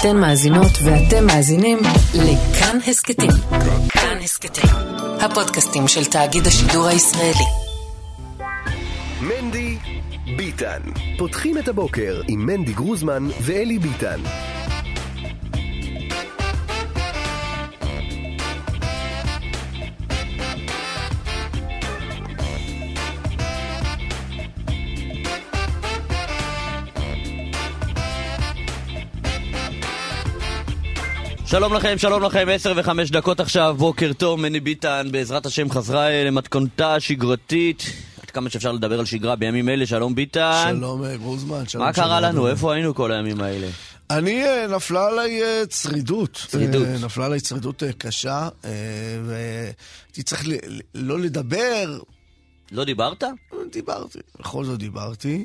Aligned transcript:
אתן 0.00 0.16
מאזינות 0.16 0.72
ואתם 0.84 1.26
מאזינים 1.26 1.78
לכאן 2.14 2.78
הסכתים. 2.86 3.30
כאן 3.88 4.18
הסכתים, 4.24 4.70
הפודקאסטים 5.20 5.88
של 5.88 6.04
תאגיד 6.04 6.46
השידור 6.46 6.86
הישראלי. 6.86 7.44
מנדי 9.20 9.76
ביטן. 10.36 10.80
פותחים 11.18 11.58
את 11.58 11.68
הבוקר 11.68 12.20
עם 12.28 12.46
מנדי 12.46 12.72
גרוזמן 12.72 13.28
ואלי 13.40 13.78
ביטן. 13.78 14.20
שלום 31.46 31.74
לכם, 31.74 31.98
שלום 31.98 32.22
לכם, 32.22 32.46
עשר 32.52 32.72
וחמש 32.76 33.10
דקות 33.10 33.40
עכשיו, 33.40 33.74
בוקר 33.78 34.12
טוב, 34.12 34.40
מני 34.40 34.60
ביטן, 34.60 35.08
בעזרת 35.10 35.46
השם 35.46 35.70
חזרה 35.70 36.24
למתכונתה 36.24 36.94
השגרתית. 36.94 37.82
עד 38.22 38.30
כמה 38.30 38.50
שאפשר 38.50 38.72
לדבר 38.72 38.98
על 38.98 39.04
שגרה 39.04 39.36
בימים 39.36 39.68
אלה, 39.68 39.86
שלום 39.86 40.14
ביטן. 40.14 40.74
שלום 40.78 41.04
אה, 41.04 41.16
גרוזמן, 41.16 41.66
שלום. 41.68 41.84
מה 41.86 41.92
קרה. 41.92 42.20
לנו? 42.20 42.48
איפה 42.48 42.74
היינו 42.74 42.94
כל 42.94 43.12
הימים 43.12 43.40
האלה? 43.40 43.66
אני, 44.10 44.44
אה, 44.44 44.66
נפלה 44.66 45.06
עליי 45.06 45.42
אה, 45.42 45.66
צרידות. 45.68 46.44
צרידות. 46.48 46.86
אה, 46.86 46.96
נפלה 47.04 47.26
עליי 47.26 47.40
צרידות 47.40 47.82
אה, 47.82 47.92
קשה, 47.92 48.48
אה, 48.64 48.70
והייתי 49.26 50.22
צריך 50.22 50.44
לא 50.94 51.20
לדבר. 51.20 51.98
לא 52.72 52.84
דיברת? 52.84 53.24
דיברתי, 53.72 54.18
בכל 54.40 54.64
זאת 54.64 54.78
דיברתי. 54.78 55.44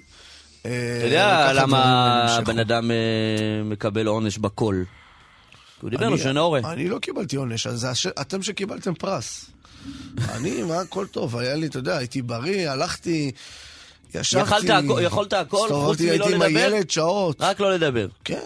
אתה 0.61 0.69
יודע 1.03 1.53
למה 1.53 2.39
בן 2.45 2.59
אדם 2.59 2.91
אה, 2.91 3.63
מקבל 3.63 4.07
עונש 4.07 4.37
בקול? 4.37 4.85
הוא 5.81 5.89
דיבר 5.89 6.09
לו 6.09 6.17
שנורא. 6.17 6.59
אני 6.65 6.89
לא 6.89 6.99
קיבלתי 6.99 7.35
עונש, 7.35 7.67
אז 7.67 7.79
זה 7.79 7.89
הש- 7.89 8.07
אתם 8.07 8.43
שקיבלתם 8.43 8.93
פרס. 8.93 9.45
אני, 10.29 10.63
מה, 10.63 10.79
הכל 10.79 11.07
טוב, 11.07 11.37
היה 11.37 11.55
לי, 11.55 11.67
אתה 11.67 11.77
יודע, 11.79 11.97
הייתי 11.97 12.21
בריא, 12.21 12.69
הלכתי, 12.69 13.31
ישבתי. 14.15 14.67
יכולת 15.01 15.33
הכל, 15.33 15.67
חוץ 15.71 16.01
מלא 16.01 16.09
הייתי 16.11 16.33
עם 16.35 16.41
לדבר? 16.41 16.45
הילד 16.59 16.89
שעות. 16.89 17.37
רק 17.41 17.59
לא 17.59 17.73
לדבר. 17.73 18.07
כן. 18.23 18.39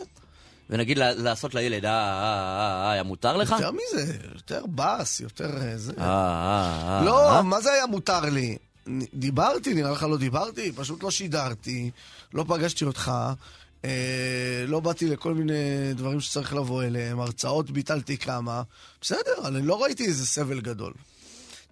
ונגיד 0.70 0.98
לעשות 0.98 1.56
לילד, 1.56 1.86
אה, 1.86 1.92
אה, 1.92 1.98
אה, 1.98 2.86
אה, 2.86 2.92
היה 2.92 3.04
מותר 3.04 3.38
לך? 3.38 3.50
יותר 3.52 3.72
מזה, 3.72 4.14
יותר 4.36 4.66
באס, 4.66 5.20
יותר 5.20 5.58
אה, 5.62 5.78
זה. 5.78 5.94
אה, 6.00 6.04
אה, 6.06 7.00
אה. 7.00 7.06
לא, 7.06 7.32
אה? 7.36 7.42
מה 7.42 7.62
זה 7.62 7.72
היה 7.72 7.86
מותר 7.86 8.20
לי? 8.20 8.58
דיברתי, 9.14 9.74
נראה 9.74 9.92
לך 9.92 10.04
לא 10.04 10.18
דיברתי? 10.18 10.72
פשוט 10.72 11.04
לא 11.04 11.12
שידרתי, 11.12 11.92
לא 12.34 12.46
פגשתי 12.48 12.86
אותך, 12.86 13.12
לא 14.68 14.80
באתי 14.80 15.08
לכל 15.08 15.34
מיני 15.34 15.94
דברים 15.96 16.22
שצריך 16.22 16.54
לבוא 16.54 16.84
אליהם, 16.84 17.20
הרצאות 17.20 17.72
ביטלתי 17.72 18.18
כמה. 18.18 18.62
בסדר, 19.02 19.48
אני 19.48 19.62
לא 19.62 19.84
ראיתי 19.84 20.06
איזה 20.06 20.26
סבל 20.26 20.62
גדול. 20.62 20.94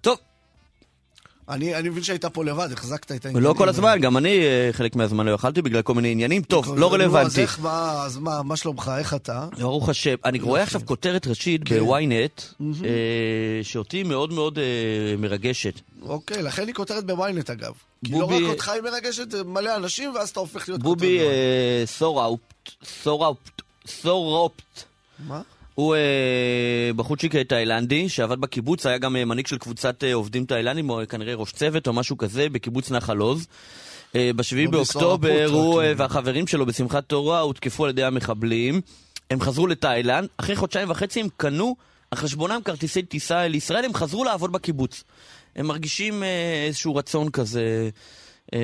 טוב, 0.01 0.17
אני, 1.49 1.75
אני 1.75 1.89
מבין 1.89 2.03
שהיית 2.03 2.25
פה 2.25 2.45
לבד, 2.45 2.69
החזקת 2.71 3.05
את 3.05 3.25
העניינים. 3.25 3.43
לא 3.49 3.53
כל 3.57 3.69
הזמן, 3.69 3.99
גם 4.01 4.17
אני 4.17 4.37
אה, 4.45 4.69
חלק 4.71 4.95
מהזמן 4.95 5.25
לא 5.25 5.31
יכלתי 5.31 5.61
בגלל 5.61 5.81
כל 5.81 5.93
מיני 5.93 6.11
עניינים. 6.11 6.41
טוב, 6.41 6.67
לא 6.67 6.79
נו, 6.79 6.87
אז 6.87 6.93
רלוונטי. 6.93 7.41
איך, 7.41 7.59
מה, 7.59 8.03
אז 8.05 8.17
מה, 8.17 8.43
מה 8.43 8.55
שלומך? 8.55 8.91
איך 8.97 9.13
אתה? 9.13 9.47
ברוך 9.59 9.89
השם. 9.89 10.15
אני 10.25 10.39
רואה 10.39 10.63
עכשיו 10.63 10.81
כותרת 10.85 11.27
ראשית 11.27 11.61
כן. 11.65 11.79
בוויינט, 11.79 12.41
אה, 12.61 12.89
שאותי 13.63 14.03
מאוד 14.03 14.33
מאוד 14.33 14.59
אה, 14.59 14.63
מרגשת. 15.17 15.79
אוקיי, 16.01 16.41
לכן 16.43 16.67
היא 16.67 16.75
כותרת 16.75 17.05
בוויינט 17.05 17.49
אגב. 17.49 17.73
כי 18.05 18.11
לא 18.11 18.19
בובי- 18.19 18.43
רק 18.43 18.49
אותך 18.49 18.69
היא 18.69 18.81
מרגשת, 18.81 19.27
מלא 19.45 19.75
אנשים, 19.75 20.15
ואז 20.15 20.29
אתה 20.29 20.39
הופך 20.39 20.69
להיות 20.69 20.83
בובי 20.83 21.17
כותרת. 21.19 21.31
אה, 21.31 21.83
סוראופט, 21.85 22.71
סוראופט, 23.03 23.61
סורופט. 23.87 24.83
מה? 25.27 25.41
הוא 25.75 25.95
אה, 25.95 26.93
בחורצ'יק 26.95 27.35
תאילנדי 27.35 28.09
שעבד 28.09 28.39
בקיבוץ, 28.39 28.85
היה 28.85 28.97
גם 28.97 29.15
אה, 29.15 29.25
מנהיג 29.25 29.47
של 29.47 29.57
קבוצת 29.57 30.03
אה, 30.03 30.13
עובדים 30.13 30.45
תאילנדים, 30.45 30.89
או 30.89 30.99
אה, 30.99 31.05
כנראה 31.05 31.35
ראש 31.35 31.51
צוות 31.51 31.87
או 31.87 31.93
משהו 31.93 32.17
כזה, 32.17 32.49
בקיבוץ 32.49 32.91
נחל 32.91 33.17
עוז. 33.17 33.47
אה, 34.15 34.31
בשביעי 34.35 34.65
בובי 34.65 34.77
באוקטובר 34.77 35.47
סורפוט, 35.47 35.53
הוא 35.53 35.81
אה, 35.81 35.93
והחברים 35.97 36.47
שלו 36.47 36.65
בשמחת 36.65 37.03
תורה 37.05 37.39
הותקפו 37.39 37.83
על 37.83 37.89
ידי 37.89 38.03
המחבלים. 38.03 38.81
הם 39.31 39.41
חזרו 39.41 39.67
לתאילנד, 39.67 40.27
אחרי 40.37 40.55
חודשיים 40.55 40.89
וחצי 40.89 41.19
הם 41.19 41.27
קנו 41.37 41.75
על 42.11 42.17
חשבונם 42.17 42.59
כרטיסי 42.65 43.01
טיסה 43.01 43.45
אל 43.45 43.55
ישראל, 43.55 43.85
הם 43.85 43.93
חזרו 43.93 44.23
לעבוד 44.23 44.51
בקיבוץ. 44.51 45.03
הם 45.55 45.65
מרגישים 45.67 46.23
אה, 46.23 46.63
איזשהו 46.67 46.95
רצון 46.95 47.29
כזה 47.29 47.89
אה, 48.53 48.59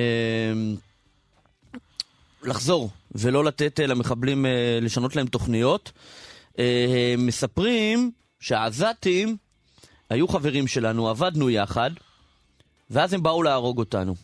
לחזור 2.42 2.90
ולא 3.14 3.44
לתת 3.44 3.80
אה, 3.80 3.86
למחבלים 3.86 4.46
אה, 4.46 4.78
לשנות 4.82 5.16
להם 5.16 5.26
תוכניות. 5.26 5.92
אה, 6.60 7.14
מספרים 7.18 8.10
שהעזתים 8.40 9.36
היו 10.10 10.28
חברים 10.28 10.66
שלנו, 10.66 11.08
עבדנו 11.08 11.50
יחד, 11.50 11.90
ואז 12.90 13.12
הם 13.12 13.22
באו 13.22 13.42
להרוג 13.42 13.78
אותנו. 13.78 14.14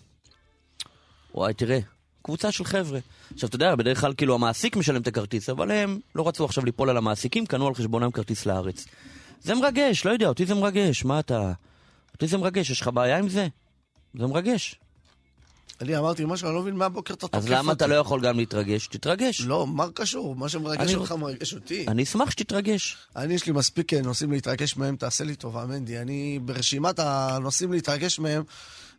וואי, 1.35 1.55
תראה, 1.55 1.79
קבוצה 2.23 2.53
של 2.53 2.65
חבר'ה. 2.65 2.99
עכשיו, 3.35 3.49
אתה 3.49 3.57
יודע, 3.57 3.75
בדרך 3.75 4.01
כלל 4.01 4.15
כאילו 4.15 4.35
המעסיק 4.35 4.77
משלם 4.77 5.03
את 5.03 5.07
הכרטיס, 5.07 5.49
אבל 5.49 5.71
הם 5.71 6.01
לא 6.15 6.29
רצו 6.29 6.45
עכשיו 6.45 6.65
ליפול 6.65 6.91
על 6.91 6.97
המעסיקים, 6.97 7.47
קנו 7.47 7.67
על 7.67 7.75
חשבונם 7.75 8.11
כרטיס 8.11 8.47
לארץ. 8.47 8.87
זה 9.43 9.55
מרגש, 9.55 10.05
לא 10.05 10.11
יודע, 10.11 10.29
אותי 10.29 10.47
זה 10.47 10.55
מרגש, 10.55 11.05
מה 11.05 11.19
אתה... 11.19 11.53
אותי 12.15 12.27
זה 12.27 12.39
מרגש, 12.39 12.71
יש 12.71 12.81
לך 12.81 12.91
בעיה 12.95 13.19
עם 13.19 13.29
זה? 13.29 13.49
זה 14.15 14.27
מרגש. 14.27 14.81
אני 15.81 15.97
אמרתי 15.99 16.25
משהו, 16.25 16.47
אני 16.49 16.55
לא 16.55 16.63
מבין 16.63 16.75
מהבוקר 16.75 17.15
אתה 17.15 17.21
תוקף 17.21 17.35
אז 17.35 17.45
אותי. 17.45 17.55
למה 17.55 17.73
אתה 17.73 17.87
לא 17.87 17.95
יכול 17.95 18.21
גם 18.21 18.37
להתרגש? 18.39 18.87
תתרגש. 18.87 19.41
לא, 19.41 19.67
מה 19.67 19.87
קשור? 19.95 20.37
מה 20.37 20.49
שמרגש 20.49 20.95
אותך 20.95 21.13
מרגש 21.13 21.55
אותי. 21.55 21.85
אני 21.89 22.03
אשמח 22.03 22.31
שתתרגש. 22.31 22.97
אני, 23.17 23.35
יש 23.35 23.47
לי 23.47 23.53
מספיק 23.53 23.95
אה, 23.95 24.03
נושאים 24.03 24.33
להתרגש 24.33 24.77
מהם, 24.77 24.97
תעשה 24.97 25.25
לי 25.25 25.37
טובה, 25.37 25.67
מנדי. 25.67 25.99
אני, 25.99 26.39
ברשימת 26.43 26.99
הנושאים 26.99 27.73
להתרגש 27.73 28.19
מהם, 28.19 28.43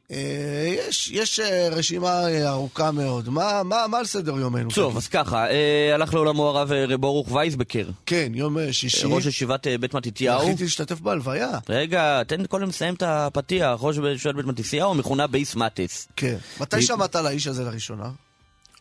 יש, 0.10 1.10
יש 1.14 1.40
אה, 1.40 1.70
רשימה 1.72 2.28
אה, 2.28 2.50
ארוכה 2.50 2.92
מאוד. 2.92 3.30
מה, 3.30 3.64
מה, 3.64 3.88
מה 3.88 3.98
על 3.98 4.06
סדר 4.06 4.38
יומנו? 4.38 4.70
טוב? 4.76 4.98
אז 4.98 5.08
ככה, 5.08 5.48
אה, 5.50 5.92
הלך 5.94 6.14
לעולמו 6.14 6.48
הרב 6.48 6.72
אה, 6.72 6.86
רב 6.86 7.02
ברוך 7.02 7.32
וייסבקר, 7.32 7.90
כן, 8.06 8.32
יום 8.36 8.58
אה, 8.58 8.74
שישי. 8.74 9.06
ראש 9.06 9.26
ישיבת 9.26 9.68
אה, 9.68 9.78
בית 9.78 9.94
מתתיהו. 9.94 10.42
זכיתי 10.46 10.64
להשתתף 10.64 11.00
בהלוויה. 11.00 11.60
רגע, 11.70 12.24
תן 12.28 12.46
קודם 12.46 12.70
לסיים 12.70 12.94
את 12.94 13.04
הפתיח, 13.06 13.80
ראש 13.80 13.98
ישיבת 14.16 14.36
בית 14.36 14.46
מתתיהו, 14.46 14.94
מכונה 14.94 15.28
בייס 15.28 15.56
מטס. 15.56 16.08
כן. 16.16 16.38
מתי 16.60 16.82
שמעת 16.82 17.16
על 17.16 17.28
האיש 17.28 17.48
הזה 17.48 17.64
לראשונה? 17.64 18.10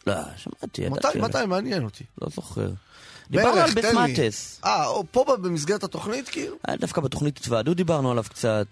לא, 0.07 0.15
שמעתי, 0.37 0.89
מתי. 0.89 1.19
מתי? 1.21 1.47
מעניין 1.47 1.85
אותי. 1.85 2.05
לא 2.23 2.29
זוכר. 2.35 2.69
דיברנו 3.31 3.61
על 3.61 3.71
לי. 3.75 4.13
מטס. 4.13 4.61
אה, 4.65 4.87
פה 5.11 5.25
במסגרת 5.41 5.85
התוכנית, 5.85 6.29
כאילו? 6.29 6.57
היה 6.69 6.77
דווקא 6.77 7.01
בתוכנית 7.01 7.39
התוועדות 7.39 7.77
דיברנו 7.77 8.11
עליו 8.11 8.25
קצת. 8.29 8.67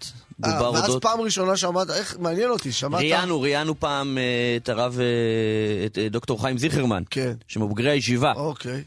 אה, 0.45 0.51
דובר 0.51 0.71
ואז 0.71 0.83
אודות... 0.83 1.01
פעם 1.01 1.21
ראשונה 1.21 1.57
שמעת, 1.57 1.89
איך, 1.89 2.17
מעניין 2.19 2.49
אותי, 2.49 2.71
שמעת? 2.71 3.01
ראיינו, 3.01 3.41
ראיינו 3.41 3.79
פעם 3.79 4.17
אה, 4.17 4.23
את 4.57 4.69
הרב, 4.69 4.99
אה, 4.99 5.85
את 5.85 5.97
אה, 5.97 6.09
דוקטור 6.09 6.41
חיים 6.41 6.57
זיכרמן, 6.57 7.03
כן. 7.09 7.33
שמבוגרי 7.47 7.91
הישיבה, 7.91 8.33
אוקיי. 8.35 8.83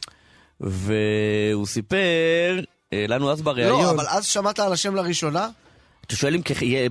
והוא 0.60 1.66
סיפר 1.66 2.60
אה, 2.92 3.04
לנו 3.08 3.32
אז 3.32 3.42
בריאיון. 3.42 3.82
לא, 3.82 3.90
אבל 3.90 4.06
אז 4.08 4.24
שמעת 4.24 4.58
על 4.58 4.72
השם 4.72 4.94
לראשונה? 4.94 5.48
אתה 6.08 6.16
שואל 6.16 6.34
אם 6.34 6.40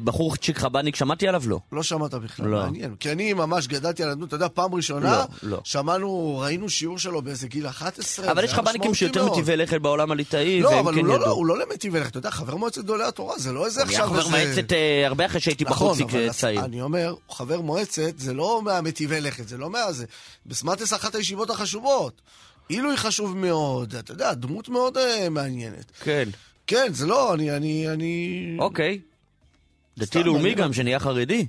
בחור 0.03 0.35
צ'יק 0.35 0.57
חב"דניק, 0.57 0.95
שמעתי 0.95 1.27
עליו? 1.27 1.43
לא. 1.47 1.59
לא 1.71 1.83
שמעת 1.83 2.13
בכלל, 2.13 2.47
לא. 2.47 2.57
מעניין. 2.57 2.95
כי 2.99 3.11
אני 3.11 3.33
ממש 3.33 3.67
גדלתי 3.67 4.03
על 4.03 4.09
הדמות, 4.09 4.27
אתה 4.27 4.35
יודע, 4.35 4.47
פעם 4.53 4.75
ראשונה, 4.75 5.25
לא, 5.43 5.49
לא. 5.49 5.61
שמענו, 5.63 6.37
ראינו 6.39 6.69
שיעור 6.69 6.99
שלו 6.99 7.21
באיזה 7.21 7.47
גיל 7.47 7.67
11, 7.67 8.31
אבל 8.31 8.41
זה 8.41 8.45
יש 8.45 8.51
היה 8.51 8.57
חב"דניקים 8.57 8.91
משמעותי 8.91 9.19
שיותר. 9.19 9.39
מטבעי 9.39 9.57
לכת 9.57 9.81
בעולם 9.81 10.11
הליטאי, 10.11 10.61
לא, 10.61 10.69
והם 10.69 10.79
אבל 10.79 10.95
כן 10.95 10.99
הוא 10.99 11.07
לא, 11.07 11.13
ידעו. 11.13 11.31
הוא 11.31 11.45
לא 11.45 11.59
למטיבי 11.59 11.99
לכת, 11.99 12.09
אתה 12.09 12.17
יודע, 12.17 12.31
חבר 12.31 12.55
מועצת 12.55 12.83
גדולי 12.83 13.03
התורה, 13.03 13.39
זה 13.39 13.51
לא 13.51 13.65
איזה 13.65 13.81
הוא 13.81 13.87
נהיה 13.87 14.03
עכשיו 14.03 14.21
חבר. 14.21 14.29
מועצת 14.29 14.73
אה, 14.73 15.07
הרבה 15.07 15.25
אחרי 15.25 15.39
שהייתי 15.39 15.63
נכון, 15.63 15.87
בחוציק 15.87 16.09
אבל 16.09 16.27
אה, 16.27 16.33
צעיר. 16.33 16.65
אני 16.65 16.81
אומר, 16.81 17.15
חבר 17.29 17.61
מועצת 17.61 18.17
זה 18.17 18.33
לא 18.33 18.61
מהמטיבי 18.63 19.21
לכת, 19.21 19.47
זה 19.47 19.57
לא 19.57 19.69
מהזה. 19.69 20.05
בסמטס 20.45 20.93
אחת 20.93 21.15
הישיבות 21.15 21.49
החשובות. 21.49 22.21
עילוי 22.69 22.97
חשוב 22.97 23.37
מאוד, 23.37 23.95
אתה 23.95 24.11
יודע, 24.11 24.33
דמות 24.33 24.69
מאוד 24.69 24.97
אה, 24.97 25.29
מעניינת. 25.29 25.91
כן. 26.03 26.29
כן, 26.67 26.93
זה 26.93 27.05
לא, 27.05 27.33
אני, 27.33 27.51
אני, 27.51 27.89
אני... 27.89 28.55
אוקיי. 28.59 28.99
דתי 29.97 30.05
סתם, 30.05 30.19
לאומי 30.19 30.39
מעניין 30.41 30.57
גם, 30.57 30.73
שנהיה 30.73 30.99
חרדי. 30.99 31.47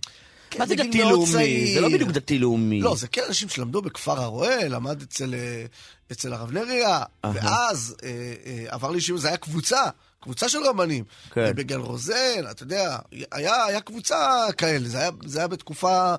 כן, 0.51 0.59
מה 0.59 0.67
זה 0.67 0.75
בגיל 0.75 0.89
דתי 0.89 0.99
מאוד 0.99 1.13
לאומי? 1.13 1.33
צעיר. 1.33 1.75
זה 1.75 1.81
לא 1.81 1.89
בדיוק 1.89 2.11
דתי 2.11 2.39
לאומי. 2.39 2.81
לא, 2.81 2.97
זה 2.97 3.09
כן 3.09 3.23
אנשים 3.29 3.49
שלמדו 3.49 3.83
בכפר 3.83 4.21
הרועה, 4.21 4.69
למד 4.69 5.03
אצל, 5.03 5.35
אה, 5.35 5.65
אצל 6.13 6.33
הרב 6.33 6.53
נריה, 6.53 7.03
ואז 7.25 7.97
אה, 8.03 8.09
אה, 8.47 8.65
עבר 8.69 8.91
לישיבה, 8.91 9.19
זה 9.19 9.29
היה 9.29 9.37
קבוצה, 9.37 9.83
קבוצה 10.21 10.49
של 10.49 10.59
רבנים. 10.65 11.05
כן. 11.31 11.53
בגל 11.57 11.79
רוזן, 11.79 12.51
אתה 12.51 12.63
יודע, 12.63 12.99
היה, 13.33 13.65
היה 13.65 13.81
קבוצה 13.81 14.47
כאלה, 14.57 14.89
זה 14.89 14.99
היה, 14.99 15.11
זה 15.25 15.39
היה 15.39 15.49
בתקופה, 15.49 16.15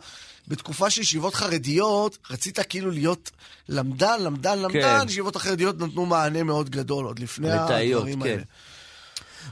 בתקופה 0.47 0.89
של 0.89 1.01
ישיבות 1.01 1.35
חרדיות, 1.35 2.17
רצית 2.29 2.59
כאילו 2.59 2.91
להיות 2.91 3.31
למדן, 3.69 4.21
למדן, 4.21 4.59
למדן, 4.59 4.99
כן. 4.99 5.07
ישיבות 5.07 5.35
החרדיות 5.35 5.79
נתנו 5.79 6.05
מענה 6.05 6.43
מאוד 6.43 6.69
גדול, 6.69 7.05
עוד 7.05 7.19
לפני 7.19 7.51
הדברים 7.51 8.21
כן. 8.21 8.29
האלה. 8.29 8.43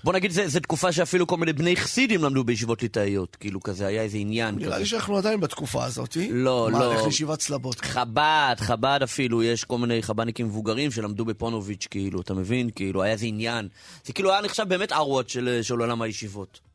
בוא 0.04 0.14
נגיד, 0.14 0.32
זו 0.32 0.60
תקופה 0.60 0.92
שאפילו 0.92 1.28
כל 1.28 1.38
מיני 1.38 1.54
בני 1.54 1.76
חסידים 1.76 2.24
למדו 2.24 2.44
בישיבות 2.44 2.82
ליטאיות, 2.82 3.36
כאילו 3.36 3.64
כזה, 3.64 3.88
היה 3.88 4.02
איזה 4.02 4.18
עניין 4.18 4.56
כזה. 4.56 4.66
נראה 4.66 4.80
לי 4.80 4.86
שאנחנו 4.86 5.18
עדיין 5.18 5.40
בתקופה 5.40 5.86
הזאת. 5.86 6.18
לא, 6.32 6.72
לא. 6.72 6.96
לך 6.96 7.06
לישיבת 7.06 7.40
צלבות. 7.40 7.82
חב"ד, 7.82 8.56
חב"ד 8.60 9.00
אפילו, 9.04 9.44
יש 9.44 9.64
כל 9.64 9.78
מיני 9.78 10.04
חב"דניקים 10.04 10.46
מבוגרים 10.46 10.92
שלמדו 10.92 11.26
בפונוביץ', 11.26 11.88
כאילו, 11.90 12.22
אתה 12.22 12.34
מבין? 12.34 12.70
כאילו, 12.70 13.04
היה 13.04 13.14
איזה 13.14 13.26
עניין. 13.26 13.68
זה 14.06 14.14
כאילו 14.14 14.32
היה 14.32 14.42
נחשב 14.42 14.64
באמת 14.68 14.92
ערוות 14.92 15.30
של, 15.30 15.60
של 15.62 15.80
עולם 15.80 16.02
הישיבות. 16.02 16.67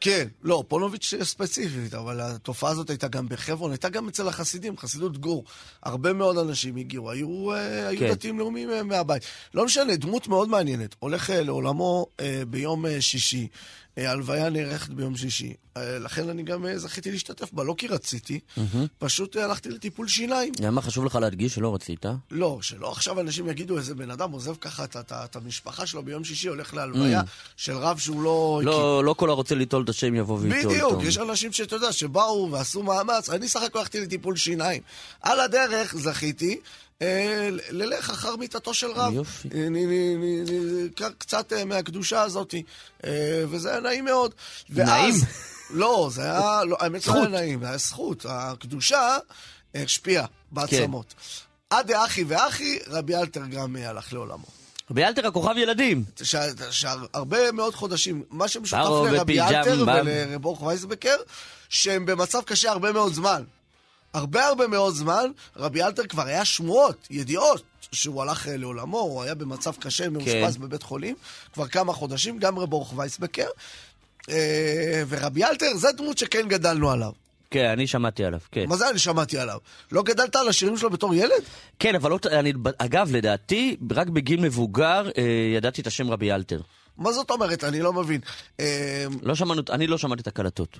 כן, 0.00 0.28
לא, 0.42 0.64
פונוביץ' 0.68 1.14
ספציפית, 1.22 1.94
אבל 1.94 2.20
התופעה 2.20 2.70
הזאת 2.70 2.90
הייתה 2.90 3.08
גם 3.08 3.28
בחברון, 3.28 3.70
הייתה 3.70 3.88
גם 3.88 4.08
אצל 4.08 4.28
החסידים, 4.28 4.78
חסידות 4.78 5.18
גור. 5.18 5.44
הרבה 5.82 6.12
מאוד 6.12 6.38
אנשים 6.38 6.76
הגיעו, 6.76 7.10
היו, 7.10 7.52
אה, 7.52 7.88
היו 7.88 7.98
כן. 7.98 8.10
דתיים 8.10 8.38
לאומיים 8.38 8.70
אה, 8.70 8.82
מהבית. 8.82 9.22
לא 9.54 9.64
משנה, 9.64 9.96
דמות 9.96 10.28
מאוד 10.28 10.48
מעניינת. 10.48 10.96
הולך 10.98 11.30
אה, 11.30 11.42
לעולמו 11.42 12.06
ביום 12.48 12.84
שישי, 13.00 13.48
אה, 13.98 14.10
הלוויה 14.10 14.50
נערכת 14.50 14.90
ביום 14.90 15.16
שישי. 15.16 15.54
אה, 15.76 15.98
לכן 15.98 16.28
אני 16.28 16.42
גם 16.42 16.66
אה, 16.66 16.78
זכיתי 16.78 17.10
להשתתף 17.10 17.52
בה, 17.52 17.64
לא 17.64 17.74
כי 17.78 17.86
רציתי, 17.86 18.40
פשוט 18.98 19.36
אה, 19.36 19.44
הלכתי 19.44 19.68
לטיפול 19.68 20.08
שיניים. 20.08 20.52
למה 20.60 20.82
חשוב 20.82 21.04
לך 21.04 21.14
להדגיש 21.14 21.54
שלא 21.54 21.74
רצית? 21.74 22.06
לא, 22.30 22.58
שלא 22.62 22.92
עכשיו 22.92 23.20
אנשים 23.20 23.48
יגידו 23.48 23.78
איזה 23.78 23.94
בן 23.94 24.10
אדם 24.10 24.30
עוזב 24.32 24.54
ככה 24.60 24.84
את, 24.84 25.36
המשפחה 25.36 25.86
שלו 25.86 26.02
ביום 26.02 26.24
שישי, 26.24 26.48
הולך 26.48 26.74
להלוויה 26.74 27.22
של 27.56 27.72
רב 27.76 27.98
שהוא 27.98 28.22
לא... 28.22 28.60
לא, 28.64 29.04
לא 29.04 29.14
כל 29.14 29.30
הרוצה 29.30 29.54
ליטול 29.54 29.84
את 29.84 29.88
השם 29.88 30.14
יבוא 30.14 30.38
בדיוק, 30.38 30.82
אותו. 30.82 31.02
יש 31.02 31.18
אנשים 31.18 31.52
שאתה 31.52 31.76
יודע, 31.76 31.92
שבאו 31.92 32.48
ועשו 32.52 32.82
מאמץ, 32.82 33.30
אני 33.30 33.48
סך 33.48 33.62
הכל 33.62 33.78
הלכתי 33.78 34.00
לטיפול 34.00 34.36
שיניים. 34.36 34.82
על 35.22 35.40
הדרך 35.40 35.96
זכיתי 35.96 36.52
אה, 36.52 36.58
ללך 37.70 38.10
אחר 38.10 38.36
מיטתו 38.36 38.74
של 38.74 38.86
רב. 38.94 39.12
יופי. 39.14 39.48
אה, 39.54 41.08
קצת 41.18 41.52
אה, 41.52 41.64
מהקדושה 41.64 42.22
הזאת, 42.22 42.54
אה, 43.04 43.10
וזה 43.48 43.70
היה 43.70 43.80
נעים 43.80 44.04
מאוד. 44.04 44.34
נעים? 44.70 45.14
לא, 45.70 46.08
זה 46.12 46.22
היה, 46.22 46.64
לא, 46.64 46.76
האמת 46.80 47.06
לא 47.06 47.14
היה 47.14 47.28
נעים, 47.28 47.60
זה 47.60 47.66
היה 47.68 47.76
זכות. 47.78 48.26
הקדושה 48.28 49.16
אה, 49.76 49.82
השפיעה 49.82 50.26
בעצמות. 50.52 51.14
כן. 51.18 51.76
עד 51.76 51.86
דאחי 51.86 52.24
ואחי, 52.24 52.78
רבי 52.86 53.16
אלתר 53.16 53.46
גם 53.50 53.76
אה, 53.76 53.88
הלך 53.90 54.12
לעולמו. 54.12 54.46
ביאלתר 54.90 55.26
הכוכב 55.26 55.54
ילדים. 55.56 56.04
שה- 56.22 56.70
שהרבה 56.70 57.52
מאוד 57.52 57.74
חודשים, 57.74 58.22
מה 58.30 58.48
שמשותף 58.48 58.80
לרבי 59.10 59.40
אלתר. 59.40 59.84
ולרב 59.86 60.44
אורח 60.44 60.62
וייסבקר, 60.62 61.16
שהם 61.68 62.06
במצב 62.06 62.40
קשה 62.42 62.70
הרבה 62.70 62.92
מאוד 62.92 63.14
זמן. 63.14 63.42
הרבה 64.14 64.46
הרבה 64.46 64.66
מאוד 64.66 64.94
זמן, 64.94 65.30
רבי 65.56 65.82
אלתר 65.82 66.06
כבר 66.06 66.22
היה 66.22 66.44
שמועות, 66.44 67.06
ידיעות, 67.10 67.62
שהוא 67.92 68.22
הלך 68.22 68.48
אה, 68.48 68.56
לעולמו, 68.56 68.98
הוא 69.00 69.22
היה 69.22 69.34
במצב 69.34 69.72
קשה, 69.78 70.08
מאושפז 70.08 70.56
בבית 70.56 70.82
חולים, 70.82 71.16
כבר 71.52 71.68
כמה 71.68 71.92
חודשים, 71.92 72.38
גם 72.38 72.58
רב 72.58 72.72
אורח 72.72 72.92
וייסבקר. 72.96 73.48
אה, 74.30 75.02
ורבי 75.08 75.44
אלתר, 75.44 75.76
זה 75.76 75.88
דמות 75.92 76.18
שכן 76.18 76.48
גדלנו 76.48 76.90
עליו. 76.90 77.12
כן, 77.50 77.64
אני 77.64 77.86
שמעתי 77.86 78.24
עליו, 78.24 78.40
כן. 78.52 78.64
מה 78.68 78.76
זה 78.76 78.90
אני 78.90 78.98
שמעתי 78.98 79.38
עליו? 79.38 79.58
לא 79.92 80.02
גדלת 80.02 80.36
על 80.36 80.48
השירים 80.48 80.76
שלו 80.76 80.90
בתור 80.90 81.14
ילד? 81.14 81.42
כן, 81.78 81.94
אבל 81.94 82.10
לא, 82.10 82.18
אני, 82.30 82.52
אגב, 82.78 83.12
לדעתי, 83.12 83.76
רק 83.90 84.08
בגיל 84.08 84.40
מבוגר 84.40 85.10
אה, 85.18 85.22
ידעתי 85.56 85.80
את 85.80 85.86
השם 85.86 86.10
רבי 86.10 86.32
אלתר. 86.32 86.60
מה 86.98 87.12
זאת 87.12 87.30
אומרת? 87.30 87.64
אני 87.64 87.80
לא 87.80 87.92
מבין. 87.92 88.20
אה, 88.60 89.06
לא 89.22 89.34
שמענו, 89.34 89.62
אני 89.70 89.86
לא 89.86 89.98
שמעתי 89.98 90.22
את 90.22 90.26
הקלטות. 90.26 90.78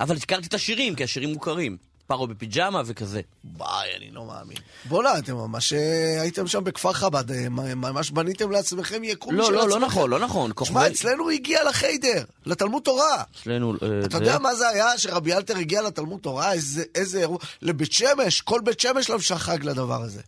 אבל 0.00 0.16
הכרתי 0.16 0.46
את 0.46 0.54
השירים, 0.54 0.94
כי 0.94 1.04
השירים 1.04 1.32
מוכרים. 1.32 1.76
פרו 2.12 2.26
בפיג'מה 2.26 2.82
וכזה. 2.86 3.20
ביי, 3.44 3.96
אני 3.96 4.10
לא 4.10 4.24
מאמין. 4.24 4.56
בוא'נה, 4.84 5.18
אתם 5.18 5.34
ממש 5.34 5.72
אה, 5.72 6.20
הייתם 6.22 6.46
שם 6.46 6.64
בכפר 6.64 6.92
חב"ד, 6.92 7.30
אה, 7.32 7.48
ממש 7.48 8.10
בניתם 8.10 8.50
לעצמכם 8.50 9.04
יקום 9.04 9.34
לא, 9.34 9.44
של 9.44 9.52
לא, 9.52 9.60
עצמכם. 9.60 9.80
לא 9.80 9.86
נכון, 9.86 10.10
לא 10.10 10.18
נכון. 10.18 10.50
תשמע, 10.50 10.54
כוכבי- 10.80 10.86
אצלנו 10.86 11.30
הגיע 11.30 11.64
לחיידר, 11.68 12.24
לתלמוד 12.46 12.82
תורה. 12.82 13.22
אצלנו... 13.40 13.72
אה, 13.82 14.04
אתה 14.04 14.16
יודע 14.16 14.38
מה 14.38 14.54
זה 14.54 14.68
היה 14.68 14.98
שרבי 14.98 15.34
אלתר 15.34 15.56
הגיע 15.56 15.82
לתלמוד 15.82 16.20
תורה? 16.20 16.52
איזה, 16.94 17.20
אירוע? 17.20 17.38
לבית 17.62 17.92
שמש, 17.92 18.40
כל 18.40 18.60
בית 18.64 18.80
שמש 18.80 19.10
לבשה 19.10 19.38
חג 19.38 19.64
לדבר 19.64 20.02
הזה. 20.02 20.20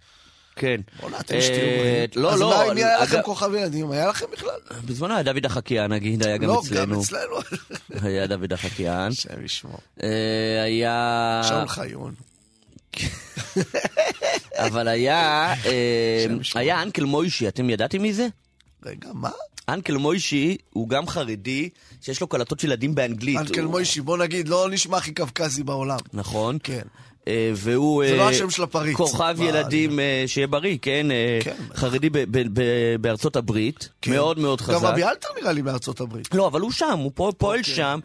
כן. 0.56 0.80
בוא'נה, 1.00 1.20
אתם 1.20 1.34
אה, 1.34 1.40
שתהיו... 1.42 2.22
לא, 2.22 2.32
אז 2.34 2.40
לא. 2.40 2.64
מה, 2.68 2.74
מי 2.74 2.84
היה 2.84 3.00
לכם 3.02 3.22
כוכב 3.22 3.54
ילדים? 3.54 3.90
היה 3.90 4.06
לכם 4.08 4.26
בכלל? 4.32 4.58
בזמנו 4.84 5.14
היה 5.14 5.22
דוד 5.22 5.46
החקיין, 5.46 5.92
נגיד, 5.92 6.26
היה 6.26 6.36
גם 6.36 6.48
לא, 6.48 6.62
אצלנו. 6.64 6.94
גם 6.94 7.00
אצלנו. 7.00 7.36
היה 8.02 8.26
דוד 8.26 8.52
החקיין. 8.52 9.12
השם 9.12 9.44
ישמור. 9.44 9.78
אה, 10.02 10.62
היה... 10.64 11.40
שאול 11.48 11.68
חיון. 11.68 12.14
אבל 14.58 14.88
היה... 14.88 15.52
אה. 15.66 16.26
היה 16.54 16.82
אנקל 16.82 17.04
מוישי, 17.04 17.48
אתם 17.48 17.70
ידעתם 17.70 18.02
מי 18.02 18.12
זה? 18.12 18.26
רגע, 18.86 19.08
מה? 19.14 19.30
אנקל 19.68 19.96
מוישי 19.96 20.56
הוא 20.70 20.88
גם 20.88 21.06
חרדי, 21.08 21.68
שיש 22.00 22.20
לו 22.20 22.26
קלטות 22.26 22.64
ילדים 22.64 22.94
באנגלית. 22.94 23.38
אנקל 23.38 23.60
הוא- 23.60 23.70
מוישי, 23.70 24.00
בוא 24.00 24.18
נגיד, 24.18 24.48
לא 24.48 24.68
נשמע 24.70 24.96
הכי 24.96 25.14
קווקזי 25.14 25.62
בעולם. 25.62 25.98
נכון. 26.12 26.58
כן. 26.62 26.82
אה, 27.28 27.50
והוא... 27.54 28.04
זה 28.06 28.12
אה, 28.12 28.16
לא 28.16 28.28
השם 28.28 28.50
של 28.50 28.62
הפריץ. 28.62 28.96
כוכב 28.96 29.34
מה, 29.38 29.44
ילדים, 29.44 30.00
אה, 30.00 30.24
שיהיה 30.26 30.46
בריא, 30.46 30.78
כן? 30.82 31.10
אה, 31.10 31.38
כן. 31.42 31.54
חרדי 31.74 32.08
בארצות 33.00 33.36
הברית. 33.36 33.88
כן. 34.02 34.10
מאוד 34.10 34.38
מאוד 34.38 34.60
חזק. 34.60 34.74
גם 34.74 34.86
רבי 34.86 35.04
אלתר 35.04 35.28
נראה 35.40 35.52
לי 35.52 35.62
בארצות 35.62 36.00
הברית. 36.00 36.34
לא, 36.34 36.46
אבל 36.46 36.60
הוא 36.60 36.70
שם, 36.72 36.98
הוא 36.98 37.12
פועל- 37.14 37.32
אוקיי, 37.42 37.64
שם. 37.64 38.00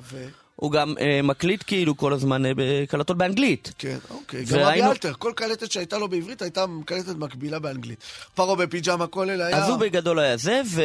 הוא 0.55 0.71
גם 0.71 0.95
אה, 0.99 1.21
מקליט 1.23 1.63
כאילו 1.67 1.97
כל 1.97 2.13
הזמן 2.13 2.45
אה, 2.45 2.51
בקלטות 2.55 3.17
באנגלית. 3.17 3.73
כן, 3.77 3.97
אוקיי. 4.09 4.43
גם 4.45 4.59
רבי 4.59 4.83
אלתר, 4.83 5.13
כל 5.19 5.31
קלטת 5.35 5.71
שהייתה 5.71 5.97
לו 5.97 6.07
בעברית 6.07 6.41
הייתה 6.41 6.65
מקלטת 6.67 7.15
מקבילה 7.15 7.59
באנגלית. 7.59 7.99
פרו 8.35 8.55
בפיג'מה, 8.55 9.07
כל 9.07 9.29
אלה 9.29 9.47
היה... 9.47 9.57
אז 9.57 9.69
הוא 9.69 9.77
בגדול 9.77 10.19
היה 10.19 10.37
זה, 10.37 10.61
ו... 10.65 10.81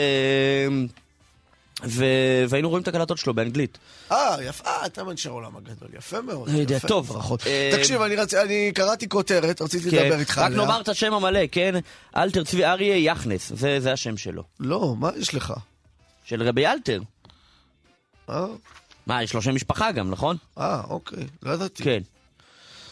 ו... 1.86 2.04
והיינו 2.48 2.68
רואים 2.68 2.82
את 2.82 2.88
הקלטות 2.88 3.18
שלו 3.18 3.34
באנגלית. 3.34 3.78
אה, 4.12 4.36
יפה, 4.42 4.64
אה, 4.66 4.86
אתה 4.86 5.04
מאנשי 5.04 5.28
העולם 5.28 5.56
הגדול, 5.56 5.88
יפה 5.98 6.20
מאוד. 6.20 6.48
לא 6.50 6.58
יודע, 6.58 6.76
יפה, 6.76 6.88
טוב. 6.88 7.06
ברכות. 7.08 7.46
אה, 7.46 7.70
תקשיב, 7.78 8.00
אני 8.02 8.16
רצ- 8.16 8.34
אני 8.34 8.72
קראתי 8.74 9.08
כותרת, 9.08 9.62
רציתי 9.62 9.90
כן. 9.90 9.96
לדבר 10.04 10.18
איתך 10.20 10.38
רק 10.38 10.46
עליה. 10.46 10.58
נאמר 10.58 10.80
את 10.80 10.88
השם 10.88 11.14
המלא, 11.14 11.40
כן? 11.52 11.74
אלתר 12.16 12.44
צבי 12.44 12.64
אריה 12.64 12.96
יחנס, 12.96 13.52
זה, 13.54 13.80
זה 13.80 13.92
השם 13.92 14.16
שלו. 14.16 14.42
לא, 14.60 14.94
מה 14.98 15.10
יש 15.16 15.34
לך? 15.34 15.54
של 16.24 16.42
רבי 16.42 16.66
אלתר. 16.66 17.00
אה, 18.30 18.46
מה, 19.06 19.22
יש 19.22 19.34
לו 19.34 19.42
שם 19.42 19.54
משפחה 19.54 19.92
גם, 19.92 20.10
נכון? 20.10 20.36
אה, 20.58 20.80
אוקיי, 20.90 21.24
לא 21.42 21.52
ידעתי. 21.52 21.82
כן. 21.82 22.00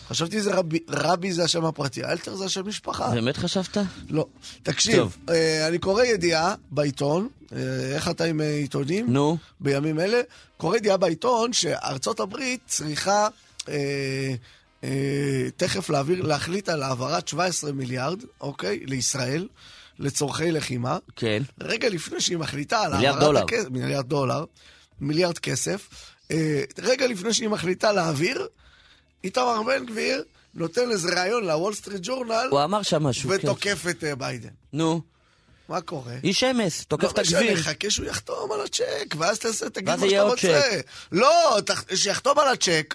חשבתי 0.09 0.41
זה 0.41 0.55
רבי, 0.55 0.79
רבי 0.89 1.33
זה 1.33 1.45
השם 1.45 1.65
הפרטי, 1.65 2.05
אלתר 2.05 2.37
זה 2.37 2.45
השם 2.45 2.69
משפחה. 2.69 3.11
באמת 3.11 3.37
חשבת? 3.37 3.77
לא. 4.09 4.27
תקשיב, 4.63 4.97
טוב. 4.97 5.17
אה, 5.29 5.69
אני 5.69 5.79
קורא 5.79 6.03
ידיעה 6.03 6.55
בעיתון, 6.71 7.29
אה, 7.53 7.59
איך 7.95 8.09
אתה 8.09 8.25
עם 8.25 8.41
אה, 8.41 8.55
עיתונים? 8.55 9.13
נו. 9.13 9.37
בימים 9.61 10.01
אלה, 10.01 10.21
קורא 10.57 10.77
ידיעה 10.77 10.97
בעיתון 10.97 11.53
שארצות 11.53 12.21
הברית 12.21 12.61
צריכה 12.67 13.29
אה, 13.69 14.35
אה, 14.85 15.49
תכף 15.57 15.91
להעביר, 15.91 16.23
להחליט 16.23 16.69
על 16.69 16.83
העברת 16.83 17.29
17 17.29 17.73
מיליארד, 17.73 18.23
אוקיי, 18.41 18.81
לישראל, 18.87 19.49
לצורכי 19.99 20.51
לחימה. 20.51 20.99
כן. 21.17 21.43
רגע 21.61 21.89
לפני 21.89 22.21
שהיא 22.21 22.39
מחליטה 22.39 22.81
על 22.81 22.93
העברת 22.93 23.21
דולר. 23.21 23.43
הכסף, 23.43 23.71
מיליארד 23.71 24.09
דולר, 24.09 24.45
מיליארד 25.01 25.39
כסף, 25.39 25.89
אה, 26.31 26.63
רגע 26.79 27.07
לפני 27.07 27.35
שהיא 27.35 27.49
מחליטה 27.49 27.93
להעביר, 27.93 28.47
איתמר 29.25 29.63
בן 29.63 29.87
גביר 29.87 30.25
נותן 30.55 30.91
איזה 30.91 31.21
ראיון 31.21 31.45
לוול 31.45 31.75
סטריט 31.75 32.01
ג'ורנל 32.03 32.49
הוא 32.51 32.65
אמר 32.65 32.83
שם 32.83 33.03
משהו, 33.03 33.31
כן. 33.31 33.37
ותוקף 33.37 33.85
את 33.91 34.05
אה, 34.05 34.15
ביידן. 34.15 34.49
נו. 34.73 35.01
מה 35.69 35.81
קורה? 35.81 36.15
איש 36.25 36.45
אמס, 36.45 36.85
תוקף 36.85 37.11
את 37.13 37.17
לא 37.19 37.23
משנה, 37.23 37.39
הגביר. 37.41 37.57
חכה 37.63 37.91
שהוא 37.91 38.07
יחתום 38.07 38.53
על 38.53 38.61
הצ'ק, 38.61 39.15
ואז 39.19 39.39
תעשה, 39.39 39.71
תגיד 39.71 39.89
מה 39.97 40.09
שאתה 40.11 40.23
רוצה. 40.23 40.71
לא, 41.13 41.59
ת- 41.67 41.97
שיחתום 41.97 42.39
על 42.39 42.49
הצ'ק, 42.49 42.95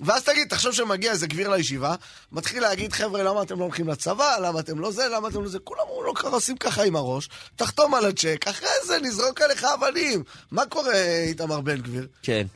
ואז 0.00 0.22
תגיד, 0.24 0.48
תחשוב 0.48 0.72
שמגיע 0.72 1.12
איזה 1.12 1.26
גביר 1.26 1.48
לישיבה, 1.48 1.94
מתחיל 2.32 2.62
להגיד, 2.62 2.92
חבר'ה, 2.92 3.22
למה 3.22 3.42
אתם 3.42 3.58
לא 3.58 3.64
הולכים 3.64 3.88
לצבא, 3.88 4.36
למה 4.42 4.60
אתם 4.60 4.78
לא 4.80 4.90
זה, 4.90 5.08
למה 5.08 5.28
אתם 5.28 5.42
לא 5.42 5.48
זה, 5.48 5.58
כולם 5.58 5.80
אמרו 5.84 6.02
לו 6.02 6.14
ככה, 6.14 6.28
עושים 6.28 6.56
ככה 6.56 6.82
עם 6.82 6.96
הראש, 6.96 7.28
תחתום 7.56 7.94
על 7.94 8.06
הצ'ק, 8.06 8.44
אחרי 8.48 8.68
זה 8.86 8.98
נזרוק 8.98 9.40
עליך 9.40 9.64
אבנים. 9.64 10.22
מה 10.50 10.66
קורה, 10.66 10.94
איתמר 11.28 11.60
בן 11.60 11.80
גביר? 11.80 12.06
כן. 12.22 12.46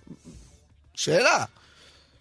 שאלה. 0.95 1.45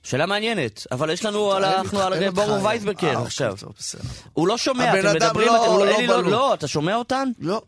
שאלה 0.04 0.26
מעניינת, 0.26 0.88
אבל 0.92 1.10
יש 1.10 1.26
לנו, 1.26 1.58
אנחנו 1.58 2.02
על 2.02 2.30
בורו 2.30 2.54
היום. 2.54 2.66
אה, 3.04 3.22
עכשיו. 3.22 3.56
אוקיי. 3.64 4.00
הוא 4.34 4.48
לא 4.48 4.58
שומע, 4.58 5.00
אתם 5.00 5.16
מדברים, 5.16 5.48
לא- 5.48 5.86
לא 6.08 6.24
לא, 6.24 6.54
אתה 6.54 6.68
שומע 6.68 6.96
אותן? 6.96 7.30
לא, 7.40 7.62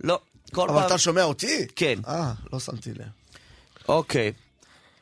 לא. 0.00 0.18
כל 0.52 0.68
אבל 0.68 0.78
פעם... 0.78 0.86
אתה 0.86 0.98
שומע 0.98 1.22
אותי? 1.22 1.66
כן. 1.76 1.98
אה, 2.08 2.32
לא 2.52 2.60
שמתי 2.60 2.90
לב. 2.90 3.06
אוקיי. 3.88 4.32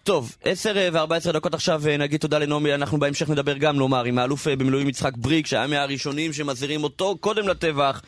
טוב, 0.05 0.37
10 0.45 0.75
ו-14 0.93 1.33
דקות 1.33 1.55
עכשיו 1.55 1.89
אה, 1.89 1.97
נגיד 1.97 2.21
תודה 2.21 2.39
לנעמי, 2.39 2.75
אנחנו 2.75 2.99
בהמשך 2.99 3.31
נדבר 3.31 3.57
גם, 3.57 3.77
נאמר, 3.79 4.05
עם 4.05 4.19
האלוף 4.19 4.49
אה, 4.49 4.57
במילואים 4.57 4.89
יצחק 4.89 5.13
בריק, 5.17 5.47
שהיה 5.47 5.67
מהראשונים 5.67 6.33
שמזהירים 6.33 6.85
אותו 6.85 7.17
קודם 7.21 7.49
לטבח. 7.49 8.03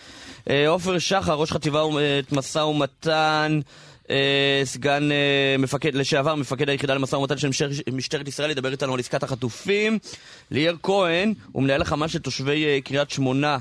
עופר 0.68 0.98
שחר, 0.98 1.34
ראש 1.34 1.52
חטיבה 1.52 1.82
משא 2.32 2.58
ומתן, 2.58 3.60
סגן 4.64 5.12
אה, 5.12 5.56
מפקד, 5.58 5.94
לשעבר 5.94 6.34
מפקד 6.34 6.68
היחידה 6.68 6.94
למשא 6.94 7.16
ומתן 7.16 7.38
של 7.38 7.48
משטר, 7.48 7.68
משטרת 7.92 8.28
ישראל, 8.28 8.50
ידבר 8.50 8.72
איתנו 8.72 8.94
על 8.94 9.00
עסקת 9.00 9.22
החטופים. 9.22 9.98
ליאר 10.50 10.74
כהן, 10.82 11.34
הוא 11.52 11.62
מנהל 11.62 11.82
החמ"ל 11.82 12.08
של 12.08 12.18
תושבי 12.18 12.64
אה, 12.64 12.78
קריית 12.84 13.10
שמונה. 13.10 13.58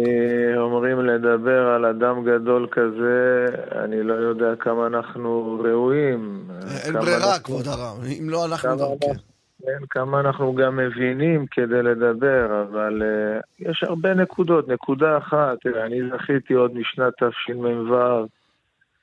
אומרים 0.58 1.06
לדבר 1.06 1.68
על 1.68 1.86
אדם 1.86 2.24
גדול 2.26 2.68
כזה, 2.72 3.46
אני 3.72 4.04
לא 4.04 4.14
יודע 4.14 4.56
כמה 4.60 4.88
אנחנו 4.88 5.62
ראויים. 5.64 6.44
אין 6.86 6.94
ברירה, 6.94 7.40
כבוד 7.44 7.68
הרב. 7.68 8.04
אם 8.20 8.30
לא, 8.30 8.46
אנחנו 8.46 8.70
גם 8.70 8.98
כן. 9.02 9.20
כן, 9.66 9.86
כמה 9.90 10.20
אנחנו 10.20 10.56
גם 10.56 10.78
מבינים 10.78 11.46
כדי 11.52 11.84
לדבר, 11.84 12.66
אבל 12.70 13.02
uh, 13.02 13.46
יש 13.60 13.84
הרבה 13.84 14.14
נקודות. 14.14 14.68
נקודה 14.68 15.18
אחת, 15.18 15.58
אני 15.86 16.00
זכיתי 16.14 16.54
עוד 16.54 16.76
משנת 16.76 17.14
תשמ"ו 17.24 18.26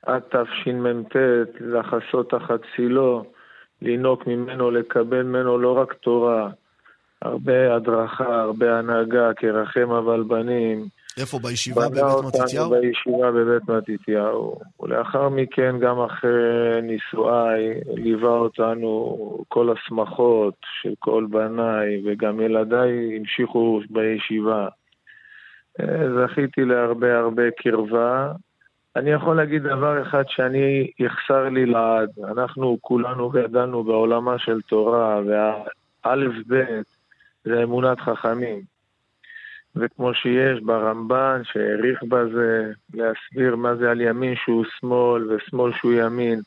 עד 0.05 0.21
תשמ"ט 0.29 1.15
לחסות 1.59 2.29
תחת 2.29 2.59
צילו, 2.75 3.25
לינוק 3.81 4.27
ממנו, 4.27 4.71
לקבל 4.71 5.23
ממנו 5.23 5.57
לא 5.57 5.77
רק 5.77 5.93
תורה, 5.93 6.49
הרבה 7.21 7.75
הדרכה, 7.75 8.41
הרבה 8.41 8.79
הנהגה, 8.79 9.33
כרחם 9.33 9.91
אבל 9.91 10.23
בנים. 10.23 10.87
איפה, 11.19 11.39
בישיבה 11.39 11.89
בבית 11.89 12.03
מתתיהו? 12.25 12.69
בישיבה 12.69 13.31
בבית 13.31 13.69
מתתיהו. 13.69 14.59
ולאחר 14.79 15.29
מכן, 15.29 15.75
גם 15.79 15.99
אחרי 15.99 16.81
נישואיי, 16.83 17.73
ליווה 17.93 18.29
אותנו 18.29 19.17
כל 19.47 19.69
השמחות 19.71 20.53
של 20.81 20.93
כל 20.99 21.25
בניי, 21.29 22.01
וגם 22.05 22.41
ילדיי 22.41 23.17
המשיכו 23.17 23.79
בישיבה. 23.89 24.67
אה, 25.79 25.85
זכיתי 26.15 26.65
להרבה 26.65 27.17
הרבה 27.17 27.51
קרבה. 27.57 28.31
אני 28.95 29.09
יכול 29.09 29.37
להגיד 29.37 29.63
דבר 29.63 30.01
אחד 30.01 30.23
שאני, 30.27 30.91
יחסר 30.99 31.49
לי 31.49 31.65
לעד. 31.65 32.09
אנחנו 32.31 32.77
כולנו 32.81 33.29
גדלנו 33.29 33.83
בעולמה 33.83 34.39
של 34.39 34.61
תורה, 34.61 35.19
והאלף 35.27 36.33
בית 36.47 36.96
זה 37.47 37.63
אמונת 37.63 37.99
חכמים. 37.99 38.61
וכמו 39.75 40.13
שיש 40.13 40.59
ברמב"ן, 40.61 41.41
שהעריך 41.43 42.03
בזה, 42.03 42.71
להסביר 42.93 43.55
מה 43.55 43.75
זה 43.75 43.91
על 43.91 44.01
ימין 44.01 44.35
שהוא 44.35 44.65
שמאל 44.79 45.31
ושמאל 45.31 45.71
שהוא 45.73 45.93
ימין. 45.93 46.39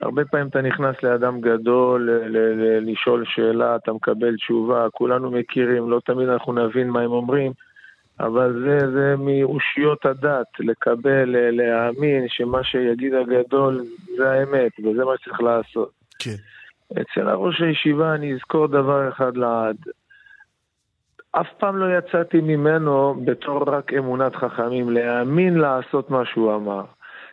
הרבה 0.00 0.24
פעמים 0.24 0.48
אתה 0.48 0.62
נכנס 0.62 1.02
לאדם 1.02 1.40
גדול, 1.40 2.10
לשאול 2.80 3.24
שאלה, 3.26 3.76
אתה 3.76 3.92
מקבל 3.92 4.36
תשובה, 4.36 4.86
כולנו 4.92 5.30
מכירים, 5.30 5.90
לא 5.90 6.00
תמיד 6.04 6.28
אנחנו 6.28 6.52
נבין 6.52 6.90
מה 6.90 7.00
הם 7.00 7.10
אומרים, 7.10 7.52
אבל 8.20 8.52
זה, 8.64 8.92
זה 8.92 9.14
מאושיות 9.18 10.06
הדת, 10.06 10.46
לקבל, 10.60 11.36
להאמין 11.50 12.24
שמה 12.28 12.64
שיגיד 12.64 13.14
הגדול 13.14 13.84
זה 14.16 14.30
האמת, 14.30 14.72
וזה 14.78 15.04
מה 15.04 15.12
שצריך 15.20 15.40
לעשות. 15.40 15.90
כן. 16.18 16.36
אצל 16.92 17.28
הראש 17.28 17.60
הישיבה 17.60 18.14
אני 18.14 18.34
אזכור 18.34 18.66
דבר 18.66 19.08
אחד 19.08 19.36
לעד. 19.36 19.76
אף 21.40 21.46
פעם 21.58 21.76
לא 21.76 21.98
יצאתי 21.98 22.40
ממנו 22.40 23.14
בתור 23.24 23.62
רק 23.66 23.92
אמונת 23.92 24.36
חכמים, 24.36 24.90
להאמין 24.90 25.58
לעשות 25.58 26.10
מה 26.10 26.24
שהוא 26.24 26.54
אמר. 26.54 26.82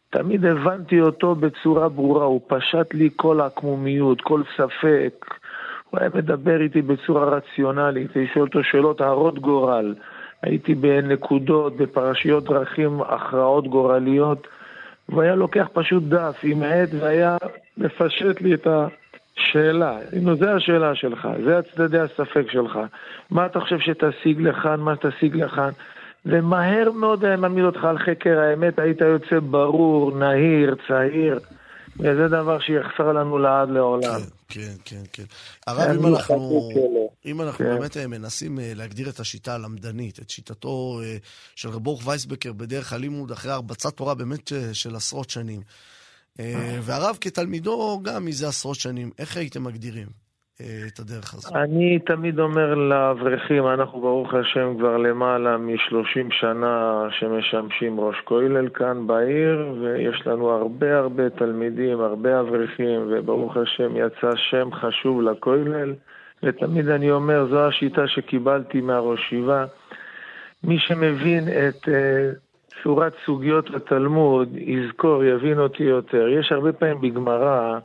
תמיד 0.09 0.45
הבנתי 0.45 1.01
אותו 1.01 1.35
בצורה 1.35 1.89
ברורה, 1.89 2.25
הוא 2.25 2.41
פשט 2.47 2.93
לי 2.93 3.09
כל 3.15 3.41
עקמומיות, 3.41 4.21
כל 4.21 4.41
ספק. 4.57 5.25
הוא 5.89 5.99
היה 5.99 6.09
מדבר 6.15 6.61
איתי 6.61 6.81
בצורה 6.81 7.25
רציונלית, 7.25 8.15
הייתי 8.15 8.33
שואל 8.33 8.45
אותו 8.45 8.63
שאלות 8.63 9.01
הרות 9.01 9.39
גורל. 9.39 9.95
הייתי 10.41 10.75
בנקודות, 10.75 11.77
בפרשיות 11.77 12.43
דרכים, 12.43 13.01
הכרעות 13.01 13.67
גורליות, 13.67 14.47
והוא 15.09 15.21
היה 15.21 15.35
לוקח 15.35 15.67
פשוט 15.73 16.03
דף 16.03 16.39
עם 16.43 16.63
עט 16.63 16.89
והיה 16.99 17.37
מפשט 17.77 18.41
לי 18.41 18.53
את 18.53 18.67
ה... 18.67 18.87
שאלה, 19.51 19.97
הנה 20.11 20.35
זה 20.35 20.53
השאלה 20.53 20.95
שלך, 20.95 21.27
זה 21.45 21.57
הצדדי 21.57 21.99
הספק 21.99 22.51
שלך. 22.51 22.79
מה 23.29 23.45
אתה 23.45 23.59
חושב 23.59 23.79
שתשיג 23.79 24.41
לכאן, 24.41 24.79
מה 24.79 24.93
תשיג 24.95 25.35
לכאן? 25.35 25.69
ומהר 26.25 26.91
מאוד 26.91 27.25
היה 27.25 27.37
מעמיד 27.37 27.65
אותך 27.65 27.83
על 27.83 27.97
חקר 27.97 28.39
האמת, 28.39 28.79
היית 28.79 29.01
יוצא 29.01 29.39
ברור, 29.39 30.17
נהיר, 30.17 30.75
צעיר, 30.87 31.39
וזה 31.99 32.27
דבר 32.27 32.59
שיחסר 32.59 33.11
לנו 33.11 33.37
לעד 33.37 33.69
לעולם. 33.69 34.19
כן, 34.49 34.59
כן, 34.59 34.71
כן. 34.85 35.03
כן. 35.13 35.23
הרב, 35.67 35.97
אם 35.99 36.07
אנחנו, 36.07 36.69
אם 37.25 37.41
אנחנו 37.41 37.65
כן. 37.65 37.77
באמת 37.77 37.97
אה, 37.97 38.07
מנסים 38.07 38.59
אה, 38.59 38.71
להגדיר 38.75 39.09
את 39.09 39.19
השיטה 39.19 39.55
הלמדנית, 39.55 40.19
את 40.19 40.29
שיטתו 40.29 40.99
אה, 41.03 41.17
של 41.55 41.69
רב 41.69 41.87
אורח 41.87 42.07
וייסבקר 42.07 42.53
בדרך 42.53 42.93
הלימוד 42.93 43.31
אחרי 43.31 43.51
הרבצת 43.51 43.93
תורה 43.93 44.15
באמת 44.15 44.51
של 44.73 44.95
עשרות 44.95 45.29
שנים, 45.29 45.61
והרב 46.81 47.17
כתלמידו 47.21 48.01
גם 48.03 48.25
מזה 48.25 48.47
עשרות 48.47 48.75
שנים. 48.75 49.09
איך 49.19 49.37
הייתם 49.37 49.63
מגדירים 49.63 50.07
אה, 50.61 50.87
את 50.87 50.99
הדרך 50.99 51.33
הזו? 51.33 51.55
אני 51.55 51.99
תמיד 51.99 52.39
אומר 52.39 52.73
לאברכים, 52.73 53.67
אנחנו 53.67 54.01
ברוך 54.01 54.33
השם 54.33 54.77
כבר 54.77 54.97
למעלה 54.97 55.57
מ-30 55.57 56.33
שנה 56.39 57.07
שמשמשים 57.19 57.99
ראש 57.99 58.15
כולל 58.23 58.69
כאן 58.69 59.07
בעיר, 59.07 59.75
ויש 59.81 60.27
לנו 60.27 60.49
הרבה 60.49 60.97
הרבה 60.97 61.29
תלמידים, 61.29 61.99
הרבה 61.99 62.39
אברכים, 62.39 63.07
וברוך 63.09 63.57
השם 63.57 63.95
יצא 63.95 64.35
שם 64.35 64.69
חשוב 64.71 65.21
לכולל, 65.21 65.93
ותמיד 66.43 66.89
אני 66.89 67.11
אומר, 67.11 67.47
זו 67.49 67.67
השיטה 67.67 68.07
שקיבלתי 68.07 68.81
מהראש 68.81 69.19
ישיבה. 69.19 69.65
מי 70.63 70.79
שמבין 70.79 71.47
את... 71.47 71.87
Uh, 71.87 72.50
צורת 72.83 73.13
סוגיות 73.25 73.75
התלמוד 73.75 74.49
יזכור, 74.55 75.23
יבין 75.23 75.59
אותי 75.59 75.83
יותר. 75.83 76.27
יש 76.27 76.51
הרבה 76.51 76.73
פעמים 76.73 77.01
בגמרא 77.01 77.79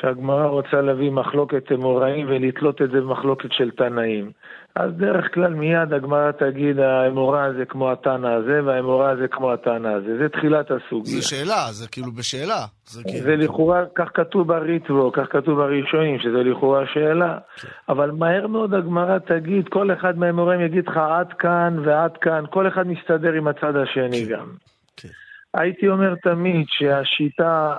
שהגמרא 0.00 0.46
רוצה 0.46 0.80
להביא 0.80 1.10
מחלוקת 1.10 1.72
אמוראים 1.72 2.26
ולתלות 2.28 2.82
את 2.82 2.90
זה 2.90 3.00
במחלוקת 3.00 3.52
של 3.52 3.70
תנאים. 3.70 4.30
אז 4.76 4.90
דרך 4.96 5.34
כלל 5.34 5.54
מיד 5.54 5.92
הגמרא 5.92 6.30
תגיד 6.30 6.78
האמורה 6.78 7.44
הזה 7.44 7.64
כמו 7.64 7.92
התנא 7.92 8.26
הזה 8.26 8.60
והאמורה 8.64 9.10
הזה 9.10 9.28
כמו 9.28 9.52
התנא 9.52 9.88
הזה. 9.88 10.18
זה 10.18 10.28
תחילת 10.28 10.70
הסוגיה. 10.70 11.14
זה 11.14 11.22
שאלה, 11.22 11.66
זה 11.70 11.88
כאילו 11.88 12.12
בשאלה. 12.12 12.64
זה, 12.86 13.02
כאילו... 13.04 13.24
זה 13.24 13.36
לכאורה, 13.36 13.82
כך 13.94 14.08
כתוב 14.14 14.48
בריטבו, 14.48 15.12
כך 15.12 15.26
כתוב 15.30 15.58
בראשונים, 15.58 16.18
שזה 16.18 16.42
לכאורה 16.42 16.84
שאלה. 16.94 17.38
כן. 17.56 17.68
אבל 17.88 18.10
מהר 18.10 18.46
מאוד 18.46 18.74
הגמרא 18.74 19.18
תגיד, 19.18 19.68
כל 19.68 19.92
אחד 19.92 20.18
מהאמוראים 20.18 20.60
יגיד 20.60 20.88
לך 20.88 20.96
עד 20.96 21.32
כאן 21.32 21.76
ועד 21.84 22.16
כאן, 22.16 22.44
כל 22.50 22.68
אחד 22.68 22.86
מסתדר 22.86 23.32
עם 23.32 23.48
הצד 23.48 23.76
השני 23.76 24.26
כן. 24.26 24.32
גם. 24.32 24.46
כן. 24.96 25.08
הייתי 25.54 25.88
אומר 25.88 26.14
תמיד 26.22 26.66
שהשיטה 26.68 27.76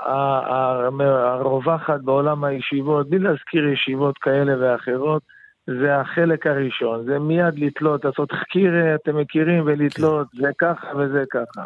הרווחת 1.39 2.01
בעולם 2.01 2.43
הישיבות, 2.43 3.09
בלי 3.09 3.19
להזכיר 3.19 3.67
ישיבות 3.67 4.17
כאלה 4.17 4.53
ואחרות, 4.59 5.21
זה 5.67 5.95
החלק 5.95 6.47
הראשון, 6.47 7.05
זה 7.05 7.19
מיד 7.19 7.59
לתלות, 7.59 8.05
לעשות 8.05 8.29
תחקיר, 8.29 8.95
אתם 8.95 9.17
מכירים, 9.17 9.63
ולתלות, 9.65 10.27
זה 10.33 10.49
ככה 10.57 10.87
וזה 10.97 11.23
ככה. 11.31 11.61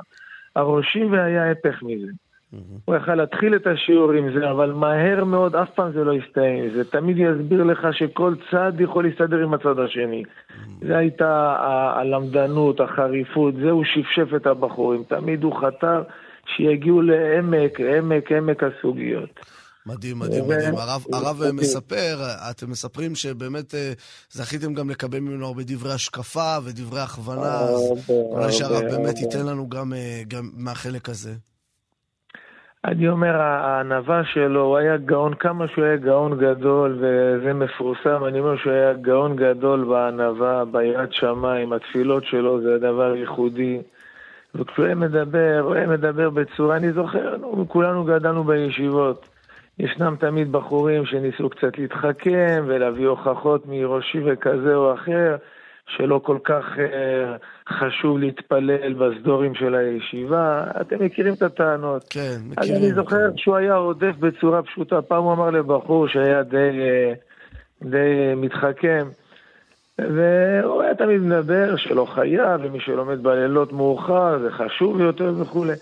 הראשי 0.55 1.05
והיה 1.05 1.51
הפך 1.51 1.83
מזה. 1.83 2.11
הוא 2.85 2.95
יכל 2.95 3.15
להתחיל 3.15 3.55
את 3.55 3.67
השיעור 3.67 4.11
עם 4.11 4.39
זה, 4.39 4.51
אבל 4.51 4.71
מהר 4.71 5.23
מאוד, 5.23 5.55
אף 5.55 5.69
פעם 5.69 5.91
זה 5.91 6.03
לא 6.03 6.13
יסתיים. 6.13 6.69
זה 6.69 6.91
תמיד 6.91 7.17
יסביר 7.17 7.63
לך 7.63 7.87
שכל 7.91 8.33
צד 8.51 8.73
יכול 8.79 9.03
להסתדר 9.03 9.43
עם 9.43 9.53
הצד 9.53 9.79
השני. 9.79 10.23
זה 10.81 10.97
הייתה 10.97 11.55
הלמדנות, 11.95 12.79
החריפות, 12.79 13.53
זה 13.55 13.71
הוא 13.71 13.83
שפשף 13.83 14.35
את 14.35 14.47
הבחורים. 14.47 15.03
תמיד 15.03 15.43
הוא 15.43 15.53
חתר 15.61 16.03
שיגיעו 16.45 17.01
לעמק, 17.01 17.79
עמק, 17.79 18.31
עמק 18.31 18.63
הסוגיות. 18.63 19.39
מדהים, 19.85 20.19
מדהים, 20.19 20.43
מדהים. 20.43 20.75
הרב, 20.75 21.05
הרב 21.13 21.37
מדהים. 21.39 21.55
מספר, 21.55 22.17
אתם 22.51 22.69
מספרים 22.69 23.15
שבאמת 23.15 23.75
אה, 23.75 23.93
זכיתם 24.29 24.73
גם 24.73 24.89
לקבל 24.89 25.19
ממנו 25.19 25.45
הרבה 25.45 25.61
דברי 25.65 25.93
השקפה 25.93 26.57
ודברי 26.63 26.99
הכוונה, 27.01 27.59
אז 27.59 28.09
אולי 28.09 28.51
שהרב 28.51 28.81
באמת. 28.81 29.17
ייתן 29.17 29.45
לנו 29.45 29.69
גם, 29.69 29.93
אה, 29.93 30.21
גם 30.27 30.49
מהחלק 30.57 31.09
הזה. 31.09 31.33
אני 32.85 33.07
אומר, 33.09 33.35
הענווה 33.35 34.21
שלו, 34.33 34.61
הוא 34.61 34.77
היה 34.77 34.97
גאון, 34.97 35.33
כמה 35.33 35.65
שהוא 35.67 35.85
היה 35.85 35.97
גאון 35.97 36.37
גדול, 36.37 36.99
וזה 37.01 37.53
מפורסם, 37.53 38.25
אני 38.27 38.39
אומר 38.39 38.57
שהוא 38.57 38.73
היה 38.73 38.93
גאון 38.93 39.35
גדול 39.35 39.83
בענווה, 39.83 40.65
ביראת 40.65 41.13
שמיים, 41.13 41.73
התפילות 41.73 42.23
שלו 42.25 42.61
זה 42.61 42.77
דבר 42.77 43.15
ייחודי. 43.15 43.81
וכשהוא 44.55 44.85
היה 44.85 44.95
מדבר, 44.95 45.59
הוא 45.63 45.73
היה 45.73 45.87
מדבר 45.87 46.29
בצורה, 46.29 46.77
אני 46.77 46.91
זוכר, 46.91 47.37
נו, 47.37 47.65
כולנו 47.67 48.03
גדלנו 48.03 48.43
בישיבות. 48.43 49.34
ישנם 49.79 50.15
תמיד 50.19 50.51
בחורים 50.51 51.05
שניסו 51.05 51.49
קצת 51.49 51.77
להתחכם 51.77 52.63
ולהביא 52.67 53.07
הוכחות 53.07 53.65
מראשי 53.65 54.19
וכזה 54.25 54.75
או 54.75 54.93
אחר, 54.93 55.35
שלא 55.87 56.21
כל 56.23 56.37
כך 56.43 56.63
אה, 56.79 57.35
חשוב 57.69 58.17
להתפלל 58.17 58.93
בסדורים 58.93 59.55
של 59.55 59.75
הישיבה. 59.75 60.63
אתם 60.81 61.05
מכירים 61.05 61.33
את 61.33 61.41
הטענות. 61.41 62.05
כן, 62.09 62.19
אז 62.19 62.41
מכירים. 62.45 62.83
אני 62.83 62.93
זוכר 62.93 63.29
שהוא 63.37 63.55
היה 63.55 63.75
עודף 63.75 64.15
בצורה 64.19 64.63
פשוטה. 64.63 65.01
פעם 65.01 65.23
הוא 65.23 65.33
אמר 65.33 65.49
לבחור 65.49 66.07
שהיה 66.07 66.43
די, 66.43 66.57
אה, 66.57 67.13
די 67.81 67.97
אה, 67.97 68.35
מתחכם, 68.35 69.07
והוא 69.99 70.81
היה 70.81 70.95
תמיד 70.95 71.21
מדבר 71.21 71.75
שלא 71.75 72.05
חייב, 72.05 72.61
ומי 72.63 72.79
שלומד 72.79 73.23
בלילות 73.23 73.73
מאוחר 73.73 74.39
זה 74.39 74.51
חשוב 74.51 74.99
יותר 74.99 75.33
וכולי. 75.41 75.73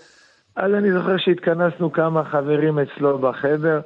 אז 0.56 0.74
אני 0.74 0.92
זוכר 0.92 1.16
שהתכנסנו 1.16 1.92
כמה 1.92 2.24
חברים 2.24 2.78
אצלו 2.78 3.18
בחדר, 3.18 3.80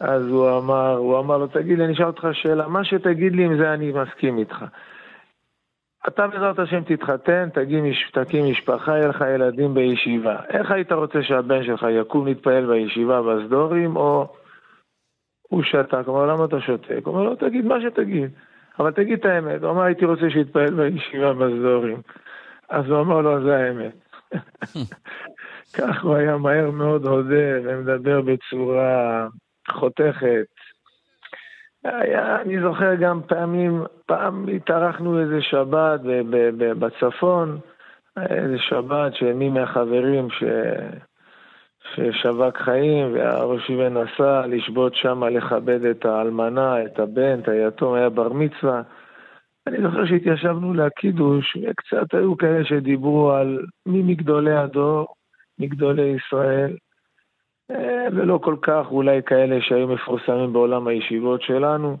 אז 0.00 0.28
הוא 0.28 0.58
אמר, 0.58 0.96
הוא 0.96 1.18
אמר 1.18 1.38
לו, 1.38 1.46
תגיד 1.46 1.78
לי, 1.78 1.84
אני 1.84 1.92
אשאל 1.92 2.06
אותך 2.06 2.28
שאלה, 2.32 2.68
מה 2.68 2.84
שתגיד 2.84 3.32
לי 3.32 3.44
עם 3.44 3.56
זה 3.56 3.74
אני 3.74 3.92
מסכים 3.92 4.38
איתך. 4.38 4.64
אתה 6.08 6.26
בעזרת 6.26 6.58
השם 6.58 6.82
תתחתן, 6.84 7.48
מש- 7.82 8.10
תקים 8.12 8.50
משפחה, 8.50 8.92
יהיה 8.92 9.08
לך 9.08 9.24
ילדים 9.34 9.74
בישיבה. 9.74 10.36
איך 10.48 10.70
היית 10.70 10.92
רוצה 10.92 11.22
שהבן 11.22 11.64
שלך 11.64 11.86
יקום 11.90 12.26
להתפעל 12.26 12.66
בישיבה 12.66 13.22
בסדורים, 13.22 13.96
או 13.96 14.34
הוא 15.42 15.62
שתק? 15.62 16.02
הוא 16.06 16.16
אומר, 16.16 16.26
למה 16.26 16.44
אתה 16.44 16.60
שותק? 16.60 17.00
הוא 17.04 17.14
אומר, 17.14 17.30
לא, 17.30 17.34
תגיד 17.34 17.64
מה 17.64 17.80
שתגיד, 17.80 18.30
אבל 18.78 18.90
תגיד 18.90 19.18
את 19.18 19.24
האמת. 19.24 19.62
הוא 19.62 19.70
אמר, 19.70 19.82
הייתי 19.82 20.04
רוצה 20.04 20.30
שיתפעל 20.30 20.74
בישיבה 20.74 21.32
בסדורים. 21.32 22.02
אז 22.68 22.84
הוא 22.88 23.00
אמר 23.00 23.20
לו, 23.20 23.42
זה 23.42 23.56
האמת. 23.56 23.94
כך 25.72 26.04
הוא 26.04 26.14
היה 26.14 26.36
מהר 26.36 26.70
מאוד 26.70 27.06
הודה 27.06 27.60
ומדבר 27.64 28.20
בצורה 28.20 29.26
חותכת. 29.70 30.46
היה, 31.84 32.40
אני 32.40 32.60
זוכר 32.60 32.94
גם 32.94 33.20
פעמים, 33.26 33.82
פעם 34.06 34.48
התארחנו 34.56 35.20
איזה 35.20 35.42
שבת 35.42 36.00
בצפון, 36.58 37.58
איזה 38.16 38.58
שבת 38.58 39.14
שמי 39.14 39.48
מהחברים 39.48 40.30
ש... 40.30 40.44
ששווק 41.94 42.58
חיים, 42.58 43.12
והראש 43.12 43.70
אבן 43.70 43.96
נסע 43.96 44.46
לשבות 44.46 44.94
שם 44.94 45.24
לכבד 45.24 45.84
את 45.84 46.04
האלמנה, 46.04 46.84
את 46.84 46.98
הבן, 46.98 47.40
את 47.40 47.48
היתום, 47.48 47.94
היה 47.94 48.08
בר 48.08 48.32
מצווה. 48.32 48.82
אני 49.66 49.82
זוכר 49.82 50.06
שהתיישבנו 50.06 50.74
לקידוש, 50.74 51.56
וקצת 51.56 52.14
היו 52.14 52.36
כאלה 52.36 52.64
שדיברו 52.64 53.32
על 53.32 53.66
מי 53.86 54.02
מגדולי 54.02 54.56
הדור, 54.56 55.14
מגדולי 55.62 56.16
ישראל, 56.16 56.76
אה, 57.70 58.06
ולא 58.12 58.38
כל 58.38 58.56
כך 58.62 58.86
אולי 58.90 59.22
כאלה 59.22 59.56
שהיו 59.60 59.88
מפורסמים 59.88 60.52
בעולם 60.52 60.86
הישיבות 60.86 61.42
שלנו. 61.42 61.96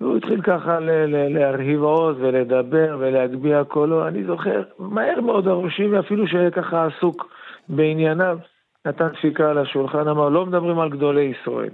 והוא 0.00 0.16
התחיל 0.16 0.42
ככה 0.42 0.80
ל- 0.80 0.90
ל- 0.90 1.38
להרהיב 1.38 1.82
עוז 1.82 2.16
ולדבר 2.20 2.96
ולהגביה 3.00 3.64
קולו. 3.64 4.08
אני 4.08 4.24
זוכר, 4.24 4.62
מהר 4.78 5.20
מאוד 5.20 5.48
הראשי, 5.48 5.86
ואפילו 5.86 6.28
שהיה 6.28 6.50
ככה 6.50 6.86
עסוק 6.86 7.32
בענייניו, 7.68 8.38
נתן 8.86 9.08
דפיקה 9.08 9.50
על 9.50 9.58
השולחן, 9.58 10.08
אמר, 10.08 10.28
לא 10.28 10.46
מדברים 10.46 10.78
על 10.78 10.90
גדולי 10.90 11.32
ישראל. 11.40 11.70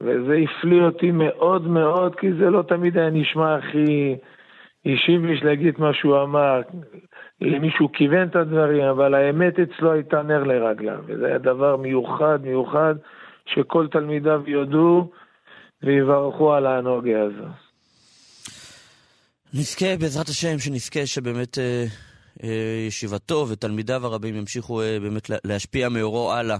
וזה 0.00 0.36
הפליא 0.44 0.82
אותי 0.82 1.10
מאוד 1.10 1.66
מאוד, 1.66 2.14
כי 2.16 2.32
זה 2.32 2.50
לא 2.50 2.62
תמיד 2.62 2.98
היה 2.98 3.10
נשמע 3.10 3.54
הכי 3.54 4.16
אישי 4.84 5.18
בשביל 5.18 5.46
להגיד 5.46 5.74
מה 5.78 5.94
שהוא 5.94 6.22
אמר. 6.22 6.60
למישהו 7.40 7.92
כיוון 7.92 8.28
את 8.28 8.36
הדברים, 8.36 8.82
אבל 8.84 9.14
האמת 9.14 9.54
אצלו 9.58 9.92
הייתה 9.92 10.22
נר 10.22 10.44
לרגליו, 10.44 10.98
וזה 11.06 11.26
היה 11.26 11.38
דבר 11.38 11.76
מיוחד, 11.76 12.38
מיוחד, 12.42 12.94
שכל 13.46 13.86
תלמידיו 13.92 14.40
יודו 14.46 15.10
ויברכו 15.82 16.54
על 16.54 16.66
הנוגה 16.66 17.22
הזו. 17.22 17.48
נזכה, 19.54 19.96
בעזרת 20.00 20.28
השם, 20.28 20.58
שנזכה 20.58 21.06
שבאמת 21.06 21.58
אה, 21.58 21.84
אה, 22.42 22.84
ישיבתו 22.88 23.46
ותלמידיו 23.48 24.06
הרבים 24.06 24.36
ימשיכו 24.36 24.82
אה, 24.82 24.98
באמת 25.02 25.30
לה- 25.30 25.36
להשפיע 25.44 25.88
מאורו 25.88 26.32
הלאה. 26.32 26.56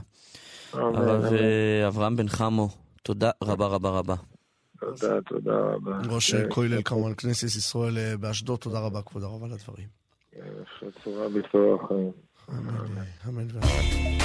אמן, 0.75 0.83
הרב 0.97 1.25
אמן. 1.25 1.37
אה, 1.37 1.89
אברהם 1.89 2.17
בן 2.17 2.29
חמו, 2.29 2.69
תודה 3.03 3.31
רבה 3.45 3.67
רבה 3.67 3.91
רבה. 3.91 4.15
תודה, 4.81 5.21
תודה 5.29 5.53
רבה. 5.57 5.99
ראש 6.11 6.35
אה, 6.35 6.49
כולל 6.49 6.83
כמובן 6.83 7.15
כנסת 7.15 7.45
ישראל 7.45 7.99
אה, 7.99 8.17
באשדוד, 8.17 8.59
תודה 8.59 8.79
רבה 8.81 9.03
כבוד 9.03 9.23
הרב 9.23 9.45
על 9.45 9.51
הדברים. 9.53 10.06
שצורה 10.79 11.29
בצורה 11.29 11.75
החיים. 11.75 12.13
אמן, 12.49 13.03
אמן 13.29 13.47
ואמן. 13.53 14.17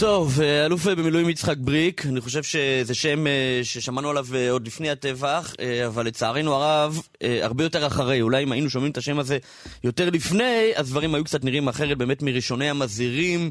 טוב, 0.00 0.40
אה, 0.40 0.66
אלוף 0.66 0.86
במילואים 0.86 1.28
יצחק 1.28 1.56
בריק, 1.56 2.06
אני 2.06 2.20
חושב 2.20 2.42
שזה 2.42 2.94
שם 2.94 3.26
אה, 3.26 3.60
ששמענו 3.62 4.10
עליו 4.10 4.26
אה, 4.34 4.50
עוד 4.50 4.66
לפני 4.66 4.90
הטבח, 4.90 5.54
אבל 5.86 6.06
לצערנו 6.06 6.54
הרב, 6.54 7.02
הרבה 7.42 7.64
יותר 7.64 7.86
אחרי. 7.86 8.22
אולי 8.22 8.42
אם 8.42 8.52
היינו 8.52 8.70
שומעים 8.70 8.92
את 8.92 8.96
השם 8.96 9.18
הזה 9.18 9.38
יותר 9.84 10.10
לפני, 10.10 10.72
אז 10.76 10.90
דברים 10.90 11.14
היו 11.14 11.24
קצת 11.24 11.44
נראים 11.44 11.68
אחרת, 11.68 11.98
באמת 11.98 12.22
מראשוני 12.22 12.70
המזהירים 12.70 13.50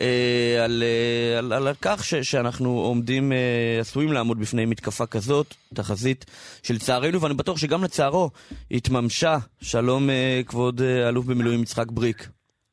על, 0.00 0.82
אה, 0.82 1.38
על, 1.38 1.52
על, 1.52 1.68
על 1.68 1.74
כך 1.82 2.04
ש, 2.04 2.14
שאנחנו 2.14 2.70
עומדים, 2.70 3.32
אה, 3.32 3.76
עשויים 3.80 4.12
לעמוד 4.12 4.38
בפני 4.40 4.66
מתקפה 4.66 5.06
כזאת, 5.06 5.54
תחזית 5.74 6.24
שלצערנו, 6.62 7.20
ואני 7.20 7.34
בטוח 7.34 7.58
שגם 7.58 7.84
לצערו, 7.84 8.30
התממשה. 8.70 9.36
שלום, 9.62 10.10
אה, 10.10 10.40
כבוד 10.46 10.80
אה, 10.80 11.08
אלוף 11.08 11.26
במילואים 11.26 11.62
יצחק 11.62 11.86
בריק. 11.90 12.28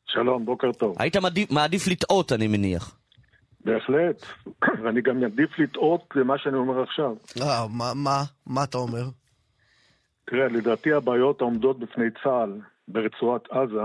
שלום, 0.05 0.45
בוקר 0.45 0.71
טוב. 0.71 0.95
היית 0.99 1.17
מעדיף, 1.17 1.51
מעדיף 1.51 1.87
לטעות, 1.87 2.31
אני 2.31 2.47
מניח. 2.47 2.97
בהחלט, 3.65 4.25
ואני 4.83 5.01
גם 5.01 5.23
אעדיף 5.23 5.59
לטעות 5.59 6.01
למה 6.15 6.33
שאני 6.37 6.57
אומר 6.57 6.83
עכשיו. 6.83 7.11
אה, 7.41 7.67
מה- 7.69 7.93
מה? 7.95 8.23
מה 8.47 8.63
אתה 8.63 8.77
אומר? 8.77 9.03
תראה, 10.25 10.47
לדעתי 10.47 10.93
הבעיות 10.93 11.41
העומדות 11.41 11.79
בפני 11.79 12.05
צה"ל 12.23 12.59
ברצועת 12.87 13.41
עזה 13.51 13.81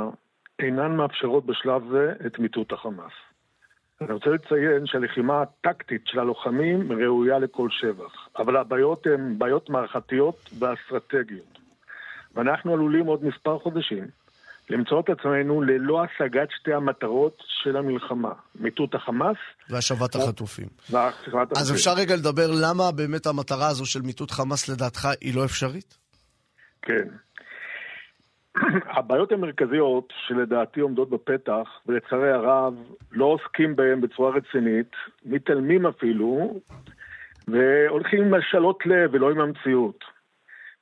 אינן 0.59 0.96
מאפשרות 0.96 1.46
בשלב 1.46 1.83
זה 1.92 2.27
את 2.27 2.38
מיטוט 2.38 2.72
החמאס. 2.72 3.12
אני 4.00 4.12
רוצה 4.12 4.30
לציין 4.30 4.87
שהלחימה 4.87 5.42
הטקטית 5.42 6.02
של 6.06 6.18
הלוחמים 6.18 6.92
ראויה 6.92 7.38
לכל 7.38 7.68
שבח, 7.70 8.28
אבל 8.38 8.56
הבעיות 8.56 9.06
הן 9.06 9.38
בעיות 9.38 9.70
מערכתיות 9.70 10.50
ואסטרטגיות. 10.59 11.59
ואנחנו 12.35 12.72
עלולים 12.72 13.06
עוד 13.06 13.24
מספר 13.24 13.59
חודשים 13.59 14.04
למצוא 14.70 15.00
את 15.00 15.09
עצמנו 15.09 15.62
ללא 15.62 16.04
השגת 16.04 16.48
שתי 16.50 16.72
המטרות 16.72 17.42
של 17.62 17.76
המלחמה, 17.76 18.32
מיטוט 18.54 18.94
החמאס 18.94 19.37
והשבת 19.70 20.14
החטופים. 20.14 20.68
והחברת 20.90 21.52
אז 21.56 21.72
אפשר 21.72 21.94
רגע 21.94 22.16
לדבר 22.16 22.50
למה 22.62 22.92
באמת 22.92 23.26
המטרה 23.26 23.68
הזו 23.68 23.87
של 23.87 24.02
מיטוט 24.02 24.30
חמאס 24.30 24.68
לדעתך 24.68 25.09
היא 25.20 25.35
לא 25.35 25.44
אפשרית? 25.44 25.98
כן. 26.82 27.09
הבעיות 28.97 29.33
המרכזיות 29.33 30.12
שלדעתי 30.27 30.81
עומדות 30.81 31.11
בפתח, 31.11 31.81
ולצערי 31.87 32.31
הרב 32.31 32.75
לא 33.12 33.25
עוסקים 33.25 33.77
בהן 33.77 34.01
בצורה 34.01 34.31
רצינית, 34.31 34.90
מתעלמים 35.25 35.87
אפילו, 35.87 36.61
והולכים 37.49 38.23
עם 38.23 38.35
השאלות 38.35 38.87
לב 38.87 39.11
ולא 39.12 39.31
עם 39.31 39.40
המציאות. 39.40 40.05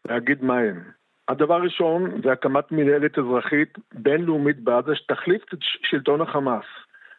להגיד 0.08 0.44
מה 0.44 0.58
הן. 0.58 0.80
הדבר 1.28 1.54
הראשון 1.54 2.20
זה 2.24 2.32
הקמת 2.32 2.72
מנהלת 2.72 3.18
אזרחית 3.18 3.78
בינלאומית 3.92 4.60
בעזה 4.60 4.96
שתחליף 4.96 5.42
את 5.54 5.58
שלטון 5.60 6.20
החמאס. 6.20 6.64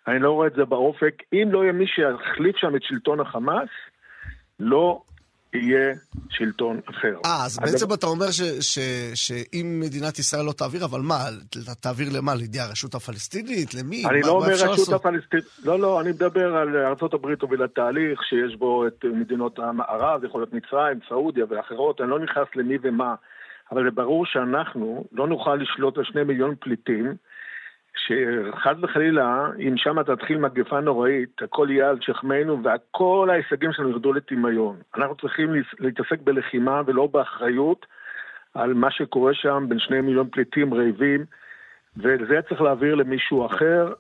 אני 0.08 0.20
לא 0.20 0.32
רואה 0.32 0.48
את 0.48 0.54
זה 0.54 0.66
באופק. 0.66 1.24
אם 1.34 1.50
לא 1.52 1.64
יהיה 1.64 1.74
מי 1.74 1.88
שיחליף 1.88 2.58
שם 2.58 2.76
את 2.76 2.84
שלטון 2.84 3.20
החמאס, 3.20 3.70
לא 4.60 5.02
יהיה 5.56 5.94
שלטון 6.30 6.80
אחר. 6.90 7.16
אה, 7.26 7.46
אז 7.46 7.58
הדבר- 7.58 7.72
בעצם 7.72 7.94
אתה 7.94 8.06
אומר 8.08 8.32
ש- 8.32 8.42
ש- 8.62 8.80
שאם 9.14 9.80
מדינת 9.84 10.20
ישראל 10.20 10.46
לא 10.46 10.52
תעביר, 10.52 10.86
אבל 10.86 11.00
מה, 11.02 11.18
תעביר 11.82 12.08
למה? 12.18 12.36
לידי 12.36 12.60
הרשות 12.60 12.96
הפלסטינית? 12.96 13.74
למי? 13.74 14.04
אני 14.06 14.20
מה- 14.22 14.28
לא 14.28 14.34
מה 14.34 14.40
אומר 14.46 14.54
רשות 14.54 14.70
לעשות? 14.70 14.94
הפלסטינית, 14.94 15.46
לא, 15.64 15.80
לא, 15.80 16.02
אני 16.02 16.10
מדבר 16.10 16.56
על 16.56 16.78
ארה"ב 16.78 17.26
הובילה 17.42 17.68
תהליך 17.68 18.20
שיש 18.24 18.56
בו 18.60 18.88
את 18.88 19.06
מדינות 19.14 19.60
המערב, 19.60 20.24
יכול 20.24 20.42
להיות 20.42 20.54
מצרים, 20.54 21.00
סעודיה 21.10 21.46
ואחרות, 21.50 22.02
אני 22.02 22.10
לא 22.10 22.20
נכנס 22.20 22.48
למי 22.56 22.78
ומה, 22.84 23.16
אבל 23.72 23.84
זה 23.84 23.92
ברור 23.92 24.26
שאנחנו 24.26 25.06
לא 25.12 25.28
נוכל 25.28 25.56
לשלוט 25.56 25.98
על 25.98 26.04
שני 26.04 26.24
מיליון 26.24 26.56
פליטים, 26.60 27.16
שחס 27.98 28.76
וחלילה, 28.82 29.48
אם 29.60 29.74
שם 29.78 30.04
תתחיל 30.04 30.38
מגפה 30.38 30.80
נוראית, 30.80 31.42
הכל 31.42 31.68
יהיה 31.72 31.90
על 31.90 31.98
שכמנו 32.02 32.58
וכל 32.64 33.30
ההישגים 33.32 33.74
שלנו 33.74 33.90
ירדו 33.90 34.14
לטמיון. 34.14 34.76
אנחנו 34.98 35.16
צריכים 35.16 35.50
להתעסק 35.80 36.22
בלחימה 36.24 36.82
ולא 36.86 37.08
באחריות 37.08 37.86
על 38.54 38.74
מה 38.74 38.92
שקורה 38.92 39.32
שם 39.34 39.66
בין 39.70 39.80
שני 39.80 40.02
מיליון 40.02 40.30
פליטים 40.32 40.74
רעבים. 40.74 41.26
וזה 41.98 42.42
צריך 42.50 42.62
להעביר 42.62 42.96
למישהו 42.96 43.46
אחר, 43.46 43.94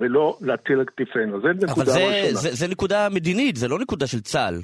ולא 0.00 0.38
להטיל 0.40 0.78
על 0.78 0.84
כתפינו. 0.84 1.40
זה 1.40 1.48
אבל 1.50 1.70
נקודה 1.70 1.90
זה, 1.90 1.98
ראשונה. 1.98 2.34
זה, 2.34 2.48
זה 2.52 2.68
נקודה 2.68 3.08
מדינית, 3.14 3.56
זה 3.56 3.68
לא 3.68 3.78
נקודה 3.78 4.06
של 4.06 4.20
צה"ל. 4.20 4.54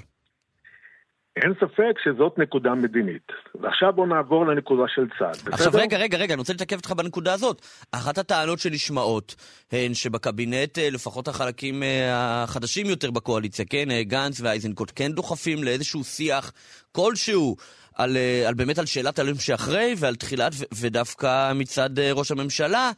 אין 1.37 1.55
ספק 1.55 1.99
שזאת 2.05 2.39
נקודה 2.39 2.75
מדינית. 2.75 3.33
ועכשיו 3.61 3.93
בואו 3.93 4.07
נעבור 4.07 4.47
לנקודה 4.47 4.83
של 4.89 5.07
צה"ל. 5.19 5.53
עכשיו 5.53 5.71
בסדר? 5.71 5.81
רגע, 5.81 5.99
רגע, 5.99 6.19
רגע, 6.19 6.35
אני 6.35 6.39
רוצה 6.39 6.53
להתעכב 6.53 6.77
איתך 6.77 6.93
בנקודה 6.93 7.33
הזאת. 7.33 7.63
אחת 7.93 8.19
הטענות 8.19 8.59
שנשמעות 8.59 9.35
הן 9.73 9.95
שבקבינט, 9.95 10.79
אה, 10.79 10.89
לפחות 10.93 11.29
החלקים 11.29 11.83
אה, 11.83 12.43
החדשים 12.43 12.87
יותר 12.87 13.11
בקואליציה, 13.11 13.65
כן, 13.71 13.91
אה, 13.91 14.03
גנץ 14.03 14.41
ואייזנקוט, 14.41 14.93
כן 14.97 15.13
דוחפים 15.13 15.65
לאיזשהו 15.65 16.05
שיח 16.05 16.53
כלשהו 16.93 17.57
על, 17.97 18.17
על 18.49 18.55
באמת 18.55 18.79
על 18.79 18.87
שאלת 18.87 19.19
הלם 19.19 19.35
שאחרי 19.35 19.95
ועל 19.99 20.15
תחילת, 20.15 20.53
ו- 20.55 20.65
ודווקא 20.81 21.53
מצד 21.55 21.99
ראש 21.99 22.31
הממשלה, 22.31 22.91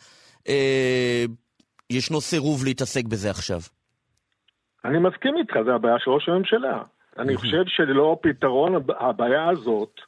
אה, 0.48 1.24
ישנו 1.90 2.20
סירוב 2.20 2.64
להתעסק 2.64 3.04
בזה 3.04 3.30
עכשיו. 3.30 3.60
אני 4.84 4.98
מסכים 4.98 5.36
איתך, 5.36 5.54
זה 5.66 5.74
הבעיה 5.74 5.98
של 5.98 6.10
ראש 6.10 6.28
הממשלה. 6.28 6.82
אני 7.18 7.36
חושב 7.36 7.62
שללא 7.66 8.18
פתרון 8.22 8.74
הב- 8.74 8.90
הבעיה 8.90 9.48
הזאת, 9.48 10.00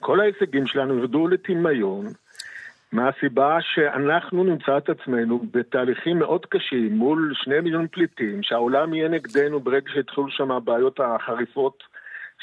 כל 0.00 0.20
ההישגים 0.20 0.66
שלנו 0.66 0.98
ירדו 0.98 1.28
לטמיון, 1.28 2.06
מהסיבה 2.92 3.58
שאנחנו 3.60 4.44
נמצא 4.44 4.78
את 4.78 4.88
עצמנו 4.88 5.42
בתהליכים 5.52 6.18
מאוד 6.18 6.46
קשים 6.46 6.92
מול 6.96 7.32
שני 7.44 7.60
מיליון 7.60 7.86
פליטים, 7.92 8.42
שהעולם 8.42 8.94
יהיה 8.94 9.08
נגדנו 9.08 9.60
ברגע 9.60 9.90
שיתחילו 9.94 10.26
שם 10.30 10.50
הבעיות 10.52 11.00
החריפות 11.00 11.82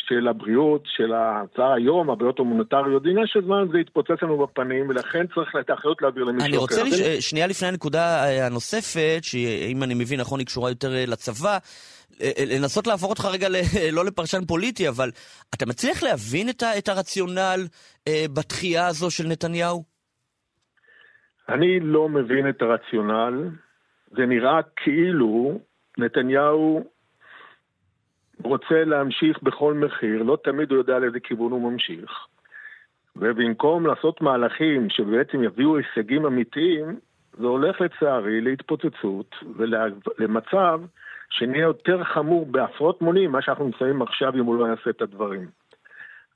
של 0.07 0.27
הבריאות, 0.27 0.83
של 0.85 1.11
הצער 1.15 1.71
היום, 1.73 2.09
הבעיות 2.09 2.39
ההומניטריות, 2.39 3.03
זה 3.03 3.09
עניין 3.09 3.27
של 3.27 3.41
זמן 3.45 3.67
זה 3.71 3.79
יתפוצץ 3.79 4.21
לנו 4.23 4.37
בפנים, 4.47 4.89
ולכן 4.89 5.25
צריך 5.35 5.55
את 5.59 5.69
האחריות 5.69 6.01
להעביר 6.01 6.23
למישהו 6.23 6.45
אני 6.47 6.53
אחר. 6.57 6.61
רוצה 6.61 6.81
אז 6.81 6.87
לש... 6.93 7.01
אני- 7.01 7.21
שנייה 7.21 7.47
לפני 7.47 7.67
הנקודה 7.67 8.23
אה, 8.25 8.45
הנוספת, 8.45 9.19
שאם 9.21 9.83
אני 9.83 9.93
מבין 9.93 10.19
נכון 10.19 10.39
היא 10.39 10.47
קשורה 10.47 10.69
יותר 10.71 10.95
אה, 10.95 11.03
לצבא, 11.07 11.57
לנסות 12.55 12.87
להפוך 12.87 13.09
אותך 13.09 13.25
רגע 13.33 13.49
ל... 13.49 13.55
לא 13.97 14.05
לפרשן 14.05 14.45
פוליטי, 14.45 14.89
אבל 14.89 15.09
אתה 15.55 15.65
מצליח 15.65 16.03
להבין 16.03 16.49
את, 16.49 16.63
ה... 16.63 16.77
את 16.77 16.89
הרציונל 16.89 17.59
אה, 18.07 18.25
בתחייה 18.33 18.87
הזו 18.87 19.11
של 19.11 19.27
נתניהו? 19.27 19.83
אני 21.49 21.79
לא 21.79 22.09
מבין 22.09 22.49
את 22.49 22.61
הרציונל. 22.61 23.49
זה 24.11 24.25
נראה 24.25 24.59
כאילו 24.75 25.59
נתניהו 25.97 26.83
רוצה 28.43 28.83
להמשיך 28.85 29.43
בכל 29.43 29.73
מחיר, 29.73 30.23
לא 30.23 30.37
תמיד 30.43 30.71
הוא 30.71 30.77
יודע 30.77 30.99
לאיזה 30.99 31.19
כיוון 31.19 31.51
הוא 31.51 31.71
ממשיך. 31.71 32.11
ובמקום 33.15 33.85
לעשות 33.85 34.21
מהלכים 34.21 34.89
שבעצם 34.89 35.43
יביאו 35.43 35.77
הישגים 35.77 36.25
אמיתיים, 36.25 36.99
זה 37.39 37.45
הולך 37.47 37.81
לצערי 37.81 38.41
להתפוצצות 38.41 39.35
ולמצב 39.57 40.81
שנהיה 41.33 41.61
יותר 41.61 42.03
חמור 42.03 42.45
בעשרות 42.45 43.01
מונים 43.01 43.31
מה 43.31 43.41
שאנחנו 43.41 43.65
נמצאים 43.65 44.01
עכשיו 44.01 44.33
אם 44.35 44.45
הוא 44.45 44.55
לא 44.55 44.65
יעשה 44.65 44.89
את 44.89 45.01
הדברים. 45.01 45.47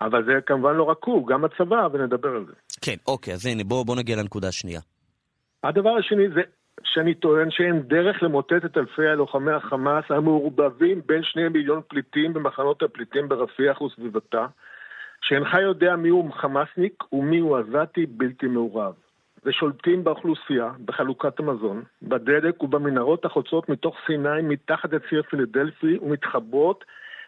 אבל 0.01 0.25
זה 0.25 0.33
כמובן 0.45 0.75
לא 0.75 0.83
רק 0.83 1.03
הוא, 1.03 1.27
גם 1.27 1.45
הצבא, 1.45 1.87
ונדבר 1.91 2.29
על 2.29 2.45
זה. 2.45 2.53
כן, 2.81 2.95
אוקיי, 3.07 3.33
אז 3.33 3.45
הנה, 3.45 3.63
בוא, 3.63 3.85
בוא 3.85 3.95
נגיע 3.95 4.15
לנקודה 4.15 4.47
השנייה. 4.47 4.79
הדבר 5.63 5.89
השני 5.89 6.29
זה 6.29 6.41
שאני 6.83 7.13
טוען 7.13 7.51
שאין 7.51 7.81
דרך 7.81 8.23
למוטט 8.23 8.65
את 8.65 8.77
אלפי 8.77 9.07
הלוחמי 9.07 9.51
החמאס 9.51 10.05
המעורבבים 10.09 11.01
בין 11.05 11.23
שני 11.23 11.49
מיליון 11.49 11.81
פליטים 11.87 12.33
במחנות 12.33 12.83
הפליטים 12.83 13.29
ברפיח 13.29 13.81
וסביבתה, 13.81 14.45
שאינך 15.21 15.53
יודע 15.53 15.95
מיהו 15.95 16.31
חמאסניק 16.31 17.13
ומיהו 17.13 17.55
עזתי 17.55 18.05
בלתי 18.05 18.47
מעורב. 18.47 18.93
ושולטים 19.45 20.03
באוכלוסייה, 20.03 20.71
בחלוקת 20.85 21.39
המזון, 21.39 21.83
בדלק 22.01 22.63
ובמנהרות 22.63 23.25
החוצות 23.25 23.69
מתוך 23.69 23.95
סיני 24.05 24.41
מתחת 24.43 24.93
לציר 24.93 25.23
פילדלפי 25.23 25.97
ומתחברות 26.01 26.85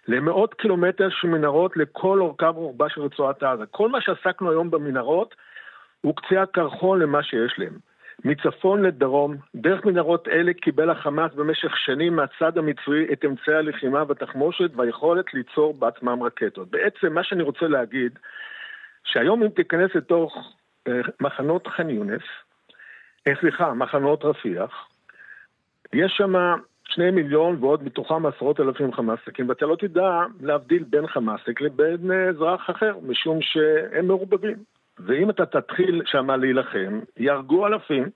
למאות 0.08 0.54
קילומטר 0.54 1.10
של 1.10 1.28
מנהרות 1.28 1.78
לכל 1.78 2.20
אורכה 2.22 2.52
ורוחבה 2.56 2.90
של 2.90 3.02
רצועת 3.02 3.44
עזה. 3.44 3.66
כל 3.66 3.90
מה 3.90 4.02
שעסקנו 4.02 4.52
היום 4.52 4.72
במנהרות 4.72 5.36
הוא 6.02 6.16
קצה 6.16 6.42
הקרחון 6.42 7.00
למה 7.00 7.24
שיש 7.24 7.56
להם. 7.58 7.78
מצפון 8.26 8.82
לדרום, 8.84 9.36
דרך 9.56 9.86
מנהרות 9.86 10.28
אלה 10.28 10.54
קיבל 10.54 10.90
החמאס 10.90 11.34
במשך 11.34 11.78
שנים 11.78 12.16
מהצד 12.16 12.58
המצרי 12.58 13.14
את 13.14 13.26
אמצעי 13.26 13.56
הלחימה 13.56 14.04
והתחמושת 14.08 14.72
והיכולת 14.76 15.34
ליצור 15.34 15.74
בעצמם 15.74 16.24
רקטות. 16.24 16.70
בעצם 16.70 17.14
מה 17.14 17.24
שאני 17.24 17.44
רוצה 17.44 17.68
להגיד, 17.68 18.20
שהיום 19.04 19.44
אם 19.44 19.50
תיכנס 19.50 19.96
לתוך 19.96 20.54
מחנות 21.20 21.68
ח'אן 21.68 21.90
יונס, 21.90 22.22
אה, 23.28 23.34
סליחה, 23.40 23.74
מחנות 23.74 24.26
רפיח, 24.26 24.88
יש 25.94 26.14
שם 26.18 26.34
שני 26.84 27.12
מיליון 27.12 27.58
ועוד 27.60 27.84
מתוכם 27.84 28.26
עשרות 28.26 28.60
אלפים 28.60 28.94
חמאסניקים, 28.94 29.50
ואתה 29.50 29.66
לא 29.66 29.76
תדע 29.76 30.24
להבדיל 30.42 30.84
בין 30.84 31.08
חמאסניק 31.08 31.62
לבין 31.62 32.12
אזרח 32.30 32.70
אחר, 32.70 32.98
משום 33.02 33.42
שהם 33.42 34.08
מעורבבים. 34.08 34.58
ואם 35.00 35.30
אתה 35.30 35.46
תתחיל 35.46 36.02
שם 36.06 36.32
להילחם, 36.32 37.00
יהרגו 37.18 37.68
אלפים, 37.68 38.10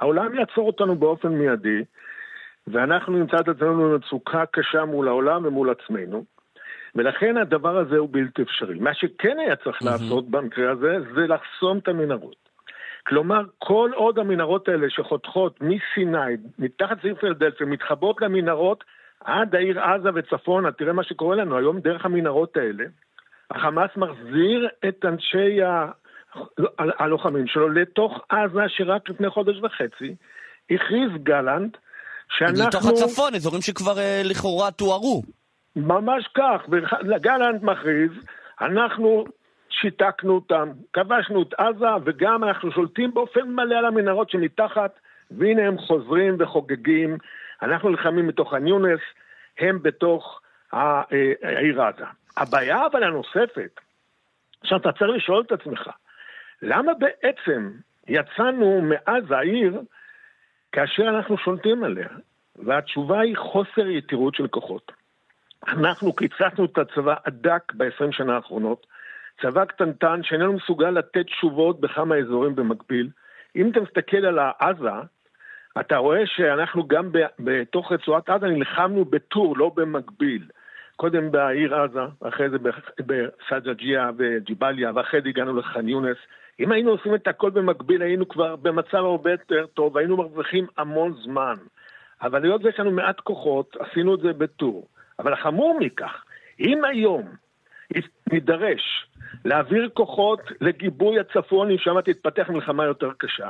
העולם 0.00 0.34
יעצור 0.34 0.66
אותנו 0.66 0.94
באופן 0.94 1.28
מיידי, 1.28 1.84
ואנחנו 2.66 3.12
נמצא 3.12 3.36
את 3.36 3.48
עצמנו 3.48 3.90
במצוקה 3.90 4.46
קשה 4.46 4.84
מול 4.84 5.08
העולם 5.08 5.46
ומול 5.46 5.70
עצמנו, 5.70 6.24
ולכן 6.94 7.36
הדבר 7.36 7.78
הזה 7.78 7.96
הוא 7.96 8.08
בלתי 8.12 8.42
אפשרי. 8.42 8.78
מה 8.78 8.94
שכן 8.94 9.38
היה 9.38 9.56
צריך 9.56 9.82
לעשות 9.82 10.30
במקרה 10.30 10.72
הזה, 10.72 10.98
זה 11.14 11.26
לחסום 11.26 11.78
את 11.78 11.88
המנהרות. 11.88 12.50
כלומר, 13.06 13.40
כל 13.58 13.90
עוד 13.94 14.18
המנהרות 14.18 14.68
האלה 14.68 14.86
שחותכות 14.90 15.60
מסיני, 15.60 16.36
מתחת 16.58 17.02
סעיף 17.02 17.18
פילדלפיה, 17.18 17.66
מתחברות 17.66 18.20
למנהרות 18.20 18.84
עד 19.24 19.54
העיר 19.54 19.80
עזה 19.80 20.08
וצפונה, 20.14 20.72
תראה 20.72 20.92
מה 20.92 21.04
שקורה 21.04 21.36
לנו 21.36 21.58
היום 21.58 21.80
דרך 21.80 22.04
המנהרות 22.04 22.56
האלה. 22.56 22.84
החמאס 23.50 23.90
מחזיר 23.96 24.68
את 24.88 25.04
אנשי 25.04 25.62
ה... 25.62 25.86
הלוחמים 26.78 27.46
שלו 27.46 27.68
לתוך 27.68 28.20
עזה, 28.28 28.60
שרק 28.68 29.08
לפני 29.08 29.30
חודש 29.30 29.56
וחצי 29.62 30.14
הכריז 30.70 31.10
גלנט 31.22 31.76
שאנחנו... 32.28 32.68
לתוך 32.68 32.86
הצפון, 32.86 33.34
אזורים 33.34 33.62
שכבר 33.62 33.98
אה, 33.98 34.22
לכאורה 34.24 34.70
תוארו. 34.70 35.22
ממש 35.80 36.28
כך, 36.34 36.62
וגלנט 37.02 37.62
מכריז, 37.62 38.10
אנחנו 38.60 39.24
שיתקנו 39.70 40.34
אותם, 40.34 40.68
כבשנו 40.92 41.42
את 41.42 41.54
עזה, 41.54 41.86
וגם 42.04 42.44
אנחנו 42.44 42.72
שולטים 42.72 43.14
באופן 43.14 43.48
מלא 43.48 43.74
על 43.74 43.84
המנהרות 43.84 44.30
שמתחת, 44.30 45.00
והנה 45.30 45.62
הם 45.66 45.78
חוזרים 45.78 46.36
וחוגגים. 46.38 47.18
אנחנו 47.62 47.88
נלחמים 47.88 48.26
מתוך 48.26 48.54
הניונס, 48.54 49.00
הם 49.58 49.82
בתוך 49.82 50.40
העיר 50.72 51.82
עזה. 51.82 52.04
הבעיה 52.36 52.86
אבל 52.86 53.02
הנוספת, 53.02 53.80
עכשיו 54.60 54.78
אתה 54.78 54.92
צריך 54.92 55.10
לשאול 55.16 55.42
את 55.46 55.52
עצמך, 55.52 55.90
למה 56.62 56.92
בעצם 56.94 57.70
יצאנו 58.08 58.82
מעזה 58.82 59.38
העיר 59.38 59.80
כאשר 60.72 61.08
אנחנו 61.08 61.38
שולטים 61.38 61.84
עליה? 61.84 62.08
והתשובה 62.56 63.20
היא 63.20 63.36
חוסר 63.36 63.86
יתירות 63.86 64.34
של 64.34 64.48
כוחות. 64.48 64.92
אנחנו 65.68 66.12
קיצצנו 66.12 66.64
את 66.64 66.78
הצבא 66.78 67.14
הדק 67.26 67.72
ב-20 67.76 68.12
שנה 68.12 68.34
האחרונות, 68.34 68.86
צבא 69.42 69.64
קטנטן 69.64 70.22
שאיננו 70.22 70.52
מסוגל 70.52 70.90
לתת 70.90 71.26
תשובות 71.26 71.80
בכמה 71.80 72.16
אזורים 72.16 72.54
במקביל. 72.54 73.08
אם 73.56 73.70
אתה 73.70 73.80
מסתכל 73.80 74.26
על 74.26 74.38
עזה, 74.58 74.90
אתה 75.80 75.96
רואה 75.96 76.26
שאנחנו 76.26 76.88
גם 76.88 77.10
בתוך 77.38 77.92
רצועת 77.92 78.30
עזה 78.30 78.46
נלחמנו 78.46 79.04
בטור, 79.04 79.56
לא 79.56 79.72
במקביל. 79.74 80.48
קודם 80.96 81.30
בעיר 81.30 81.74
עזה, 81.74 82.00
אחרי 82.20 82.50
זה 82.50 82.56
בסג'ג'יה 83.06 84.10
וג'יבליה, 84.16 84.92
ואחרי 84.94 85.20
זה 85.22 85.28
הגענו 85.28 85.56
לח'אן 85.56 85.88
יונס. 85.88 86.16
אם 86.60 86.72
היינו 86.72 86.90
עושים 86.90 87.14
את 87.14 87.26
הכל 87.26 87.50
במקביל, 87.50 88.02
היינו 88.02 88.28
כבר 88.28 88.56
במצב 88.56 88.98
הרבה 88.98 89.30
יותר 89.30 89.66
טוב, 89.66 89.96
היינו 89.96 90.16
מרוויחים 90.16 90.66
המון 90.76 91.14
זמן. 91.24 91.54
אבל 92.22 92.44
היות 92.44 92.64
ויש 92.64 92.80
לנו 92.80 92.90
מעט 92.90 93.20
כוחות, 93.20 93.76
עשינו 93.80 94.14
את 94.14 94.20
זה 94.20 94.32
בטור. 94.32 94.88
אבל 95.20 95.32
החמור 95.32 95.78
מכך, 95.80 96.24
אם 96.60 96.84
היום 96.84 97.28
נידרש 98.32 99.06
להעביר 99.44 99.88
כוחות 99.94 100.40
לגיבוי 100.60 101.20
הצפון, 101.20 101.70
אם 101.70 101.78
שם 101.78 102.00
תתפתח 102.00 102.48
מלחמה 102.48 102.84
יותר 102.84 103.10
קשה, 103.18 103.48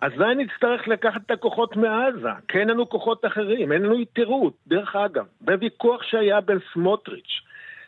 אזי 0.00 0.34
נצטרך 0.36 0.88
לקחת 0.88 1.20
את 1.26 1.30
הכוחות 1.30 1.76
מעזה, 1.76 2.28
כי 2.48 2.58
אין 2.58 2.68
לנו 2.68 2.88
כוחות 2.88 3.24
אחרים, 3.24 3.72
אין 3.72 3.82
לנו 3.82 4.00
יתירות. 4.00 4.54
דרך 4.66 4.96
אגב, 4.96 5.26
בוויכוח 5.40 6.02
שהיה 6.02 6.40
בין 6.40 6.58
סמוטריץ', 6.72 7.40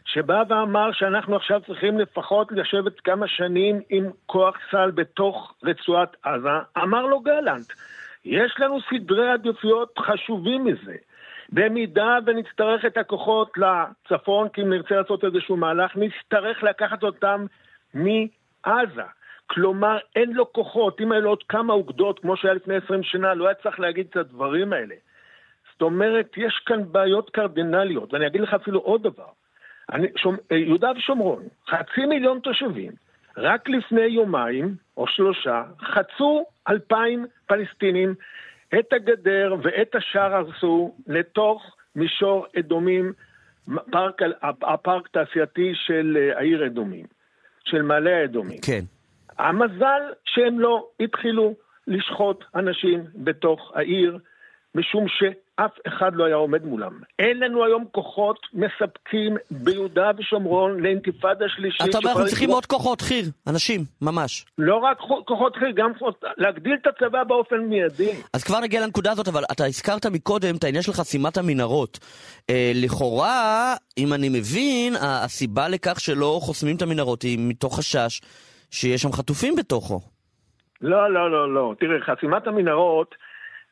שבא 0.04 0.42
ואמר 0.48 0.92
שאנחנו 0.92 1.36
עכשיו 1.36 1.60
צריכים 1.66 1.98
לפחות 1.98 2.52
לשבת 2.52 3.00
כמה 3.00 3.28
שנים 3.28 3.80
עם 3.90 4.10
כוח 4.26 4.56
צה"ל 4.70 4.90
בתוך 4.90 5.54
רצועת 5.64 6.16
עזה, 6.22 6.48
אמר 6.82 7.06
לו 7.06 7.20
גלנט, 7.20 7.72
יש 8.24 8.54
לנו 8.58 8.78
סדרי 8.90 9.30
עדיפויות 9.30 9.98
חשובים 9.98 10.64
מזה. 10.64 10.94
במידה 11.54 12.18
ונצטרך 12.26 12.84
את 12.84 12.96
הכוחות 12.96 13.52
לצפון, 13.56 14.48
כי 14.48 14.62
אם 14.62 14.70
נרצה 14.70 14.94
לעשות 14.96 15.24
איזשהו 15.24 15.56
מהלך, 15.56 15.96
נצטרך 15.96 16.62
לקחת 16.62 17.02
אותם 17.02 17.46
מעזה. 17.94 19.02
כלומר, 19.46 19.98
אין 20.16 20.32
לו 20.32 20.52
כוחות. 20.52 21.00
אם 21.00 21.12
היו 21.12 21.20
לו 21.20 21.30
עוד 21.30 21.42
כמה 21.48 21.72
אוגדות, 21.72 22.18
כמו 22.18 22.36
שהיה 22.36 22.54
לפני 22.54 22.76
20 22.76 23.02
שנה, 23.02 23.34
לא 23.34 23.46
היה 23.46 23.54
צריך 23.54 23.80
להגיד 23.80 24.06
את 24.10 24.16
הדברים 24.16 24.72
האלה. 24.72 24.94
זאת 25.72 25.82
אומרת, 25.82 26.32
יש 26.36 26.62
כאן 26.66 26.92
בעיות 26.92 27.30
קרדינליות, 27.30 28.14
ואני 28.14 28.26
אגיד 28.26 28.40
לך 28.40 28.54
אפילו 28.54 28.80
עוד 28.80 29.02
דבר. 29.02 29.28
אני, 29.92 30.08
שומ, 30.16 30.36
יהודה 30.50 30.90
ושומרון, 30.96 31.42
חצי 31.68 32.06
מיליון 32.06 32.40
תושבים, 32.40 32.92
רק 33.36 33.68
לפני 33.68 34.06
יומיים 34.06 34.74
או 34.96 35.06
שלושה 35.06 35.62
חצו 35.80 36.44
אלפיים 36.68 37.26
פלסטינים 37.46 38.14
את 38.78 38.92
הגדר 38.92 39.54
ואת 39.62 39.94
השער 39.94 40.34
הרסו 40.34 40.94
לתוך 41.06 41.76
מישור 41.96 42.46
אדומים, 42.58 43.12
פארק, 43.90 44.22
הפארק 44.62 45.08
תעשייתי 45.08 45.72
של 45.74 46.18
אה, 46.20 46.38
העיר 46.38 46.66
אדומים, 46.66 47.06
של 47.64 47.82
מעלה 47.82 48.20
האדומים. 48.20 48.58
כן. 48.62 48.80
המזל 49.38 50.02
שהם 50.24 50.60
לא 50.60 50.88
התחילו 51.00 51.54
לשחוט 51.86 52.44
אנשים 52.54 53.04
בתוך 53.14 53.72
העיר, 53.74 54.18
משום 54.74 55.08
שאף 55.60 55.70
אחד 55.86 56.14
לא 56.14 56.24
היה 56.24 56.36
עומד 56.36 56.64
מולם. 56.64 56.92
אין 57.18 57.38
לנו 57.38 57.64
היום 57.64 57.84
כוחות 57.92 58.38
מספקים 58.54 59.36
ביהודה 59.50 60.10
ושומרון 60.18 60.80
לאינתיפאדה 60.80 61.44
שלישית. 61.48 61.90
אתה 61.90 61.98
אומר, 61.98 62.10
אנחנו 62.10 62.26
צריכים 62.26 62.50
עוד 62.50 62.66
כוחות, 62.66 63.00
חי"ר, 63.00 63.24
אנשים, 63.46 63.80
ממש. 64.02 64.44
לא 64.58 64.76
רק 64.76 64.98
כוחות 65.24 65.56
חי"ר, 65.56 65.70
גם 65.70 65.92
להגדיל 66.36 66.74
את 66.82 66.86
הצבא 66.86 67.24
באופן 67.24 67.56
מיידי. 67.56 68.10
אז 68.32 68.44
כבר 68.44 68.60
נגיע 68.60 68.80
לנקודה 68.80 69.12
הזאת, 69.12 69.28
אבל 69.28 69.42
אתה 69.52 69.64
הזכרת 69.66 70.06
מקודם 70.06 70.56
את 70.56 70.64
העניין 70.64 70.82
של 70.82 70.92
חסימת 70.92 71.36
המנהרות. 71.36 71.98
אה, 72.50 72.72
לכאורה, 72.74 73.74
אם 73.98 74.12
אני 74.12 74.28
מבין, 74.28 74.94
הסיבה 75.00 75.68
לכך 75.68 76.00
שלא 76.00 76.38
חוסמים 76.42 76.76
את 76.76 76.82
המנהרות 76.82 77.22
היא 77.22 77.38
מתוך 77.40 77.78
חשש 77.78 78.20
שיש 78.70 79.02
שם 79.02 79.12
חטופים 79.12 79.56
בתוכו. 79.56 80.00
לא, 80.80 81.12
לא, 81.12 81.30
לא, 81.30 81.54
לא. 81.54 81.74
תראה, 81.80 82.00
חסימת 82.00 82.46
המנהרות 82.46 83.14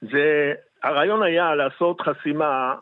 זה 0.03 0.53
הרעיון 0.83 1.23
היה 1.23 1.55
לעשות 1.55 2.01
חסימה 2.01 2.75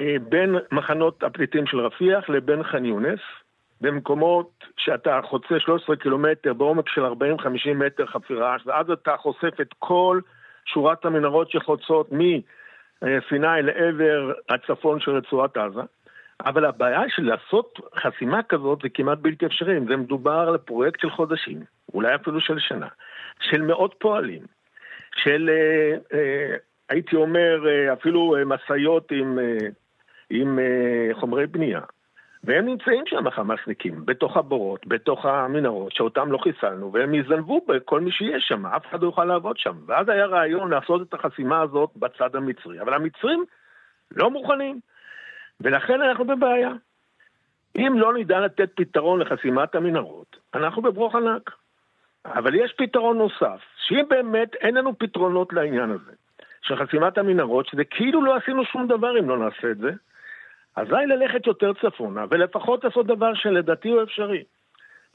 אה, 0.00 0.16
בין 0.28 0.56
מחנות 0.72 1.22
הפליטים 1.22 1.66
של 1.66 1.80
רפיח 1.80 2.28
לבין 2.28 2.62
ח'אן 2.62 2.84
יונס, 2.84 3.20
במקומות 3.80 4.64
שאתה 4.76 5.20
חוצה 5.24 5.60
13 5.60 5.96
קילומטר 5.96 6.52
בעומק 6.52 6.88
של 6.88 7.06
40-50 7.06 7.12
מטר 7.74 8.06
חפירה, 8.06 8.56
ואז 8.66 8.90
אתה 8.90 9.16
חושף 9.16 9.60
את 9.60 9.74
כל 9.78 10.20
שורת 10.64 11.04
המנהרות 11.04 11.50
שחוצות 11.50 12.10
מסיני 12.12 13.62
לעבר 13.62 14.32
הצפון 14.48 15.00
של 15.00 15.10
רצועת 15.10 15.56
עזה. 15.56 15.82
אבל 16.44 16.64
הבעיה 16.64 17.00
של 17.08 17.22
לעשות 17.22 17.80
חסימה 17.96 18.42
כזאת 18.42 18.78
זה 18.82 18.88
כמעט 18.88 19.18
בלתי 19.18 19.46
אפשרי. 19.46 19.80
זה 19.88 19.96
מדובר 19.96 20.48
על 20.48 20.58
פרויקט 20.58 21.00
של 21.00 21.10
חודשים, 21.10 21.60
אולי 21.94 22.14
אפילו 22.14 22.40
של 22.40 22.58
שנה, 22.58 22.88
של 23.40 23.62
מאות 23.62 23.94
פועלים, 23.98 24.42
של 25.16 25.50
אה, 25.52 26.18
אה, 26.18 26.56
הייתי 26.88 27.16
אומר, 27.16 27.68
אה, 27.68 27.92
אפילו 27.92 28.36
אה, 28.36 28.44
משאיות 28.44 29.12
עם, 29.12 29.38
אה, 29.38 29.68
עם 30.30 30.58
חומרי 31.12 31.46
בנייה. 31.46 31.80
והם 32.44 32.66
נמצאים 32.66 33.02
שם, 33.06 33.26
החמאסניקים, 33.26 34.06
בתוך 34.06 34.36
הבורות, 34.36 34.86
בתוך 34.86 35.26
המנהרות, 35.26 35.92
שאותם 35.92 36.32
לא 36.32 36.38
חיסלנו, 36.38 36.92
והם 36.92 37.14
יזנבו 37.14 37.60
בכל 37.68 38.00
מי 38.00 38.12
שיש 38.12 38.44
שם, 38.48 38.66
אף 38.66 38.86
אחד 38.86 39.02
לא 39.02 39.06
יוכל 39.06 39.24
לעבוד 39.24 39.58
שם. 39.58 39.76
ואז 39.86 40.08
היה 40.08 40.26
רעיון 40.26 40.70
לעשות 40.70 41.08
את 41.08 41.14
החסימה 41.14 41.60
הזאת 41.60 41.90
בצד 41.96 42.36
המצרי. 42.36 42.80
אבל 42.80 42.94
המצרים 42.94 43.44
לא 44.10 44.30
מוכנים, 44.30 44.80
ולכן 45.60 46.02
אנחנו 46.02 46.24
בבעיה. 46.24 46.72
אם 47.76 47.92
לא 47.98 48.14
נדע 48.14 48.40
לתת 48.40 48.70
פתרון 48.74 49.20
לחסימת 49.20 49.74
המנהרות, 49.74 50.36
אנחנו 50.54 50.82
בברוך 50.82 51.14
ענק. 51.14 51.50
אבל 52.26 52.54
יש 52.54 52.72
פתרון 52.78 53.18
נוסף, 53.18 53.60
שאם 53.76 54.04
באמת 54.08 54.54
אין 54.54 54.74
לנו 54.74 54.98
פתרונות 54.98 55.52
לעניין 55.52 55.90
הזה, 55.90 56.12
של 56.66 56.76
חסימת 56.76 57.18
המנהרות, 57.18 57.66
שזה 57.66 57.84
כאילו 57.84 58.24
לא 58.24 58.36
עשינו 58.36 58.64
שום 58.64 58.86
דבר 58.86 59.18
אם 59.18 59.28
לא 59.28 59.38
נעשה 59.38 59.70
את 59.70 59.78
זה, 59.78 59.90
אזי 60.76 61.06
ללכת 61.06 61.46
יותר 61.46 61.72
צפונה, 61.72 62.24
ולפחות 62.30 62.84
לעשות 62.84 63.06
דבר 63.06 63.34
שלדעתי 63.34 63.88
הוא 63.88 64.02
אפשרי. 64.02 64.44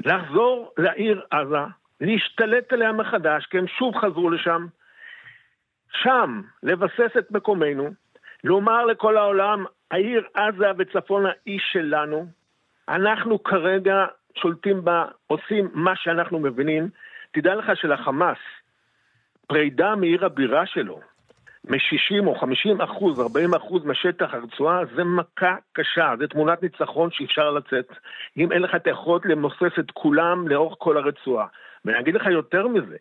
לחזור 0.05 0.73
לעיר 0.77 1.21
עזה, 1.31 1.65
להשתלט 2.01 2.73
עליה 2.73 2.91
מחדש, 2.91 3.45
כי 3.45 3.57
הם 3.57 3.67
שוב 3.67 3.95
חזרו 3.95 4.29
לשם, 4.29 4.67
שם 5.91 6.41
לבסס 6.63 7.17
את 7.17 7.31
מקומנו, 7.31 7.89
לומר 8.43 8.85
לכל 8.85 9.17
העולם, 9.17 9.65
העיר 9.91 10.27
עזה 10.33 10.71
וצפונה 10.77 11.29
היא 11.45 11.59
שלנו, 11.71 12.25
אנחנו 12.89 13.43
כרגע 13.43 14.05
שולטים 14.35 14.83
בה, 14.83 15.05
עושים 15.27 15.69
מה 15.73 15.95
שאנחנו 15.95 16.39
מבינים. 16.39 16.89
תדע 17.31 17.55
לך 17.55 17.71
שלחמאס, 17.75 18.37
פרידה 19.47 19.95
מעיר 19.95 20.25
הבירה 20.25 20.65
שלו, 20.65 20.99
מ-60 21.69 22.25
או 22.25 22.35
50 22.35 22.81
אחוז, 22.81 23.19
40 23.19 23.53
אחוז 23.53 23.85
משטח 23.85 24.33
הרצועה, 24.33 24.81
זה 24.95 25.03
מכה 25.03 25.55
קשה, 25.73 26.13
זה 26.19 26.27
תמונת 26.27 26.63
ניצחון 26.63 27.09
שאפשר 27.11 27.51
לצאת. 27.51 27.87
אם 28.37 28.51
אין 28.51 28.61
לך 28.61 28.75
את 28.75 28.87
היכולת 28.87 29.25
למוסס 29.25 29.79
את 29.79 29.91
כולם 29.93 30.47
לאורך 30.47 30.75
כל 30.77 30.97
הרצועה. 30.97 31.47
ואני 31.85 31.99
אגיד 31.99 32.15
לך 32.15 32.25
יותר 32.25 32.67
מזה, 32.67 32.97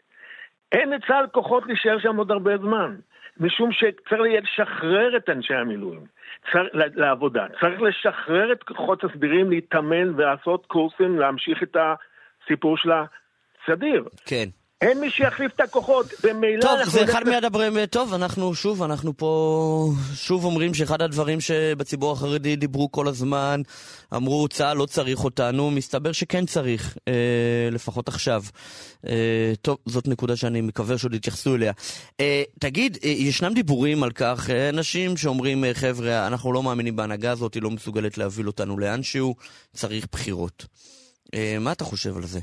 אין 0.72 0.90
לצה"ל 0.90 1.26
כוחות 1.32 1.66
להישאר 1.66 1.98
שם 1.98 2.16
עוד 2.16 2.30
הרבה 2.30 2.58
זמן, 2.58 2.96
משום 3.40 3.72
שצריך 3.72 4.20
לשחרר 4.20 5.16
את 5.16 5.28
אנשי 5.28 5.54
המילואים 5.54 6.04
צריך, 6.52 6.70
לעבודה. 6.74 7.46
צריך 7.60 7.80
לשחרר 7.82 8.52
את 8.52 8.62
כוחות 8.62 9.04
הסדירים 9.04 9.50
להתאמן 9.50 10.14
ולעשות 10.16 10.66
קורסים, 10.66 11.18
להמשיך 11.18 11.62
את 11.62 11.76
הסיפור 11.76 12.76
של 12.76 12.90
הסדיר. 12.92 14.04
כן. 14.26 14.59
אין 14.80 15.00
מי 15.00 15.10
שיחליף 15.10 15.52
את 15.54 15.60
הכוחות, 15.60 16.06
במילא... 16.24 16.60
טוב, 16.60 16.84
זה 16.88 17.04
אחד 17.04 17.28
מהדברים, 17.28 17.86
טוב, 17.86 18.14
אנחנו 18.14 18.54
שוב, 18.54 18.82
אנחנו 18.82 19.16
פה 19.16 19.92
שוב 20.14 20.44
אומרים 20.44 20.74
שאחד 20.74 21.02
הדברים 21.02 21.40
שבציבור 21.40 22.12
החרדי 22.12 22.56
דיברו 22.56 22.92
כל 22.92 23.08
הזמן, 23.08 23.62
אמרו 24.16 24.48
צה"ל 24.48 24.76
לא 24.76 24.86
צריך 24.86 25.24
אותנו, 25.24 25.70
מסתבר 25.70 26.12
שכן 26.12 26.46
צריך, 26.46 26.96
אה, 27.08 27.12
לפחות 27.72 28.08
עכשיו. 28.08 28.42
אה, 29.06 29.52
טוב, 29.62 29.76
זאת 29.86 30.08
נקודה 30.08 30.36
שאני 30.36 30.60
מקווה 30.60 30.98
שעוד 30.98 31.14
יתייחסו 31.14 31.54
אליה. 31.54 31.72
אה, 32.20 32.42
תגיד, 32.58 32.98
אה, 33.04 33.08
ישנם 33.08 33.54
דיבורים 33.54 34.02
על 34.02 34.10
כך, 34.10 34.50
אה, 34.50 34.68
אנשים 34.68 35.16
שאומרים, 35.16 35.64
אה, 35.64 35.74
חבר'ה, 35.74 36.26
אנחנו 36.26 36.52
לא 36.52 36.62
מאמינים 36.62 36.96
בהנהגה 36.96 37.30
הזאת, 37.30 37.54
היא 37.54 37.62
לא 37.62 37.70
מסוגלת 37.70 38.18
להוביל 38.18 38.46
אותנו 38.46 38.78
לאנשהו, 38.78 39.34
צריך 39.74 40.06
בחירות. 40.12 40.66
אה, 41.34 41.56
מה 41.60 41.72
אתה 41.72 41.84
חושב 41.84 42.16
על 42.16 42.26
זה? 42.26 42.40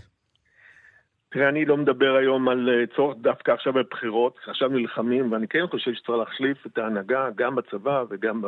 תראה, 1.30 1.50
אני 1.50 1.66
לא 1.66 1.78
מדבר 1.78 2.16
היום 2.16 2.50
על 2.50 2.70
אה, 2.70 2.96
צורך 2.96 3.18
דווקא 3.22 3.52
עכשיו 3.52 3.74
בבחירות, 3.74 4.40
עכשיו 4.48 4.70
נלחמים, 4.70 5.32
ואני 5.32 5.48
כן 5.48 5.68
חושב 5.68 5.94
שצריך 5.94 6.20
להחליף 6.20 6.66
את 6.66 6.78
ההנהגה 6.78 7.30
גם 7.36 7.56
בצבא 7.56 8.04
וגם 8.10 8.42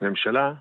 בממשלה. 0.00 0.52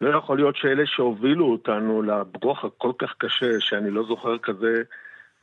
לא 0.00 0.18
יכול 0.18 0.36
להיות 0.36 0.56
שאלה 0.56 0.86
שהובילו 0.86 1.52
אותנו 1.52 2.02
לברוך 2.02 2.64
הכל 2.64 2.92
כך 2.98 3.14
קשה, 3.18 3.60
שאני 3.60 3.90
לא 3.90 4.02
זוכר 4.02 4.38
כזה 4.38 4.82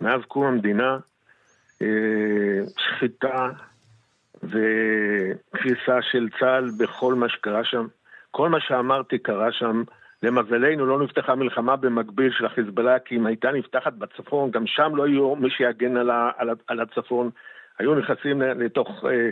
מאז 0.02 0.22
קום 0.28 0.46
המדינה, 0.46 0.98
אה, 1.82 2.62
שחיטה 2.78 3.50
וקריסה 4.44 6.02
של 6.02 6.30
צה"ל 6.40 6.70
בכל 6.78 7.14
מה 7.14 7.30
שקרה 7.30 7.64
שם. 7.64 7.88
כל 8.32 8.50
מה 8.50 8.60
שאמרתי 8.60 9.18
קרה 9.18 9.52
שם. 9.52 9.84
למזלנו 10.24 10.86
לא 10.86 11.00
נפתחה 11.00 11.36
מלחמה 11.36 11.76
במקביל 11.76 12.32
של 12.32 12.46
החיזבאללה, 12.46 13.00
כי 13.00 13.16
אם 13.16 13.26
הייתה 13.26 13.52
נפתחת 13.52 13.94
בצפון, 13.94 14.52
גם 14.52 14.68
שם 14.68 14.96
לא 14.96 15.06
היו 15.06 15.36
מי 15.36 15.50
שיגן 15.50 15.98
על, 15.98 16.10
ה, 16.10 16.32
על, 16.38 16.50
על 16.68 16.80
הצפון. 16.80 17.30
היו 17.80 17.96
נכנסים 17.96 18.42
לתוך 18.42 19.06
אה, 19.06 19.30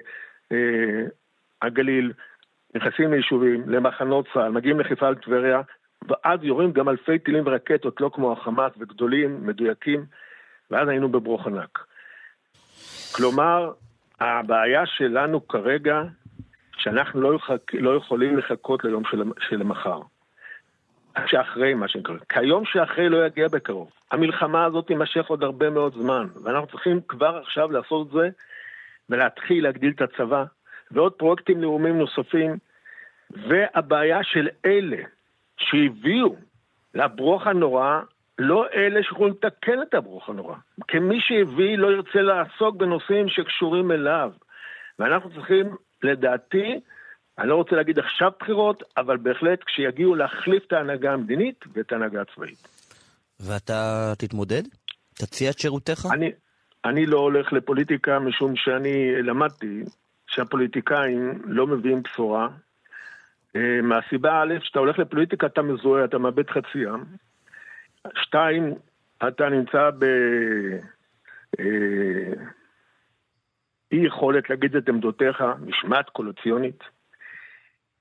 אה, 0.52 1.06
הגליל, 1.62 2.14
נכנסים 2.76 3.14
ליישובים, 3.14 3.70
למחנות 3.70 4.26
צה"ל, 4.34 4.52
מגיעים 4.52 4.80
לחיפה 4.80 5.08
על 5.08 5.16
טבריה, 5.16 5.62
ואז 6.08 6.40
יורים 6.44 6.72
גם 6.72 6.90
אלפי 6.90 7.20
טילים 7.20 7.44
ורקטות, 7.48 8.02
לא 8.02 8.12
כמו 8.14 8.32
החמאס, 8.32 8.72
וגדולים, 8.78 9.48
מדויקים, 9.48 10.06
ואז 10.72 10.88
היינו 10.88 11.10
בברוך 11.10 11.48
ענק. 11.48 11.86
כלומר, 13.16 13.72
הבעיה 14.20 14.86
שלנו 14.86 15.48
כרגע, 15.48 16.02
שאנחנו 16.78 17.22
לא, 17.22 17.36
יחק, 17.36 17.74
לא 17.74 17.96
יכולים 17.96 18.38
לחכות 18.38 18.84
ליום 18.84 19.04
של, 19.12 19.24
של 19.40 19.64
מחר. 19.64 20.00
שאחרי, 21.26 21.74
מה 21.74 21.88
שנקרא, 21.88 22.16
כי 22.30 22.40
היום 22.40 22.66
שאחרי 22.66 23.10
לא 23.10 23.26
יגיע 23.26 23.48
בקרוב. 23.48 23.92
המלחמה 24.12 24.66
הזאת 24.66 24.88
תימשך 24.88 25.26
עוד 25.28 25.44
הרבה 25.44 25.70
מאוד 25.70 25.94
זמן, 25.94 26.28
ואנחנו 26.44 26.68
צריכים 26.68 27.02
כבר 27.08 27.38
עכשיו 27.38 27.72
לעשות 27.72 28.08
את 28.08 28.12
זה 28.14 28.30
ולהתחיל 29.10 29.64
להגדיל 29.64 29.94
את 29.96 30.02
הצבא, 30.02 30.44
ועוד 30.92 31.12
פרויקטים 31.12 31.62
לאומיים 31.62 31.98
נוספים, 31.98 32.58
והבעיה 33.32 34.24
של 34.24 34.50
אלה 34.66 35.04
שהביאו 35.58 36.36
לברוך 36.94 37.48
הנורא, 37.48 38.02
לא 38.40 38.66
אלה 38.74 39.04
שיכולים 39.04 39.34
לתקן 39.34 39.82
את 39.82 39.94
הברוך 39.94 40.30
הנורא. 40.30 40.56
כי 40.88 41.00
מי 41.00 41.22
שהביא 41.22 41.78
לא 41.78 41.92
ירצה 41.92 42.22
לעסוק 42.22 42.76
בנושאים 42.76 43.30
שקשורים 43.30 43.92
אליו. 43.92 44.32
ואנחנו 45.00 45.30
צריכים, 45.30 45.76
לדעתי, 46.04 46.80
אני 47.40 47.48
לא 47.50 47.56
רוצה 47.56 47.76
להגיד 47.76 48.00
עכשיו 48.00 48.32
בחירות, 48.40 48.84
אבל 48.98 49.18
בהחלט 49.18 49.64
כשיגיעו 49.64 50.16
להחליף 50.16 50.64
את 50.68 50.74
ההנהגה 50.74 51.14
המדינית 51.14 51.66
ואת 51.74 51.92
ההנהגה 51.92 52.22
הצבאית. 52.22 52.68
ואתה 53.40 54.14
תתמודד? 54.18 54.64
תציע 55.14 55.52
את 55.52 55.60
שירותיך? 55.60 56.06
אני, 56.12 56.32
אני 56.86 57.06
לא 57.06 57.20
הולך 57.20 57.54
לפוליטיקה 57.54 58.20
משום 58.20 58.56
שאני 58.56 59.22
למדתי 59.22 59.84
שהפוליטיקאים 60.28 61.42
לא 61.46 61.68
מביאים 61.68 62.04
בשורה. 62.04 62.48
אה, 63.56 63.82
מהסיבה 63.84 64.42
א', 64.42 64.54
כשאתה 64.62 64.80
הולך 64.80 65.00
לפוליטיקה 65.00 65.48
אתה 65.48 65.62
מזוהה, 65.62 66.06
אתה 66.06 66.18
מאבד 66.18 66.50
חצי 66.50 66.88
עם. 66.88 67.04
שתיים, 68.16 68.74
אתה 69.28 69.50
נמצא 69.50 69.90
ב... 70.00 70.04
אה, 71.60 72.34
אי 73.92 74.06
יכולת 74.06 74.50
להגיד 74.50 74.76
את 74.76 74.90
עמדותיך, 74.90 75.44
משמעת 75.66 76.10
קולוציונית. 76.10 76.84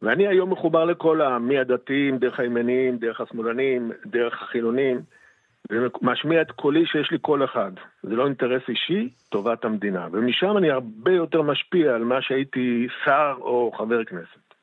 ואני 0.03 0.27
היום 0.29 0.53
מחובר 0.53 0.85
לכל 0.85 1.21
העם, 1.21 1.49
מהדתיים, 1.49 2.19
דרך 2.19 2.41
הימנים, 2.41 2.97
דרך 2.97 3.21
השמאלנים, 3.21 3.93
דרך 4.07 4.43
החילונים, 4.43 5.01
ומשמיע 5.71 6.43
את 6.43 6.51
קולי 6.51 6.87
שיש 6.87 7.11
לי 7.11 7.19
קול 7.19 7.45
אחד. 7.45 7.73
זה 8.03 8.15
לא 8.15 8.27
אינטרס 8.27 8.63
אישי, 8.69 9.09
טובת 9.29 9.65
המדינה. 9.65 10.09
ומשם 10.13 10.57
אני 10.59 10.71
הרבה 10.71 11.13
יותר 11.13 11.43
משפיע 11.43 11.95
על 11.95 12.05
מה 12.05 12.23
שהייתי 12.23 12.87
שר 13.05 13.35
או 13.41 13.73
חבר 13.79 14.05
כנסת. 14.05 14.55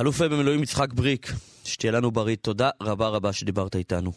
אלוף 0.00 0.22
במילואים 0.22 0.62
יצחק 0.62 0.92
בריק, 0.92 1.26
שתהיה 1.64 1.92
לנו 1.92 2.10
בריא. 2.10 2.36
תודה 2.36 2.70
רבה 2.82 3.08
רבה 3.08 3.32
שדיברת 3.32 3.76
איתנו. 3.76 4.10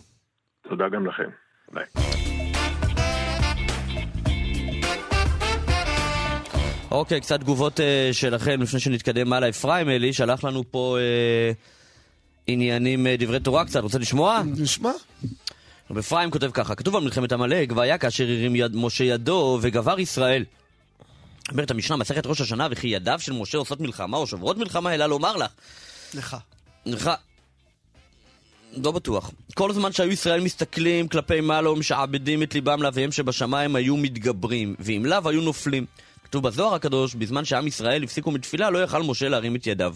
תודה 0.69 0.89
גם 0.89 1.05
לכם. 1.05 1.29
ביי. 1.73 2.28
אוקיי, 6.91 7.21
קצת 7.21 7.39
תגובות 7.39 7.80
uh, 7.80 7.84
שלכם 8.13 8.62
לפני 8.62 8.80
שנתקדם 8.80 9.34
הלאה. 9.34 9.49
אפרים 9.49 9.89
אלי 9.89 10.13
שלח 10.13 10.43
לנו 10.43 10.63
פה 10.71 10.97
uh, 10.97 11.56
עניינים, 12.47 13.06
uh, 13.06 13.10
דברי 13.21 13.39
תורה 13.39 13.65
קצת, 13.65 13.80
רוצה 13.80 13.99
לשמוע? 13.99 14.41
נשמע. 14.58 14.91
רב 15.91 15.97
אפרים 15.97 16.32
כותב 16.32 16.52
ככה, 16.54 16.75
כתוב 16.75 16.95
על 16.95 17.04
מלחמת 17.04 17.32
עמלק, 17.32 17.71
והיה 17.75 17.97
כאשר 17.97 18.23
הרים 18.23 18.56
יד 18.56 18.75
משה 18.75 19.04
ידו 19.04 19.60
וגבר 19.62 19.99
ישראל. 19.99 20.45
אומרת 21.52 21.71
המשנה, 21.71 21.95
מסכת 21.95 22.25
ראש 22.25 22.41
השנה, 22.41 22.67
וכי 22.71 22.88
ידיו 22.88 23.19
של 23.19 23.34
משה 23.34 23.58
עושות 23.58 23.80
מלחמה 23.80 24.17
או 24.17 24.28
שוברות 24.28 24.58
מלחמה, 24.58 24.93
אלא 24.93 25.06
לומר 25.06 25.38
לך. 25.38 25.52
לך. 26.13 26.38
לך. 26.86 27.12
לא 28.78 28.91
בטוח. 28.91 29.32
כל 29.54 29.73
זמן 29.73 29.91
שהיו 29.91 30.12
ישראל 30.12 30.41
מסתכלים 30.41 31.08
כלפי 31.08 31.41
מעלה 31.41 31.71
ומשעבדים 31.71 32.43
את 32.43 32.54
ליבם 32.54 32.82
לאביהם 32.82 33.12
שבשמיים 33.12 33.75
היו 33.75 33.97
מתגברים, 33.97 34.75
ואם 34.80 35.06
לאו 35.06 35.30
היו 35.30 35.41
נופלים. 35.41 35.86
כתוב 36.29 36.47
בזוהר 36.47 36.73
הקדוש, 36.73 37.15
בזמן 37.15 37.45
שעם 37.45 37.67
ישראל 37.67 38.03
הפסיקו 38.03 38.31
מתפילה, 38.31 38.69
לא 38.69 38.83
יכל 38.83 39.03
משה 39.03 39.29
להרים 39.29 39.55
את 39.55 39.67
ידיו. 39.67 39.95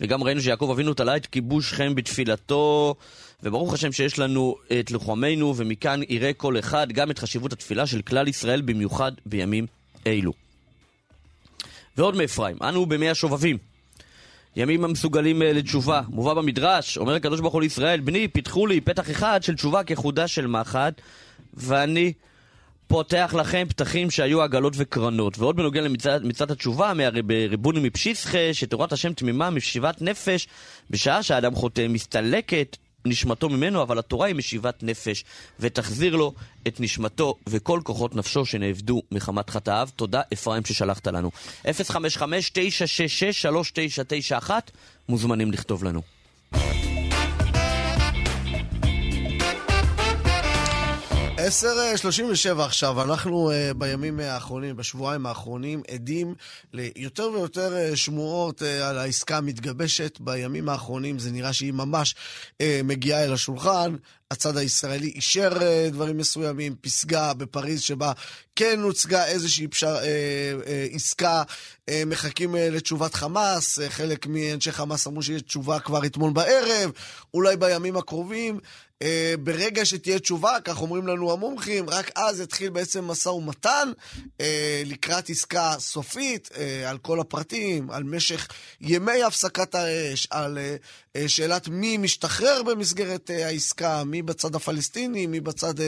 וגם 0.00 0.22
ראינו 0.22 0.40
שיעקב 0.40 0.70
אבינו 0.72 0.94
תלה 0.94 1.16
את 1.16 1.26
כיבוש 1.26 1.72
חם 1.72 1.94
בתפילתו, 1.94 2.94
וברוך 3.42 3.74
השם 3.74 3.92
שיש 3.92 4.18
לנו 4.18 4.56
את 4.80 4.90
לוחמינו, 4.90 5.54
ומכאן 5.56 6.00
יראה 6.08 6.32
כל 6.32 6.58
אחד 6.58 6.92
גם 6.92 7.10
את 7.10 7.18
חשיבות 7.18 7.52
התפילה 7.52 7.86
של 7.86 8.02
כלל 8.02 8.28
ישראל, 8.28 8.60
במיוחד 8.60 9.12
בימים 9.26 9.66
אלו. 10.06 10.32
ועוד 11.96 12.16
מאפרים, 12.16 12.56
אנו 12.62 12.86
בימי 12.86 13.10
השובבים. 13.10 13.58
ימים 14.56 14.84
המסוגלים 14.84 15.42
אה, 15.42 15.52
לתשובה. 15.52 16.02
מובא 16.08 16.34
במדרש, 16.34 16.98
אומר 16.98 17.14
הקדוש 17.14 17.40
ברוך 17.40 17.54
הוא 17.54 17.62
לישראל, 17.62 18.00
בני, 18.00 18.28
פיתחו 18.28 18.66
לי 18.66 18.80
פתח 18.80 19.10
אחד 19.10 19.42
של 19.42 19.54
תשובה 19.54 19.84
כחודה 19.84 20.28
של 20.28 20.46
מחט, 20.46 21.00
ואני 21.54 22.12
פותח 22.94 23.34
לכם 23.38 23.66
פתחים 23.68 24.10
שהיו 24.10 24.42
עגלות 24.42 24.72
וקרנות. 24.76 25.38
ועוד 25.38 25.56
בנוגע 25.56 25.80
למצוות 25.80 26.50
התשובה, 26.50 26.92
בריבוני 27.26 27.80
מפשיסחה, 27.80 28.38
שתורת 28.52 28.92
השם 28.92 29.12
תמימה 29.12 29.50
משיבת 29.50 30.02
נפש, 30.02 30.48
בשעה 30.90 31.22
שהאדם 31.22 31.54
חוטא 31.54 31.86
מסתלקת 31.88 32.76
נשמתו 33.04 33.48
ממנו, 33.48 33.82
אבל 33.82 33.98
התורה 33.98 34.26
היא 34.26 34.34
משיבת 34.34 34.82
נפש, 34.82 35.24
ותחזיר 35.60 36.16
לו 36.16 36.32
את 36.68 36.80
נשמתו 36.80 37.34
וכל 37.48 37.80
כוחות 37.84 38.16
נפשו 38.16 38.46
שנאבדו 38.46 39.02
מחמת 39.12 39.50
חטאיו. 39.50 39.88
תודה, 39.96 40.22
אפרים, 40.32 40.64
ששלחת 40.64 41.06
לנו. 41.06 41.30
055-966-3991, 41.64 44.50
מוזמנים 45.08 45.52
לכתוב 45.52 45.84
לנו. 45.84 46.02
עשר 51.46 51.96
שלושים 51.96 52.26
ושבע 52.30 52.64
עכשיו, 52.64 53.02
אנחנו 53.02 53.50
uh, 53.50 53.74
בימים 53.74 54.20
האחרונים, 54.20 54.76
בשבועיים 54.76 55.26
האחרונים, 55.26 55.82
עדים 55.90 56.34
ליותר 56.72 57.30
ויותר 57.32 57.72
uh, 57.92 57.96
שמועות 57.96 58.62
על 58.62 58.98
העסקה 58.98 59.36
המתגבשת. 59.36 60.18
בימים 60.20 60.68
האחרונים 60.68 61.18
זה 61.18 61.30
נראה 61.30 61.52
שהיא 61.52 61.72
ממש 61.72 62.14
מגיעה 62.84 63.24
אל 63.24 63.32
השולחן. 63.32 63.96
הצד 64.30 64.56
הישראלי 64.56 65.06
אישר 65.06 65.58
דברים 65.90 66.16
מסוימים, 66.16 66.76
פסגה 66.80 67.34
בפריז 67.34 67.80
שבה 67.80 68.12
כן 68.56 68.80
הוצגה 68.82 69.26
איזושהי 69.26 69.68
פשר, 69.68 69.96
uh, 69.96 70.00
uh, 70.00 70.96
עסקה, 70.96 71.42
uh, 71.90 71.92
מחכים 72.06 72.54
uh, 72.54 72.58
לתשובת 72.58 73.14
חמאס, 73.14 73.78
uh, 73.78 73.82
חלק 73.88 74.26
מאנשי 74.26 74.72
חמאס 74.72 75.06
אמרו 75.06 75.22
שיש 75.22 75.42
תשובה 75.42 75.80
כבר 75.80 76.06
אתמול 76.06 76.32
בערב, 76.32 76.90
אולי 77.34 77.56
בימים 77.56 77.96
הקרובים. 77.96 78.60
Uh, 79.02 79.06
ברגע 79.40 79.84
שתהיה 79.84 80.18
תשובה, 80.18 80.56
כך 80.64 80.80
אומרים 80.80 81.06
לנו 81.06 81.32
המומחים, 81.32 81.90
רק 81.90 82.10
אז 82.16 82.40
יתחיל 82.40 82.70
בעצם 82.70 83.04
משא 83.04 83.28
ומתן 83.28 83.88
uh, 84.22 84.42
לקראת 84.84 85.30
עסקה 85.30 85.74
סופית 85.78 86.48
uh, 86.52 86.56
על 86.88 86.98
כל 86.98 87.20
הפרטים, 87.20 87.90
על 87.90 88.02
משך 88.02 88.48
ימי 88.80 89.22
הפסקת 89.22 89.74
האש, 89.74 90.28
על 90.30 90.58
uh, 90.58 91.16
uh, 91.16 91.28
שאלת 91.28 91.68
מי 91.68 91.96
משתחרר 91.96 92.62
במסגרת 92.62 93.30
uh, 93.30 93.32
העסקה, 93.32 94.04
מי 94.04 94.22
בצד 94.22 94.54
הפלסטיני, 94.54 95.26
מי 95.26 95.40
בצד 95.40 95.78
uh, 95.78 95.82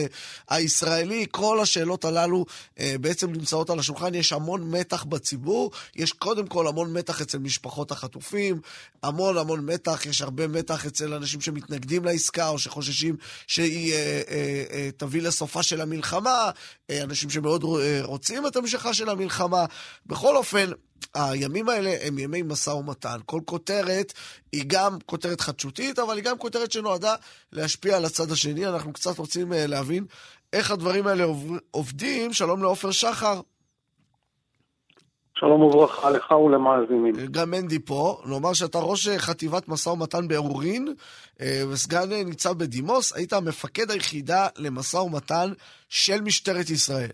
הישראלי, 0.49 1.25
כל 1.31 1.59
השאלות 1.59 2.05
הללו 2.05 2.45
uh, 2.75 2.81
בעצם 3.01 3.31
נמצאות 3.31 3.69
על 3.69 3.79
השולחן. 3.79 4.15
יש 4.15 4.33
המון 4.33 4.71
מתח 4.71 5.03
בציבור, 5.03 5.71
יש 5.95 6.11
קודם 6.11 6.47
כל 6.47 6.67
המון 6.67 6.93
מתח 6.93 7.21
אצל 7.21 7.37
משפחות 7.37 7.91
החטופים, 7.91 8.61
המון 9.03 9.37
המון 9.37 9.65
מתח, 9.65 10.05
יש 10.05 10.21
הרבה 10.21 10.47
מתח 10.47 10.85
אצל 10.85 11.13
אנשים 11.13 11.41
שמתנגדים 11.41 12.05
לעסקה 12.05 12.49
או 12.49 12.59
שחוששים 12.59 13.06
שהיא 13.47 13.93
אה, 13.93 14.21
אה, 14.29 14.63
אה, 14.71 14.89
תביא 14.97 15.21
לסופה 15.21 15.63
של 15.63 15.81
המלחמה, 15.81 16.51
אה, 16.89 17.03
אנשים 17.03 17.29
שמאוד 17.29 17.63
אה, 17.63 17.99
רוצים 18.03 18.47
את 18.47 18.55
המשכה 18.55 18.93
של 18.93 19.09
המלחמה. 19.09 19.65
בכל 20.05 20.37
אופן, 20.37 20.71
הימים 21.13 21.69
האלה 21.69 21.95
הם 22.01 22.19
ימי 22.19 22.41
משא 22.41 22.69
ומתן. 22.69 23.17
כל 23.25 23.41
כותרת 23.45 24.13
היא 24.51 24.63
גם 24.67 24.97
כותרת 25.05 25.41
חדשותית, 25.41 25.99
אבל 25.99 26.15
היא 26.15 26.23
גם 26.23 26.37
כותרת 26.37 26.71
שנועדה 26.71 27.15
להשפיע 27.51 27.97
על 27.97 28.05
הצד 28.05 28.31
השני. 28.31 28.67
אנחנו 28.67 28.93
קצת 28.93 29.17
רוצים 29.17 29.53
אה, 29.53 29.67
להבין 29.67 30.05
איך 30.53 30.71
הדברים 30.71 31.07
האלה 31.07 31.25
עובדים. 31.71 32.33
שלום 32.33 32.61
לעופר 32.61 32.91
שחר. 32.91 33.41
שלום 35.39 35.61
וברכה 35.61 36.09
לך 36.09 36.31
ולמאזינים. 36.31 37.13
גם 37.31 37.51
מנדי 37.51 37.79
פה, 37.79 38.17
נאמר 38.25 38.53
שאתה 38.53 38.77
ראש 38.77 39.07
חטיבת 39.17 39.69
משא 39.69 39.89
ומתן 39.89 40.27
בעוררין 40.27 40.87
אה, 41.41 41.61
וסגן 41.73 42.09
ניצב 42.25 42.53
בדימוס, 42.57 43.17
היית 43.17 43.33
מפקד 43.33 43.91
היחידה 43.91 44.47
למשא 44.57 44.97
ומתן 44.97 45.47
של 45.89 46.21
משטרת 46.25 46.69
ישראל. 46.69 47.09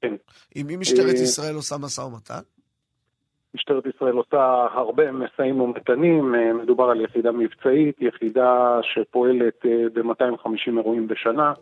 כן. 0.00 0.14
עם 0.54 0.66
מי 0.66 0.76
משטרת 0.76 1.14
אה, 1.14 1.22
ישראל 1.22 1.54
עושה 1.54 1.76
משא 1.80 2.00
ומתן? 2.00 2.42
משטרת 3.54 3.86
ישראל 3.94 4.16
עושה 4.16 4.66
הרבה 4.72 5.12
משאים 5.12 5.60
ומתנים, 5.60 6.34
אה, 6.34 6.52
מדובר 6.52 6.84
על 6.84 7.00
יחידה 7.00 7.32
מבצעית, 7.32 7.96
יחידה 8.00 8.78
שפועלת 8.82 9.66
ב-250 9.94 10.78
אירועים 10.78 11.08
בשנה. 11.08 11.52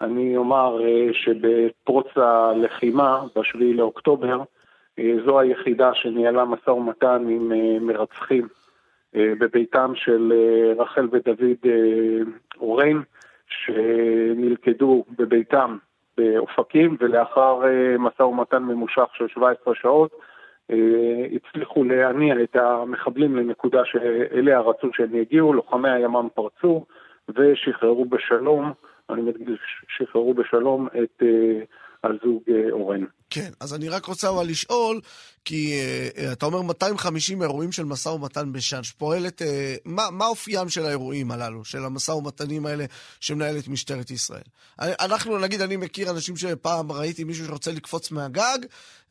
אני 0.00 0.36
אומר 0.36 0.78
שבפרוץ 1.12 2.06
הלחימה, 2.16 3.24
ב-7 3.36 3.58
לאוקטובר, 3.58 4.40
אה, 4.40 4.44
זו 5.24 5.40
היחידה 5.40 5.94
שניהלה 5.94 6.44
משא 6.44 6.70
ומתן 6.70 7.26
עם 7.28 7.52
אה, 7.52 7.78
מרצחים 7.80 8.48
אה, 9.16 9.32
בביתם 9.38 9.92
של 9.94 10.32
רחל 10.78 11.08
ודוד 11.12 11.72
אורן, 12.60 13.00
שנלכדו 13.48 15.04
בביתם 15.18 15.76
באופקים, 16.18 16.96
ולאחר 17.00 17.60
משא 17.98 18.22
ומתן 18.22 18.62
ממושך 18.62 19.08
של 19.12 19.28
17 19.28 19.74
שעות, 19.74 20.10
הצליחו 21.32 21.84
להניע 21.84 22.42
את 22.42 22.56
המחבלים 22.56 23.36
לנקודה 23.36 23.84
שאליה 23.84 24.60
רצו 24.60 24.88
שהם 24.92 25.14
יגיעו, 25.14 25.52
לוחמי 25.52 25.90
הימ"מ 25.90 26.28
פרצו 26.34 26.84
ושחררו 27.28 28.04
בשלום, 28.04 28.72
אני 29.10 29.22
מדגיש, 29.22 29.60
שחררו 29.88 30.34
בשלום 30.34 30.88
את 31.02 31.22
הזוג 32.06 32.42
אורן. 32.72 33.04
כן, 33.30 33.50
אז 33.60 33.74
אני 33.74 33.88
רק 33.88 34.04
רוצה 34.04 34.30
אבל 34.30 34.46
לשאול, 34.46 35.00
כי 35.44 35.72
uh, 36.14 36.32
אתה 36.32 36.46
אומר 36.46 36.62
250 36.62 37.42
אירועים 37.42 37.72
של 37.72 37.84
משא 37.84 38.08
ומתן 38.08 38.52
בשנה, 38.52 38.82
שפועלת, 38.82 39.42
uh, 39.42 39.44
מה, 39.84 40.02
מה 40.12 40.26
אופיים 40.26 40.68
של 40.68 40.84
האירועים 40.84 41.30
הללו, 41.30 41.64
של 41.64 41.78
המשא 41.78 42.12
ומתנים 42.12 42.66
האלה 42.66 42.84
שמנהלת 43.20 43.68
משטרת 43.68 44.10
ישראל? 44.10 44.42
אנחנו, 44.80 45.38
נגיד, 45.38 45.60
אני 45.60 45.76
מכיר 45.76 46.10
אנשים 46.10 46.36
שפעם 46.36 46.92
ראיתי 46.92 47.24
מישהו 47.24 47.46
שרוצה 47.46 47.70
לקפוץ 47.70 48.12
מהגג, 48.12 48.58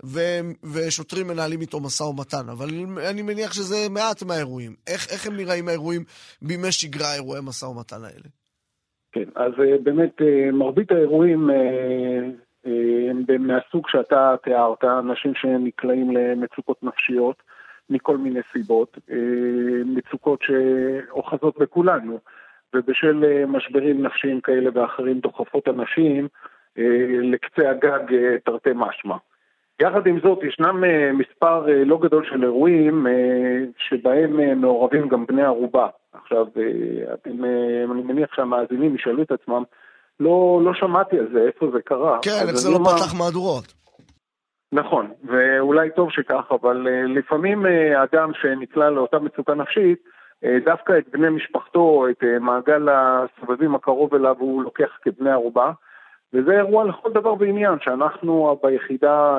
ו, 0.06 0.20
ושוטרים 0.64 1.28
מנהלים 1.28 1.62
איתו 1.62 1.80
משא 1.80 2.04
ומתן, 2.04 2.50
אבל 2.52 2.70
אני 3.10 3.22
מניח 3.22 3.54
שזה 3.54 3.88
מעט 3.89 4.24
מהאירועים. 4.24 4.76
איך, 4.88 5.08
איך 5.12 5.28
הם 5.28 5.36
נראים 5.38 5.68
האירועים 5.68 6.04
בימי 6.41 6.72
שגרה, 6.72 7.16
אירועי 7.16 7.41
משא 7.43 7.66
ומתן 7.66 8.04
האלה? 8.04 8.30
כן, 9.12 9.30
אז 9.36 9.52
uh, 9.54 9.84
באמת 9.84 10.16
מרבית 10.54 10.91
האירועים 10.91 11.50
הם 13.09 13.24
מהסוג 13.39 13.89
שאתה 13.89 14.36
תיארת, 14.43 14.84
אנשים 14.84 15.36
שנקלעים 15.36 16.11
למצוקות 16.11 16.84
נפשיות 16.84 17.43
מכל 17.89 18.18
מיני 18.18 18.39
סיבות, 18.53 18.97
אה, 19.11 19.18
מצוקות 19.86 20.39
שאוחזות 20.41 21.57
בכולנו, 21.57 22.20
ובשל 22.74 23.24
אה, 23.24 23.45
משברים 23.45 24.03
נפשיים 24.03 24.41
כאלה 24.41 24.70
ואחרים 24.74 25.20
דוחפות 25.20 25.68
אנשים 25.68 26.28
אה, 26.78 26.84
לקצה 27.22 27.70
הגג 27.70 28.38
תרתי 28.45 28.70
משמע. 28.76 29.16
יחד 29.82 30.07
עם 30.07 30.20
זאת, 30.20 30.43
ישנם 30.43 30.84
מספר 31.13 31.66
לא 31.86 31.99
גדול 32.01 32.26
של 32.26 32.43
אירועים 32.43 33.07
שבהם 33.78 34.61
מעורבים 34.61 35.07
גם 35.07 35.26
בני 35.26 35.43
ערובה. 35.43 35.88
עכשיו, 36.13 36.47
אני 37.26 38.03
מניח 38.03 38.36
שהמאזינים 38.36 38.95
ישאלו 38.95 39.24
את 39.24 39.32
עצמם, 39.32 39.63
לא, 40.20 40.61
לא 40.63 40.74
שמעתי 40.74 41.20
על 41.20 41.28
זה, 41.34 41.39
איפה 41.47 41.66
זה 41.74 41.82
קרה. 41.82 42.20
כן, 42.22 42.47
איך 42.47 42.55
זה 42.55 42.70
לא 42.70 42.78
פתח 42.78 43.13
מהדורות. 43.18 43.74
נכון, 44.72 45.11
ואולי 45.24 45.89
טוב 45.95 46.11
שכך, 46.11 46.51
אבל 46.51 46.88
uh, 46.88 47.20
לפעמים 47.20 47.66
uh, 47.66 47.70
אדם 48.03 48.32
שנקלע 48.41 48.89
לאותה 48.89 49.20
מצוקה 49.20 49.53
נפשית, 49.53 49.99
uh, 50.45 50.66
דווקא 50.66 50.97
את 50.97 51.09
בני 51.11 51.30
משפחתו, 51.30 52.05
את 52.09 52.24
מעגל 52.41 52.88
הסבבים 52.91 53.76
הקרוב 53.76 54.16
אליו, 54.16 54.36
הוא 54.39 54.63
לוקח 54.63 54.89
כבני 55.01 55.32
ערובה, 55.32 55.72
וזה 56.34 56.51
אירוע 56.51 56.84
לכל 56.84 57.11
דבר 57.11 57.34
ועניין 57.39 57.80
שאנחנו 57.82 58.59
ביחידה 58.63 59.38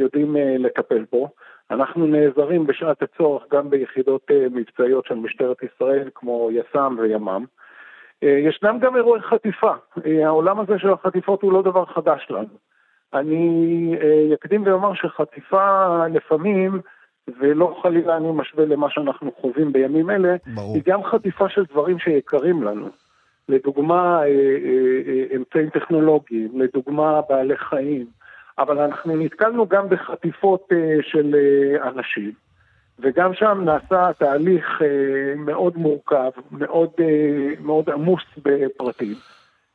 יודעים 0.00 0.36
לטפל 0.58 1.04
בו. 1.12 1.28
אנחנו 1.70 2.06
נעזרים 2.06 2.66
בשעת 2.66 3.02
הצורך 3.02 3.42
גם 3.52 3.70
ביחידות 3.70 4.30
מבצעיות 4.50 5.06
של 5.06 5.14
משטרת 5.14 5.56
ישראל, 5.62 6.08
כמו 6.14 6.48
יס"מ 6.52 6.96
וימ"מ. 6.98 7.44
אה, 8.24 8.28
ישנם 8.28 8.78
גם 8.80 8.96
אירועי 8.96 9.22
חטיפה. 9.22 9.72
אה, 10.06 10.26
העולם 10.26 10.60
הזה 10.60 10.78
של 10.78 10.92
החטיפות 10.92 11.42
הוא 11.42 11.52
לא 11.52 11.62
דבר 11.62 11.84
חדש 11.84 12.26
לנו. 12.30 12.48
אני 13.14 13.94
אה, 14.00 14.34
אקדים 14.34 14.62
ואומר 14.66 14.94
שחטיפה 14.94 16.06
לפעמים, 16.06 16.80
ולא 17.40 17.78
חלילה 17.82 18.16
אני 18.16 18.32
משווה 18.32 18.64
למה 18.64 18.90
שאנחנו 18.90 19.32
חווים 19.40 19.72
בימים 19.72 20.10
אלה, 20.10 20.36
ברור. 20.54 20.74
היא 20.74 20.82
גם 20.86 21.04
חטיפה 21.04 21.48
של 21.48 21.64
דברים 21.64 21.98
שיקרים 21.98 22.62
לנו. 22.62 22.88
לדוגמה, 23.48 24.22
אמצעים 25.36 25.70
טכנולוגיים, 25.70 26.60
לדוגמה, 26.60 27.20
בעלי 27.28 27.56
חיים, 27.56 28.06
אבל 28.58 28.78
אנחנו 28.78 29.16
נתקלנו 29.16 29.66
גם 29.66 29.88
בחטיפות 29.88 30.68
של 31.02 31.34
אנשים. 31.82 32.32
וגם 32.98 33.34
שם 33.34 33.60
נעשה 33.64 34.12
תהליך 34.18 34.64
אה, 34.82 35.34
מאוד 35.36 35.76
מורכב, 35.76 36.30
מאוד, 36.50 36.90
אה, 37.00 37.60
מאוד 37.60 37.90
עמוס 37.90 38.22
בפרטים. 38.36 39.14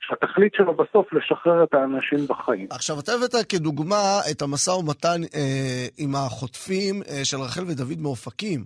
שהתכלית 0.07 0.53
שלו 0.55 0.73
בסוף 0.73 1.13
לשחרר 1.13 1.63
את 1.63 1.73
האנשים 1.73 2.27
בחיים. 2.27 2.67
עכשיו, 2.69 2.99
אתה 2.99 3.11
הבאת 3.13 3.35
כדוגמה 3.49 4.19
את 4.31 4.41
המשא 4.41 4.71
ומתן 4.71 5.21
אה, 5.35 5.85
עם 5.97 6.15
החוטפים 6.15 7.01
אה, 7.09 7.25
של 7.25 7.37
רחל 7.37 7.63
ודוד 7.67 7.99
מאופקים. 8.01 8.63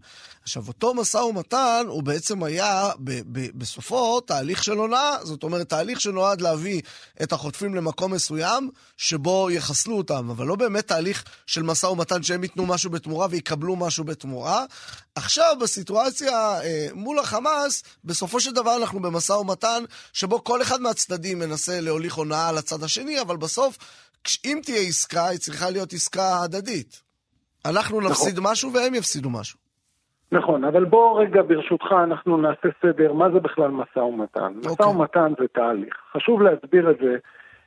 עכשיו, 0.47 0.67
אותו 0.67 0.93
משא 0.93 1.17
ומתן 1.17 1.85
הוא 1.87 2.03
בעצם 2.03 2.43
היה 2.43 2.91
ב- 2.99 3.21
ב- 3.39 3.59
בסופו 3.59 4.21
תהליך 4.21 4.63
של 4.63 4.77
הונאה, 4.77 5.25
זאת 5.25 5.43
אומרת, 5.43 5.69
תהליך 5.69 6.01
שנועד 6.01 6.41
להביא 6.41 6.81
את 7.23 7.33
החוטפים 7.33 7.75
למקום 7.75 8.13
מסוים 8.13 8.69
שבו 8.97 9.51
יחסלו 9.51 9.97
אותם, 9.97 10.29
אבל 10.29 10.45
לא 10.45 10.55
באמת 10.55 10.87
תהליך 10.87 11.23
של 11.45 11.63
משא 11.63 11.85
ומתן 11.85 12.23
שהם 12.23 12.43
ייתנו 12.43 12.65
משהו 12.65 12.89
בתמורה 12.89 13.27
ויקבלו 13.29 13.75
משהו 13.75 14.03
בתמורה. 14.03 14.65
עכשיו, 15.15 15.55
בסיטואציה 15.61 16.61
אה, 16.61 16.87
מול 16.93 17.19
החמאס, 17.19 17.83
בסופו 18.03 18.39
של 18.39 18.51
דבר 18.51 18.77
אנחנו 18.77 19.01
במשא 19.01 19.33
ומתן 19.33 19.83
שבו 20.13 20.43
כל 20.43 20.61
אחד 20.61 20.81
מהצדדים 20.81 21.39
מנסה 21.39 21.81
להוליך 21.81 22.13
הונאה 22.13 22.49
על 22.49 22.57
הצד 22.57 22.83
השני, 22.83 23.21
אבל 23.21 23.37
בסוף, 23.37 23.77
אם 24.45 24.59
תהיה 24.63 24.81
עסקה, 24.81 25.27
היא 25.27 25.39
צריכה 25.39 25.69
להיות 25.69 25.93
עסקה 25.93 26.41
הדדית. 26.43 27.01
אנחנו 27.65 28.01
נכון. 28.01 28.11
נפסיד 28.11 28.39
נכון. 28.39 28.51
משהו 28.51 28.73
והם 28.73 28.95
יפסידו 28.95 29.29
משהו. 29.29 29.66
נכון, 30.31 30.63
אבל 30.63 30.85
בוא 30.85 31.21
רגע 31.21 31.41
ברשותך 31.41 31.95
אנחנו 32.03 32.37
נעשה 32.37 32.69
סדר, 32.81 33.13
מה 33.13 33.29
זה 33.29 33.39
בכלל 33.39 33.71
משא 33.71 33.99
ומתן? 33.99 34.53
Okay. 34.55 34.59
משא 34.59 34.69
אוקיי. 34.69 34.85
ומתן 34.85 35.33
זה 35.39 35.47
תהליך. 35.47 35.95
חשוב 36.11 36.41
להסביר 36.41 36.91
את 36.91 36.97
זה, 36.99 37.17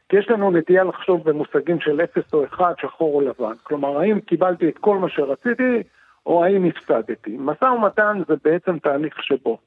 כי 0.08 0.16
יש 0.16 0.30
לנו 0.30 0.50
נטייה 0.50 0.84
לחשוב 0.84 1.30
במושגים 1.30 1.80
של 1.80 2.00
אפס 2.00 2.34
או 2.34 2.44
אחד, 2.44 2.72
שחור 2.80 3.14
או 3.14 3.20
לבן. 3.20 3.54
כלומר, 3.62 3.98
האם 3.98 4.20
קיבלתי 4.20 4.68
את 4.68 4.78
כל 4.78 4.98
מה 4.98 5.08
שרציתי, 5.08 5.82
או 6.26 6.44
האם 6.44 6.64
הפסדתי. 6.64 7.36
משא 7.38 7.64
ומתן 7.64 8.22
זה 8.28 8.34
בעצם 8.44 8.78
תהליך 8.78 9.22
שבו 9.22 9.58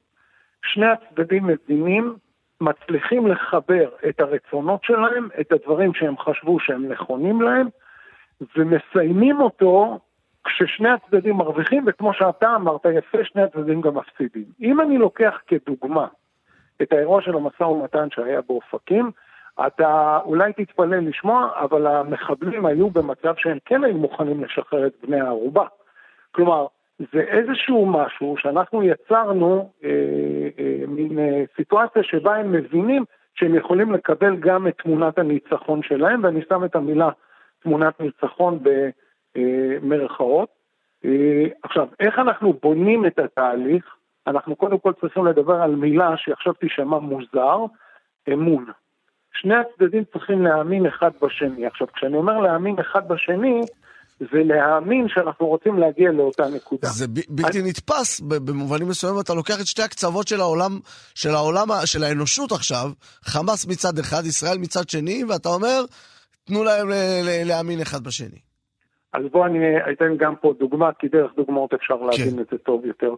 שני 0.62 0.86
הצדדים 0.86 1.46
מבינים, 1.46 2.16
מצליחים 2.60 3.26
לחבר 3.26 3.88
את 4.08 4.20
הרצונות 4.20 4.84
שלהם, 4.84 5.28
את 5.40 5.52
הדברים 5.52 5.94
שהם 5.94 6.18
חשבו 6.18 6.60
שהם 6.60 6.88
נכונים 6.88 7.42
להם, 7.42 7.68
ומסיימים 8.56 9.40
אותו 9.40 9.98
כששני 10.44 10.88
הצדדים 10.88 11.36
מרוויחים, 11.36 11.84
וכמו 11.86 12.14
שאתה 12.14 12.54
אמרת 12.54 12.86
יפה, 12.94 13.18
שני 13.24 13.42
הצדדים 13.42 13.80
גם 13.80 13.94
מפסידים. 13.94 14.44
אם 14.60 14.80
אני 14.80 14.98
לוקח 14.98 15.40
כדוגמה 15.46 16.06
את 16.82 16.92
האירוע 16.92 17.22
של 17.22 17.36
המשא 17.36 17.62
ומתן 17.62 18.08
שהיה 18.10 18.40
באופקים, 18.40 19.10
אתה 19.66 20.18
אולי 20.24 20.52
תתפלא 20.52 20.96
לשמוע, 20.96 21.50
אבל 21.60 21.86
המחבלים 21.86 22.66
היו 22.66 22.90
במצב 22.90 23.34
שהם 23.36 23.58
כן 23.64 23.84
היו 23.84 23.96
מוכנים 23.96 24.44
לשחרר 24.44 24.86
את 24.86 24.92
בני 25.02 25.20
הערובה. 25.20 25.64
כלומר, 26.32 26.66
זה 26.98 27.20
איזשהו 27.20 27.86
משהו 27.86 28.36
שאנחנו 28.38 28.82
יצרנו 28.82 29.70
אה, 29.84 29.90
אה, 30.58 30.86
מין 30.88 31.18
אה, 31.18 31.42
סיטואציה 31.56 32.02
שבה 32.02 32.36
הם 32.36 32.52
מבינים 32.52 33.04
שהם 33.34 33.54
יכולים 33.54 33.92
לקבל 33.92 34.36
גם 34.36 34.68
את 34.68 34.74
תמונת 34.82 35.18
הניצחון 35.18 35.82
שלהם, 35.82 36.24
ואני 36.24 36.40
שם 36.48 36.64
את 36.64 36.76
המילה 36.76 37.08
תמונת 37.62 38.00
ניצחון 38.00 38.58
במרכאות. 38.62 39.03
אה, 41.04 41.44
עכשיו, 41.62 41.86
איך 42.00 42.18
אנחנו 42.18 42.52
בונים 42.62 43.06
את 43.06 43.18
התהליך? 43.18 43.84
אנחנו 44.26 44.56
קודם 44.56 44.78
כל 44.78 44.92
צריכים 45.00 45.26
לדבר 45.26 45.54
על 45.54 45.74
מילה 45.74 46.10
שעכשיו 46.16 46.52
תישמע 46.52 46.98
מוזר, 46.98 47.58
אמון. 48.32 48.64
שני 49.32 49.54
הצדדים 49.54 50.04
צריכים 50.12 50.42
להאמין 50.42 50.86
אחד 50.86 51.10
בשני. 51.22 51.66
עכשיו, 51.66 51.86
כשאני 51.94 52.16
אומר 52.16 52.40
להאמין 52.40 52.76
אחד 52.78 53.08
בשני, 53.08 53.60
ולהאמין 54.32 55.06
שאנחנו 55.08 55.46
רוצים 55.46 55.78
להגיע 55.78 56.12
לאותה 56.12 56.42
נקודה. 56.48 56.88
זה 56.88 57.08
ב- 57.08 57.28
בלתי 57.28 57.60
אני... 57.60 57.68
נתפס, 57.68 58.20
במובנים 58.20 58.88
מסוימים 58.88 59.20
אתה 59.20 59.34
לוקח 59.34 59.60
את 59.60 59.66
שתי 59.66 59.82
הקצוות 59.82 60.28
של 60.28 60.40
העולם, 60.40 60.80
של 61.14 61.30
העולם, 61.30 61.68
של 61.84 62.04
האנושות 62.04 62.52
עכשיו, 62.52 62.90
חמאס 63.24 63.66
מצד 63.66 63.98
אחד, 63.98 64.26
ישראל 64.26 64.58
מצד 64.58 64.88
שני, 64.88 65.24
ואתה 65.28 65.48
אומר, 65.48 65.84
תנו 66.44 66.64
להם 66.64 66.88
להאמין 67.44 67.80
אחד 67.80 68.04
בשני. 68.04 68.53
אז 69.14 69.22
בואו 69.32 69.46
אני 69.46 69.92
אתן 69.92 70.16
גם 70.16 70.36
פה 70.36 70.54
דוגמה, 70.58 70.92
כי 70.92 71.08
דרך 71.08 71.34
דוגמאות 71.36 71.74
אפשר 71.74 71.98
כן. 71.98 72.04
להבין 72.04 72.36
כן. 72.36 72.42
את 72.42 72.46
זה 72.50 72.58
טוב 72.58 72.86
יותר. 72.86 73.14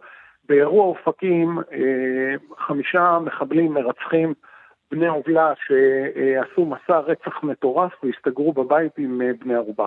באירוע 0.49 0.85
אופקים, 0.85 1.59
אה, 1.71 2.55
חמישה 2.57 3.17
מחבלים 3.21 3.73
מרצחים 3.73 4.33
בני 4.91 5.07
עוולה 5.07 5.53
שעשו 5.55 6.65
מסע 6.65 6.99
רצח 6.99 7.43
מטורף 7.43 8.03
והסתגרו 8.03 8.53
בבית 8.53 8.91
עם 8.97 9.21
אה, 9.21 9.31
בני 9.39 9.55
ערובה. 9.55 9.85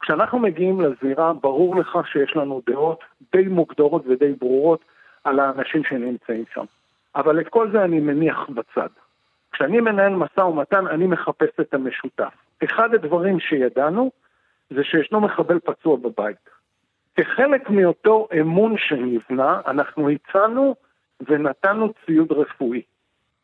כשאנחנו 0.00 0.38
מגיעים 0.38 0.80
לזירה, 0.80 1.32
ברור 1.32 1.76
לך 1.76 1.98
שיש 2.12 2.36
לנו 2.36 2.62
דעות 2.66 3.04
די 3.32 3.42
מוגדרות 3.48 4.02
ודי 4.06 4.32
ברורות 4.32 4.80
על 5.24 5.40
האנשים 5.40 5.84
שנמצאים 5.84 6.44
שם. 6.54 6.64
אבל 7.16 7.40
את 7.40 7.48
כל 7.48 7.70
זה 7.70 7.84
אני 7.84 8.00
מניח 8.00 8.48
בצד. 8.48 8.88
כשאני 9.52 9.80
מנהל 9.80 10.14
משא 10.14 10.40
ומתן, 10.40 10.86
אני 10.86 11.06
מחפש 11.06 11.60
את 11.60 11.74
המשותף. 11.74 12.32
אחד 12.64 12.94
הדברים 12.94 13.40
שידענו, 13.40 14.10
זה 14.70 14.84
שישנו 14.84 15.20
מחבל 15.20 15.58
פצוע 15.58 15.96
בבית. 15.96 16.36
כחלק 17.16 17.70
מאותו 17.70 18.28
אמון 18.40 18.74
שנבנה, 18.78 19.60
אנחנו 19.66 20.10
הצענו 20.10 20.74
ונתנו 21.28 21.92
ציוד 22.06 22.32
רפואי. 22.32 22.82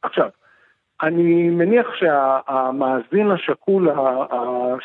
עכשיו, 0.03 0.29
אני 1.03 1.51
מניח 1.51 1.87
שהמאזין 1.99 3.31
השקול 3.31 3.89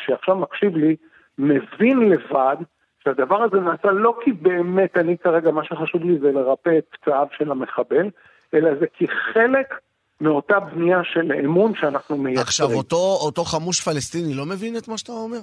שעכשיו 0.06 0.36
מקשיב 0.36 0.76
לי, 0.76 0.96
מבין 1.38 2.10
לבד 2.10 2.56
שהדבר 3.04 3.42
הזה 3.42 3.56
נעשה 3.60 3.90
לא 3.90 4.18
כי 4.24 4.32
באמת 4.32 4.96
אני 4.96 5.18
כרגע, 5.18 5.50
מה 5.50 5.64
שחשוב 5.64 6.04
לי 6.04 6.18
זה 6.18 6.32
לרפא 6.32 6.78
את 6.78 6.84
פצעיו 6.90 7.26
של 7.38 7.50
המחבל, 7.50 8.10
אלא 8.54 8.70
זה 8.80 8.86
כחלק 8.86 9.74
מאותה 10.20 10.60
בנייה 10.60 11.00
של 11.04 11.32
אמון 11.32 11.72
שאנחנו 11.74 12.16
מייצרים. 12.16 12.46
עכשיו, 12.46 12.72
אותו, 12.72 13.18
אותו 13.26 13.44
חמוש 13.44 13.80
פלסטיני 13.80 14.34
לא 14.34 14.46
מבין 14.46 14.76
את 14.76 14.88
מה 14.88 14.98
שאתה 14.98 15.12
אומר? 15.12 15.38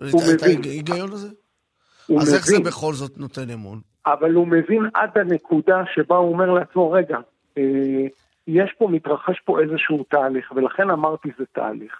הוא 0.00 0.06
את 0.06 0.42
מבין. 0.42 0.60
ההיגיון 0.64 1.12
הזה? 1.12 1.28
הוא 2.06 2.20
אז 2.20 2.34
איך 2.34 2.46
זה 2.46 2.54
מבין. 2.54 2.66
בכל 2.66 2.92
זאת 2.92 3.18
נותן 3.18 3.50
אמון? 3.50 3.80
אבל 4.06 4.34
הוא 4.34 4.46
מבין 4.46 4.88
עד 4.94 5.18
הנקודה 5.18 5.82
שבה 5.94 6.16
הוא 6.16 6.32
אומר 6.32 6.50
לעצמו, 6.50 6.90
רגע, 6.90 7.18
אה, 7.58 8.06
יש 8.46 8.72
פה, 8.78 8.88
מתרחש 8.88 9.40
פה 9.44 9.60
איזשהו 9.60 10.04
תהליך, 10.10 10.52
ולכן 10.56 10.90
אמרתי 10.90 11.28
זה 11.38 11.44
תהליך. 11.52 11.92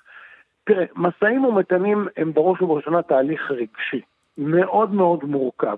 תראה, 0.65 0.85
משאים 0.97 1.45
ומתנים 1.45 2.09
הם 2.17 2.33
בראש 2.33 2.63
ובראשונה 2.63 3.03
תהליך 3.03 3.51
רגשי, 3.51 4.01
מאוד 4.39 4.95
מאוד 4.95 5.25
מורכב. 5.25 5.77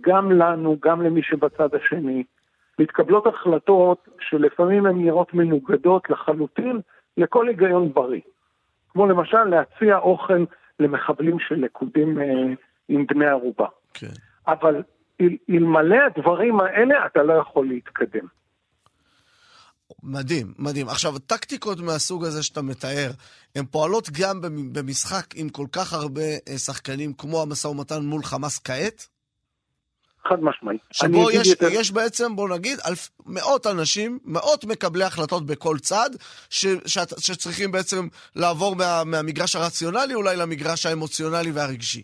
גם 0.00 0.32
לנו, 0.32 0.76
גם 0.80 1.02
למי 1.02 1.22
שבצד 1.22 1.68
השני. 1.74 2.24
מתקבלות 2.78 3.26
החלטות 3.26 4.08
שלפעמים 4.20 4.86
הן 4.86 4.96
נראות 4.96 5.34
מנוגדות 5.34 6.10
לחלוטין 6.10 6.80
לכל 7.16 7.48
היגיון 7.48 7.92
בריא. 7.92 8.20
כמו 8.88 9.06
למשל 9.06 9.44
להציע 9.44 9.98
אוכל 9.98 10.44
למחבלים 10.80 11.36
שלכודים 11.48 12.18
אה, 12.20 12.24
עם 12.88 13.06
בני 13.06 13.26
ערובה. 13.26 13.66
כן. 13.94 14.12
אבל 14.48 14.82
אל- 15.20 15.36
אלמלא 15.50 15.96
הדברים 16.06 16.60
האלה 16.60 17.06
אתה 17.06 17.22
לא 17.22 17.32
יכול 17.32 17.68
להתקדם. 17.68 18.26
מדהים, 20.02 20.54
מדהים. 20.58 20.88
עכשיו, 20.88 21.18
טקטיקות 21.18 21.80
מהסוג 21.80 22.24
הזה 22.24 22.42
שאתה 22.42 22.62
מתאר, 22.62 23.10
הן 23.56 23.64
פועלות 23.64 24.08
גם 24.20 24.40
במ- 24.40 24.72
במשחק 24.72 25.26
עם 25.34 25.48
כל 25.48 25.66
כך 25.72 25.92
הרבה 25.92 26.22
אה, 26.48 26.58
שחקנים 26.58 27.12
כמו 27.12 27.42
המשא 27.42 27.68
ומתן 27.68 28.02
מול 28.02 28.22
חמאס 28.22 28.58
כעת? 28.58 29.06
חד 30.28 30.42
משמעי. 30.42 30.78
אני 31.04 31.18
שבו 31.18 31.30
יש, 31.30 31.46
יותר- 31.48 31.66
יש 31.70 31.92
בעצם, 31.92 32.36
בוא 32.36 32.48
נגיד, 32.48 32.78
אלף, 32.88 33.08
מאות 33.26 33.66
אנשים, 33.66 34.18
מאות 34.24 34.64
מקבלי 34.64 35.04
החלטות 35.04 35.46
בכל 35.46 35.76
צד, 35.78 36.10
ש, 36.50 36.66
שאת, 36.86 37.08
שצריכים 37.18 37.72
בעצם 37.72 38.08
לעבור 38.36 38.76
מה, 38.76 39.02
מהמגרש 39.06 39.56
הרציונלי 39.56 40.14
אולי 40.14 40.36
למגרש 40.36 40.86
האמוציונלי 40.86 41.50
והרגשי. 41.54 42.02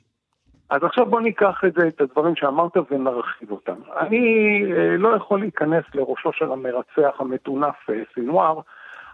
אז 0.70 0.84
עכשיו 0.84 1.06
בוא 1.06 1.20
ניקח 1.20 1.60
את 1.66 1.72
זה, 1.72 1.88
את 1.88 2.00
הדברים 2.00 2.36
שאמרת 2.36 2.72
ונרחיב 2.90 3.50
אותם. 3.50 3.74
אני 4.00 4.24
אה, 4.76 4.96
לא 4.96 5.16
יכול 5.16 5.40
להיכנס 5.40 5.84
לראשו 5.94 6.32
של 6.32 6.52
המרצח 6.52 7.14
המטונף 7.18 7.74
אה, 7.90 7.94
סינואר, 8.14 8.60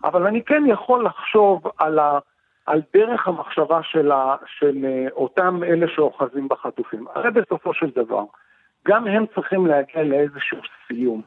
אבל 0.04 0.26
אני 0.26 0.44
כן 0.44 0.62
יכול 0.66 1.06
לחשוב 1.06 1.62
על, 1.78 1.98
ה, 1.98 2.18
על 2.66 2.82
דרך 2.94 3.28
המחשבה 3.28 3.80
של, 3.82 4.12
ה, 4.12 4.36
של 4.58 4.84
אה, 4.84 5.06
אותם 5.12 5.60
אלה 5.64 5.86
שאוחזים 5.94 6.48
בחטופים. 6.48 7.06
הרי 7.14 7.30
בסופו 7.30 7.74
של 7.74 7.90
דבר, 7.96 8.24
גם 8.88 9.06
הם 9.06 9.24
צריכים 9.34 9.66
להגיע 9.66 10.02
לאיזשהו 10.02 10.58
סיום. 10.86 11.22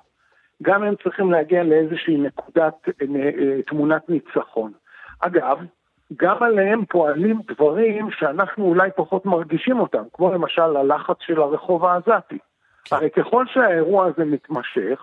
גם 0.63 0.83
הם 0.83 0.93
צריכים 1.03 1.31
להגיע 1.31 1.63
לאיזושהי 1.63 2.17
נקודת, 2.17 2.73
אה, 2.87 3.05
אה, 3.15 3.61
תמונת 3.67 4.09
ניצחון. 4.09 4.71
אגב, 5.19 5.57
גם 6.17 6.43
עליהם 6.43 6.85
פועלים 6.89 7.41
דברים 7.51 8.09
שאנחנו 8.19 8.65
אולי 8.65 8.89
פחות 8.95 9.25
מרגישים 9.25 9.79
אותם, 9.79 10.03
כמו 10.13 10.33
למשל 10.33 10.61
הלחץ 10.77 11.15
של 11.19 11.41
הרחוב 11.41 11.85
העזתי. 11.85 12.37
הרי 12.91 13.09
ככל 13.09 13.45
שהאירוע 13.53 14.05
הזה 14.05 14.25
מתמשך, 14.25 14.99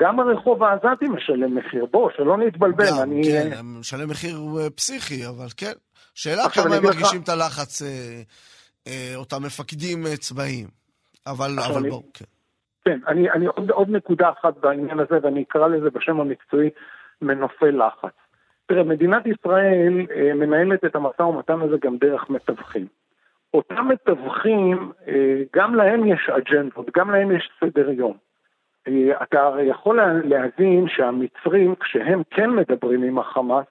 גם 0.00 0.20
הרחוב 0.20 0.62
העזתי 0.62 1.04
משלם 1.08 1.54
מחיר. 1.54 1.86
בוא, 1.90 2.10
שלא 2.16 2.36
נתבלבל, 2.36 2.84
גם, 2.90 3.02
אני... 3.02 3.22
כן, 3.24 3.50
הם 3.58 3.80
משלם 3.80 4.08
מחיר 4.10 4.38
אה, 4.60 4.70
פסיכי, 4.70 5.26
אבל 5.26 5.46
כן. 5.56 5.72
שאלה 6.14 6.48
כמה 6.48 6.64
הם 6.64 6.72
אגיד 6.72 6.84
לך- 6.90 6.94
מרגישים 6.96 7.20
את 7.22 7.28
הלחץ, 7.28 7.82
אה, 7.82 7.88
אה, 8.86 9.12
אותם 9.16 9.42
מפקדים 9.42 10.04
צבאיים. 10.20 10.66
אבל, 11.26 11.50
אבל 11.70 11.80
אני- 11.80 11.90
בואו, 11.90 12.02
כן. 12.14 12.24
כן, 12.84 12.98
אני, 13.06 13.30
אני 13.30 13.46
עוד, 13.46 13.70
עוד 13.70 13.90
נקודה 13.90 14.30
אחת 14.30 14.56
בעניין 14.56 15.00
הזה, 15.00 15.18
ואני 15.22 15.42
אקרא 15.42 15.68
לזה 15.68 15.90
בשם 15.90 16.20
המקצועי 16.20 16.70
מנופי 17.22 17.72
לחץ. 17.72 18.12
תראה, 18.66 18.82
מדינת 18.82 19.22
ישראל 19.26 20.06
אה, 20.10 20.34
מנהלת 20.34 20.84
את 20.84 20.96
המשא 20.96 21.22
ומתן 21.22 21.60
הזה 21.60 21.76
גם 21.82 21.96
דרך 21.96 22.30
מתווכים. 22.30 22.86
אותם 23.54 23.88
מתווכים, 23.88 24.92
אה, 25.08 25.14
גם 25.56 25.74
להם 25.74 26.06
יש 26.06 26.28
אג'נדות, 26.28 26.86
גם 26.96 27.10
להם 27.10 27.36
יש 27.36 27.50
סדר 27.60 27.90
יום. 27.90 28.16
אה, 28.88 29.22
אתה 29.22 29.42
הרי 29.42 29.62
יכול 29.62 29.96
לה- 29.96 30.12
להבין 30.24 30.86
שהמצרים, 30.88 31.74
כשהם 31.74 32.22
כן 32.30 32.50
מדברים 32.50 33.02
עם 33.02 33.18
החמאס, 33.18 33.66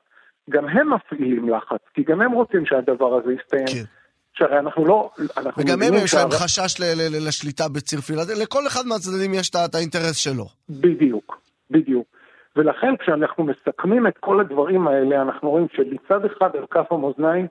גם 0.49 0.67
הם 0.67 0.93
מפעילים 0.93 1.49
לחץ, 1.49 1.79
כי 1.93 2.03
גם 2.03 2.21
הם 2.21 2.31
רוצים 2.31 2.65
שהדבר 2.65 3.13
הזה 3.17 3.33
יסתיים. 3.33 3.67
כן. 3.67 3.96
שהרי 4.37 4.59
אנחנו 4.59 4.85
לא... 4.85 5.09
אנחנו 5.37 5.63
וגם 5.63 5.81
הם, 5.81 5.93
יש 5.93 6.13
להם 6.15 6.29
חשש 6.31 6.79
ל- 6.79 6.83
ל- 6.83 7.15
ל- 7.15 7.27
לשליטה 7.27 7.63
בציר 7.69 8.01
פילדלפי, 8.01 8.41
לכל 8.43 8.67
אחד 8.67 8.85
מהצדדים 8.85 9.33
יש 9.33 9.49
את 9.49 9.75
האינטרס 9.75 10.15
שלו. 10.17 10.45
בדיוק, 10.69 11.41
בדיוק. 11.71 12.07
ולכן 12.55 12.97
כשאנחנו 12.99 13.43
מסכמים 13.43 14.07
את 14.07 14.17
כל 14.19 14.39
הדברים 14.39 14.87
האלה, 14.87 15.21
אנחנו 15.21 15.49
רואים 15.49 15.67
שמצד 15.75 16.25
אחד 16.25 16.49
על 16.55 16.65
כף 16.71 16.91
המאזניים 16.91 17.47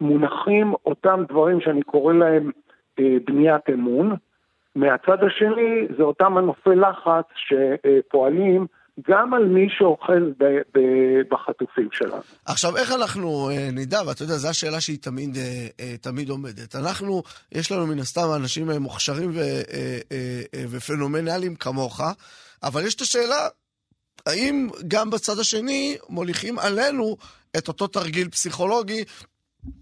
מונחים 0.00 0.74
אותם 0.86 1.24
דברים 1.28 1.60
שאני 1.60 1.82
קורא 1.82 2.12
להם 2.12 2.50
אה, 2.98 3.16
בניית 3.26 3.70
אמון, 3.72 4.16
מהצד 4.74 5.18
השני 5.26 5.86
זה 5.96 6.02
אותם 6.02 6.32
מנופי 6.32 6.74
לחץ 6.74 7.24
שפועלים 7.34 8.66
גם 9.10 9.34
על 9.34 9.44
מי 9.44 9.66
שאוחז 9.78 10.22
ב- 10.38 10.78
ב- 10.78 11.34
בחטופים 11.34 11.88
שלנו. 11.92 12.20
עכשיו, 12.44 12.76
איך 12.76 12.92
אנחנו 12.92 13.50
אה, 13.50 13.68
נדע, 13.72 14.00
ואתה 14.06 14.22
יודע, 14.22 14.34
זו 14.34 14.48
השאלה 14.48 14.80
שהיא 14.80 14.98
תמיד, 14.98 15.36
אה, 15.36 15.66
אה, 15.80 15.96
תמיד 16.00 16.28
עומדת. 16.30 16.76
אנחנו, 16.76 17.22
יש 17.52 17.72
לנו 17.72 17.86
מן 17.86 17.98
הסתם 17.98 18.28
אנשים 18.36 18.70
מוכשרים 18.70 19.30
ו, 19.34 19.40
ופנומנליים 20.70 21.56
כמוך, 21.56 22.00
אבל 22.62 22.84
יש 22.84 22.94
את 22.94 23.00
השאלה, 23.00 23.48
האם 24.26 24.68
גם 24.88 25.10
בצד 25.10 25.38
השני 25.38 25.96
מוליכים 26.08 26.58
עלינו 26.58 27.16
את 27.58 27.68
אותו 27.68 27.86
תרגיל 27.86 28.28
פסיכולוגי 28.28 29.04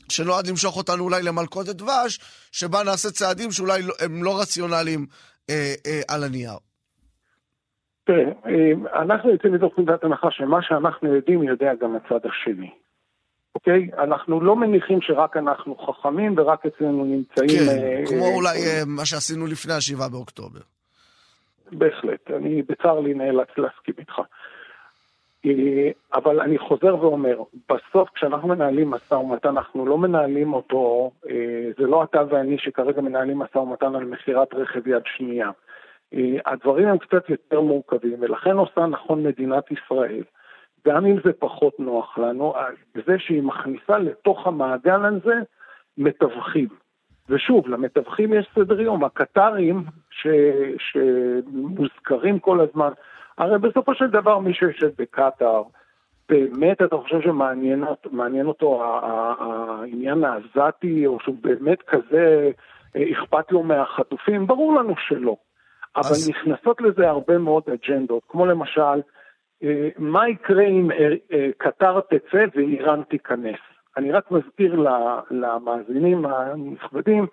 שנועד 0.09 0.47
למשוך 0.47 0.77
אותנו 0.77 1.05
אולי 1.05 1.23
למלכודת 1.23 1.77
דבש, 1.77 2.21
שבה 2.53 2.83
נעשה 2.83 3.11
צעדים 3.11 3.53
שאולי 3.53 3.83
לא, 3.83 3.95
הם 4.01 4.25
לא 4.25 4.41
רציונליים 4.41 5.07
אה, 5.51 5.75
אה, 5.87 6.01
על 6.09 6.25
הנייר. 6.25 6.57
תראה, 8.05 8.25
אה, 8.47 9.03
אנחנו 9.03 9.31
יוצאים 9.31 9.53
מתוך 9.53 9.79
נקודת 9.79 10.05
הנחה 10.05 10.31
שמה 10.31 10.63
שאנחנו 10.63 11.15
יודעים 11.15 11.43
יודע 11.43 11.75
גם 11.81 11.97
הצד 11.97 12.27
השני. 12.27 12.71
אוקיי? 13.55 13.89
אנחנו 13.99 14.41
לא 14.41 14.57
מניחים 14.57 15.01
שרק 15.01 15.37
אנחנו 15.37 15.77
חכמים 15.77 16.35
ורק 16.37 16.67
אצלנו 16.67 17.05
נמצאים... 17.05 17.49
כן, 17.49 17.69
אה, 17.69 18.03
כמו 18.07 18.25
אה, 18.25 18.35
אולי 18.35 18.59
מה 18.87 19.07
שעשינו 19.07 19.47
לפני 19.47 19.73
השבעה 19.73 20.09
באוקטובר. 20.09 20.61
בהחלט, 21.73 22.31
אני 22.31 22.63
בצר 22.63 23.01
לי 23.01 23.15
נאלץ 23.15 23.49
להסכים 23.57 23.95
איתך. 23.99 24.21
אבל 26.15 26.41
אני 26.41 26.59
חוזר 26.59 26.97
ואומר, 26.97 27.37
בסוף 27.69 28.09
כשאנחנו 28.15 28.49
מנהלים 28.49 28.91
משא 28.91 29.15
ומתן, 29.15 29.49
אנחנו 29.49 29.87
לא 29.87 29.99
מנהלים 29.99 30.53
אותו, 30.53 31.11
זה 31.79 31.87
לא 31.87 32.05
אתה 32.05 32.23
ואני 32.31 32.59
שכרגע 32.59 33.01
מנהלים 33.01 33.39
משא 33.39 33.59
ומתן 33.59 33.95
על 33.95 34.05
מכירת 34.05 34.55
רכב 34.55 34.87
יד 34.87 35.03
שנייה. 35.17 35.51
אה, 36.15 36.37
הדברים 36.47 36.89
הם 36.89 36.99
קצת 36.99 37.31
יותר 37.31 37.61
מורכבים, 37.61 38.17
ולכן 38.21 38.57
עושה 38.57 38.87
נכון 38.87 39.23
מדינת 39.23 39.65
ישראל, 39.71 40.23
גם 40.87 41.07
אם 41.07 41.17
זה 41.25 41.33
פחות 41.39 41.81
נוח 41.81 42.19
לנו, 42.19 42.55
זה 43.07 43.19
שהיא 43.19 43.43
מכניסה 43.43 43.99
לתוך 43.99 44.47
המעגל 44.47 45.05
הזה 45.05 45.35
מתווכים. 45.99 46.69
ושוב, 47.29 47.69
למתווכים 47.69 48.33
יש 48.33 48.47
סדר 48.55 48.81
יום, 48.81 49.05
הקטרים 49.05 49.85
ש, 50.11 50.27
שמוזכרים 50.79 52.39
כל 52.39 52.61
הזמן, 52.61 52.91
הרי 53.39 53.59
בסופו 53.59 53.95
של 53.95 54.07
דבר 54.07 54.39
מי 54.39 54.55
שיושב 54.55 54.91
בקטאר, 54.99 55.63
באמת 56.29 56.83
אתה 56.83 56.97
חושב 56.97 57.21
שמעניין 57.21 57.85
מעניין 58.11 58.47
אותו 58.47 58.83
העניין 59.39 60.25
העזתי, 60.25 61.07
או 61.07 61.21
שהוא 61.21 61.37
באמת 61.41 61.83
כזה 61.83 62.51
אה, 62.97 63.03
אכפת 63.13 63.53
לו 63.53 63.63
מהחטופים? 63.63 64.47
ברור 64.47 64.75
לנו 64.75 64.95
שלא. 65.09 65.37
אבל 65.97 66.11
אז- 66.11 66.31
נכנסות 66.31 66.81
לזה 66.81 67.09
הרבה 67.09 67.39
מאוד 67.39 67.63
אג'נדות, 67.73 68.23
כמו 68.29 68.47
למשל, 68.47 69.01
אה, 69.63 69.89
מה 69.99 70.29
יקרה 70.29 70.65
אם 70.65 70.91
אה, 70.91 71.09
אה, 71.33 71.49
קטר 71.59 72.01
תצא 72.01 72.45
ואיראן 72.55 73.03
תיכנס? 73.03 73.59
אני 73.97 74.13
רק 74.13 74.31
מזכיר 74.31 74.87
למאזינים 75.31 76.27
הנכבדים 76.27 77.27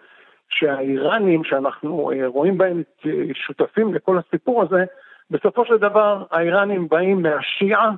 שהאיראנים 0.50 1.44
שאנחנו 1.44 2.12
רואים 2.26 2.58
בהם 2.58 2.84
שותפים 3.34 3.94
לכל 3.94 4.18
הסיפור 4.18 4.64
הזה, 4.64 4.84
בסופו 5.32 5.66
של 5.66 5.78
דבר 5.78 6.24
האיראנים 6.32 6.88
באים 6.88 7.22
מהשיעה 7.22 7.92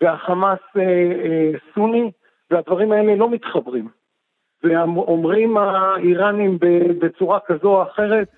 והחמאס 0.00 0.58
סוני 1.74 2.10
והדברים 2.50 2.92
האלה 2.92 3.16
לא 3.16 3.30
מתחברים. 3.30 3.88
ואומרים 4.62 5.56
האיראנים 5.56 6.58
בצורה 7.00 7.38
כזו 7.46 7.68
או 7.68 7.82
אחרת, 7.82 8.28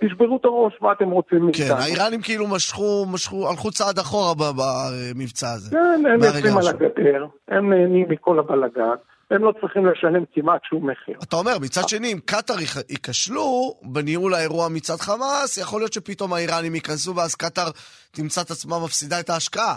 תשברו 0.00 0.36
את 0.36 0.44
הראש, 0.44 0.72
מה 0.80 0.92
אתם 0.92 1.10
רוצים 1.10 1.44
מאיתנו? 1.44 1.66
כן, 1.66 1.74
האיראנים 1.82 2.20
כאילו 2.22 2.46
משכו, 2.46 3.06
משכו, 3.12 3.48
הלכו 3.48 3.70
צעד 3.70 3.98
אחורה 3.98 4.34
במבצע 4.34 5.46
הזה. 5.52 5.70
כן, 5.70 6.06
הם 6.06 6.20
יושבים 6.22 6.56
על. 6.56 6.68
הגדר, 6.68 7.26
הם 7.48 7.70
נהנים 7.70 8.06
מכל 8.08 8.38
הבלגן, 8.38 8.96
הם 9.30 9.44
לא 9.44 9.52
צריכים 9.60 9.86
לשלם 9.86 10.24
כמעט 10.34 10.60
שום 10.64 10.90
מחיר. 10.90 11.14
אתה 11.22 11.36
אומר, 11.36 11.52
מצד 11.62 11.88
שני, 11.88 12.12
אם 12.12 12.18
קטאר 12.24 12.56
ייכשלו 12.90 13.74
בניהול 13.82 14.34
האירוע 14.34 14.68
מצד 14.68 14.96
חמאס, 15.00 15.58
יכול 15.58 15.80
להיות 15.80 15.92
שפתאום 15.92 16.32
האיראנים 16.32 16.74
ייכנסו 16.74 17.16
ואז 17.16 17.34
קטאר 17.34 17.70
תמצא 18.10 18.40
את 18.40 18.50
עצמה 18.50 18.76
מפסידה 18.84 19.20
את 19.20 19.30
ההשקעה. 19.30 19.76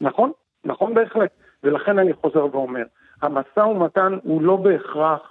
נכון, 0.00 0.32
נכון 0.64 0.94
בהחלט. 0.94 1.30
ולכן 1.64 1.98
אני 1.98 2.12
חוזר 2.12 2.44
ואומר, 2.52 2.82
המשא 3.22 3.60
ומתן 3.60 4.18
הוא 4.22 4.42
לא 4.42 4.56
בהכרח 4.56 5.20
אה, 5.20 5.29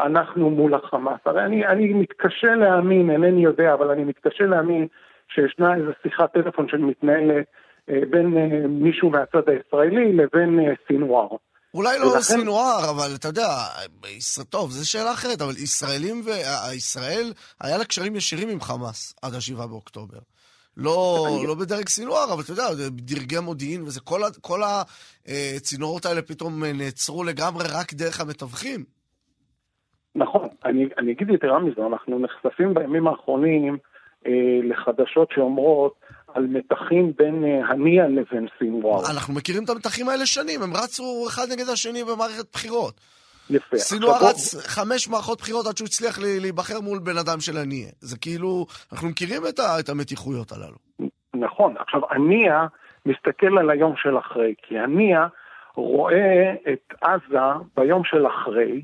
אנחנו 0.00 0.50
מול 0.50 0.74
החמאס. 0.74 1.20
הרי 1.24 1.44
אני, 1.44 1.66
אני 1.66 1.92
מתקשה 1.92 2.54
להאמין, 2.54 3.10
אינני 3.10 3.44
יודע, 3.44 3.74
אבל 3.74 3.90
אני 3.90 4.04
מתקשה 4.04 4.44
להאמין 4.44 4.86
שישנה 5.34 5.74
איזו 5.74 5.90
שיחת 6.02 6.32
טלפון 6.32 6.68
שמתנהלת 6.68 7.46
אה, 7.90 8.00
בין 8.10 8.36
אה, 8.38 8.68
מישהו 8.68 9.10
מהצד 9.10 9.48
הישראלי 9.48 10.12
לבין 10.12 10.60
אה, 10.60 10.74
סינואר. 10.86 11.28
אולי 11.74 11.98
לא 11.98 12.04
ולכן... 12.04 12.20
סינואר, 12.20 12.90
אבל 12.90 13.14
אתה 13.14 13.28
יודע, 13.28 13.48
טוב, 14.48 14.70
זו 14.70 14.90
שאלה 14.90 15.12
אחרת, 15.12 15.42
אבל 15.42 15.52
ישראלים 15.56 16.22
וישראל, 16.24 17.32
היה 17.60 17.78
לה 17.78 17.84
קשרים 17.84 18.16
ישירים 18.16 18.48
עם 18.48 18.60
חמאס 18.60 19.14
עד 19.22 19.34
ה-7 19.34 19.66
באוקטובר. 19.66 20.18
לא, 20.76 21.26
לא 21.46 21.54
בדרג 21.54 21.88
סינואר, 21.88 22.32
אבל 22.32 22.42
אתה 22.42 22.52
יודע, 22.52 22.64
דרגי 22.90 23.38
מודיעין 23.38 23.82
וזה, 23.82 24.00
כל, 24.00 24.20
כל 24.40 24.60
הצינורות 25.26 26.06
האלה 26.06 26.22
פתאום 26.22 26.64
נעצרו 26.64 27.24
לגמרי 27.24 27.64
רק 27.68 27.94
דרך 27.94 28.20
המתווכים. 28.20 28.97
נכון, 30.14 30.48
אני, 30.64 30.88
אני 30.98 31.12
אגיד 31.12 31.30
יתרה 31.30 31.58
מזו, 31.58 31.86
אנחנו 31.86 32.18
נחשפים 32.18 32.74
בימים 32.74 33.06
האחרונים 33.06 33.78
אה, 34.26 34.32
לחדשות 34.62 35.28
שאומרות 35.32 35.94
על 36.34 36.46
מתחים 36.46 37.12
בין 37.18 37.44
אה, 37.44 37.66
הנייה 37.68 38.08
לבין 38.08 38.46
סינואר. 38.58 39.00
אנחנו 39.12 39.34
מכירים 39.34 39.64
את 39.64 39.70
המתחים 39.70 40.08
האלה 40.08 40.26
שנים, 40.26 40.62
הם 40.62 40.70
רצו 40.72 41.26
אחד 41.28 41.42
נגד 41.52 41.68
השני 41.72 42.04
במערכת 42.04 42.52
בחירות. 42.52 43.00
יפה. 43.50 43.76
סינואר 43.76 44.28
רץ 44.28 44.54
בוא... 44.54 44.62
חמש 44.62 45.08
מערכות 45.08 45.40
בחירות 45.40 45.66
עד 45.66 45.76
שהוא 45.76 45.86
הצליח 45.86 46.18
להיבחר 46.18 46.80
מול 46.80 46.98
בן 46.98 47.18
אדם 47.18 47.40
של 47.40 47.56
הנייה. 47.56 47.90
זה 48.00 48.18
כאילו, 48.18 48.66
אנחנו 48.92 49.08
מכירים 49.08 49.42
את, 49.48 49.58
ה, 49.58 49.80
את 49.80 49.88
המתיחויות 49.88 50.52
הללו. 50.52 51.10
נכון. 51.34 51.74
עכשיו, 51.78 52.00
הנייה 52.10 52.66
מסתכל 53.06 53.58
על 53.58 53.70
היום 53.70 53.94
של 53.96 54.18
אחרי, 54.18 54.54
כי 54.62 54.78
הנייה 54.78 55.26
רואה 55.74 56.54
את 56.72 56.94
עזה 57.00 57.38
ביום 57.76 58.02
של 58.04 58.26
אחרי, 58.26 58.82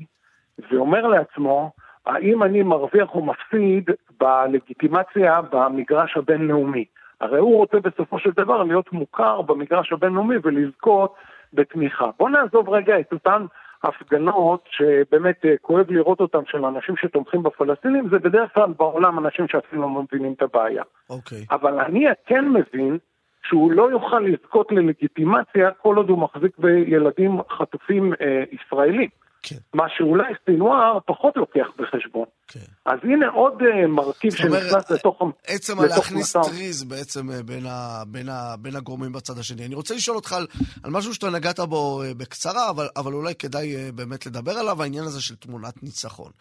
ואומר 0.71 1.07
לעצמו, 1.07 1.71
האם 2.05 2.43
אני 2.43 2.63
מרוויח 2.63 3.09
או 3.15 3.25
מפסיד 3.25 3.89
בלגיטימציה 4.19 5.41
במגרש 5.51 6.17
הבינלאומי. 6.17 6.85
הרי 7.21 7.39
הוא 7.39 7.57
רוצה 7.57 7.79
בסופו 7.79 8.19
של 8.19 8.29
דבר 8.31 8.63
להיות 8.63 8.93
מוכר 8.93 9.41
במגרש 9.41 9.93
הבינלאומי 9.93 10.35
ולזכות 10.43 11.15
בתמיכה. 11.53 12.09
בואו 12.19 12.29
נעזוב 12.29 12.69
רגע 12.69 12.99
את 12.99 13.13
אותן 13.13 13.45
הפגנות 13.83 14.63
שבאמת 14.69 15.45
אה, 15.45 15.53
כואב 15.61 15.91
לראות 15.91 16.19
אותן 16.19 16.39
של 16.45 16.65
אנשים 16.65 16.95
שתומכים 16.97 17.43
בפלסטינים, 17.43 18.09
זה 18.09 18.19
בדרך 18.19 18.53
כלל 18.53 18.73
בעולם 18.77 19.19
אנשים 19.19 19.47
שאפילו 19.47 19.81
לא 19.81 19.89
מבינים 19.89 20.33
את 20.33 20.41
הבעיה. 20.41 20.83
אוקיי. 21.09 21.37
Okay. 21.37 21.55
אבל 21.55 21.79
אני 21.79 22.05
כן 22.25 22.49
מבין 22.49 22.97
שהוא 23.43 23.71
לא 23.71 23.91
יוכל 23.91 24.19
לזכות 24.19 24.71
ללגיטימציה 24.71 25.71
כל 25.71 25.97
עוד 25.97 26.09
הוא 26.09 26.19
מחזיק 26.19 26.57
בילדים 26.57 27.37
חטופים 27.49 28.13
אה, 28.21 28.43
ישראלים. 28.51 29.09
כן. 29.45 29.55
מה 29.73 29.83
שאולי 29.97 30.33
סינואר 30.45 30.99
פחות 31.05 31.37
לוקח 31.37 31.67
בחשבון. 31.77 32.25
כן. 32.47 32.59
אז 32.85 32.99
הנה 33.03 33.27
עוד 33.27 33.53
uh, 33.61 33.87
מרכיב 33.87 34.35
שנכנס 34.35 34.91
לתוך... 34.91 35.21
עצם 35.47 35.79
הלהכניס 35.79 36.33
טריז 36.33 36.83
בעצם 36.83 37.29
uh, 37.29 37.43
בין, 37.43 37.65
ה, 37.65 38.03
בין, 38.07 38.29
ה, 38.29 38.55
בין 38.59 38.75
הגורמים 38.75 39.11
בצד 39.11 39.37
השני. 39.37 39.65
אני 39.65 39.75
רוצה 39.75 39.95
לשאול 39.95 40.17
אותך 40.17 40.33
על, 40.33 40.47
על 40.83 40.91
משהו 40.91 41.13
שאתה 41.13 41.29
נגעת 41.29 41.59
בו 41.59 42.03
uh, 42.03 42.13
בקצרה, 42.17 42.69
אבל, 42.69 42.87
אבל 42.95 43.13
אולי 43.13 43.35
כדאי 43.35 43.91
באמת 43.91 44.25
לדבר 44.25 44.51
עליו, 44.51 44.81
העניין 44.81 45.03
הזה 45.03 45.21
של 45.21 45.35
תמונת 45.35 45.83
ניצחון. 45.83 46.31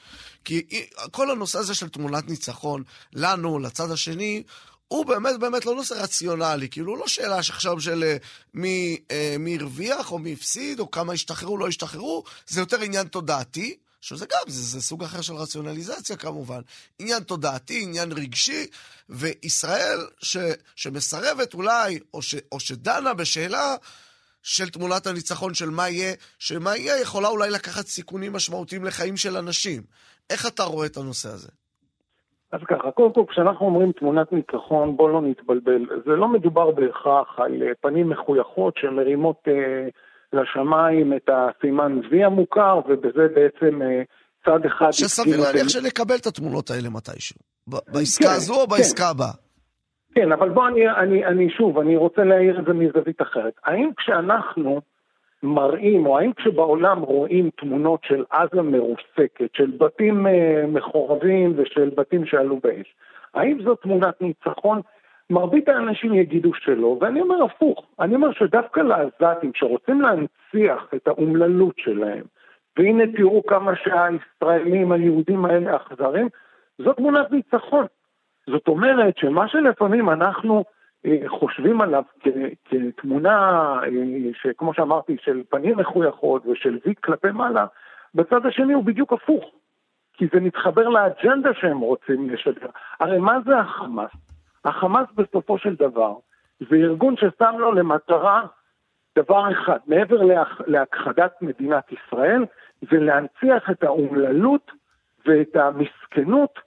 כי 0.44 0.62
כל 1.10 1.30
הנושא 1.30 1.58
הזה 1.58 1.74
של 1.74 1.88
תמונת 1.88 2.28
ניצחון, 2.28 2.82
לנו, 3.14 3.58
לצד 3.58 3.90
השני, 3.90 4.42
הוא 4.88 5.06
באמת 5.06 5.40
באמת 5.40 5.66
לא 5.66 5.74
נושא 5.74 5.94
רציונלי, 5.94 6.68
כאילו 6.68 6.96
לא 6.96 7.08
שאלה 7.08 7.42
שעכשיו 7.42 7.80
של 7.80 8.04
אה, 8.04 8.16
מי, 8.54 8.98
אה, 9.10 9.36
מי 9.38 9.56
הרוויח 9.56 10.12
או 10.12 10.18
מי 10.18 10.32
הפסיד, 10.32 10.80
או 10.80 10.90
כמה 10.90 11.12
השתחררו, 11.12 11.58
לא 11.58 11.68
השתחררו, 11.68 12.24
זה 12.46 12.60
יותר 12.60 12.80
עניין 12.80 13.06
תודעתי, 13.06 13.76
שזה 14.00 14.26
גם, 14.26 14.50
זה, 14.50 14.62
זה 14.62 14.82
סוג 14.82 15.04
אחר 15.04 15.20
של 15.20 15.34
רציונליזציה 15.34 16.16
כמובן. 16.16 16.60
עניין 16.98 17.22
תודעתי, 17.22 17.82
עניין 17.82 18.12
רגשי, 18.12 18.66
וישראל 19.08 20.06
ש, 20.22 20.36
שמסרבת 20.76 21.54
אולי, 21.54 21.98
או, 22.14 22.22
ש, 22.22 22.34
או 22.52 22.60
שדנה 22.60 23.14
בשאלה 23.14 23.76
של 24.42 24.70
תמונת 24.70 25.06
הניצחון 25.06 25.54
של 25.54 25.70
מה 25.70 25.88
יהיה, 25.88 26.14
שמה 26.38 26.76
יהיה 26.76 27.00
יכולה 27.00 27.28
אולי 27.28 27.50
לקחת 27.50 27.86
סיכונים 27.86 28.32
משמעותיים 28.32 28.84
לחיים 28.84 29.16
של 29.16 29.36
אנשים. 29.36 29.82
איך 30.30 30.46
אתה 30.46 30.62
רואה 30.62 30.86
את 30.86 30.96
הנושא 30.96 31.28
הזה? 31.28 31.48
אז 32.54 32.60
ככה, 32.68 32.90
קודם 32.90 33.12
כל, 33.12 33.22
כשאנחנו 33.28 33.66
אומרים 33.66 33.92
תמונת 33.92 34.32
ניצחון, 34.32 34.96
בוא 34.96 35.10
לא 35.10 35.22
נתבלבל. 35.22 35.86
זה 36.06 36.10
לא 36.10 36.28
מדובר 36.28 36.70
בהכרח 36.70 37.38
על 37.38 37.62
אה, 37.62 37.72
פנים 37.80 38.08
מחויכות 38.08 38.74
שמרימות 38.76 39.36
אה, 39.48 39.88
לשמיים 40.32 41.12
את 41.16 41.30
הסימן 41.32 42.00
וי 42.10 42.24
המוכר, 42.24 42.80
ובזה 42.88 43.26
בעצם 43.34 43.82
אה, 43.82 44.02
צד 44.44 44.66
אחד... 44.66 44.90
שסביר 44.90 45.40
להניח 45.40 45.68
שנקבל 45.68 46.14
את 46.20 46.26
התמונות 46.26 46.70
האלה 46.70 46.88
מתישהו. 46.90 47.36
בעסקה 47.66 48.24
כן, 48.24 48.30
הזו 48.30 48.54
או 48.54 48.66
בעסקה 48.66 49.02
כן. 49.02 49.10
הבאה? 49.10 49.32
כן, 50.14 50.32
אבל 50.32 50.48
בוא 50.48 50.68
אני, 50.68 50.90
אני, 50.90 51.26
אני 51.26 51.50
שוב, 51.50 51.78
אני 51.78 51.96
רוצה 51.96 52.24
להעיר 52.24 52.60
את 52.60 52.64
זה 52.64 52.72
מזווית 52.72 53.22
אחרת. 53.22 53.52
האם 53.64 53.90
כשאנחנו 53.96 54.80
מראים, 55.44 56.06
או 56.06 56.18
האם 56.18 56.32
כשבעולם 56.32 57.00
רואים 57.00 57.50
תמונות 57.56 58.00
של 58.04 58.24
עזה 58.30 58.62
מרוסקת, 58.62 59.54
של 59.56 59.70
בתים 59.78 60.26
אה, 60.26 60.64
מחורבים 60.68 61.52
ושל 61.56 61.90
בתים 61.96 62.26
שעלו 62.26 62.60
באש, 62.62 62.94
האם 63.34 63.62
זו 63.62 63.74
תמונת 63.74 64.22
ניצחון? 64.22 64.80
מרבית 65.30 65.68
האנשים 65.68 66.14
יגידו 66.14 66.54
שלא, 66.54 66.96
ואני 67.00 67.20
אומר 67.20 67.44
הפוך, 67.44 67.86
אני 68.00 68.14
אומר 68.14 68.32
שדווקא 68.32 68.80
לעזתים 68.80 69.50
שרוצים 69.54 70.00
להנציח 70.00 70.88
את 70.94 71.08
האומללות 71.08 71.74
שלהם, 71.78 72.22
והנה 72.78 73.04
תראו 73.16 73.46
כמה 73.46 73.72
שהישראלים 73.76 74.92
היהודים 74.92 75.44
האלה 75.44 75.76
אכזרים, 75.76 76.28
זו 76.78 76.92
תמונת 76.92 77.32
ניצחון. 77.32 77.86
זאת 78.50 78.68
אומרת 78.68 79.18
שמה 79.18 79.48
שלפעמים 79.48 80.10
אנחנו 80.10 80.64
חושבים 81.26 81.80
עליו 81.80 82.02
כתמונה, 82.64 83.36
אה, 83.82 83.88
שכמו 84.42 84.74
שאמרתי, 84.74 85.16
של 85.20 85.42
פנים 85.48 85.78
מחויכות 85.78 86.46
ושל 86.46 86.78
וי 86.86 86.94
כלפי 87.04 87.30
מעלה, 87.30 87.66
בצד 88.14 88.46
השני 88.46 88.72
הוא 88.72 88.84
בדיוק 88.84 89.12
הפוך. 89.12 89.44
כי 90.16 90.26
זה 90.32 90.40
מתחבר 90.40 90.88
לאג'נדה 90.88 91.54
שהם 91.54 91.78
רוצים 91.78 92.30
לשדר. 92.30 92.68
הרי 93.00 93.18
מה 93.18 93.38
זה 93.46 93.58
החמאס? 93.58 94.10
החמאס 94.64 95.06
בסופו 95.14 95.58
של 95.58 95.74
דבר 95.74 96.14
זה 96.60 96.76
ארגון 96.76 97.16
ששם 97.16 97.54
לו 97.58 97.72
למטרה 97.72 98.46
דבר 99.18 99.52
אחד, 99.52 99.78
מעבר 99.86 100.20
להכחדת 100.66 101.42
מדינת 101.42 101.84
ישראל, 101.92 102.44
זה 102.90 103.00
להנציח 103.00 103.70
את 103.70 103.84
האומללות 103.84 104.70
ואת 105.26 105.56
המסכנות 105.56 106.58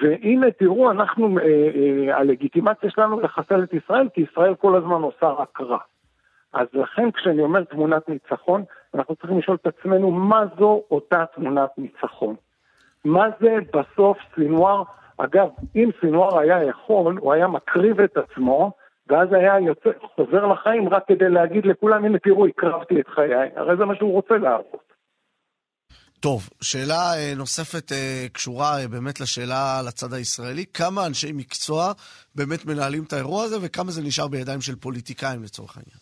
והנה 0.00 0.50
תראו, 0.50 0.90
אנחנו, 0.90 1.38
אה, 1.38 1.44
אה, 1.44 2.16
הלגיטימציה 2.16 2.90
שלנו 2.90 3.20
לחסל 3.20 3.62
את 3.62 3.74
ישראל, 3.74 4.08
כי 4.14 4.20
ישראל 4.20 4.54
כל 4.54 4.76
הזמן 4.76 5.02
עושה 5.02 5.28
רק 5.28 5.60
רע. 5.60 5.78
אז 6.52 6.66
לכן 6.72 7.10
כשאני 7.10 7.42
אומר 7.42 7.64
תמונת 7.64 8.08
ניצחון, 8.08 8.64
אנחנו 8.94 9.16
צריכים 9.16 9.38
לשאול 9.38 9.56
את 9.62 9.66
עצמנו 9.66 10.10
מה 10.10 10.44
זו 10.58 10.82
אותה 10.90 11.24
תמונת 11.34 11.70
ניצחון. 11.78 12.34
מה 13.04 13.26
זה 13.40 13.56
בסוף 13.74 14.18
סינואר, 14.34 14.82
אגב, 15.18 15.48
אם 15.76 15.90
סינואר 16.00 16.38
היה 16.38 16.64
יכול, 16.64 17.18
הוא 17.20 17.32
היה 17.32 17.46
מקריב 17.46 18.00
את 18.00 18.16
עצמו, 18.16 18.72
ואז 19.08 19.32
היה 19.32 19.60
יוצא, 19.60 19.90
חוזר 20.16 20.46
לחיים 20.46 20.88
רק 20.88 21.06
כדי 21.06 21.28
להגיד 21.28 21.66
לכולם, 21.66 22.04
הנה 22.04 22.18
תראו, 22.18 22.46
הקרבתי 22.46 23.00
את 23.00 23.08
חיי, 23.08 23.48
הרי 23.56 23.76
זה 23.76 23.84
מה 23.84 23.94
שהוא 23.94 24.12
רוצה 24.12 24.38
להראות. 24.38 24.85
טוב, 26.20 26.48
שאלה 26.60 27.14
אה, 27.16 27.32
נוספת 27.36 27.92
אה, 27.92 28.26
קשורה 28.32 28.80
אה, 28.80 28.88
באמת 28.88 29.20
לשאלה 29.20 29.78
על 29.78 29.88
הצד 29.88 30.12
הישראלי. 30.12 30.64
כמה 30.74 31.06
אנשי 31.06 31.32
מקצוע 31.32 31.92
באמת 32.34 32.66
מנהלים 32.66 33.02
את 33.06 33.12
האירוע 33.12 33.42
הזה, 33.44 33.56
וכמה 33.62 33.90
זה 33.90 34.02
נשאר 34.02 34.28
בידיים 34.28 34.60
של 34.60 34.76
פוליטיקאים 34.76 35.42
לצורך 35.42 35.76
העניין? 35.76 35.98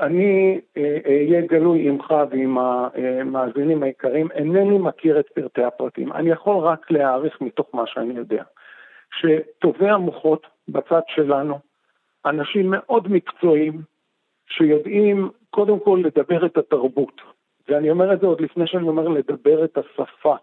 אני 0.00 0.60
אהיה 1.06 1.46
גלוי 1.46 1.88
עמך 1.88 2.10
ועם 2.30 2.58
המאזינים 2.58 3.82
היקרים, 3.82 4.28
אינני 4.30 4.78
מכיר 4.78 5.20
את 5.20 5.26
פרטי 5.34 5.64
הפרטים. 5.64 6.12
אני 6.12 6.30
יכול 6.30 6.56
רק 6.56 6.90
להעריך 6.90 7.40
מתוך 7.40 7.66
מה 7.74 7.82
שאני 7.86 8.14
יודע. 8.14 8.42
שטובי 9.18 9.88
המוחות 9.88 10.46
בצד 10.68 11.00
שלנו, 11.08 11.58
אנשים 12.26 12.70
מאוד 12.70 13.12
מקצועיים, 13.12 13.82
שיודעים 14.48 15.30
קודם 15.50 15.80
כל 15.80 16.02
לדבר 16.04 16.46
את 16.46 16.56
התרבות. 16.56 17.31
ואני 17.68 17.90
אומר 17.90 18.12
את 18.12 18.20
זה 18.20 18.26
עוד 18.26 18.40
לפני 18.40 18.66
שאני 18.66 18.88
אומר 18.88 19.08
לדבר 19.08 19.64
את 19.64 19.78
השפה. 19.78 20.36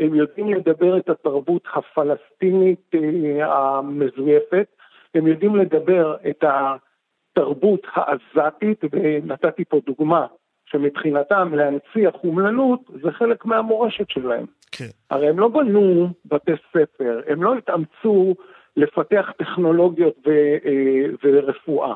הם 0.00 0.14
יודעים 0.14 0.54
לדבר 0.54 0.96
את 0.98 1.08
התרבות 1.08 1.62
הפלסטינית 1.74 2.90
אה, 2.94 3.78
המזויפת, 3.78 4.66
הם 5.14 5.26
יודעים 5.26 5.56
לדבר 5.56 6.16
את 6.30 6.44
התרבות 6.44 7.86
העזתית, 7.94 8.84
ונתתי 8.92 9.64
פה 9.64 9.80
דוגמה 9.86 10.26
שמבחינתם 10.66 11.54
להנציח 11.54 12.14
אומללות 12.24 12.80
זה 13.02 13.10
חלק 13.10 13.44
מהמורשת 13.44 14.10
שלהם. 14.10 14.46
כן. 14.72 14.88
הרי 15.10 15.28
הם 15.28 15.38
לא 15.38 15.48
בנו 15.48 16.08
בתי 16.24 16.52
ספר, 16.72 17.20
הם 17.26 17.42
לא 17.42 17.54
התאמצו 17.54 18.34
לפתח 18.76 19.32
טכנולוגיות 19.38 20.14
ו, 20.26 20.30
אה, 20.64 21.06
ורפואה. 21.24 21.94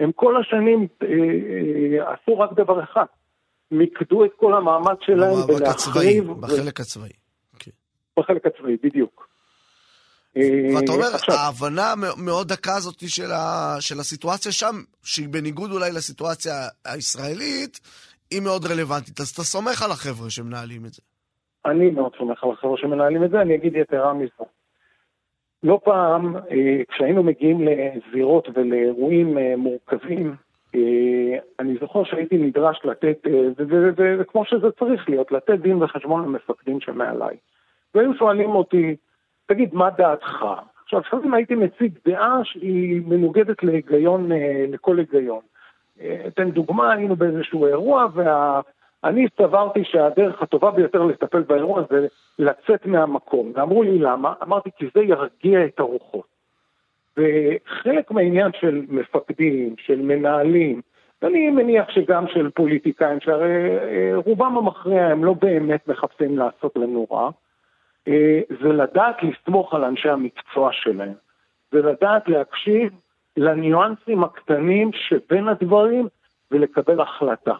הם 0.00 0.12
כל 0.12 0.36
השנים 0.36 0.86
אה, 1.02 2.12
עשו 2.12 2.38
רק 2.38 2.52
דבר 2.52 2.82
אחד, 2.82 3.04
מיקדו 3.70 4.24
את 4.24 4.30
כל 4.36 4.54
המאמץ 4.54 4.98
שלהם 5.06 5.46
בלהחריב... 5.46 6.32
בחלק 6.40 6.80
הצבאי. 6.80 7.10
כן. 7.58 7.70
בחלק 8.18 8.46
הצבאי, 8.46 8.76
בדיוק. 8.82 9.28
ואתה 10.36 10.92
אה, 10.92 10.96
אומר, 10.96 11.14
עכשיו, 11.14 11.34
ההבנה 11.34 11.94
מ- 11.96 12.24
מאוד 12.24 12.48
דקה 12.48 12.76
הזאת 12.76 13.08
של, 13.08 13.32
ה, 13.32 13.76
של 13.80 14.00
הסיטואציה 14.00 14.52
שם, 14.52 14.74
שהיא 15.02 15.28
בניגוד 15.28 15.70
אולי 15.72 15.92
לסיטואציה 15.92 16.52
הישראלית, 16.84 17.80
היא 18.30 18.42
מאוד 18.42 18.64
רלוונטית. 18.64 19.20
אז 19.20 19.28
אתה 19.30 19.42
סומך 19.42 19.82
על 19.82 19.90
החבר'ה 19.90 20.30
שמנהלים 20.30 20.84
את 20.86 20.92
זה. 20.92 21.02
אני 21.66 21.90
מאוד 21.90 22.12
סומך 22.18 22.44
על 22.44 22.50
החבר'ה 22.50 22.76
שמנהלים 22.76 23.24
את 23.24 23.30
זה, 23.30 23.40
אני 23.40 23.54
אגיד 23.54 23.72
יתרה 23.76 24.14
מזו. 24.14 24.44
לא 25.62 25.80
פעם, 25.84 26.36
אה, 26.36 26.82
כשהיינו 26.88 27.22
מגיעים 27.22 27.58
לזירות 27.68 28.48
ולאירועים 28.54 29.38
אה, 29.38 29.56
מורכבים, 29.56 30.28
אה, 30.28 30.34
אני 31.60 31.74
זוכר 31.80 32.04
שהייתי 32.04 32.38
נדרש 32.38 32.80
לתת, 32.84 33.26
אה, 33.26 33.48
וכמו 34.18 34.44
שזה 34.44 34.70
צריך 34.70 35.08
להיות, 35.08 35.32
לתת 35.32 35.58
דין 35.58 35.82
וחשבון 35.82 36.24
למפקדים 36.24 36.80
שמעליי. 36.80 37.36
והיו 37.94 38.14
שואלים 38.14 38.50
אותי, 38.50 38.96
תגיד, 39.46 39.74
מה 39.74 39.90
דעתך? 39.90 40.44
עכשיו, 40.84 41.00
לפעמים 41.00 41.34
הייתי 41.34 41.54
מציג 41.54 41.92
דעה 42.06 42.40
שהיא 42.44 43.02
מנוגדת 43.06 43.62
להיגיון, 43.62 44.32
אה, 44.32 44.64
לכל 44.68 44.98
היגיון. 44.98 45.40
אה, 46.00 46.24
אתן 46.26 46.50
דוגמה, 46.50 46.92
היינו 46.92 47.16
באיזשהו 47.16 47.66
אירוע, 47.66 48.06
ואני 48.14 49.26
סברתי 49.38 49.84
שהדרך 49.84 50.42
הטובה 50.42 50.70
ביותר 50.70 51.02
לטפל 51.02 51.40
באירוע 51.40 51.82
זה 51.90 52.06
לצאת 52.38 52.86
מהמקום. 52.86 53.52
ואמרו 53.54 53.82
לי 53.82 53.98
למה? 53.98 54.34
אמרתי, 54.42 54.70
כי 54.76 54.86
זה 54.94 55.02
ירגיע 55.02 55.64
את 55.64 55.80
הרוחות. 55.80 56.33
וחלק 57.16 58.10
מהעניין 58.10 58.50
של 58.60 58.82
מפקדים, 58.88 59.74
של 59.78 60.02
מנהלים, 60.02 60.80
ואני 61.22 61.50
מניח 61.50 61.90
שגם 61.90 62.24
של 62.28 62.50
פוליטיקאים, 62.50 63.20
שהרי 63.20 63.78
אה, 63.78 64.12
רובם 64.14 64.58
המכריע 64.58 65.06
הם 65.06 65.24
לא 65.24 65.32
באמת 65.32 65.88
מחפשים 65.88 66.38
לעשות 66.38 66.76
לנו 66.76 67.06
רע, 67.10 67.30
אה, 68.08 68.40
זה 68.62 68.68
לדעת 68.68 69.16
לסמוך 69.22 69.74
על 69.74 69.84
אנשי 69.84 70.08
המקצוע 70.08 70.72
שלהם. 70.72 71.14
זה 71.72 71.82
לדעת 71.82 72.28
להקשיב 72.28 72.92
לניואנסים 73.36 74.24
הקטנים 74.24 74.90
שבין 74.92 75.48
הדברים 75.48 76.08
ולקבל 76.50 77.00
החלטה. 77.00 77.54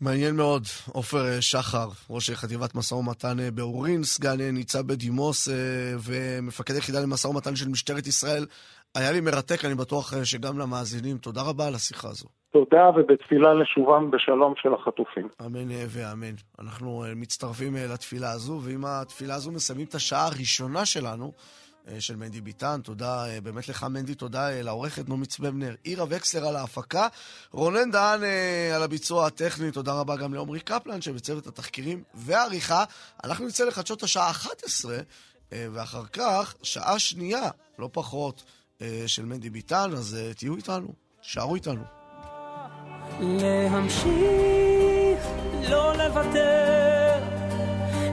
מעניין 0.00 0.36
מאוד. 0.36 0.62
עופר 0.92 1.18
אה, 1.18 1.42
שחר, 1.42 1.88
ראש 2.10 2.30
חטיבת 2.30 2.74
משא 2.74 2.94
ומתן 2.94 3.40
אה, 3.40 3.50
באורין, 3.50 4.02
סגן 4.02 4.40
אה, 4.40 4.50
ניצב 4.50 4.86
בדימוס 4.86 5.48
אה, 5.48 5.54
ומפקד 6.04 6.74
יחידה 6.76 7.00
למשא 7.00 7.26
ומתן 7.28 7.56
של 7.56 7.68
משטרת 7.68 8.06
ישראל. 8.06 8.46
היה 8.94 9.12
לי 9.12 9.20
מרתק, 9.20 9.64
אני 9.64 9.74
בטוח 9.74 10.14
אה, 10.14 10.24
שגם 10.24 10.58
למאזינים. 10.58 11.18
תודה 11.18 11.42
רבה 11.42 11.66
על 11.66 11.74
השיחה 11.74 12.08
הזו. 12.08 12.28
תודה 12.52 12.90
ובתפילה 12.96 13.54
לשובם 13.54 14.10
בשלום 14.10 14.54
של 14.56 14.74
החטופים. 14.74 15.28
אמן 15.46 15.70
אה, 15.70 15.84
ואמן. 15.88 16.34
אנחנו 16.60 17.04
אה, 17.04 17.14
מצטרפים 17.14 17.76
אה, 17.76 17.86
לתפילה 17.92 18.30
הזו, 18.30 18.60
ועם 18.62 18.84
התפילה 18.84 19.34
הזו 19.34 19.52
מסיימים 19.52 19.86
את 19.86 19.94
השעה 19.94 20.26
הראשונה 20.26 20.86
שלנו, 20.86 21.24
אה, 21.24 21.30
של 21.98 22.16
מנדי 22.16 22.40
ביטן. 22.40 22.80
תודה 22.84 23.26
אה, 23.26 23.40
באמת 23.40 23.68
לך, 23.68 23.84
מנדי, 23.84 24.14
תודה 24.14 24.50
אה, 24.50 24.62
לעורכת 24.62 25.08
נעמי 25.08 25.26
צבבנר, 25.26 25.74
עירה 25.82 26.04
וקסלר 26.08 26.48
על 26.48 26.56
ההפקה, 26.56 27.06
רונן 27.52 27.90
דהן 27.90 28.24
אה, 28.24 28.76
על 28.76 28.82
הביצוע 28.82 29.26
הטכני, 29.26 29.70
תודה 29.70 29.92
רבה 29.92 30.16
גם 30.16 30.34
לעמרי 30.34 30.60
קפלן 30.60 31.00
שבצוות 31.00 31.46
התחקירים 31.46 32.02
והעריכה. 32.14 32.84
אנחנו 33.24 33.46
נצא 33.46 33.64
לחדשות 33.64 34.02
השעה 34.02 34.30
11, 34.30 34.98
אה, 35.52 35.66
ואחר 35.72 36.04
כך, 36.12 36.54
שעה 36.62 36.98
שנייה, 36.98 37.50
לא 37.78 37.88
פחות, 37.92 38.42
אה, 38.82 39.02
של 39.06 39.24
מנדי 39.24 39.50
ביטן, 39.50 39.90
אז 39.92 40.16
אה, 40.20 40.34
תהיו 40.34 40.56
איתנו, 40.56 40.88
שערו 41.22 41.54
איתנו. 41.54 41.82
להמשיך, 43.20 44.10
לא 45.70 45.96
לוותר, 45.96 47.22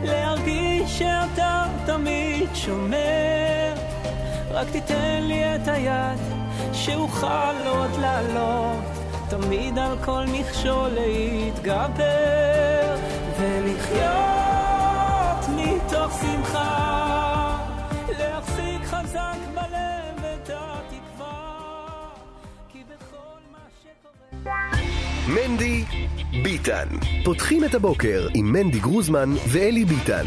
להרגיש 0.04 0.98
שאתה 0.98 1.68
תמיד 1.86 2.50
שומר. 2.56 3.37
רק 4.58 4.70
תיתן 4.70 5.24
לי 5.24 5.56
את 5.56 5.68
היד, 5.68 6.20
שאוכל 6.74 7.56
עוד 7.68 7.92
לעלות, 8.02 8.84
תמיד 9.30 9.78
על 9.78 9.98
כל 10.06 10.24
מכשול 10.28 10.90
להתגבר, 10.90 12.06
ולחיות 13.40 14.80
מתוך 15.56 16.14
שמחה, 16.22 17.58
להחזיק 18.20 18.84
חזק 18.84 19.38
בלב 19.54 20.26
את 20.34 20.50
התקווה, 20.54 22.10
כי 22.70 22.80
בכל 22.84 23.40
מה 23.52 23.60
שקורה... 23.84 24.72
מנדי 25.28 25.84
ביטן. 26.44 26.88
פותחים 27.26 27.64
את 27.64 27.76
הבוקר 27.76 28.28
עם 28.34 28.52
מנדי 28.52 28.80
גרוזמן 28.80 29.30
ואלי 29.48 29.86
ביטן. 29.86 30.26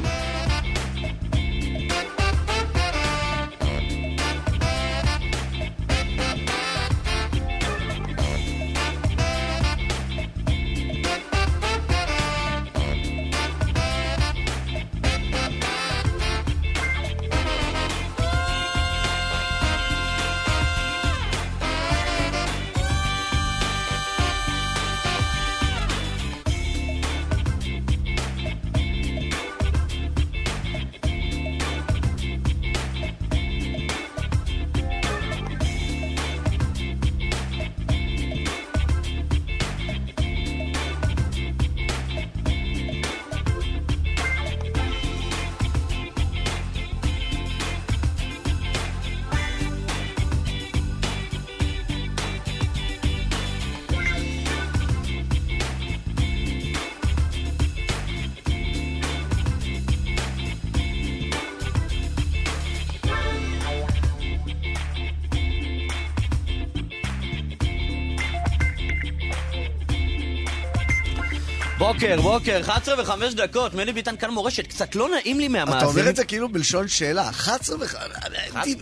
בוקר, 72.00 72.20
בוקר, 72.20 72.60
11 72.60 73.02
וחמש 73.02 73.34
דקות, 73.34 73.74
מני 73.74 73.92
ביטן 73.92 74.16
כאן 74.16 74.30
מורשת, 74.30 74.66
קצת 74.66 74.94
לא 74.94 75.08
נעים 75.08 75.40
לי 75.40 75.46
אתה 75.46 75.52
מהמאזינים. 75.52 75.88
אומר 75.88 76.10
את 76.10 76.16
זה 76.16 76.24
כאילו 76.24 76.48
בלשון 76.48 76.88
שאלה, 76.88 77.28
11 77.30 77.76
ו... 77.76 77.86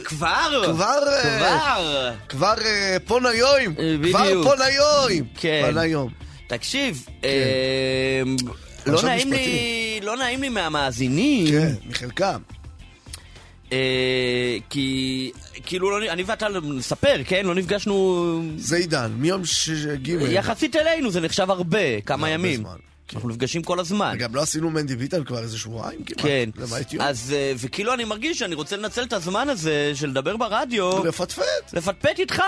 כבר? 0.05 0.63
כבר, 0.65 1.03
אה, 1.09 1.39
כבר. 1.39 2.13
כבר 2.29 2.55
אה, 2.65 2.97
פה 3.05 3.21
נויום, 3.21 3.75
אה, 3.79 3.97
כבר 4.13 4.55
נויום. 4.55 5.29
כן. 5.37 5.63
פה 5.67 5.71
נויום. 5.71 6.13
תקשיב, 6.47 7.07
אה, 7.25 7.31
לא 8.87 8.93
פרשת 8.93 9.05
נעים 9.05 9.33
לי. 9.33 10.01
לא 10.03 10.17
נעים 10.17 10.43
לי 10.43 10.49
מהמאזינים, 10.49 11.47
כן, 11.47 11.73
מחלקם. 11.87 12.41
כי 14.71 15.31
כאילו 15.67 16.01
לא, 16.01 16.13
אני 16.13 16.23
ואתה 16.27 16.47
נספר, 16.63 17.17
כן? 17.27 17.47
לא 17.47 17.55
נפגשנו 17.55 18.43
זה 18.57 18.77
עידן, 18.77 19.13
מיום 19.17 19.45
שג' 19.45 20.09
יחסית 20.09 20.77
אלינו, 20.77 21.11
זה 21.11 21.21
נחשב 21.21 21.51
הרבה, 21.51 22.01
כמה 22.01 22.31
ימים. 22.31 22.65
כן. 23.09 23.17
אנחנו 23.17 23.29
נפגשים 23.29 23.63
כל 23.63 23.81
הזמן. 23.81 24.17
גם 24.19 24.35
לא 24.35 24.43
עשינו 24.43 24.71
מנדי 24.71 24.97
ביטן 24.97 25.25
כבר 25.25 25.39
איזה 25.39 25.59
שבועיים 25.59 26.05
כמעט. 26.05 26.21
כן, 26.23 26.51
למעט 26.57 26.93
יום. 26.93 27.03
אז 27.03 27.35
אה, 27.37 27.53
וכאילו 27.57 27.95
אני 27.95 28.05
מרגיש 28.05 28.39
שאני 28.39 28.55
רוצה 28.55 28.77
לנצל 28.77 29.03
את 29.03 29.13
הזמן 29.13 29.49
הזה 29.49 29.93
של 29.95 30.09
לדבר 30.09 30.37
ברדיו, 30.37 31.05
לפטפט. 31.05 31.73
לפטפט 31.73 32.19
איתך. 32.19 32.43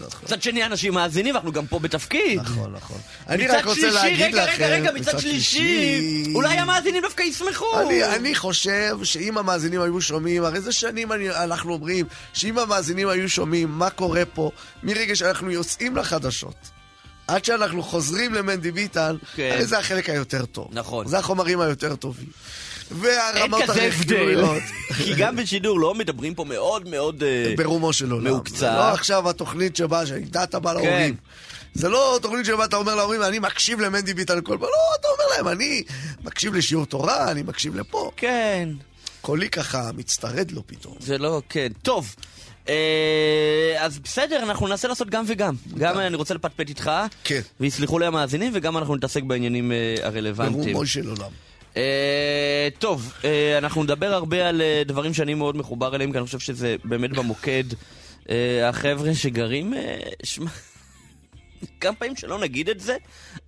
נכון. 0.00 0.20
מצד 0.22 0.42
שני 0.42 0.66
אנשים 0.66 0.94
מאזינים, 0.94 1.36
אנחנו 1.36 1.52
גם 1.52 1.66
פה 1.66 1.78
בתפקיד. 1.78 2.40
נכון, 2.40 2.72
נכון. 2.72 2.98
אני 3.28 3.46
רק 3.46 3.64
רוצה 3.64 3.80
שלישי, 3.80 3.94
להגיד 3.94 4.22
רגע, 4.22 4.44
לכם... 4.44 4.64
רגע, 4.64 4.68
רגע, 4.68 4.92
מצד 4.92 5.18
שלישי, 5.18 6.32
אולי 6.34 6.58
המאזינים 6.58 7.02
דווקא 7.02 7.22
ישמחו. 7.22 7.80
אני, 7.80 8.04
אני 8.04 8.34
חושב 8.34 8.98
שאם 9.02 9.38
המאזינים 9.38 9.80
היו 9.80 10.00
שומעים, 10.00 10.44
הרי 10.44 10.60
זה 10.60 10.72
שנים 10.72 11.12
אני, 11.12 11.30
אנחנו 11.30 11.72
אומרים 11.72 12.06
שאם 12.32 12.58
המאזינים 12.58 13.08
היו 13.08 13.28
שומעים 13.28 13.68
מה 13.70 13.90
קורה 13.90 14.24
פה 14.24 14.50
מרגע 14.82 15.16
שאנחנו 15.16 15.50
יוצאים 15.50 15.96
לחדשות 15.96 16.81
עד 17.32 17.44
שאנחנו 17.44 17.82
חוזרים 17.82 18.34
למנדי 18.34 18.72
ביטן, 18.72 19.16
כן. 19.34 19.50
הרי 19.52 19.66
זה 19.66 19.78
החלק 19.78 20.10
היותר 20.10 20.44
טוב. 20.44 20.68
נכון. 20.72 21.06
זה 21.06 21.18
החומרים 21.18 21.60
היותר 21.60 21.96
טובים. 21.96 22.26
והרמות 22.90 23.68
הרכילויות. 23.68 24.62
כי 25.04 25.14
גם 25.14 25.36
בשידור 25.36 25.80
לא 25.80 25.94
מדברים 25.94 26.34
פה 26.34 26.44
מאוד 26.44 26.88
מאוד... 26.88 27.22
אה, 27.22 27.54
ברומו 27.56 27.92
של 27.92 28.10
עולם. 28.10 28.24
מהוקצע. 28.24 28.56
זה 28.56 28.66
לא 28.66 28.90
עכשיו 28.92 29.30
התוכנית 29.30 29.76
שבה, 29.76 30.06
שהייתה 30.06 30.42
אתה 30.42 30.58
בא 30.58 30.72
להורים. 30.72 31.16
זה 31.74 31.88
לא 31.88 32.18
תוכנית 32.22 32.46
שבה 32.46 32.64
אתה 32.64 32.76
אומר 32.76 32.94
להורים, 32.94 33.22
אני 33.22 33.38
מקשיב 33.38 33.80
למנדי 33.80 34.14
ביטן 34.14 34.40
כל 34.42 34.56
פעם. 34.60 34.68
לא, 34.68 34.96
אתה 35.00 35.08
אומר 35.08 35.36
להם, 35.36 35.58
אני 35.58 35.82
מקשיב 36.24 36.54
לשיעור 36.54 36.86
תורה, 36.86 37.30
אני 37.30 37.42
מקשיב 37.42 37.76
לפה. 37.76 38.10
כן, 38.16 38.68
קולי 39.22 39.48
ככה 39.48 39.90
מצטרד 39.96 40.50
לו 40.50 40.62
פתאום. 40.66 40.94
זה 41.00 41.18
לא, 41.18 41.42
כן. 41.48 41.72
טוב, 41.82 42.14
אה, 42.68 42.74
אז 43.78 43.98
בסדר, 43.98 44.42
אנחנו 44.42 44.68
ננסה 44.68 44.88
לעשות 44.88 45.10
גם 45.10 45.24
וגם. 45.26 45.54
גם 45.78 45.98
אני 45.98 46.16
רוצה 46.16 46.34
לפטפט 46.34 46.68
איתך, 46.68 46.90
כן. 47.24 47.40
ויסלחו 47.60 47.98
לי 47.98 48.06
המאזינים, 48.06 48.52
וגם 48.54 48.78
אנחנו 48.78 48.96
נתעסק 48.96 49.22
בעניינים 49.22 49.72
אה, 49.72 49.94
הרלוונטיים. 50.02 50.62
ברומו 50.62 50.86
של 50.86 51.08
עולם. 51.08 51.30
אה, 51.76 52.68
טוב, 52.78 53.12
אה, 53.24 53.58
אנחנו 53.58 53.82
נדבר 53.82 54.14
הרבה 54.14 54.48
על 54.48 54.62
אה, 54.62 54.82
דברים 54.86 55.14
שאני 55.14 55.34
מאוד 55.34 55.56
מחובר 55.56 55.94
אליהם, 55.94 56.12
כי 56.12 56.18
אני 56.18 56.26
חושב 56.26 56.38
שזה 56.38 56.76
באמת 56.84 57.10
במוקד. 57.10 57.64
אה, 58.30 58.68
החבר'ה 58.68 59.14
שגרים, 59.14 59.74
אה, 59.74 59.98
שמע, 60.22 60.50
כמה 61.80 61.94
פעמים 61.94 62.16
שלא 62.16 62.38
נגיד 62.38 62.68
את 62.68 62.80
זה, 62.80 62.96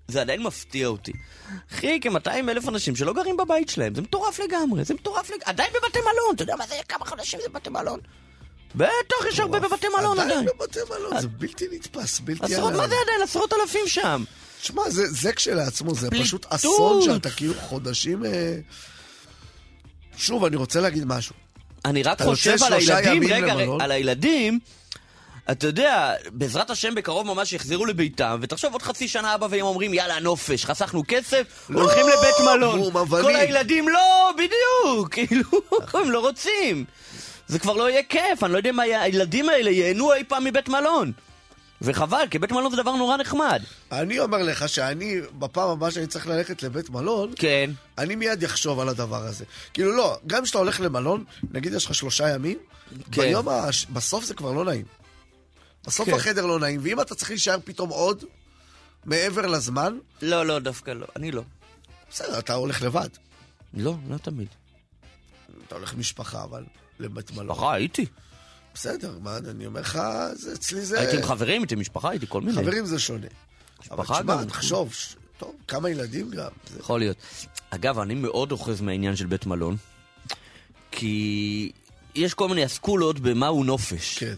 זה 0.09 0.21
עדיין 0.21 0.43
מפתיע 0.43 0.87
אותי. 0.87 1.13
אחי, 1.73 2.01
כ-200 2.03 2.29
אלף 2.29 2.69
אנשים 2.69 2.97
שלא 2.97 3.13
גרים 3.13 3.37
בבית 3.37 3.69
שלהם, 3.69 3.95
זה 3.95 4.03
מטורף 4.03 4.39
לגמרי, 4.39 4.85
זה 4.85 4.95
מטורף 4.95 5.31
לגמרי. 5.31 5.45
עדיין 5.45 5.71
בבתי 5.73 5.99
מלון, 5.99 6.35
אתה 6.35 6.43
יודע 6.43 6.57
מה 6.57 6.67
זה, 6.67 6.75
כמה 6.89 7.05
חודשים 7.05 7.41
זה 7.43 7.49
בבתי 7.49 7.71
מלון? 7.71 8.01
בטח, 8.75 9.27
יש 9.29 9.39
הרבה 9.39 9.61
בבתי 9.61 9.87
מלון 9.99 10.19
עדיין. 10.19 10.31
עדיין 10.39 10.57
בבתי 10.59 10.79
מלון, 10.91 11.21
זה 11.21 11.29
בלתי 11.29 11.65
נתפס, 11.73 12.21
בלתי 12.21 12.45
עשרות, 12.45 12.73
מה. 12.73 12.89
זה 12.89 12.95
עדיין? 13.03 13.23
עשרות 13.23 13.53
אלפים 13.53 13.87
שם. 13.87 14.25
שמע, 14.63 14.83
זה, 14.91 15.33
כשלעצמו, 15.33 15.95
זה. 15.95 16.11
פשוט 16.11 16.47
אסון 16.49 17.03
שאתה 17.03 17.31
כאילו 17.31 17.55
חודשים... 17.55 18.25
אה... 18.25 18.59
שוב, 20.17 20.45
אני 20.45 20.57
רוצה 20.57 20.81
להגיד 20.81 21.05
משהו. 21.05 21.35
אני 21.85 22.03
רק 22.03 22.23
חושב 22.23 22.57
על 22.63 22.73
הילדים, 22.73 23.23
רגע? 23.23 23.55
על 23.81 23.91
הילדים, 23.91 24.59
אתה 25.51 25.67
יודע, 25.67 26.13
בעזרת 26.31 26.71
השם 26.71 26.95
בקרוב 26.95 27.27
ממש 27.27 27.53
יחזרו 27.53 27.87
לביתם, 27.87 28.39
ותחשוב 28.43 28.73
עוד 28.73 28.83
חצי 28.83 29.09
שנה 29.09 29.35
אבא 29.35 29.47
ואמא 29.51 29.67
אומרים, 29.67 29.95
יאללה, 29.95 30.21
נופש, 30.21 30.65
חסכנו 30.65 31.03
כסף, 31.09 31.43
לא, 31.71 31.81
הולכים 31.81 32.07
לבית 32.09 32.41
מלון. 32.41 32.93
בום. 32.93 33.09
כל 33.09 33.37
הילדים, 33.37 33.89
לא, 33.89 34.33
בדיוק, 34.37 35.09
כאילו, 35.15 35.45
הם 35.95 36.11
לא 36.11 36.21
רוצים. 36.21 36.85
זה 37.47 37.59
כבר 37.59 37.73
לא 37.73 37.91
יהיה 37.91 38.03
כיף, 38.03 38.43
אני 38.43 38.53
לא 38.53 38.57
יודע 38.57 38.71
אם 38.71 38.81
הילדים 38.81 39.49
האלה 39.49 39.71
ייהנו 39.71 40.13
אי 40.13 40.25
פעם 40.25 40.45
מבית 40.45 40.69
מלון. 40.69 41.13
וחבל, 41.83 42.25
כי 42.31 42.39
בית 42.39 42.53
מלון 42.53 42.71
זה 42.71 42.77
דבר 42.77 42.97
נורא 42.97 43.17
נחמד. 43.17 43.63
אני 43.93 44.19
אומר 44.19 44.43
לך 44.43 44.69
שאני, 44.69 45.17
בפעם 45.39 45.69
הבאה 45.69 45.91
שאני 45.91 46.07
צריך 46.07 46.27
ללכת 46.27 46.63
לבית 46.63 46.91
מלון, 46.91 47.33
כן. 47.37 47.71
אני 47.99 48.15
מיד 48.15 48.45
אחשוב 48.45 48.81
על 48.81 48.89
הדבר 48.89 49.23
הזה. 49.23 49.45
כאילו 49.75 49.97
לא, 49.97 50.17
גם 50.27 50.43
כשאתה 50.45 50.59
הולך 50.59 50.81
למלון, 50.81 51.25
נגיד 51.51 51.73
יש 51.73 51.87
לך 51.87 51.95
שלושה 51.95 52.29
ימים, 52.29 52.59
כן. 53.13 53.23
ביום 53.23 53.49
ה... 53.49 53.69
בסוף 53.93 54.25
זה 54.25 54.35
כבר 54.35 54.53
לא 54.53 54.65
נעים. 54.65 55.04
בסוף 55.87 56.09
כן. 56.09 56.15
החדר 56.15 56.47
לא 56.47 56.59
נעים, 56.59 56.81
ואם 56.83 57.01
אתה 57.01 57.15
צריך 57.15 57.31
להישאר 57.31 57.57
פתאום 57.65 57.89
עוד, 57.91 58.25
מעבר 59.05 59.47
לזמן, 59.47 59.99
לא, 60.23 60.47
לא, 60.47 60.59
דווקא 60.59 60.91
לא, 60.91 61.07
אני 61.17 61.31
לא. 61.31 61.43
בסדר, 62.11 62.39
אתה 62.39 62.55
הולך 62.55 62.83
לבד. 62.83 63.09
לא, 63.75 63.95
לא 64.09 64.17
תמיד. 64.17 64.49
אתה 65.67 65.75
הולך 65.75 65.93
עם 65.93 65.99
משפחה, 66.01 66.43
אבל 66.45 66.65
לבית 67.01 67.31
מלון. 67.31 67.47
משפחה, 67.51 67.75
הייתי. 67.75 68.07
בסדר, 68.75 69.19
מה, 69.23 69.37
אני 69.37 69.67
אומר 69.67 69.81
לך, 69.81 69.99
זה, 70.33 70.53
אצלי 70.53 70.81
זה... 70.85 71.01
הייתי 71.01 71.17
עם 71.17 71.23
חברים, 71.23 71.63
הייתי 71.63 71.75
עם 71.75 71.81
משפחה, 71.81 72.11
הייתי 72.11 72.27
כל 72.29 72.41
מיני. 72.41 72.53
חברים 72.63 72.87
זה 72.87 72.99
שונה. 72.99 73.27
אבל 73.91 74.03
משפחה 74.03 74.15
תשמע, 74.21 74.37
גם. 74.37 74.45
תחשוב, 74.49 74.95
ש- 74.95 75.17
טוב, 75.39 75.55
כמה 75.69 75.91
ילדים 75.91 76.31
גם. 76.31 76.51
זה... 76.71 76.79
יכול 76.81 77.01
להיות. 77.01 77.17
אגב, 77.71 77.99
אני 77.99 78.15
מאוד 78.15 78.53
אוחז 78.53 78.81
מהעניין 78.81 79.17
של 79.17 79.27
בית 79.27 79.47
מלון, 79.47 79.77
כי 80.91 81.73
יש 82.15 82.35
כל 82.35 82.49
מיני 82.49 82.67
אסכולות 82.67 83.19
במהו 83.19 83.65
נופש. 83.65 84.19
כן. 84.19 84.35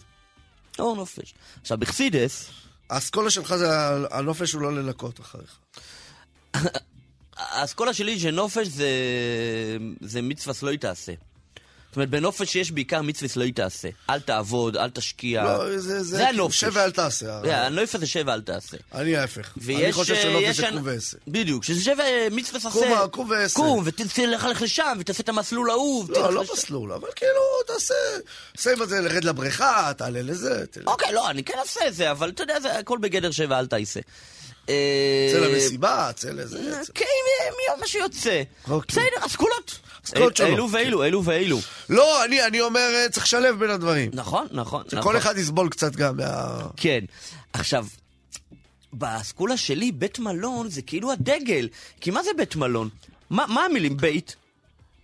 או 0.80 0.94
נופש. 0.94 1.34
עכשיו, 1.60 1.78
בחסידס, 1.78 2.50
האסכולה 2.90 3.30
שלך 3.30 3.56
זה 3.56 3.68
הנופש 4.10 4.52
הוא 4.52 4.62
לא 4.62 4.76
לנקות 4.76 5.20
אחריך. 5.20 5.58
האסכולה 7.36 7.94
שלי 7.94 8.20
שנופש 8.20 8.66
זה, 8.66 8.88
זה 10.00 10.22
מצווה 10.22 10.54
סלוי 10.54 10.78
תעשה. 10.78 11.12
זאת 11.96 11.98
אומרת, 11.98 12.10
בנופש 12.10 12.56
יש 12.56 12.70
בעיקר 12.70 13.02
מצווה 13.02 13.28
סלוי 13.28 13.52
תעשה. 13.52 13.88
אל 14.10 14.20
תעבוד, 14.20 14.76
אל 14.76 14.90
תשקיע. 14.90 15.44
לא, 15.44 15.70
זה, 15.78 16.02
זה, 16.02 16.16
זה 16.16 16.28
הנופש. 16.28 16.60
שב 16.60 16.70
ואל 16.74 16.90
תעשה. 16.90 17.40
זה, 17.44 17.56
הנופש 17.56 17.96
זה 17.96 18.06
שב 18.06 18.22
ואל 18.26 18.40
תעשה. 18.40 18.76
אני 18.94 19.16
ההפך. 19.16 19.52
אני 19.68 19.92
חושב 19.92 20.14
אה, 20.14 20.22
שנופש 20.22 20.56
זה 20.56 20.66
קום 20.72 20.80
ועשר. 20.84 21.16
בדיוק, 21.28 21.64
שזה 21.64 21.84
שב 21.84 21.96
אה, 22.00 22.28
מצווה 22.30 22.60
תעשה. 22.60 23.06
קום, 23.10 23.30
ועשר. 23.30 23.54
קום, 23.54 23.82
ותלך 23.84 24.44
לך 24.44 24.62
לשם, 24.62 24.96
ותעשה 25.00 25.22
את 25.22 25.28
המסלול 25.28 25.70
ההוא. 25.70 26.04
לא, 26.08 26.32
לא. 26.34 26.44
מסלול, 26.52 26.92
אבל 26.92 27.08
כאילו, 27.16 27.40
תעשה, 27.66 27.94
שים 28.58 28.82
את 28.82 28.88
זה, 28.88 29.00
לרד 29.00 29.24
לבריכה, 29.24 29.92
תעלה 29.96 30.22
לזה. 30.22 30.64
אוקיי, 30.86 31.12
לא, 31.12 31.30
אני 31.30 31.44
כן 31.44 31.58
אעשה 31.58 31.80
את 31.88 31.94
זה, 31.94 32.10
אבל 32.10 32.28
אתה 32.30 32.42
יודע, 32.42 32.60
זה 32.60 32.78
הכל 32.78 32.98
בגדר 33.00 33.30
שב 33.30 33.46
ואל 33.50 33.66
תעשה. 33.66 34.00
צא 34.66 34.72
אה, 34.72 35.48
למסיבה, 35.48 36.10
צא 36.14 36.28
לזה. 36.30 36.58
צא- 36.82 36.92
כן, 36.94 37.04
מה 37.80 37.86
שיוצא. 37.86 38.42
אוקיי. 38.70 38.86
בסדר, 38.88 39.26
אסכולות. 39.26 39.26
אסכולות 39.26 39.80
אל- 40.16 40.20
שונות, 40.20 40.40
אלו 40.40 40.70
ואלו, 40.70 41.04
אלו 41.04 41.24
ואלו. 41.24 41.58
לא, 41.88 42.24
אני, 42.24 42.44
אני 42.46 42.60
אומר, 42.60 42.90
אה, 42.94 43.08
צריך 43.10 43.26
לשלב 43.26 43.58
בין 43.58 43.70
הדברים. 43.70 44.10
נכון, 44.14 44.46
נכון. 44.50 44.82
נכון. 44.86 45.00
שכל 45.00 45.16
אחד 45.16 45.38
יסבול 45.38 45.68
קצת 45.68 45.96
גם 45.96 46.16
מה... 46.16 46.58
כן. 46.76 47.00
עכשיו, 47.52 47.86
באסכולה 48.92 49.56
שלי, 49.56 49.92
בית 49.92 50.18
מלון 50.18 50.70
זה 50.70 50.82
כאילו 50.82 51.12
הדגל. 51.12 51.68
כי 52.00 52.10
מה 52.10 52.22
זה 52.22 52.30
בית 52.36 52.56
מלון? 52.56 52.88
מה 53.30 53.44
מה 53.46 53.64
המילים 53.64 53.96
בית? 53.96 54.36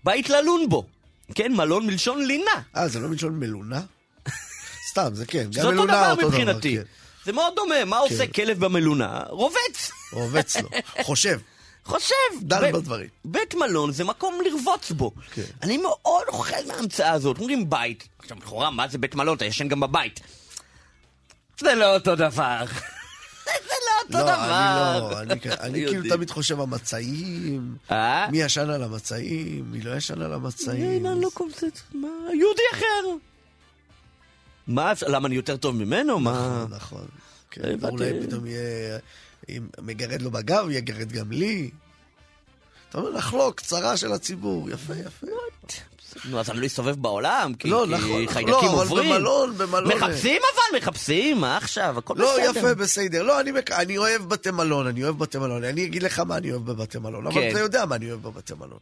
בית 0.04 0.30
ללון 0.30 0.68
בו. 0.68 0.86
כן, 1.34 1.52
מלון 1.52 1.86
מלשון 1.86 2.26
לינה. 2.26 2.50
אה, 2.76 2.88
זה 2.88 3.00
לא 3.00 3.08
מלשון 3.08 3.38
מלונה? 3.38 3.80
סתם, 4.90 5.10
זה 5.14 5.26
כן. 5.26 5.52
זה 5.52 5.60
גם 5.60 5.66
אותו 5.66 5.74
מלונה 5.76 5.92
דבר 5.92 6.10
אותו 6.10 6.20
דבר, 6.20 6.28
מבחינתי. 6.28 6.76
כן. 6.76 6.82
זה 7.24 7.32
מאוד 7.32 7.52
דומה, 7.56 7.84
מה 7.84 7.98
עושה 7.98 8.26
כלב 8.26 8.64
במלונה? 8.64 9.20
רובץ. 9.28 9.90
רובץ 10.12 10.56
לו. 10.56 10.68
חושב. 11.02 11.38
חושב. 11.84 12.14
דן 12.42 12.72
ב- 12.72 12.76
בדברים. 12.76 13.08
בית 13.24 13.54
מלון 13.54 13.92
זה 13.92 14.04
מקום 14.04 14.34
לרבוץ 14.44 14.90
בו. 14.90 15.10
כן. 15.34 15.42
אני 15.62 15.76
מאוד 15.78 16.24
אוכל 16.28 16.66
מההמצאה 16.68 17.10
הזאת. 17.12 17.38
אומרים 17.38 17.70
בית. 17.70 18.08
עכשיו, 18.18 18.36
לכאורה, 18.36 18.70
מה 18.70 18.88
זה 18.88 18.98
בית 18.98 19.14
מלון? 19.14 19.36
אתה 19.36 19.44
ישן 19.44 19.68
גם 19.68 19.80
בבית. 19.80 20.20
זה 21.60 21.74
לא 21.74 21.94
אותו 21.94 22.16
דבר. 22.16 22.64
זה 23.44 23.50
לא 23.86 24.16
אותו 24.16 24.18
לא, 24.18 24.22
דבר. 24.34 25.20
אני 25.22 25.28
לא, 25.28 25.32
אני- 25.32 25.54
אני 25.66 25.86
כאילו. 25.86 26.16
תמיד 26.16 26.30
חושב 26.30 26.60
המצעים, 26.60 27.76
אה? 27.90 28.30
מי 28.30 28.42
ישן 28.42 28.70
על 28.70 28.82
המצעים, 28.82 29.64
מי 29.72 29.80
לא 29.82 29.96
ישן 29.96 30.22
על 30.22 30.32
המצעים. 30.32 30.90
אין, 30.90 31.06
אני 31.06 31.20
לא 31.22 31.30
קולטת. 31.34 31.80
מה? 31.94 32.08
יהודי 32.38 32.62
אחר. 32.74 33.08
מה, 34.66 34.92
למה 35.08 35.26
אני 35.28 35.34
יותר 35.36 35.56
טוב 35.56 35.76
ממנו? 35.76 36.20
מה? 36.20 36.32
נכון, 36.68 36.76
נכון. 36.76 37.06
כן. 37.50 37.62
ואולי 37.80 38.12
פתאום 38.26 38.46
יהיה, 38.46 38.98
אם 39.48 39.66
מגרד 39.78 40.22
לו 40.22 40.30
בגב, 40.30 40.66
יגרד 40.70 41.12
גם 41.12 41.32
לי. 41.32 41.70
אתה 42.88 42.98
אומר, 42.98 43.10
לחלוק, 43.10 43.60
צרה 43.60 43.96
של 43.96 44.12
הציבור, 44.12 44.70
יפה, 44.70 44.94
יפה. 45.06 45.26
נו, 46.24 46.40
אז 46.40 46.50
אני 46.50 46.60
לא 46.60 46.66
אסתובב 46.66 47.02
בעולם? 47.02 47.54
כי 47.58 47.68
לא, 47.68 47.84
כי 47.86 47.92
נכון, 47.92 48.26
חיידקים 48.26 48.52
לא, 48.52 48.72
אבל 48.72 48.82
עוברים? 48.82 49.10
במלון, 49.10 49.58
במלון... 49.58 49.96
מחפשים 49.96 50.42
אבל, 50.54 50.78
מחפשים, 50.78 51.40
מה 51.40 51.56
עכשיו? 51.56 51.98
הכל 51.98 52.14
לא, 52.16 52.36
בסדר. 52.38 52.58
יפה, 52.58 52.74
בסדר. 52.74 53.22
לא, 53.22 53.40
אני 53.70 53.96
אוהב 53.96 54.22
בתי 54.22 54.50
מלון, 54.50 54.86
אני 54.86 55.04
אוהב 55.04 55.18
בתי 55.18 55.38
מלון. 55.38 55.64
אני 55.64 55.84
אגיד 55.84 56.02
לך 56.02 56.18
מה 56.18 56.36
אני 56.36 56.50
אוהב 56.50 56.64
בבתי 56.64 56.98
מלון, 56.98 57.26
אבל 57.26 57.40
כן. 57.40 57.50
אתה 57.50 57.60
יודע 57.60 57.84
מה 57.84 57.94
אני 57.94 58.10
אוהב 58.10 58.22
בבתי 58.22 58.52
מלון. 58.54 58.78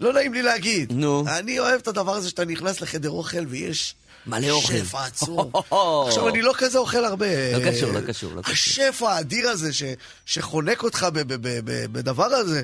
לא 0.00 0.12
נעים 0.12 0.34
לי 0.34 0.42
להגיד. 0.42 0.92
נו. 0.92 1.24
אני 1.28 1.58
אוהב 1.58 1.80
את 1.80 1.88
הדבר 1.88 2.14
הזה 2.14 2.28
שאתה 2.28 2.44
נכנס 2.44 2.80
לחדר 2.80 3.10
אוכל 3.10 3.46
ויש... 3.48 3.94
מלא 4.26 4.50
אוכל. 4.50 4.78
שפע 4.78 5.04
עצום. 5.04 5.50
עכשיו, 6.08 6.28
אני 6.28 6.42
לא 6.42 6.52
כזה 6.58 6.78
אוכל 6.78 7.04
הרבה. 7.04 7.26
לא 7.58 7.70
קשור, 7.70 7.92
לא 7.92 8.00
קשור, 8.00 8.32
לא 8.34 8.42
קשור. 8.42 8.52
השפע 8.52 9.12
האדיר 9.12 9.48
הזה 9.48 9.72
ש, 9.72 9.82
שחונק 10.26 10.82
אותך 10.82 11.06
ב, 11.12 11.18
ב, 11.18 11.32
ב, 11.34 11.60
ב, 11.64 11.92
בדבר 11.92 12.24
הזה. 12.34 12.62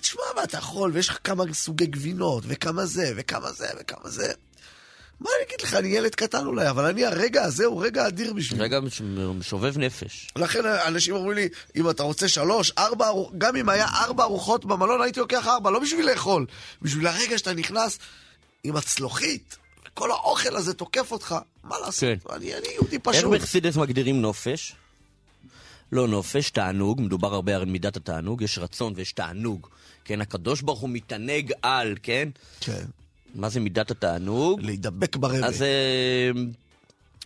תשמע 0.00 0.22
מה 0.36 0.42
אתה 0.44 0.58
יכול, 0.58 0.90
ויש 0.94 1.08
לך 1.08 1.18
כמה 1.24 1.44
סוגי 1.52 1.86
גבינות, 1.86 2.44
וכמה 2.46 2.86
זה, 2.86 3.12
וכמה 3.16 3.52
זה, 3.52 3.66
וכמה 3.80 4.10
זה. 4.10 4.32
מה 5.20 5.30
אני 5.38 5.46
אגיד 5.46 5.60
לך, 5.62 5.74
אני 5.74 5.88
ילד 5.88 6.14
קטן 6.14 6.46
אולי, 6.46 6.70
אבל 6.70 6.84
אני, 6.84 7.04
הרגע 7.06 7.42
הזה 7.42 7.64
הוא 7.64 7.84
רגע 7.84 8.06
אדיר 8.06 8.32
בשבילי. 8.32 8.62
רגע 8.64 8.80
מש- 8.80 9.00
משובב 9.38 9.78
נפש. 9.78 10.28
לכן 10.36 10.66
אנשים 10.66 11.14
אומרים 11.14 11.36
לי, 11.36 11.48
אם 11.76 11.90
אתה 11.90 12.02
רוצה 12.02 12.28
שלוש, 12.28 12.72
ארבע, 12.78 13.06
גם 13.38 13.56
אם 13.56 13.68
היה 13.68 13.86
ארבע 13.94 14.24
ארוחות 14.24 14.64
במלון, 14.64 15.02
הייתי 15.02 15.20
לוקח 15.20 15.46
ארבע, 15.46 15.70
לא 15.70 15.78
בשביל 15.78 16.10
לאכול, 16.10 16.46
בשביל 16.82 17.06
הרגע 17.06 17.38
שאתה 17.38 17.52
נכנס 17.54 17.98
עם 18.64 18.76
הצלוחית, 18.76 19.56
וכל 19.96 20.10
האוכל 20.10 20.56
הזה 20.56 20.74
תוקף 20.74 21.12
אותך, 21.12 21.34
מה 21.64 21.78
לעשות? 21.78 22.00
כן. 22.00 22.34
אני, 22.34 22.54
אני 22.54 22.68
יהודי 22.74 22.96
איך 22.96 23.02
פשוט. 23.04 23.32
בחסידס 23.32 23.76
מגדירים 23.76 24.22
נופש? 24.22 24.74
לא 25.92 26.08
נופש, 26.08 26.50
תענוג, 26.50 27.00
מדובר 27.00 27.34
הרבה 27.34 27.56
על 27.56 27.64
מידת 27.64 27.96
התענוג, 27.96 28.42
יש 28.42 28.58
רצון 28.58 28.92
ויש 28.96 29.12
תענוג. 29.12 29.66
כן, 30.04 30.20
הקדוש 30.20 30.60
ברוך 30.60 30.80
הוא 30.80 30.90
מתענג 30.90 31.52
על, 31.62 31.94
כן? 32.02 32.28
כן. 32.60 32.84
מה 33.34 33.48
זה 33.48 33.60
מידת 33.60 33.90
התענוג? 33.90 34.60
להידבק 34.60 35.16
ברבי. 35.16 35.42
אז 35.44 35.62
אה, 35.62 36.30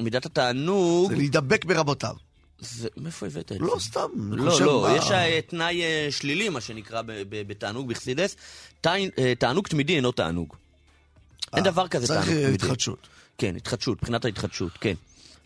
מידת 0.00 0.26
התענוג, 0.26 1.10
זה 1.10 1.16
להידבק 1.16 1.64
ברבותיו. 1.64 2.14
זה, 2.60 2.88
מאיפה 2.96 3.26
הבאת 3.26 3.52
את 3.52 3.58
זה? 3.58 3.64
לא 3.64 3.76
סתם, 3.78 4.08
לא, 4.16 4.60
לא, 4.60 4.82
מה- 4.82 4.96
יש 4.96 5.10
אה, 5.10 5.40
תנאי 5.46 5.82
אה, 5.82 6.08
שלילי, 6.10 6.48
מה 6.48 6.60
שנקרא, 6.60 7.02
בתענוג 7.30 7.88
בחסידס. 7.88 8.36
תענוג 9.38 9.68
תמידי 9.68 9.96
אינו 9.96 10.12
תענוג. 10.12 10.56
אין 11.56 11.66
אה, 11.66 11.70
דבר 11.70 11.88
כזה 11.88 12.06
צריך 12.06 12.26
תענוג 12.26 12.42
תמידי. 12.42 12.54
התחדשות. 12.54 13.08
כן, 13.38 13.56
התחדשות, 13.56 13.98
מבחינת 13.98 14.24
ההתחדשות, 14.24 14.72
כן. 14.80 14.94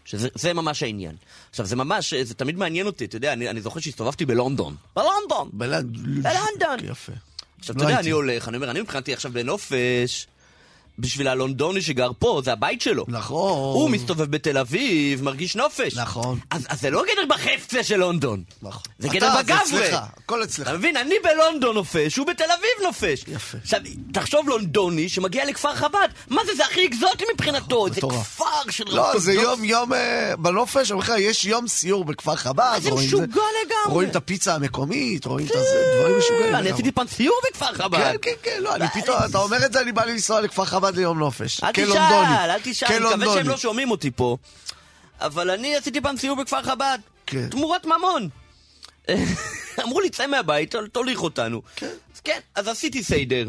שזה 0.05 0.29
זה 0.35 0.53
ממש 0.53 0.83
העניין. 0.83 1.17
עכשיו, 1.51 1.67
זה 1.67 1.77
ממש, 1.77 2.15
זה 2.15 2.35
תמיד 2.35 2.57
מעניין 2.57 2.87
אותי, 2.87 3.05
אתה 3.05 3.17
יודע, 3.17 3.33
אני, 3.33 3.51
אני 3.51 3.61
זוכר 3.61 3.81
שהסתובבתי 3.81 4.27
בלונדון. 4.27 4.77
בלונדון! 4.97 5.51
בלונדון. 5.53 6.23
בלונדון. 6.23 6.91
יפה. 6.91 7.13
עכשיו, 7.59 7.77
לא 7.77 7.81
אתה 7.81 7.85
יודע, 7.85 7.97
הייתי. 7.97 8.09
אני 8.09 8.11
הולך, 8.11 8.49
אני 8.49 8.57
אומר, 8.57 8.71
אני 8.71 8.81
מבחינתי 8.81 9.13
עכשיו 9.13 9.33
בנופש, 9.33 10.27
בשביל 10.99 11.29
הלונדוני 11.29 11.83
שגר 11.83 12.11
פה, 12.19 12.41
זה 12.45 12.53
הבית 12.53 12.81
שלו. 12.81 13.05
נכון. 13.09 13.75
הוא 13.75 13.91
מסתובב 13.91 14.25
בתל 14.25 14.59
אביב, 14.59 15.23
מרגיש 15.23 15.57
נופש. 15.57 15.97
נכון. 15.97 16.39
אז, 16.51 16.67
אז 16.69 16.81
זה 16.81 16.91
לא 16.91 17.03
גדר 17.03 17.35
בחפצה 17.35 17.83
של 17.83 17.97
לונדון. 17.97 18.43
נכון. 18.63 18.83
זה 18.99 19.09
אתה, 19.09 19.17
גדר 19.17 19.37
זה 19.37 19.43
בגברה. 19.43 19.63
אצלך, 19.63 19.99
הכל 20.25 20.43
אצלך. 20.43 20.69
אתה 20.69 20.77
מבין? 20.79 20.97
אני 20.97 21.15
בלונדון 21.25 21.75
נופש, 21.75 22.17
הוא 22.17 22.27
בתל 22.27 22.45
אביב 22.45 22.87
נופש. 22.87 23.25
יפה. 23.29 23.59
עכשיו, 23.63 23.81
תחשוב 24.13 24.49
לונדוני 24.49 25.09
שמגיע 25.09 25.45
לכפר 25.45 25.75
חב"ד, 25.75 26.09
מה 26.29 26.43
זה, 26.47 26.55
זה 26.55 26.65
הכי 26.65 26.87
אקזוטי 26.87 27.25
מבחינתו, 27.35 27.87
זה 27.89 27.97
מטורף. 27.97 28.35
כפר 28.35 28.71
של 28.71 28.85
לא, 28.89 29.19
זה. 29.19 29.33
יום, 29.33 29.65
יום, 29.65 29.93
אה, 29.93 30.37
בנופש, 30.39 30.91
לך, 30.91 31.13
יש 31.19 31.45
יום 31.45 31.69
סיור 31.69 32.05
בכפר 32.05 32.37
חב"ד. 32.37 32.79
זה 32.83 32.91
רואים 32.91 33.07
משוגע 33.07 33.25
לגמרי. 33.27 33.95
רואים 33.95 34.09
את 34.09 34.17
הפיצה 34.17 34.55
המקומית, 34.55 35.25
רואים 35.25 35.47
את 35.47 35.53
זה, 35.53 35.95
דברים 36.01 36.19
משוגעים. 36.19 36.55
אני. 36.55 36.71
עשיתי 36.71 36.93
פעם 36.93 37.07
סיור 37.07 37.37
בכפר 37.51 37.75
חב"ד. 37.75 37.99
כן, 37.99 38.17
כן, 38.23 38.31
כן, 38.43 38.63
לא, 38.63 38.75
אני 38.75 38.87
פתאום, 38.95 39.17
אתה 39.31 39.39
אומר 39.39 39.67
את 39.67 39.73
זה, 39.73 39.81
אני 39.81 39.93
בא 39.93 40.05
לנסוע 40.05 40.41
לכפר 40.41 40.65
חב"ד 40.65 40.84
ליום 40.91 41.19
נופש. 41.19 41.65
אל. 41.65 41.73
תשאל, 41.73 41.97
אל 42.51 42.61
תשאל, 42.63 43.07
אני 43.07 43.17
מקווה. 43.17 43.35
שהם 43.35 43.49
לא 43.49 43.57
שומעים 43.57 43.91
אותי 43.91 44.11
פה. 44.11 44.37
אבל 45.21 45.51
אני 45.51 45.77
עשיתי 45.77 46.01
פעם 46.01 46.17
סיור 46.17 46.37
בכפר 46.37 46.63
חב"ד. 46.63 46.99
כן. 47.27 47.49
תמורת 47.49 47.87
ממון. 47.87 48.29
אמרו 49.85 50.01
לי, 50.01 50.11
צא 50.11 50.27
מהבית, 50.27 50.75
תוליך 50.93 51.23
אותנו. 51.23 51.63
כן. 51.77 51.87
אז 52.15 52.21
כן, 52.21 52.39
אז 52.55 52.69
עשיתי 52.69 53.03
סיידר. 53.03 53.49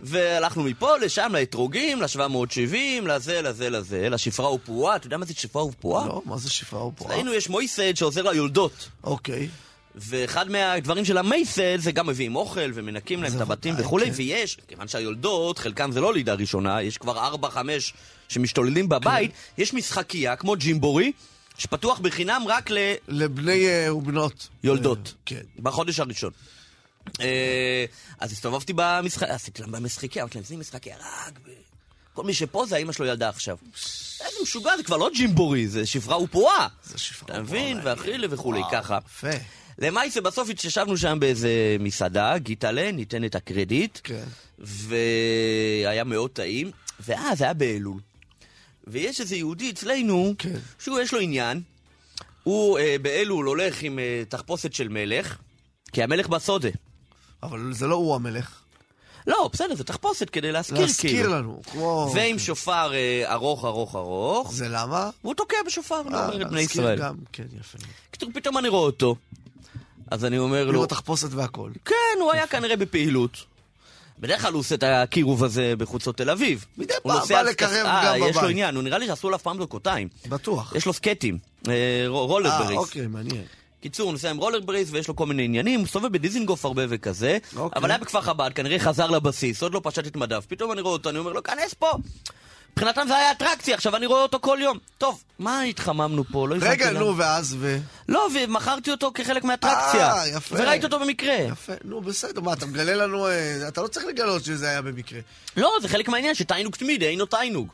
והלכנו 0.00 0.62
מפה, 0.62 0.96
לשם, 0.96 1.30
לאתרוגים, 1.32 2.02
ל-770, 2.02 2.76
לזה, 3.06 3.42
לזה, 3.42 3.70
לזה, 3.70 4.08
לשפרה 4.08 4.52
ופועה. 4.52 4.96
אתה 4.96 5.06
יודע 5.06 5.16
מה 5.16 5.24
זה 5.24 5.34
שפרה 5.34 5.64
ופועה? 5.64 6.06
לא, 6.06 6.22
מה 6.24 6.38
זה 6.38 6.50
שפרה 6.50 6.86
ופועה? 6.86 7.14
אצלנו 7.14 7.34
יש 7.34 7.48
מויסד 7.48 7.96
שעוזר 7.96 8.22
ליולדות. 8.22 8.88
אוקיי. 9.04 9.48
ואחד 9.94 10.50
מהדברים 10.50 11.04
של 11.04 11.18
המייסד 11.18 11.76
זה 11.76 11.92
גם 11.92 12.06
מביאים 12.06 12.36
אוכל 12.36 12.70
ומנקים 12.74 13.22
להם 13.22 13.36
את 13.36 13.40
הבתים 13.40 13.74
וכולי, 13.78 14.06
כן. 14.06 14.12
ויש, 14.14 14.58
כיוון 14.68 14.88
שהיולדות, 14.88 15.58
חלקם 15.58 15.92
זה 15.92 16.00
לא 16.00 16.14
לידה 16.14 16.34
ראשונה, 16.34 16.82
יש 16.82 16.98
כבר 16.98 17.18
ארבע, 17.18 17.50
חמש 17.50 17.94
שמשתוללים 18.28 18.88
בבית, 18.88 19.30
יש 19.58 19.74
משחקייה 19.74 20.36
כמו 20.36 20.56
ג'ימבורי, 20.56 21.12
שפתוח 21.58 21.98
בחינם 21.98 22.42
רק 22.46 22.70
לבני 23.08 23.66
אה, 23.66 23.94
ובנות. 23.94 24.48
ליולדות, 24.64 25.08
אה, 25.08 25.12
כן. 25.26 25.40
בחודש 25.58 26.00
הראשון. 26.00 26.30
אה, 27.20 27.84
אז 28.20 28.32
הסתובבתי 28.32 28.72
במשחק, 28.76 29.28
עשיתי 29.28 29.62
להם 29.62 29.72
במשחקיה, 29.72 30.22
אמרתי 30.22 30.38
להם, 30.38 30.44
זה 30.44 30.56
משחקיה 30.56 30.96
רק 30.96 31.38
ב... 31.46 31.50
כל 32.14 32.24
מי 32.24 32.34
שפה 32.34 32.66
זה 32.66 32.76
האמא 32.76 32.92
שלו 32.92 33.06
ילדה 33.06 33.28
עכשיו. 33.28 33.56
איזה 34.20 34.36
משוגע, 34.42 34.76
זה 34.76 34.82
כבר 34.82 34.96
לא 34.96 35.10
ג'ימבורי, 35.14 35.68
זה 35.68 35.86
שפרה 35.86 36.22
ופועה. 36.22 36.68
זה 36.84 36.98
שפרה 36.98 37.24
אתה 37.24 37.32
ופועה, 37.32 37.42
מבין? 37.42 37.76
מעניין. 37.76 37.98
ואכילה 37.98 38.26
וכולי, 38.30 38.60
ככה. 38.72 38.98
יפה. 39.06 39.28
למעשה 39.78 40.20
בסוף 40.20 40.48
התיישבנו 40.48 40.96
שם 40.96 41.16
באיזה 41.20 41.76
מסעדה, 41.80 42.38
גיטלה, 42.38 42.92
ניתן 42.92 43.24
את 43.24 43.34
הקרדיט. 43.34 43.98
כן. 44.02 44.24
והיה 44.58 46.04
מאוד 46.04 46.30
טעים, 46.30 46.70
ואז 47.00 47.42
היה 47.42 47.54
באלול. 47.54 48.00
ויש 48.86 49.20
איזה 49.20 49.36
יהודי 49.36 49.70
אצלנו, 49.70 50.34
כן. 50.38 50.58
שהוא 50.78 51.00
יש 51.00 51.12
לו 51.12 51.20
עניין, 51.20 51.60
הוא 52.42 52.78
אה, 52.78 52.96
באלול 53.02 53.46
הולך 53.46 53.82
עם 53.82 53.98
אה, 53.98 54.22
תחפושת 54.28 54.72
של 54.72 54.88
מלך, 54.88 55.38
כי 55.92 56.02
המלך 56.02 56.28
בסודה. 56.28 56.68
אבל 57.42 57.72
זה 57.72 57.86
לא 57.86 57.94
הוא 57.94 58.14
המלך. 58.14 58.60
לא, 59.26 59.50
בסדר, 59.52 59.74
זה 59.74 59.84
תחפושת 59.84 60.30
כדי 60.30 60.52
להזכיר 60.52 60.80
להזכיר 60.80 61.10
כאילו. 61.10 61.32
לנו, 61.32 61.60
כמו... 61.72 62.12
ועם 62.14 62.38
שופר 62.38 62.94
אה, 62.94 63.32
ארוך 63.32 63.64
ארוך 63.64 63.96
ארוך, 63.96 64.52
זה 64.52 64.68
למה? 64.68 65.10
והוא 65.24 65.34
תוקע 65.34 65.56
בשופר, 65.66 66.02
לא 66.02 66.16
אה, 66.16 66.26
אומר 66.26 66.42
את 66.42 66.46
בני 66.46 66.60
להזכיר 66.60 66.82
ישראל. 66.82 66.98
גם, 66.98 67.14
כן, 67.32 67.44
יפה. 67.60 67.78
קיצור, 68.10 68.30
פתאום 68.34 68.58
אני 68.58 68.68
רואה 68.68 68.82
אותו. 68.82 69.16
אז 70.14 70.24
אני 70.24 70.38
אומר 70.38 70.64
לו, 70.64 70.72
לראות 70.72 70.88
תחפושת 70.88 71.28
והכל. 71.30 71.70
כן, 71.84 71.94
הוא 72.20 72.32
היה 72.32 72.46
כנראה 72.46 72.76
בפעילות. 72.76 73.44
בדרך 74.18 74.42
כלל 74.42 74.52
הוא 74.52 74.60
עושה 74.60 74.74
את 74.74 74.82
הקירוב 74.86 75.44
הזה 75.44 75.74
בחוצות 75.78 76.16
תל 76.16 76.30
אביב. 76.30 76.64
מדי 76.78 76.94
פעם 77.02 77.18
בא 77.28 77.42
לקרב 77.42 77.86
אה, 77.86 78.04
גם 78.06 78.28
יש 78.28 78.34
לו 78.36 78.40
בבית. 78.40 78.50
עניין, 78.50 78.74
הוא 78.74 78.82
נראה 78.82 78.98
לי 78.98 79.06
שעשו 79.06 79.30
לו 79.30 79.36
אף 79.36 79.42
פעם 79.42 79.58
דוקותיים. 79.58 80.08
בטוח. 80.28 80.72
יש 80.76 80.86
לו 80.86 80.92
סקטים, 80.92 81.38
אה, 81.68 81.72
ר- 81.72 81.74
אה, 82.04 82.08
רולרבריס. 82.08 82.78
אוקיי, 82.78 83.06
מעניין. 83.06 83.42
קיצור, 83.82 84.04
הוא 84.06 84.12
נוסע 84.12 84.30
עם 84.30 84.36
רולרבריס 84.36 84.88
ויש 84.90 85.08
לו 85.08 85.16
כל 85.16 85.26
מיני 85.26 85.44
עניינים, 85.44 85.80
הוא 85.80 85.84
מסתובב 85.84 86.12
בדיזינגוף 86.12 86.64
הרבה 86.64 86.82
וכזה, 86.88 87.38
אוקיי. 87.56 87.78
אבל 87.80 87.90
היה 87.90 87.98
בכפר 87.98 88.20
חב"ד, 88.20 88.50
כנראה 88.54 88.78
חזר 88.78 89.10
לבסיס, 89.10 89.62
עוד 89.62 89.74
לא 89.74 89.80
פשט 89.84 90.06
את 90.06 90.16
מדיו, 90.16 90.42
פתאום 90.48 90.72
אני 90.72 90.80
רואה 90.80 90.92
אותו, 90.92 91.10
אני 91.10 91.18
אומר 91.18 91.32
לו, 91.32 91.42
כנס 91.42 91.74
פה! 91.74 91.90
מבחינתם 92.76 93.04
זה 93.08 93.16
היה 93.16 93.30
אטרקציה, 93.30 93.74
עכשיו 93.74 93.96
אני 93.96 94.06
רואה 94.06 94.22
אותו 94.22 94.38
כל 94.40 94.58
יום. 94.60 94.78
טוב, 94.98 95.22
מה 95.38 95.62
התחממנו 95.62 96.24
פה? 96.24 96.48
לא 96.48 96.56
רגע, 96.60 96.90
למה. 96.90 97.00
נו, 97.00 97.16
ואז 97.16 97.56
ו... 97.60 97.78
לא, 98.08 98.28
ומכרתי 98.34 98.90
אותו 98.90 99.10
כחלק 99.14 99.44
מהאטרקציה. 99.44 100.12
אה, 100.12 100.28
יפה. 100.28 100.56
וראיתי 100.58 100.86
אותו 100.86 100.98
במקרה. 101.00 101.34
יפה, 101.34 101.72
נו, 101.84 102.00
בסדר, 102.00 102.40
מה, 102.40 102.52
אתה 102.52 102.66
מגלה 102.66 102.94
לנו... 102.94 103.26
אה, 103.26 103.68
אתה 103.68 103.82
לא 103.82 103.86
צריך 103.86 104.06
לגלות 104.06 104.44
שזה 104.44 104.68
היה 104.68 104.82
במקרה. 104.82 105.20
לא, 105.56 105.72
זה 105.82 105.88
חלק 105.88 106.08
מהעניין 106.08 106.34
שתיינוג 106.34 106.74
תמידי, 106.76 107.06
אינו 107.06 107.26
תיינוג. 107.26 107.68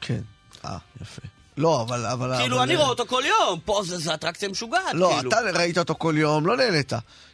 כן. 0.00 0.20
אה, 0.64 0.76
יפה. 1.02 1.22
לא, 1.56 1.82
אבל... 1.82 2.06
אבל 2.06 2.36
כאילו, 2.38 2.56
אבל- 2.56 2.62
אני 2.64 2.76
רואה 2.76 2.88
אותו 2.88 3.06
כל 3.06 3.22
יום, 3.26 3.60
פה 3.64 3.82
זה 3.86 3.98
זה 3.98 4.14
אטרקציה 4.14 4.48
משוגעת, 4.48 4.82
לא, 4.94 5.12
כאילו. 5.16 5.30
אתה 5.30 5.40
ראית 5.40 5.78
אותו 5.78 5.94
כל 5.98 6.14
יום, 6.18 6.46
לא 6.46 6.56
נהנית. 6.56 6.92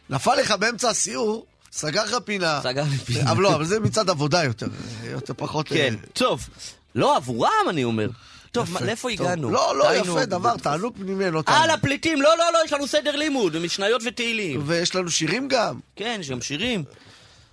נפל 0.09 0.35
לך 0.35 0.51
באמצע 0.51 0.89
הסיור, 0.89 1.45
סגר 1.71 2.03
לך 2.03 2.15
פינה. 2.25 2.59
סגר 2.63 2.83
לי 2.91 2.97
פינה. 2.97 3.31
אבל 3.31 3.43
לא, 3.43 3.55
אבל 3.55 3.65
זה 3.65 3.79
מצד 3.79 4.09
עבודה 4.09 4.43
יותר. 4.43 4.67
יותר 5.03 5.33
פחות... 5.37 5.67
כן, 5.67 5.93
אה, 6.03 6.07
טוב. 6.13 6.47
לא, 6.95 7.15
עבורם 7.15 7.65
אני 7.69 7.83
אומר. 7.83 8.07
טוב, 8.51 8.69
יפה, 8.69 8.85
לאיפה 8.85 9.09
טוב. 9.17 9.27
הגענו? 9.27 9.51
לא, 9.51 9.77
לא, 9.77 9.85
תיינוג. 9.89 10.07
יפה, 10.07 10.25
דבר, 10.25 10.57
תענוג 10.57 10.93
פנימי, 10.97 11.31
לא 11.31 11.37
אה, 11.37 11.43
תענוג. 11.43 11.69
לפליטים, 11.77 12.21
לא, 12.21 12.37
לא, 12.37 12.53
לא, 12.53 12.59
יש 12.65 12.73
לנו 12.73 12.87
סדר 12.87 13.15
לימוד, 13.15 13.59
משניות 13.59 14.01
ותהילים. 14.05 14.61
ויש 14.65 14.95
לנו 14.95 15.11
שירים 15.11 15.47
גם. 15.47 15.79
כן, 15.95 16.17
יש 16.19 16.29
גם 16.29 16.41
שירים. 16.41 16.83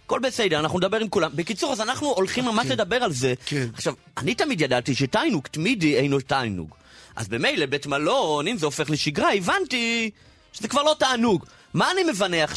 הכל 0.06 0.20
בסדר, 0.20 0.58
אנחנו 0.58 0.78
נדבר 0.78 0.96
עם 1.00 1.08
כולם. 1.08 1.30
בקיצור, 1.34 1.72
אז 1.72 1.80
אנחנו 1.80 2.08
הולכים 2.08 2.44
ממש 2.44 2.66
לדבר 2.66 2.96
על 2.96 3.12
זה. 3.12 3.34
כן. 3.46 3.66
עכשיו, 3.74 3.94
אני 4.16 4.34
תמיד 4.34 4.60
ידעתי 4.60 4.94
שתיינוג 4.94 5.46
תמידי 5.46 5.96
אינו 5.96 6.20
תיינוג. 6.20 6.74
אז 7.16 7.28
במילא 7.28 7.66
בית 7.66 7.86
מלון, 7.86 8.48
אם 8.48 8.58
זה 8.58 8.66
הופך 8.66 8.90
לשגרה, 8.90 9.34
הבנתי 9.34 10.10
שזה 10.52 10.68
כבר 10.68 10.82
לא 10.82 10.96
תענוג. 10.98 11.44
מה 11.74 11.90
אני 11.90 12.02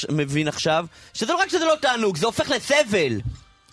מבין 0.10 0.48
עכשיו? 0.48 0.86
שזה 1.14 1.34
לא 1.34 1.38
רק 1.38 1.50
שזה 1.50 1.66
לא 1.66 1.76
תענוג, 1.82 2.18
זה 2.18 2.26
הופך 2.26 2.50
לסבל. 2.50 3.22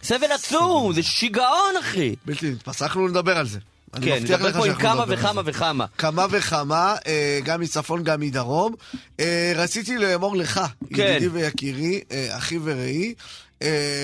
סבל 0.02 0.32
עצום, 0.32 0.92
זה 0.92 1.02
שיגעון, 1.02 1.76
אחי. 1.80 2.14
בלתי 2.26 2.50
נתפס, 2.50 2.82
אנחנו 2.82 3.08
נדבר 3.08 3.38
על 3.38 3.46
זה. 3.46 3.58
כן, 4.02 4.22
נדבר 4.22 4.52
פה 4.52 4.66
עם 4.66 4.74
כמה 4.74 5.04
וכמה. 5.08 5.42
וכמה. 5.44 5.86
כמה 5.98 6.26
וכמה, 6.30 6.96
אה, 7.06 7.40
גם 7.44 7.60
מצפון, 7.60 8.04
גם 8.04 8.20
מדרום. 8.20 8.74
אה, 9.20 9.52
רציתי 9.56 9.98
לאמור 9.98 10.36
לך, 10.36 10.60
כן. 10.94 11.02
ידידי 11.02 11.28
ויקירי, 11.28 12.00
אה, 12.12 12.36
אחי 12.36 12.58
ורעי, 12.64 13.14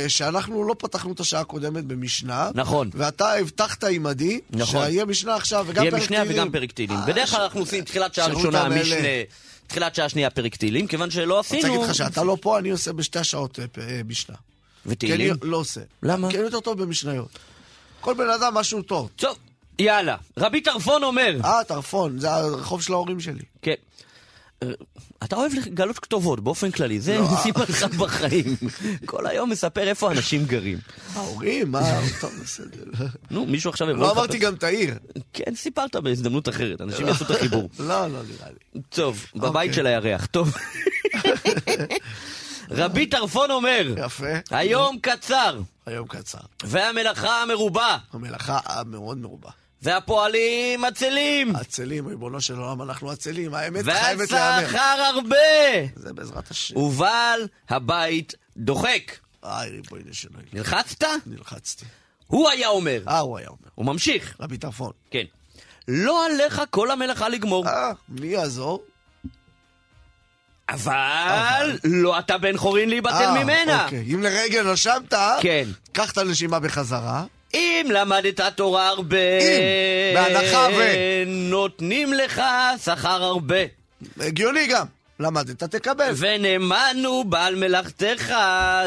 שאנחנו 0.09 0.65
לא 0.65 0.75
פתחנו 0.79 1.13
את 1.13 1.21
השעה 1.21 1.41
הקודמת 1.41 1.85
במשנה. 1.85 2.51
נכון. 2.55 2.91
ואתה 2.95 3.33
הבטחת 3.33 3.85
עימדי, 3.85 4.41
נכון. 4.51 4.87
שיהיה 4.87 5.05
משנה 5.05 5.35
עכשיו 5.37 5.65
וגם 5.69 5.83
יהיה 5.83 5.91
פרק 5.91 6.03
משנה 6.03 6.17
תהילים. 6.17 6.35
וגם 6.37 6.53
פרק 6.53 6.73
תהילים. 6.73 6.99
בדרך 7.07 7.31
כלל 7.31 7.41
אנחנו 7.41 7.61
עושים 7.61 7.85
תחילת 7.85 8.15
שעה 8.15 8.27
ראשונה. 8.27 8.69
משנה, 8.69 9.09
תחילת 9.67 9.95
שעה 9.95 10.09
שנייה 10.09 10.31
פרק 10.31 10.57
תהילים, 10.57 10.87
כיוון 10.87 11.11
שלא 11.11 11.23
אני 11.23 11.33
רוצה 11.33 11.57
עשינו... 11.57 11.75
להגיד 11.75 11.89
לך 11.89 11.95
שאתה 11.95 12.25
לא 12.25 12.37
פה, 12.41 12.59
אני 12.59 12.71
עושה 12.71 12.93
בשתי 12.93 13.19
השעות 13.19 13.59
משנה. 14.09 14.37
כי 14.85 14.89
אני 14.89 14.95
ותהילים? 14.95 15.35
לא 15.43 15.57
עושה. 15.57 15.81
למה? 16.03 16.31
כי 16.31 16.37
אני 16.37 16.45
יותר 16.45 16.61
טוב 16.61 16.83
במשניות. 16.83 17.39
כל 18.01 18.15
בן 18.15 18.31
אדם 18.31 18.55
משהו 18.55 18.83
טוב. 18.83 19.11
טוב, 19.17 19.39
יאללה. 19.79 20.17
רבי 20.39 20.61
טרפון 20.61 21.03
אומר... 21.05 21.37
אה, 21.45 21.65
טרפון, 21.65 22.19
זה 22.19 22.35
הרחוב 22.35 22.83
של 22.83 22.93
ההורים 22.93 23.21
שלי. 23.21 23.43
כן. 23.63 23.75
אה, 24.63 24.69
אתה 25.25 25.37
אוהב 25.37 25.53
לגלות 25.55 25.99
כתובות 25.99 26.41
באופן 26.41 26.71
כללי, 26.71 27.01
זה 27.01 27.19
לא. 27.19 27.29
סיבה 27.43 27.63
לך 27.63 27.85
בחיים. 27.85 28.57
כל 29.07 29.27
היום 29.27 29.51
מספר 29.51 29.89
איפה 29.89 30.11
אנשים 30.11 30.45
גרים. 30.45 30.79
ההורים, 31.15 31.71
מה, 31.71 32.01
טוב, 32.21 32.33
בסדר. 32.43 33.07
נו, 33.31 33.47
מישהו 33.47 33.71
עכשיו 33.71 33.91
יבוא 33.91 34.03
לא 34.03 34.13
אמרתי 34.13 34.39
גם 34.39 34.55
את 34.55 34.63
העיר. 34.65 34.95
כן, 35.33 35.55
סיפרת 35.55 35.97
בהזדמנות 35.97 36.49
אחרת, 36.49 36.81
אנשים 36.81 37.07
יעשו 37.07 37.25
את 37.25 37.31
החיבור. 37.31 37.69
לא, 37.79 37.87
לא 37.87 38.07
נראה 38.09 38.49
לי. 38.75 38.81
טוב, 38.89 39.27
אוקיי. 39.35 39.51
בבית 39.51 39.75
של 39.75 39.87
הירח, 39.87 40.27
טוב. 40.27 40.55
רבי 42.71 43.07
טרפון 43.07 43.51
אומר, 43.51 43.95
יפה. 44.07 44.27
היום 44.51 44.99
קצר, 44.99 45.61
היום 45.87 46.09
קצר. 46.09 46.39
והמלאכה 46.65 47.45
מרובה, 47.49 47.99
המלאכה 48.13 48.59
מאוד 48.87 49.19
מרובה. 49.19 49.51
והפועלים 49.83 50.85
עצלים, 50.85 51.57
עצלים, 51.57 52.07
ריבונו 52.07 52.41
של 52.41 52.55
עולם, 52.59 52.83
אנחנו 52.83 53.11
עצלים, 53.11 53.55
האמת 53.55 53.85
חייבת 53.85 54.31
להיאמר. 54.31 54.63
והשכר 54.63 55.03
הרבה, 55.15 55.37
זה 55.97 56.13
בעזרת 56.13 56.51
השם. 56.51 56.77
ובעל 56.77 57.47
הבית 57.69 58.35
דוחק. 58.57 59.13
איי, 59.45 59.71
ריבונו 59.71 60.03
של 60.13 60.29
עולם. 60.35 60.47
נלחצת? 60.53 61.07
נלחצתי. 61.27 61.85
הוא 62.27 62.49
היה 62.49 62.69
אומר. 62.69 63.03
אה, 63.09 63.19
הוא 63.19 63.39
היה 63.39 63.49
אומר. 63.49 63.69
הוא 63.75 63.87
ממשיך. 63.87 64.37
רבי 64.41 64.59
טרפון. 64.59 64.93
כן. 65.11 65.25
לא 65.89 66.27
עליך 66.27 66.63
כל 66.71 66.91
המלאכה 66.91 67.29
לגמור. 67.29 67.67
אה, 67.69 67.93
מי 68.09 68.27
יעזור? 68.27 68.85
אבל 70.69 71.79
לא 71.85 72.19
אתה 72.19 72.39
בן 72.39 72.57
חורין 72.57 72.89
להיבטל 72.89 73.15
אה, 73.15 73.45
ממנה. 73.45 73.85
אוקיי. 73.85 74.05
אם 74.15 74.23
לרגע 74.23 74.63
נשמת, 74.63 75.15
כן. 75.41 75.69
קח 75.93 76.13
את 76.13 76.19
הנשימה 76.19 76.61
בחזרה. 76.61 77.25
אם 77.55 77.87
למדת 77.95 78.41
תורה 78.41 78.89
הרבה, 78.89 79.17
אם, 79.41 80.15
בהנחה 80.15 80.67
ו- 80.77 81.23
נותנים 81.27 82.13
לך 82.13 82.43
שכר 82.85 83.23
הרבה. 83.25 83.57
הגיוני 84.21 84.67
גם. 84.67 84.87
למדת, 85.21 85.65
תקבל. 85.65 86.13
ונאמן 86.17 86.97
הוא 87.07 87.25
בעל 87.25 87.55
מלאכתך, 87.57 88.35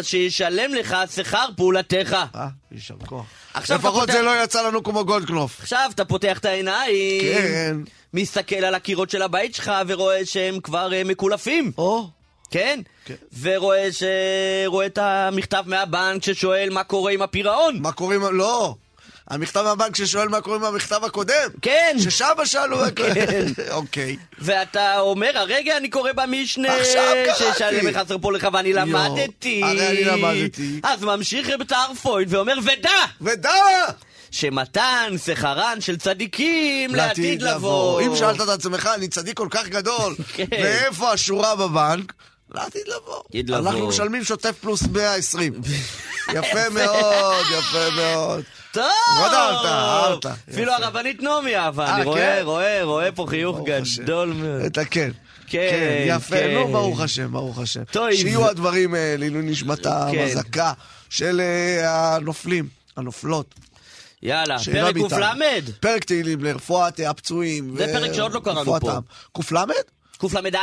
שישלם 0.01 0.73
לך 0.73 0.97
שכר 1.15 1.45
פעולתך. 1.57 2.17
אה, 2.36 2.47
יישר 2.71 2.93
כוח. 3.05 3.25
לפחות 3.57 3.82
פותח- 4.01 4.13
זה 4.13 4.21
לא 4.21 4.43
יצא 4.43 4.67
לנו 4.67 4.84
כמו 4.84 5.05
גולדקנופ. 5.05 5.59
עכשיו 5.61 5.89
אתה 5.95 6.05
פותח 6.05 6.38
את 6.38 6.45
העיניים, 6.45 7.21
כן. 7.21 7.78
מסתכל 8.18 8.55
על 8.55 8.76
הקירות 8.76 9.09
של 9.09 9.22
הבית 9.22 9.55
שלך 9.55 9.72
ורואה 9.88 10.26
שהם 10.26 10.59
כבר 10.59 10.93
אה, 10.93 11.03
מקולפים, 11.03 11.72
או, 11.78 12.07
כן? 12.51 12.80
כן. 13.05 13.13
ורואה 13.41 13.91
ש... 13.91 14.03
רואה 14.65 14.86
את 14.86 14.97
המכתב 14.97 15.63
מהבנק 15.65 16.24
ששואל 16.24 16.70
מה 16.72 16.84
קורה 16.84 17.11
עם 17.11 17.22
הפירעון. 17.22 17.80
מה 17.80 17.91
קורה 17.91 18.15
עם... 18.15 18.38
לא. 18.38 18.76
המכתב 19.30 19.61
מהבנק 19.61 19.95
ששואל 19.95 20.28
מה 20.28 20.41
קורה 20.41 20.57
עם 20.57 20.63
המכתב 20.63 21.03
הקודם. 21.03 21.49
כן. 21.61 21.95
ששם 21.99 22.34
שאלו... 22.45 22.78
כן. 22.95 23.45
אוקיי. 23.72 24.15
ואתה 24.39 24.99
אומר, 24.99 25.32
הרגע 25.38 25.78
אני 25.78 25.89
קורא 25.89 26.11
במשנה, 26.11 26.76
עכשיו 26.76 27.13
קראתי. 27.26 27.43
ששלם 27.55 27.86
מחסר 27.88 28.18
פה 28.22 28.32
לך 28.32 28.47
ואני 28.53 28.74
למדתי. 28.74 29.61
הרי 29.63 29.88
אני 29.88 30.03
למדתי. 30.03 30.80
אז 30.84 31.03
ממשיך 31.03 31.49
רב 31.49 31.63
טרפויד 31.63 32.34
ואומר, 32.34 32.55
ודע! 32.63 32.89
ודע! 33.22 33.51
שמתן 34.32 35.13
שכרן 35.25 35.82
של 35.82 35.97
צדיקים 35.97 36.95
לעתיד 36.95 37.41
לבוא. 37.41 38.01
אם 38.01 38.15
שאלת 38.15 38.41
את 38.41 38.49
עצמך, 38.49 38.89
אני 38.95 39.07
צדיק 39.07 39.38
כל 39.38 39.47
כך 39.51 39.67
גדול, 39.67 40.15
כן. 40.36 40.45
ואיפה 40.51 41.11
השורה 41.11 41.55
בבנק? 41.55 42.13
לעתיד 42.51 42.82
לבוא. 42.88 43.15
לעתיד 43.15 43.49
לבוא. 43.49 43.69
אנחנו 43.69 43.88
משלמים 43.88 44.23
שוטף 44.23 44.55
פלוס 44.61 44.84
120. 44.91 45.53
יפה 46.34 46.69
מאוד, 46.71 47.45
יפה 47.59 47.89
מאוד. 47.95 48.43
טוב! 48.71 48.84
מאוד 49.19 49.32
אהבת, 49.34 49.65
אהבת. 49.65 50.25
אפילו. 50.51 50.73
הרבנית 50.73 51.21
נעמי 51.23 51.55
אהבה, 51.55 51.86
אה, 51.86 51.95
אני 51.95 52.03
רואה, 52.03 52.36
כן? 52.38 52.41
רואה, 52.45 52.84
רואה 52.84 53.11
פה 53.11 53.25
חיוך. 53.30 53.59
גדול 53.99 54.34
מאוד. 54.34 54.61
את 54.61 54.78
הכן. 54.78 55.11
כן, 55.47 55.67
כן, 55.71 56.03
יפה, 56.07 56.36
כן. 56.36 56.53
נו, 56.53 56.67
ברוך 56.67 57.01
השם, 57.01 57.32
ברוך 57.32 57.59
השם. 57.59 57.82
שיהיו 58.11 58.47
הדברים 58.47 58.95
אה, 58.95 59.15
לעילוי 59.17 59.41
נשמתם, 59.43 60.07
כן. 60.11 60.23
הזקה 60.23 60.73
של 61.09 61.41
אה, 61.41 62.15
הנופלים, 62.15 62.67
הנופלות. 62.97 63.55
יאללה, 64.24 64.57
פרק. 64.59 64.95
קל"ד, 65.09 65.70
פרק 65.80 66.03
תהילים 66.03 66.43
לרפואת 66.43 66.99
הפצועים. 66.99 67.78
זה 67.78 67.86
פרק 67.93 68.13
שעוד 68.13 68.34
לא 68.34 68.39
קראנו 68.39 68.80
פה. 68.80 68.91
קל"ד? 69.43 69.72
קל"א. 70.18 70.53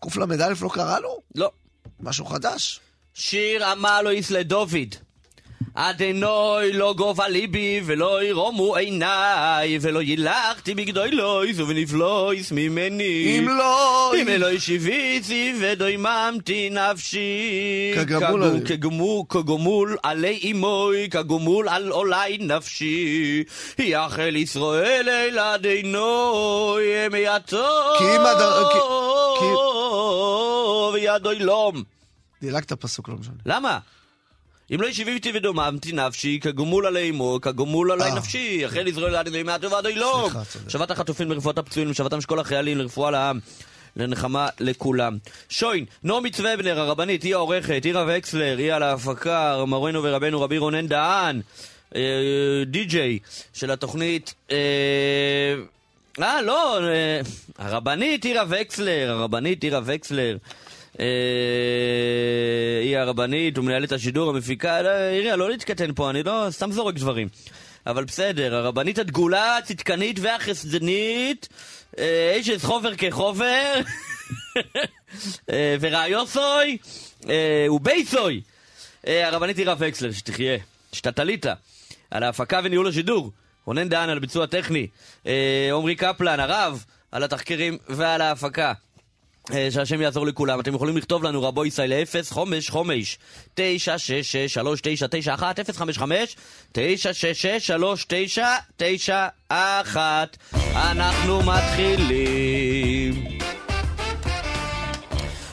קל"א 0.00 0.52
לא 0.62 0.70
קראנו? 0.74 1.08
לא. 1.34 1.50
משהו 2.00 2.26
חדש? 2.26 2.80
שיר 3.14 3.66
עמלויס 3.66 4.30
לדוד. 4.30 4.94
אדנוי 5.76 6.72
לא 6.72 6.94
גובה 6.96 7.28
ליבי 7.28 7.80
ולא 7.84 8.24
ירומו 8.24 8.76
עיניי 8.76 9.78
ולא 9.80 10.02
יילחתי 10.02 10.74
בגדולויס 10.74 11.58
ובנפלויס 11.60 12.52
ממני 12.52 13.36
אם 13.38 13.48
לא... 13.48 14.12
אם 14.20 14.28
אלוהי 14.28 14.60
שיביתי 14.60 15.54
ודויממתי 15.60 16.70
נפשי 16.70 17.92
כגמול. 17.94 18.60
כגמול, 18.66 19.22
כגמול 19.28 19.96
עלי 20.02 20.52
אמוי 20.52 21.08
כגמול 21.10 21.68
על 21.68 21.88
עולי 21.90 22.38
נפשי 22.40 23.44
יחל 23.78 24.36
ישראל 24.36 25.08
אל 25.08 25.38
אדינוי 25.38 26.84
מיתו 27.08 27.66
כי 27.98 28.04
אם 28.04 28.20
הדר- 28.20 28.68
כי- 29.38 29.44
וידו 30.94 31.32
ילום 31.32 31.82
דילגת 32.42 32.72
פסוק, 32.72 33.08
לא 33.08 33.14
משנה. 33.14 33.34
למה? 33.46 33.78
אם 34.74 34.80
לא 34.80 34.86
ישיביתי 34.86 35.32
ודוממתי 35.34 35.92
נפשי, 35.92 36.38
כגמול 36.42 36.86
עלי 36.86 37.10
אמו, 37.10 37.38
כגמול 37.42 37.92
עלי 37.92 38.02
אה. 38.02 38.14
נפשי, 38.14 38.58
יחל 38.60 38.86
ישראל 38.86 39.16
עד 39.16 39.26
ימי 39.26 39.42
מעט 39.42 39.64
ועד 39.64 39.86
אילום. 39.86 40.30
סליחה, 40.30 40.44
צודק. 40.44 40.70
שבת 40.70 40.90
החטופים 40.90 41.30
לרפואת 41.30 41.58
הפצועים, 41.58 41.90
לשבתם 41.90 42.20
של 42.20 42.26
כל 42.26 42.38
החיילים, 42.38 42.78
לרפואה 42.78 43.10
לעם. 43.10 43.38
לנחמה 43.96 44.48
לכולם. 44.60 45.18
שוין, 45.48 45.84
נעמי 46.04 46.30
צוובנר, 46.30 46.80
הרבנית, 46.80 47.22
היא 47.22 47.34
העורכת, 47.34 47.84
עירה 47.84 48.04
וקסלר, 48.08 48.58
היא 48.58 48.72
על 48.72 48.82
ההפקה, 48.82 49.64
מורנו 49.66 50.02
ורבנו 50.02 50.40
רבי 50.40 50.58
רונן 50.58 50.86
דהן, 50.86 51.40
אה, 51.96 52.00
די-ג'יי 52.66 53.18
של 53.52 53.70
התוכנית. 53.70 54.34
אה, 54.50 54.56
אה, 56.20 56.42
לא, 56.42 56.80
הרבנית 57.58 58.24
עירה 58.24 58.44
וקסלר, 58.48 59.10
הרבנית 59.10 59.62
עירה 59.62 59.80
וקסלר. 59.84 60.36
אה, 61.00 61.06
היא 62.82 62.98
הרבנית 62.98 63.58
ומנהלת 63.58 63.92
השידור, 63.92 64.30
המפיקה, 64.30 64.82
לא, 64.82 64.88
עיריה, 64.88 65.36
לא 65.36 65.50
להתקטן 65.50 65.94
פה, 65.94 66.10
אני 66.10 66.22
לא, 66.22 66.46
סתם 66.50 66.72
זורק 66.72 66.94
דברים. 66.94 67.28
אבל 67.86 68.04
בסדר, 68.04 68.54
הרבנית 68.54 68.98
הדגולה, 68.98 69.56
הצדקנית 69.56 70.18
והחסדנית, 70.20 71.48
אה, 71.98 72.36
אשת 72.40 72.62
חובר 72.62 72.94
כחובר, 72.94 73.74
אה, 75.50 75.76
ורעיוסוי, 75.80 76.78
אה, 77.28 77.66
ובייסוי. 77.70 78.40
אה, 79.06 79.28
הרבנית 79.28 79.58
עירה 79.58 79.74
וקסלר, 79.78 80.12
שתחיה, 80.12 80.58
שתתליתה, 80.92 81.54
על 82.10 82.22
ההפקה 82.22 82.60
וניהול 82.64 82.88
השידור, 82.88 83.32
רונן 83.66 83.88
דהן 83.88 84.08
על 84.08 84.16
הביצוע 84.16 84.44
הטכני, 84.44 84.86
אה, 85.26 85.70
עמרי 85.72 85.94
קפלן, 85.94 86.40
הרב, 86.40 86.84
על 87.12 87.22
התחקירים 87.24 87.78
ועל 87.88 88.20
ההפקה. 88.20 88.72
אה, 89.52 89.70
שהשם 89.70 90.00
יעזור 90.00 90.26
לכולם. 90.26 90.60
אתם 90.60 90.74
יכולים 90.74 90.96
לכתוב 90.96 91.24
לנו 91.24 91.42
רבו 91.42 91.64
ישראל 91.64 91.94
ל-0, 91.94 92.34
חומש, 92.34 92.70
חומש, 92.70 93.18
966, 93.54 94.54
3991, 94.54 95.70
055, 95.70 96.36
966, 96.72 97.66
3991. 97.66 100.36
אנחנו 100.74 101.40
מתחילים. 101.42 103.24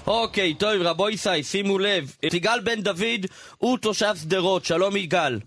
אוקיי, 0.07 0.53
טוב, 0.53 0.69
רבו 0.79 1.09
ישראל, 1.09 1.41
שימו 1.41 1.79
לב. 1.79 2.15
יגאל 2.33 2.59
בן 2.59 2.81
דוד 2.81 3.25
הוא 3.57 3.77
תושב 3.77 4.15
שדרות. 4.15 4.65
שלום 4.65 4.95
יגאל. 4.95 5.39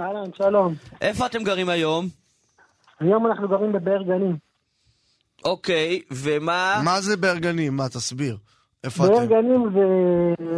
אהלן, 0.00 0.30
שלום. 0.36 0.74
איפה 1.00 1.26
אתם 1.26 1.44
גרים 1.44 1.68
היום? 1.68 2.08
היום 3.00 3.26
אנחנו 3.26 3.48
גרים 3.48 3.72
בבאר 3.72 4.02
גנים. 4.02 4.49
אוקיי, 5.44 6.00
ומה... 6.10 6.80
מה 6.84 7.00
זה 7.00 7.16
בארגנים? 7.16 7.76
מה, 7.76 7.88
תסביר. 7.88 8.36
איפה 8.84 9.06
באר 9.06 9.18
אתם? 9.18 9.26
גנים 9.26 9.68
זה 9.74 9.84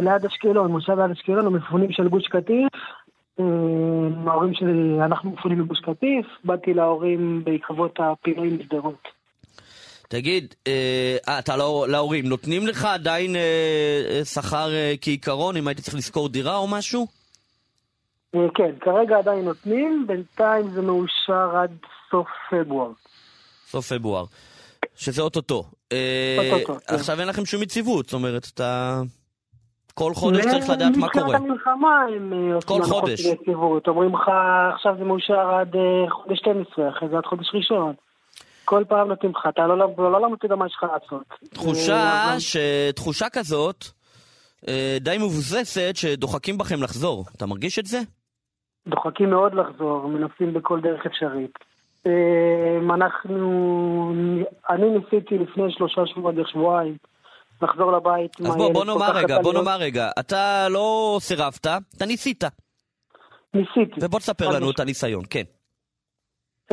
ליד 0.01 0.25
אשקלון, 0.25 0.71
מושב 0.71 0.99
ליד 0.99 1.11
אשקלון, 1.11 1.45
המפונים 1.45 1.91
של 1.91 2.07
גוש 2.07 2.27
קטיף. 2.27 2.73
אה, 3.39 3.45
ההורים 4.31 4.53
שלי, 4.53 5.03
אנחנו 5.05 5.31
מפונים 5.31 5.59
מגוש 5.59 5.79
קטיף, 5.79 6.25
באתי 6.43 6.73
להורים 6.73 7.43
בעקבות 7.43 7.99
הפינוי 7.99 8.57
משדרות. 8.59 9.07
תגיד, 10.07 10.55
אה, 10.67 11.17
אה, 11.27 11.39
אתה 11.39 11.57
לא, 11.57 11.85
להורים, 11.89 12.25
נותנים 12.25 12.67
לך 12.67 12.85
עדיין 12.85 13.35
אה, 13.35 13.41
אה, 14.09 14.25
שכר 14.25 14.73
אה, 14.73 14.93
כעיקרון, 15.01 15.57
אם 15.57 15.67
היית 15.67 15.79
צריך 15.79 15.95
לשכור 15.95 16.29
דירה 16.29 16.55
או 16.55 16.67
משהו? 16.67 17.07
אה, 18.35 18.39
כן, 18.55 18.71
כרגע 18.81 19.17
עדיין 19.17 19.45
נותנים, 19.45 20.05
בינתיים 20.07 20.71
זה 20.73 20.81
מאושר 20.81 21.57
עד 21.57 21.71
סוף 22.11 22.27
פברואר. 22.51 22.91
סוף 23.67 23.93
פברואר. 23.93 24.25
שזה 24.95 25.21
אוטוטו. 25.21 25.63
אה, 25.91 26.37
אוטוטו, 26.51 26.79
כן. 26.79 26.95
עכשיו 26.95 27.19
אין 27.19 27.27
לכם 27.27 27.45
שום 27.45 27.63
יציבות, 27.63 28.05
זאת 28.05 28.13
אומרת, 28.13 28.47
אתה... 28.53 29.01
כל 29.93 30.13
חודש 30.13 30.45
צריך 30.45 30.69
לדעת 30.69 30.97
מה 30.97 31.09
קורה. 31.09 31.25
מתחילת 31.25 31.41
המלחמה 31.41 32.01
הם 32.15 32.33
אה, 32.33 32.55
עושים 32.55 32.67
כל 32.67 32.75
הנחות 32.75 33.01
חודש. 33.01 33.19
יציבות. 33.25 33.87
אומרים 33.87 34.15
לך, 34.15 34.31
עכשיו 34.73 34.95
זה 34.97 35.03
מאושר 35.03 35.49
עד 35.59 35.75
אה, 35.75 36.09
חודש 36.09 36.39
12, 36.39 36.89
אחרי 36.89 37.09
זה 37.09 37.17
עד 37.17 37.25
חודש 37.25 37.47
ראשון. 37.53 37.93
כל 38.65 38.83
פעם 38.87 39.07
נותנים 39.07 39.31
לך, 39.35 39.47
אתה 39.49 39.67
לא 39.67 39.77
לא- 39.77 40.11
לא 40.11 40.21
למד 40.21 40.53
מה 40.57 40.65
יש 40.65 40.73
לך 40.75 40.85
לעשות. 40.93 41.23
תחושה, 41.53 42.35
ש... 42.39 42.57
תחושה 42.95 43.29
כזאת 43.29 43.85
די 44.99 45.17
מבוססת 45.17 45.91
שדוחקים 45.95 46.57
בכם 46.57 46.83
לחזור. 46.83 47.25
אתה 47.37 47.45
מרגיש 47.45 47.79
את 47.79 47.85
זה? 47.85 47.99
דוחקים 48.87 49.29
מאוד 49.29 49.53
לחזור, 49.53 50.07
מנסים 50.07 50.53
בכל 50.53 50.81
דרך 50.81 51.05
אפשרית. 51.05 51.72
אה, 52.07 52.95
אנחנו, 52.95 54.13
אני 54.69 54.89
ניסיתי 54.89 55.37
לפני 55.37 55.71
שלושה 55.71 56.01
שבועות, 56.05 56.35
שבועיים, 56.47 56.97
לחזור 57.61 57.91
לבית. 57.91 58.31
אז 58.41 58.55
בוא, 58.55 58.73
בוא 58.73 58.85
נאמר 58.85 59.11
רגע, 59.15 59.39
בוא. 59.41 59.53
נאמר 59.53 59.77
רגע. 59.79 60.09
אתה 60.19 60.67
לא 60.69 61.17
סירבת, 61.21 61.67
אתה 61.97 62.05
ניסית. 62.05 62.43
ניסיתי. 63.53 63.99
ובוא 64.01 64.19
תספר 64.19 64.49
לנו 64.49 64.71
את 64.71 64.79
הניסיון, 64.79 65.23
כן. 65.29 65.43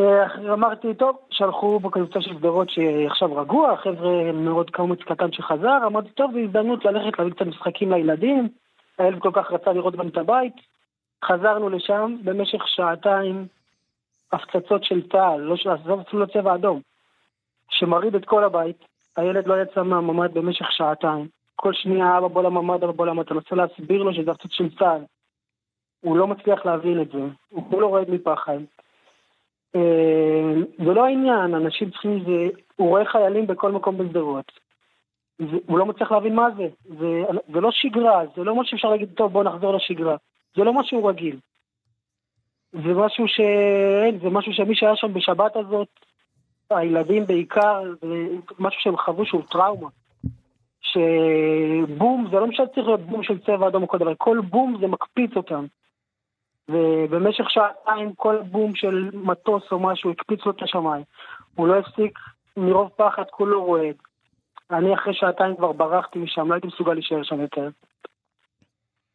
אה, 0.00 0.52
אמרתי, 0.52 0.94
טוב, 0.94 1.16
שלחו 1.30 1.80
בקבוצה 1.80 2.20
של 2.20 2.34
שדרות 2.34 2.68
שעכשיו 2.70 3.36
רגוע, 3.36 3.76
חבר'ה 3.76 4.32
מאוד 4.32 4.70
קומץ 4.70 4.98
קטן 4.98 5.32
שחזר, 5.32 5.78
אמרתי, 5.86 6.08
טוב, 6.08 6.32
זו 6.32 6.38
הזדמנות 6.38 6.84
ללכת 6.84 7.18
להביא 7.18 7.32
קצת 7.32 7.46
משחקים 7.46 7.92
לילדים, 7.92 8.48
הילד 8.98 9.18
כל 9.18 9.30
כך 9.34 9.52
רצה 9.52 9.72
לראות 9.72 9.96
גם 9.96 10.08
את 10.08 10.16
הבית. 10.16 10.54
חזרנו 11.24 11.68
לשם 11.68 12.16
במשך 12.24 12.62
שעתיים, 12.66 13.46
הפצצות 14.32 14.84
של 14.84 15.08
צה"ל, 15.08 15.40
לא 15.40 15.56
של 15.56 15.70
עזוב 15.70 16.00
אפילו 16.00 16.26
צבע 16.26 16.54
אדום, 16.54 16.80
שמרעיד 17.70 18.14
את 18.14 18.24
כל 18.24 18.44
הבית, 18.44 18.84
הילד 19.16 19.46
לא 19.46 19.62
יצא 19.62 19.82
מהממ"ד 19.82 20.34
במשך 20.34 20.72
שעתיים, 20.72 21.28
כל 21.56 21.72
שנייה 21.72 22.18
אבא 22.18 22.28
בוא 22.28 22.42
לממ"ד, 22.42 22.84
אבא 22.84 22.92
בוא 22.92 23.06
לממ"ד, 23.06 23.24
אתה 23.24 23.34
מנסה 23.34 23.54
להסביר 23.56 24.02
לו 24.02 24.14
שזה 24.14 24.30
הפצוץ 24.30 24.52
של 24.52 24.76
צה"ל. 24.78 25.00
הוא 26.00 26.16
לא 26.16 26.26
מצליח 26.26 26.66
להבין 26.66 27.02
את 27.02 27.10
זה, 27.12 27.18
הוא 27.48 27.70
כולו 27.70 27.88
רועד 27.88 28.10
מפחד. 28.10 28.58
אה, 29.76 30.54
זה 30.78 30.92
לא 30.94 31.04
העניין, 31.04 31.54
אנשים 31.54 31.90
צריכים, 31.90 32.24
זה, 32.24 32.48
הוא 32.76 32.88
רואה 32.88 33.04
חיילים 33.04 33.46
בכל 33.46 33.72
מקום 33.72 33.98
בשדרות. 33.98 34.52
הוא 35.66 35.78
לא 35.78 35.86
מצליח 35.86 36.12
להבין 36.12 36.34
מה 36.34 36.48
זה. 36.56 36.68
זה, 36.98 37.22
זה 37.52 37.60
לא 37.60 37.70
שגרה, 37.70 38.22
זה 38.36 38.44
לא 38.44 38.54
משהו 38.54 38.70
שאפשר 38.70 38.88
להגיד, 38.88 39.08
טוב, 39.14 39.32
בוא 39.32 39.44
נחזור 39.44 39.74
לשגרה. 39.74 40.16
זה 40.56 40.64
לא 40.64 40.72
משהו 40.72 41.04
רגיל. 41.04 41.36
זה 42.72 42.94
משהו 42.94 43.28
ש... 43.28 43.40
אין, 44.04 44.18
זה 44.18 44.30
משהו 44.30 44.52
שמי 44.52 44.74
שהיה 44.74 44.96
שם 44.96 45.12
בשבת 45.12 45.56
הזאת, 45.56 45.88
הילדים 46.70 47.26
בעיקר, 47.26 47.82
זה 48.00 48.26
משהו 48.58 48.80
שהם 48.80 48.96
חוו 48.96 49.26
שהוא 49.26 49.42
טראומה. 49.50 49.88
שבום, 50.80 52.26
זה 52.30 52.36
לא 52.36 52.46
משנה 52.46 52.66
שצריך 52.66 52.86
להיות 52.86 53.00
בום 53.00 53.22
של 53.22 53.38
צבע 53.38 53.68
אדום 53.68 53.82
או 53.82 53.88
כל 53.88 53.98
דבר, 53.98 54.12
כל 54.18 54.40
בום 54.40 54.76
זה 54.80 54.86
מקפיץ 54.86 55.30
אותם. 55.36 55.66
ובמשך 56.68 57.50
שעתיים 57.50 58.14
כל 58.14 58.36
בום 58.50 58.74
של 58.74 59.10
מטוס 59.14 59.62
או 59.72 59.78
משהו 59.78 60.10
הקפיץ 60.10 60.40
לו 60.46 60.52
את 60.52 60.62
השמיים. 60.62 61.02
הוא 61.54 61.68
לא 61.68 61.78
הפסיק 61.78 62.18
מרוב 62.56 62.88
פחד, 62.96 63.24
כולו 63.30 63.64
רועד. 63.64 63.96
אני 64.70 64.94
אחרי 64.94 65.14
שעתיים 65.14 65.56
כבר 65.56 65.72
ברחתי 65.72 66.18
משם, 66.18 66.48
לא 66.48 66.54
הייתי 66.54 66.66
מסוגל 66.66 66.92
להישאר 66.92 67.22
שם 67.22 67.40
יותר. 67.40 67.68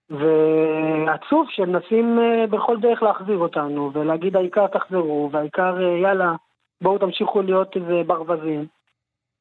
ועצוב 0.10 1.48
שהם 1.50 1.72
מנסים 1.72 2.20
אה, 2.20 2.48
בכל 2.48 2.78
דרך 2.82 3.04
להחזיר 3.04 3.38
אותנו, 3.38 3.92
ולהגיד 3.94 4.36
העיקר 4.36 4.68
תחזרו, 4.68 5.30
והעיקר 5.32 5.84
אה, 5.84 5.98
יאללה, 5.98 6.36
בואו 6.82 6.98
תמשיכו 6.98 7.42
להיות 7.42 7.76
איזה 7.76 8.02
ברווזים. 8.08 8.66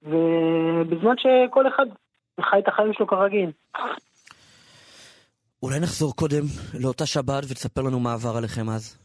ובזמן 0.03 1.15
שכל 1.17 1.69
אחד 1.69 1.87
חי 2.41 2.59
את 2.59 2.69
החיים 2.69 2.93
שלו 2.93 3.07
כרגיל. 3.07 3.51
אולי 5.63 5.81
נחזור 5.81 6.17
קודם 6.17 6.43
לאותה 6.81 7.07
שבת 7.07 7.45
ותספר 7.45 7.83
לנו 7.83 8.01
מה 8.01 8.13
עבר 8.13 8.37
עליכם 8.37 8.69
אז. 8.69 8.99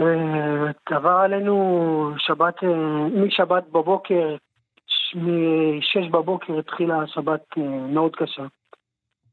אה, 0.00 0.96
עבר 0.96 1.18
עלינו 1.24 2.14
שבת, 2.18 2.54
משבת 3.14 3.64
בבוקר, 3.72 4.36
משש 5.14 6.08
בבוקר 6.10 6.58
התחילה 6.58 7.06
שבת 7.06 7.44
מאוד 7.92 8.16
קשה 8.16 8.42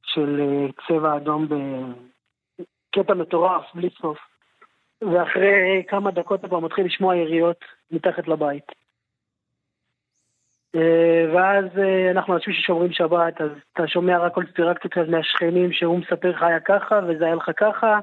של 0.05 0.39
אה, 0.41 0.67
צבע 0.87 1.15
אדום 1.17 1.47
בקטע 1.47 3.13
מטורף, 3.13 3.63
בלי 3.73 3.89
סוף. 4.01 4.17
ואחרי 5.01 5.83
כמה 5.87 6.11
דקות 6.11 6.39
אתה 6.39 6.47
כבר 6.47 6.59
מתחיל 6.59 6.85
לשמוע 6.85 7.15
יריות 7.15 7.65
מתחת 7.91 8.27
לבית. 8.27 8.71
אה, 10.75 11.25
ואז 11.33 11.65
אה, 11.77 12.11
אנחנו 12.11 12.33
אנשים 12.33 12.53
ששומרים 12.53 12.91
שבת, 12.91 13.41
אז 13.41 13.49
אתה 13.73 13.87
שומע 13.87 14.17
רק 14.17 14.33
קונספירקציות 14.33 15.07
מהשכנים 15.09 15.71
שהוא 15.71 15.99
מספר 15.99 16.29
לך 16.29 16.43
היה 16.43 16.59
ככה 16.59 16.99
וזה 17.07 17.25
היה 17.25 17.35
לך 17.35 17.51
ככה. 17.57 17.99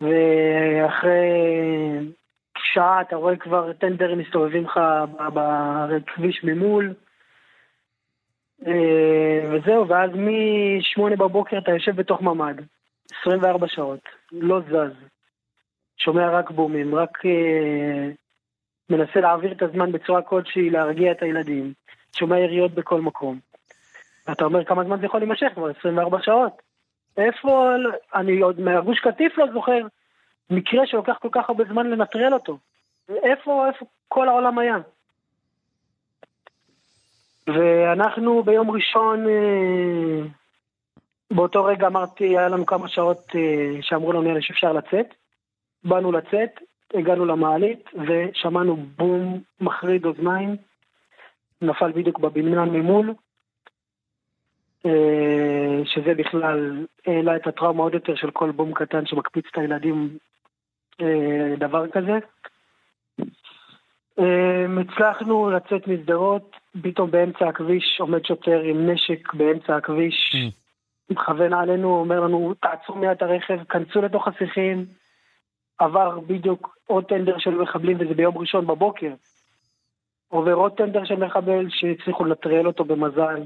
ואחרי 0.00 1.30
שעה 2.58 3.00
אתה 3.00 3.16
רואה 3.16 3.36
כבר 3.36 3.72
טנדרים 3.72 4.18
מסתובבים 4.18 4.64
לך 4.64 4.80
בכביש 5.88 6.44
ממול. 6.44 6.94
אה, 8.66 9.40
וזהו, 9.50 9.88
ואז 9.88 10.10
משמונה 10.14 11.16
בבוקר 11.16 11.58
אתה 11.58 11.70
יושב 11.70 11.96
בתוך 11.96 12.22
ממ"ד, 12.22 12.60
24 13.20 13.68
שעות, 13.68 14.00
לא 14.32 14.60
זז. 14.60 14.92
שומע 15.96 16.30
רק 16.30 16.50
בומים, 16.50 16.94
רק 16.94 17.26
אה, 17.26 18.10
מנסה 18.90 19.20
להעביר 19.20 19.52
את 19.52 19.62
הזמן 19.62 19.92
בצורה 19.92 20.22
כלשהי, 20.22 20.70
להרגיע 20.70 21.12
את 21.12 21.22
הילדים. 21.22 21.72
שומע 22.16 22.38
יריות 22.38 22.74
בכל 22.74 23.00
מקום. 23.00 23.38
ואתה 24.26 24.44
אומר 24.44 24.64
כמה 24.64 24.84
זמן 24.84 25.00
זה 25.00 25.06
יכול 25.06 25.20
להימשך 25.20 25.46
כבר, 25.54 25.70
24 25.78 26.18
שעות. 26.22 26.62
איפה, 27.16 27.74
אני 28.14 28.40
עוד 28.40 28.60
מהגוש 28.60 29.00
קטיף 29.00 29.38
לא 29.38 29.46
זוכר 29.52 29.86
מקרה 30.50 30.86
שלוקח 30.86 31.18
כל 31.18 31.28
כך 31.32 31.48
הרבה 31.48 31.64
זמן 31.64 31.90
לנטרל 31.90 32.34
אותו. 32.34 32.58
איפה, 33.08 33.68
איפה 33.68 33.86
כל 34.08 34.28
העולם 34.28 34.58
היה? 34.58 34.76
ואנחנו 37.46 38.42
ביום 38.42 38.70
ראשון, 38.70 39.26
אה, 39.28 40.26
באותו 41.30 41.64
רגע 41.64 41.86
אמרתי, 41.86 42.24
היה 42.24 42.48
לנו 42.48 42.66
כמה 42.66 42.88
שעות 42.88 43.26
אה, 43.34 43.82
שאמרו 43.82 44.12
לנו 44.12 44.42
שאפשר 44.42 44.72
לצאת. 44.72 45.06
באנו 45.84 46.12
לצאת, 46.12 46.50
הגענו 46.94 47.24
למעלית 47.24 47.90
ושמענו 47.94 48.76
בום 48.76 49.40
מחריד 49.60 50.04
אוזניים, 50.04 50.56
נפל 51.62 51.92
בדיוק 51.92 52.18
בבניין 52.18 52.68
ממול. 52.68 53.14
אה, 54.86 55.80
שזה 55.84 56.14
בכלל 56.14 56.86
העלה 57.06 57.36
את 57.36 57.46
הטראומה 57.46 57.82
עוד 57.82 57.94
יותר 57.94 58.14
של 58.14 58.30
כל 58.30 58.50
בום 58.50 58.74
קטן 58.74 59.06
שמקפיץ 59.06 59.44
את 59.52 59.58
הילדים 59.58 60.18
דבר 61.58 61.88
כזה. 61.88 62.18
אה, 64.18 64.66
הצלחנו 64.80 65.50
לצאת 65.50 65.88
משדרות, 65.88 66.56
פתאום 66.82 67.10
באמצע 67.10 67.48
הכביש 67.48 67.96
עומד 68.00 68.24
שוטר 68.24 68.60
עם 68.60 68.90
נשק 68.90 69.34
באמצע 69.34 69.76
הכביש, 69.76 70.36
מכוון 71.10 71.52
עלינו, 71.52 71.98
אומר 71.98 72.20
לנו, 72.20 72.54
תעצרו 72.54 72.96
מיד 72.96 73.10
את 73.10 73.22
הרכב, 73.22 73.64
כנסו 73.64 74.02
לתוך 74.02 74.28
השיחים. 74.28 74.86
עבר 75.78 76.20
בדיוק 76.20 76.78
עוד 76.86 77.04
טנדר 77.04 77.38
של 77.38 77.50
מחבלים, 77.50 77.96
וזה 78.00 78.14
ביום 78.14 78.38
ראשון 78.38 78.66
בבוקר. 78.66 79.12
עובר 80.28 80.52
עוד 80.52 80.72
טנדר 80.72 81.04
של 81.04 81.14
מחבל 81.26 81.66
שהצליחו 81.70 82.24
לנטרל 82.24 82.66
אותו 82.66 82.84
במזל. 82.84 83.42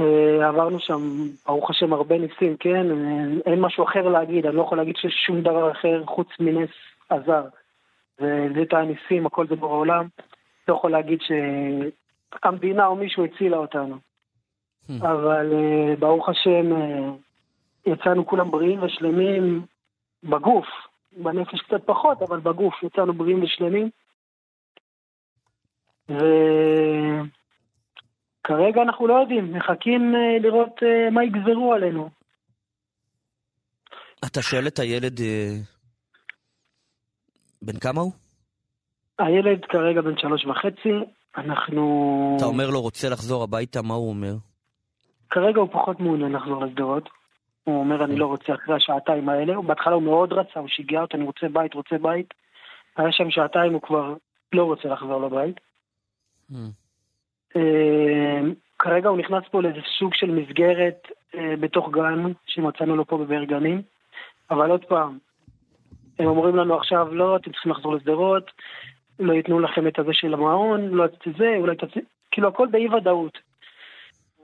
אה, 0.00 0.48
עברנו 0.48 0.80
שם, 0.80 1.00
ברוך 1.46 1.70
השם, 1.70 1.92
הרבה 1.92 2.18
ניסים, 2.18 2.56
כן? 2.56 2.90
אה, 2.90 3.52
אין 3.52 3.60
משהו 3.60 3.84
אחר 3.84 4.08
להגיד, 4.08 4.46
אני 4.46 4.56
לא 4.56 4.62
יכול 4.62 4.78
להגיד 4.78 4.96
שיש 4.96 5.22
שום 5.26 5.40
דבר 5.40 5.70
אחר 5.70 6.02
חוץ 6.06 6.28
מנס 6.40 6.70
עזר. 7.08 7.44
את 8.62 8.72
הניסים, 8.72 9.26
הכל 9.26 9.46
זה 9.48 9.56
בורא 9.56 9.76
עולם. 9.76 10.08
לא 10.68 10.74
יכול 10.74 10.90
להגיד 10.90 11.18
שהמדינה 11.20 12.86
או 12.86 12.96
מישהו 12.96 13.24
הצילה 13.24 13.56
אותנו. 13.56 13.98
אבל 15.00 15.52
אה, 15.52 15.96
ברוך 15.98 16.28
השם, 16.28 16.72
אה, 16.72 17.10
יצאנו 17.86 18.26
כולם 18.26 18.50
בריאים 18.50 18.82
ושלמים 18.82 19.66
בגוף. 20.24 20.66
בנפש 21.16 21.60
קצת 21.60 21.86
פחות, 21.86 22.22
אבל 22.22 22.40
בגוף 22.40 22.82
יצאנו 22.82 23.12
בריאים 23.12 23.42
ושלמים. 23.42 23.90
וכרגע 26.08 27.32
אנחנו 28.82 29.06
לא 29.06 29.14
יודעים, 29.14 29.52
מחכים 29.52 30.14
אה, 30.14 30.38
לראות 30.40 30.82
מה 31.10 31.24
יגזרו 31.24 31.74
עלינו. 31.74 32.10
אתה 34.26 34.42
שואל 34.42 34.66
את 34.66 34.78
הילד... 34.78 35.20
בן 37.62 37.78
כמה 37.78 38.00
הוא? 38.00 38.12
הילד 39.18 39.64
כרגע 39.64 40.00
בן 40.00 40.18
שלוש 40.18 40.44
וחצי, 40.44 40.92
אנחנו... 41.36 42.34
אתה 42.36 42.44
אומר 42.44 42.70
לו 42.70 42.80
רוצה 42.80 43.08
לחזור 43.08 43.42
הביתה, 43.42 43.82
מה 43.82 43.94
הוא 43.94 44.08
אומר? 44.08 44.34
כרגע 45.30 45.60
הוא 45.60 45.68
פחות 45.72 46.00
מעוניין 46.00 46.32
לחזור 46.32 46.64
לשדרות. 46.64 47.08
הוא 47.64 47.80
אומר, 47.80 48.04
אני 48.04 48.16
לא 48.16 48.26
רוצה 48.26 48.54
אחרי 48.54 48.74
השעתיים 48.74 49.28
האלה. 49.28 49.60
בהתחלה 49.66 49.94
הוא 49.94 50.02
מאוד 50.02 50.32
רצה, 50.32 50.60
הוא 50.60 50.68
שיגע 50.68 51.00
אותי, 51.00 51.16
אני 51.16 51.24
רוצה 51.24 51.46
בית, 51.52 51.74
רוצה 51.74 51.96
בית. 52.02 52.34
היה 52.96 53.12
שם 53.12 53.30
שעתיים, 53.30 53.72
הוא 53.72 53.82
כבר 53.82 54.14
לא 54.52 54.64
רוצה 54.64 54.88
לחזור 54.88 55.26
לבית. 55.26 55.60
אה, 57.56 58.40
כרגע 58.78 59.08
הוא 59.08 59.18
נכנס 59.18 59.44
פה 59.50 59.62
לאיזה 59.62 59.80
סוג 59.98 60.14
של 60.14 60.30
מסגרת 60.30 61.08
אה, 61.34 61.54
בתוך 61.60 61.90
גן, 61.90 62.32
שמצאנו 62.46 62.96
לו 62.96 63.06
פה 63.06 63.18
בבאר 63.18 63.44
גנים. 63.44 63.82
אבל 64.50 64.70
עוד 64.70 64.84
פעם, 64.84 65.18
הם 66.18 66.26
אומרים 66.26 66.56
לנו 66.56 66.76
עכשיו, 66.76 67.14
לא, 67.14 67.36
אתם 67.36 67.52
צריכים 67.52 67.72
לחזור 67.72 67.94
לשדרות, 67.94 68.50
לא 69.18 69.32
ייתנו 69.32 69.60
לכם 69.60 69.86
את 69.86 69.98
הזה 69.98 70.12
של 70.12 70.34
המעון, 70.34 70.88
לא 70.88 71.04
את 71.04 71.12
זה, 71.38 71.54
אולי 71.58 71.76
תצא... 71.76 72.00
כאילו, 72.30 72.48
הכל 72.48 72.66
באי 72.70 72.88
ודאות. 72.88 73.38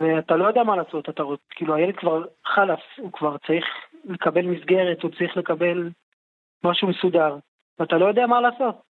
ואתה 0.01 0.37
לא 0.37 0.47
יודע 0.47 0.63
מה 0.63 0.77
לעשות, 0.77 1.09
אתה 1.09 1.23
רוצה, 1.23 1.43
כאילו 1.51 1.75
הילד 1.75 1.97
כבר 1.97 2.25
חלף, 2.45 2.81
הוא 2.97 3.13
כבר 3.13 3.37
צריך 3.47 3.65
לקבל 4.05 4.47
מסגרת, 4.47 5.03
הוא 5.03 5.11
צריך 5.11 5.37
לקבל 5.37 5.91
משהו 6.65 6.89
מסודר, 6.89 7.37
ואתה 7.79 7.97
לא 7.97 8.07
יודע 8.07 8.27
מה 8.27 8.41
לעשות. 8.41 8.83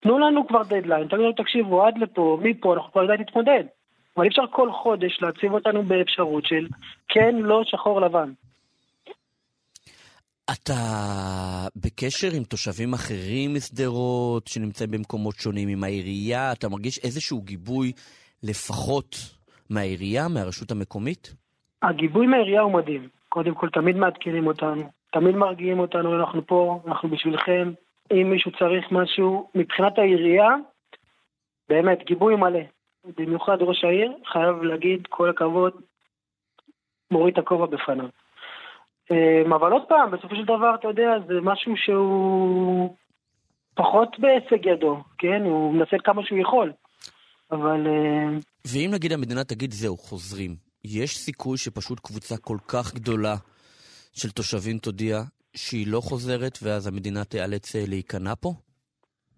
תנו 0.00 0.18
לנו 0.18 0.48
כבר 0.48 0.62
דדליין, 0.62 1.08
תגידו 1.08 1.22
לנו, 1.22 1.32
תקשיבו, 1.32 1.86
עד 1.86 1.98
לפה, 1.98 2.38
מפה, 2.42 2.74
אנחנו 2.74 2.92
כבר 2.92 3.02
יודעים 3.02 3.20
להתמודד. 3.20 3.64
אבל 4.16 4.24
אי 4.24 4.28
אפשר 4.28 4.46
כל 4.50 4.72
חודש 4.72 5.22
להציב 5.22 5.52
אותנו 5.52 5.82
באפשרות 5.82 6.46
של 6.46 6.66
כן, 7.08 7.36
לא, 7.36 7.62
שחור, 7.64 8.00
לבן. 8.00 8.32
אתה 10.50 10.74
בקשר 11.76 12.28
עם 12.36 12.44
תושבים 12.44 12.92
אחרים 12.92 13.54
משדרות, 13.54 14.46
שנמצאים 14.46 14.90
במקומות 14.90 15.34
שונים, 15.34 15.68
עם 15.68 15.84
העירייה? 15.84 16.52
אתה 16.52 16.68
מרגיש 16.68 16.98
איזשהו 17.04 17.42
גיבוי 17.42 17.92
לפחות 18.42 19.16
מהעירייה, 19.70 20.28
מהרשות 20.28 20.70
המקומית? 20.70 21.34
הגיבוי 21.82 22.26
מהעירייה 22.26 22.60
הוא 22.60 22.72
מדהים. 22.72 23.08
קודם 23.28 23.54
כל, 23.54 23.68
תמיד 23.68 23.96
מעדכנים 23.96 24.46
אותנו, 24.46 24.82
תמיד 25.12 25.36
מרגיעים 25.36 25.78
אותנו, 25.78 26.20
אנחנו 26.20 26.46
פה, 26.46 26.80
אנחנו 26.86 27.08
בשבילכם. 27.08 27.72
אם 28.12 28.30
מישהו 28.30 28.50
צריך 28.58 28.92
משהו, 28.92 29.50
מבחינת 29.54 29.98
העירייה, 29.98 30.48
באמת, 31.68 31.98
גיבוי 32.06 32.36
מלא. 32.36 32.60
במיוחד 33.16 33.56
ראש 33.60 33.84
העיר, 33.84 34.12
חייב 34.32 34.62
להגיד 34.62 35.06
כל 35.08 35.30
הכבוד, 35.30 35.72
מוריד 37.10 37.32
את 37.32 37.44
הכובע 37.44 37.66
בפניו. 37.66 38.08
אמ, 39.12 39.52
אבל 39.52 39.72
עוד 39.72 39.82
פעם, 39.88 40.10
בסופו 40.10 40.36
של 40.36 40.44
דבר, 40.44 40.74
אתה 40.74 40.88
יודע, 40.88 41.10
זה 41.26 41.34
משהו 41.42 41.72
שהוא 41.76 42.96
פחות 43.74 44.08
בהישג 44.18 44.66
ידו, 44.66 44.96
כן? 45.18 45.42
הוא 45.44 45.74
מנסה 45.74 45.96
כמה 46.04 46.22
שהוא 46.24 46.38
יכול. 46.38 46.72
אבל 47.50 47.86
אה, 47.86 48.38
ואם 48.66 48.90
נגיד 48.94 49.12
המדינה 49.12 49.44
תגיד 49.44 49.70
זהו, 49.70 49.96
חוזרים, 49.96 50.56
יש 50.84 51.16
סיכוי 51.16 51.58
שפשוט 51.58 52.00
קבוצה 52.00 52.36
כל 52.36 52.56
כך 52.68 52.94
גדולה 52.94 53.34
של 54.12 54.30
תושבים 54.30 54.78
תודיע 54.78 55.16
שהיא 55.56 55.86
לא 55.86 56.00
חוזרת 56.00 56.58
ואז 56.62 56.86
המדינה 56.86 57.24
תיאלץ 57.24 57.76
אה, 57.76 57.84
להיכנע 57.88 58.32
פה? 58.40 58.52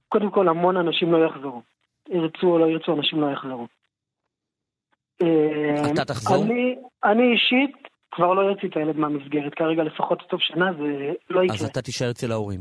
קודם 0.09 0.31
כל, 0.31 0.49
המון 0.49 0.77
אנשים 0.77 1.13
לא 1.13 1.27
יחזרו. 1.27 1.63
ירצו 2.09 2.47
או 2.47 2.59
לא 2.59 2.67
ירצו, 2.67 2.95
אנשים 2.95 3.21
לא 3.21 3.27
יחזרו. 3.33 3.67
אתה 5.93 6.05
תחזור? 6.05 6.45
אני, 6.45 6.77
אני 7.05 7.33
אישית 7.33 7.94
כבר 8.15 8.35
לא 8.35 8.41
יוציא 8.41 8.69
את 8.69 8.77
הילד 8.77 8.97
מהמסגרת. 8.97 9.55
כרגע 9.55 9.83
לפחות 9.83 10.23
סוף 10.31 10.41
שנה 10.41 10.73
זה 10.73 11.13
לא 11.31 11.43
יקרה. 11.43 11.57
אז 11.57 11.65
אתה 11.65 11.83
תישאר 11.83 12.11
אצל 12.11 12.33
ההורים. 12.33 12.61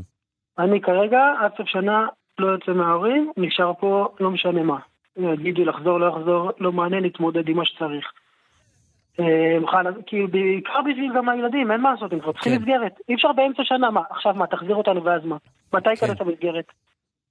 אני 0.58 0.80
כרגע, 0.80 1.20
עד 1.40 1.50
סוף 1.56 1.68
שנה, 1.68 2.06
לא 2.38 2.46
יוצא 2.46 2.72
מההורים, 2.72 3.32
נשאר 3.36 3.72
פה 3.80 4.08
לא 4.20 4.30
משנה 4.30 4.62
מה. 4.62 4.78
יגידו 5.16 5.64
לחזור, 5.64 6.00
לא 6.00 6.08
לחזור, 6.08 6.50
לא 6.60 6.72
מעניין, 6.72 7.02
להתמודד 7.02 7.48
עם 7.48 7.56
מה 7.56 7.64
שצריך. 7.64 8.12
אה, 9.20 9.58
כי 10.06 10.26
בעיקר 10.26 10.80
בשביל 10.90 11.12
גם 11.16 11.28
הילדים, 11.28 11.72
אין 11.72 11.80
מה 11.80 11.92
לעשות, 11.92 12.12
הם 12.12 12.20
כבר 12.20 12.32
צריכים 12.32 12.52
כן. 12.52 12.58
מסגרת. 12.58 12.92
אי 13.08 13.14
אפשר 13.14 13.32
באמצע 13.32 13.62
שנה, 13.64 13.90
מה, 13.90 14.00
עכשיו 14.10 14.34
מה, 14.34 14.46
תחזיר 14.46 14.74
אותנו 14.74 15.04
ואז 15.04 15.24
מה? 15.24 15.36
מתי 15.74 15.90
ייכנס 15.90 16.18
כן. 16.18 16.24
המסגרת? 16.24 16.64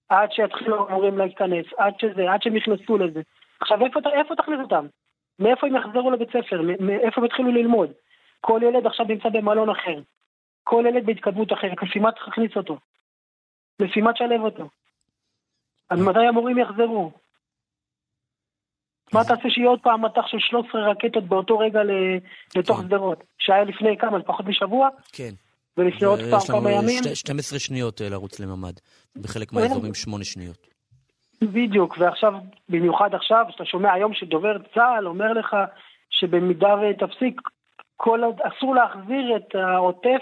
עד 0.10 0.32
שיתחילו 0.32 0.90
המורים 0.90 1.18
להיכנס, 1.18 1.66
עד 1.78 1.94
שזה, 2.00 2.32
עד 2.32 2.42
שהם 2.42 2.56
נכנסו 2.56 2.98
לזה. 2.98 3.22
עכשיו, 3.62 3.86
איפה, 3.86 4.36
תכניס 4.36 4.60
אותם? 4.60 4.86
מאיפה 5.40 5.68
הם 5.68 5.76
יחזרו 5.76 6.12
לבית 6.12 6.30
ספר? 6.30 6.62
מאיפה 6.80 7.22
הם 7.22 7.26
יתחילו 7.26 7.52
ללמוד? 7.52 7.90
כל 8.46 8.60
ילד 8.64 8.86
עכשיו 8.86 9.06
נמצא 9.06 9.30
במלון 9.30 9.70
אחר. 9.70 10.00
כל 10.64 10.84
ילד 10.88 11.06
בהתקדמות 11.06 11.54
אחרת, 11.54 11.78
לפי 11.84 12.00
מה 12.00 12.12
צריך 12.12 12.28
להכניס 12.28 12.52
אותו? 12.58 12.78
לפי 13.80 14.02
מה 14.02 14.14
תשלב 14.14 14.42
אותו? 14.42 14.70
אז 15.90 16.00
מתי 16.00 16.20
המורים 16.30 16.58
יחזרו? 16.58 17.12
מה 19.14 19.24
תעשה 19.24 19.50
שיהיה 19.50 19.70
עוד 19.70 19.80
פעם 19.84 20.06
מטח 20.06 20.28
של 20.28 20.38
13 20.40 20.82
רקטות 20.92 21.24
באותו 21.24 21.58
רגע 21.58 21.80
לתוך 22.56 22.78
כן. 22.78 22.84
שדרות? 22.84 23.24
שהיה 23.40 23.64
לפני 23.64 23.98
כמה? 23.98 24.24
פחות 24.24 24.46
משבוע? 24.46 24.90
כן. 25.14 25.34
ולפני 25.78 26.08
עוד 26.08 26.20
פעם 26.20 26.40
יש 26.44 26.50
לנו 26.50 26.60
כמה 26.60 26.72
ימים? 26.72 27.04
שתי- 27.04 27.16
12 27.16 27.60
שניות 27.60 28.02
אה, 28.02 28.10
לרוץ 28.10 28.40
לממ"ד. 28.40 28.74
בחלק 29.16 29.50
כן. 29.50 29.56
מהאזורים 29.56 29.94
8 29.94 30.24
שניות. 30.24 30.68
בדיוק, 31.42 31.96
ועכשיו, 32.00 32.34
במיוחד 32.70 33.10
עכשיו, 33.14 33.46
שאתה 33.50 33.66
שומע 33.66 33.94
היום 33.94 34.14
שדובר 34.14 34.58
צה"ל 34.74 35.08
אומר 35.08 35.34
לך 35.34 35.56
שבמידה 36.10 36.76
ותפסיק, 36.76 37.42
כל, 37.98 38.24
עוד- 38.24 38.42
אסור 38.42 38.76
להחזיר 38.76 39.36
את 39.38 39.56
העוטף 39.56 40.22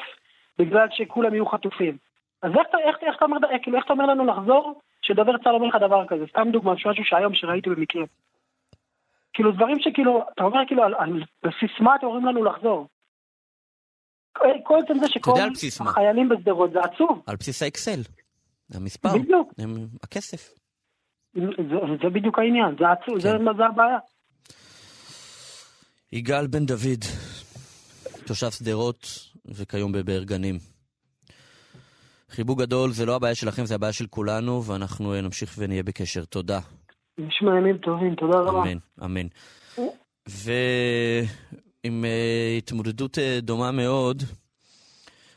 בגלל 0.60 0.88
שכולם 0.92 1.34
יהיו 1.34 1.46
חטופים. 1.46 1.98
אז 2.42 2.52
איך, 2.52 2.68
אתה- 2.70 2.78
איך, 2.88 2.96
איך, 3.02 3.16
אתה 3.18 3.26
אומר, 3.26 3.38
כאילו, 3.64 3.78
איך 3.78 3.86
אתה 3.86 3.94
אומר 3.94 4.06
לנו 4.06 4.26
לחזור 4.26 4.82
כשדובר 5.02 5.38
צה"ל 5.44 5.56
אומר 5.56 5.68
לך 5.68 5.76
דבר 5.76 6.08
כזה? 6.08 6.24
סתם 6.30 6.48
דוגמא, 6.52 6.74
משהו 6.74 7.04
שהיום 7.06 7.34
שראיתי 7.34 7.70
במקרה. 7.70 8.04
כאילו, 9.34 9.52
דברים 9.52 9.78
שכאילו, 9.80 10.24
אתה 10.34 10.44
אומר 10.44 10.60
כאילו, 10.68 10.84
על, 10.84 10.94
על 10.98 11.24
בסיס 11.44 11.72
מה 11.80 11.96
אתם 11.96 12.06
אומרים 12.06 12.26
לנו 12.26 12.44
לחזור? 12.44 12.88
כל 14.64 14.80
עצם 14.86 14.94
זה 15.00 15.08
שכל. 15.10 15.32
החיילים 15.88 16.30
בשדרות, 16.30 16.72
זה 16.72 16.80
עצוב. 16.80 17.24
על 17.28 17.36
בסיס 17.36 17.64
האקסל. 17.64 18.00
המספר. 18.74 19.10
בדיוק. 19.18 19.54
הם- 19.58 19.88
הכסף. 20.04 20.54
זה, 21.34 21.42
זה 22.04 22.10
בדיוק 22.10 22.40
העניין, 22.40 22.76
זה 22.80 22.86
עצוב, 22.92 23.20
זה, 23.20 23.30
זה 23.58 23.66
הבעיה. 23.66 23.98
יגאל 26.14 26.48
בן 26.48 26.66
דוד, 26.66 27.04
תושב 28.26 28.52
שדרות 28.52 29.30
וכיום 29.46 29.92
בבאר 29.92 30.24
גנים. 30.24 30.56
חיבוק 32.30 32.60
גדול, 32.60 32.92
זה 32.92 33.06
לא 33.06 33.16
הבעיה 33.16 33.36
שלכם, 33.36 33.66
זה 33.66 33.76
הבעיה 33.76 33.94
של 33.94 34.08
כולנו, 34.08 34.64
ואנחנו 34.64 35.14
אה, 35.14 35.22
נמשיך 35.22 35.56
ונהיה 35.58 35.84
בקשר. 35.84 36.26
תודה. 36.26 36.60
נשמע 37.18 37.58
ימים 37.58 37.78
טובים, 37.78 38.16
תודה 38.16 38.40
רבה. 38.40 38.62
אמן, 38.62 38.78
אמן. 39.06 39.28
ועם 40.28 42.06
אה, 42.06 42.56
התמודדות 42.58 43.18
אה, 43.18 43.40
דומה 43.42 43.72
מאוד, 43.72 44.24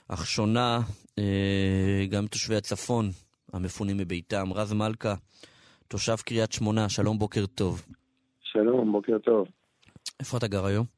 אך 0.08 0.26
שונה, 0.26 0.80
אה, 1.18 2.06
גם 2.10 2.26
תושבי 2.26 2.56
הצפון 2.56 3.10
המפונים 3.52 3.96
מביתם. 3.96 4.52
רז 4.52 4.72
מלכה, 4.72 5.14
תושב 5.88 6.16
קריית 6.16 6.52
שמונה, 6.52 6.88
שלום, 6.88 7.18
בוקר 7.18 7.46
טוב. 7.46 7.82
שלום, 8.42 8.92
בוקר 8.92 9.18
טוב. 9.18 9.48
איפה 10.20 10.36
אתה 10.36 10.46
גר 10.46 10.66
היום? 10.66 10.93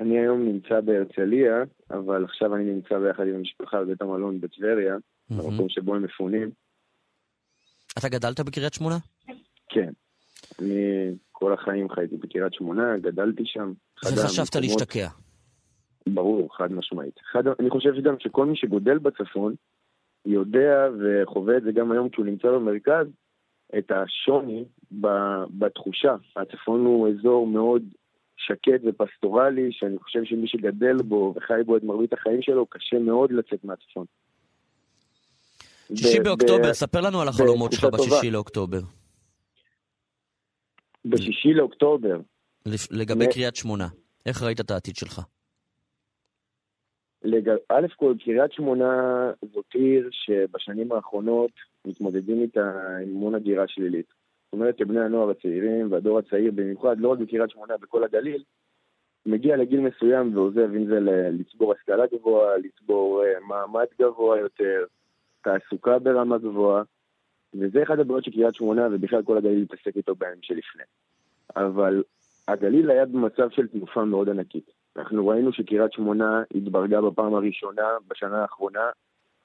אני 0.00 0.18
היום 0.18 0.42
נמצא 0.44 0.80
בהרצליה, 0.80 1.62
אבל 1.90 2.24
עכשיו 2.24 2.54
אני 2.56 2.64
נמצא 2.64 2.98
ביחד 2.98 3.26
עם 3.26 3.34
המשפחה 3.34 3.80
בבית 3.84 4.02
המלון 4.02 4.40
בטבריה, 4.40 4.96
במקום 5.30 5.68
שבו 5.68 5.94
הם 5.94 6.02
מפונים. 6.02 6.50
אתה 7.98 8.08
גדלת 8.08 8.40
בקריית 8.40 8.74
שמונה? 8.74 8.96
כן. 9.68 9.92
אני 10.58 10.74
כל 11.32 11.52
החיים 11.52 11.90
חייתי 11.90 12.16
בקריית 12.16 12.54
שמונה, 12.54 12.98
גדלתי 12.98 13.42
שם. 13.46 13.72
וחשבת 14.04 14.54
המקומות- 14.54 14.54
להשתקע. 14.56 15.08
ברור, 16.08 16.56
חד 16.56 16.72
משמעית. 16.72 17.14
אחד, 17.30 17.42
אני 17.60 17.70
חושב 17.70 17.94
שגם 17.96 18.14
שכל 18.20 18.46
מי 18.46 18.56
שגודל 18.56 18.98
בצפון 18.98 19.54
יודע 20.26 20.88
וחווה 21.00 21.56
את 21.56 21.62
זה 21.62 21.72
גם 21.72 21.92
היום 21.92 22.08
כשהוא 22.08 22.26
נמצא 22.26 22.48
במרכז, 22.48 23.06
את 23.78 23.90
השוני 23.90 24.64
ב- 25.00 25.44
בתחושה. 25.58 26.14
הצפון 26.36 26.80
הוא 26.80 27.08
אזור 27.08 27.46
מאוד 27.46 27.82
שקט 28.36 28.80
ופסטורלי, 28.84 29.68
שאני 29.72 29.98
חושב 29.98 30.24
שמי 30.24 30.48
שגדל 30.48 30.96
בו 31.02 31.34
וחי 31.36 31.62
בו 31.66 31.76
את 31.76 31.84
מרבית 31.84 32.12
החיים 32.12 32.42
שלו, 32.42 32.66
קשה 32.66 32.98
מאוד 32.98 33.32
לצאת 33.32 33.64
מהצפון. 33.64 34.06
שישי 35.94 36.20
באוקטובר, 36.20 36.74
ספר 36.74 37.00
לנו 37.00 37.20
על 37.20 37.28
החלומות 37.28 37.72
שלך. 37.72 37.84
בשישי 37.84 38.30
לאוקטובר. 38.30 38.80
בשישי 41.04 41.54
לאוקטובר, 41.54 42.20
לגבי 42.90 43.24
קריית 43.32 43.56
שמונה. 43.56 43.88
איך 44.26 44.42
ראית 44.42 44.60
את 44.60 44.70
העתיד 44.70 44.96
שלך? 44.96 45.20
לג... 47.24 47.48
א' 47.68 47.86
כל, 47.96 48.14
קריית 48.24 48.52
שמונה 48.52 48.92
זאת 49.52 49.66
עיר 49.74 50.08
שבשנים 50.12 50.92
האחרונות 50.92 51.50
מתמודדים 51.84 52.42
איתה 52.42 52.60
עם 53.02 53.08
המון 53.08 53.34
הגירה 53.34 53.64
שלילית. 53.68 54.23
אומרת 54.54 54.78
שבני 54.78 55.00
הנוער 55.00 55.30
הצעירים 55.30 55.92
והדור 55.92 56.18
הצעיר 56.18 56.52
במיוחד, 56.54 57.00
לא 57.00 57.08
רק 57.08 57.18
בקריית 57.18 57.50
שמונה, 57.50 57.74
בכל 57.76 58.04
הגליל, 58.04 58.42
מגיע 59.26 59.56
לגיל 59.56 59.80
מסוים 59.80 60.36
ועוזב, 60.36 60.74
אם 60.76 60.86
זה 60.86 60.98
לצבור 61.30 61.72
השכלה 61.72 62.04
גבוהה, 62.12 62.56
לצבור 62.56 63.24
אה, 63.24 63.40
מעמד 63.48 63.86
גבוה 64.00 64.38
יותר, 64.38 64.84
תעסוקה 65.42 65.98
ברמה 65.98 66.38
גבוהה, 66.38 66.82
וזה 67.54 67.82
אחד 67.82 68.00
הבעיות 68.00 68.24
של 68.24 68.30
קריית 68.30 68.54
שמונה 68.54 68.88
ובכלל 68.92 69.22
כל 69.22 69.36
הגליל 69.36 69.62
מתעסק 69.62 69.96
איתו 69.96 70.14
בימים 70.14 70.42
שלפני. 70.42 70.82
אבל 71.56 72.02
הגליל 72.48 72.90
היה 72.90 73.06
במצב 73.06 73.50
של 73.50 73.66
תנופה 73.66 74.04
מאוד 74.04 74.28
ענקית. 74.28 74.70
אנחנו 74.96 75.28
ראינו 75.28 75.52
שקריית 75.52 75.92
שמונה 75.92 76.42
התברגה 76.54 77.00
בפעם 77.00 77.34
הראשונה 77.34 77.88
בשנה 78.08 78.42
האחרונה 78.42 78.90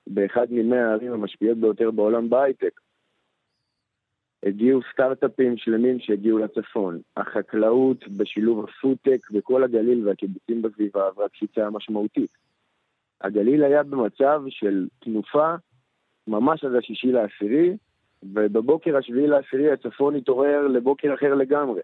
באחד 0.07 0.48
ממאה 0.49 0.90
הערים 0.90 1.14
המשפיעות 1.14 1.57
ביותר 1.57 1.91
בעולם 1.91 2.30
בהייטק. 2.30 2.80
הגיעו 4.44 4.82
סטארט-אפים 4.94 5.57
שלמים 5.57 5.99
שהגיעו 5.99 6.38
לצפון. 6.38 6.99
החקלאות 7.18 8.07
בשילוב 8.07 8.66
הפודטק 8.66 9.28
וכל 9.34 9.64
הגליל 9.64 10.07
והקיבוצים 10.07 10.61
בסביבה 10.61 11.07
עברה 11.07 11.30
קפיצה 11.30 11.70
משמעותית. 11.70 12.32
הגליל 13.22 13.64
היה 13.64 13.84
במצב 13.84 14.41
של 14.49 14.88
תנופה 14.99 15.56
ממש 16.28 16.64
עד 16.64 16.76
השישי 16.76 17.11
לעשירי, 17.11 17.78
ובבוקר 18.24 18.98
השביעי 18.98 19.28
לעשירי 19.28 19.72
הצפון 19.72 20.16
התעורר 20.16 20.68
לבוקר 20.68 21.14
אחר 21.14 21.36
לגמרי. 21.36 21.82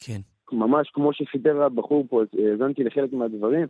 כן. 0.00 0.20
ממש 0.52 0.90
כמו 0.90 1.12
שסיפר 1.12 1.62
הבחור 1.62 2.06
פה, 2.08 2.22
האזנתי 2.50 2.84
לחלק 2.84 3.12
מהדברים. 3.12 3.66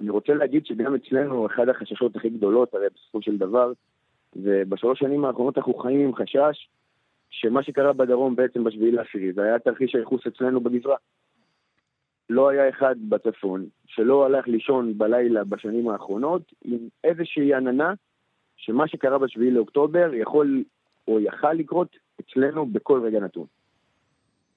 אני 0.00 0.10
רוצה 0.10 0.34
להגיד 0.34 0.66
שגם 0.66 0.94
אצלנו 0.94 1.46
אחד 1.46 1.68
החששות 1.68 2.16
הכי 2.16 2.28
גדולות, 2.28 2.74
הרי 2.74 2.86
בסופו 2.94 3.22
של 3.22 3.36
דבר, 3.38 3.72
ובשלוש 4.36 4.98
שנים 4.98 5.24
האחרונות 5.24 5.58
אנחנו 5.58 5.74
חיים 5.74 6.00
עם 6.00 6.14
חשש 6.14 6.68
שמה 7.30 7.62
שקרה 7.62 7.92
בדרום 7.92 8.36
בעצם 8.36 8.64
בשביעי 8.64 8.90
לעשירי, 8.90 9.32
זה 9.32 9.42
היה 9.42 9.58
תרחיש 9.58 9.94
הייחוס 9.94 10.26
אצלנו 10.26 10.60
בגזרה. 10.60 10.96
לא 12.30 12.48
היה 12.48 12.68
אחד 12.68 12.94
בצפון 13.08 13.66
שלא 13.86 14.26
הלך 14.26 14.48
לישון 14.48 14.98
בלילה 14.98 15.44
בשנים 15.44 15.88
האחרונות 15.88 16.42
עם 16.64 16.78
איזושהי 17.04 17.54
עננה 17.54 17.92
שמה 18.56 18.88
שקרה 18.88 19.18
בשביעי 19.18 19.50
לאוקטובר 19.50 20.14
יכול 20.14 20.64
או 21.08 21.20
יכל 21.20 21.52
לקרות 21.52 21.96
אצלנו 22.20 22.66
בכל 22.66 23.00
רגע 23.04 23.20
נתון. 23.20 23.46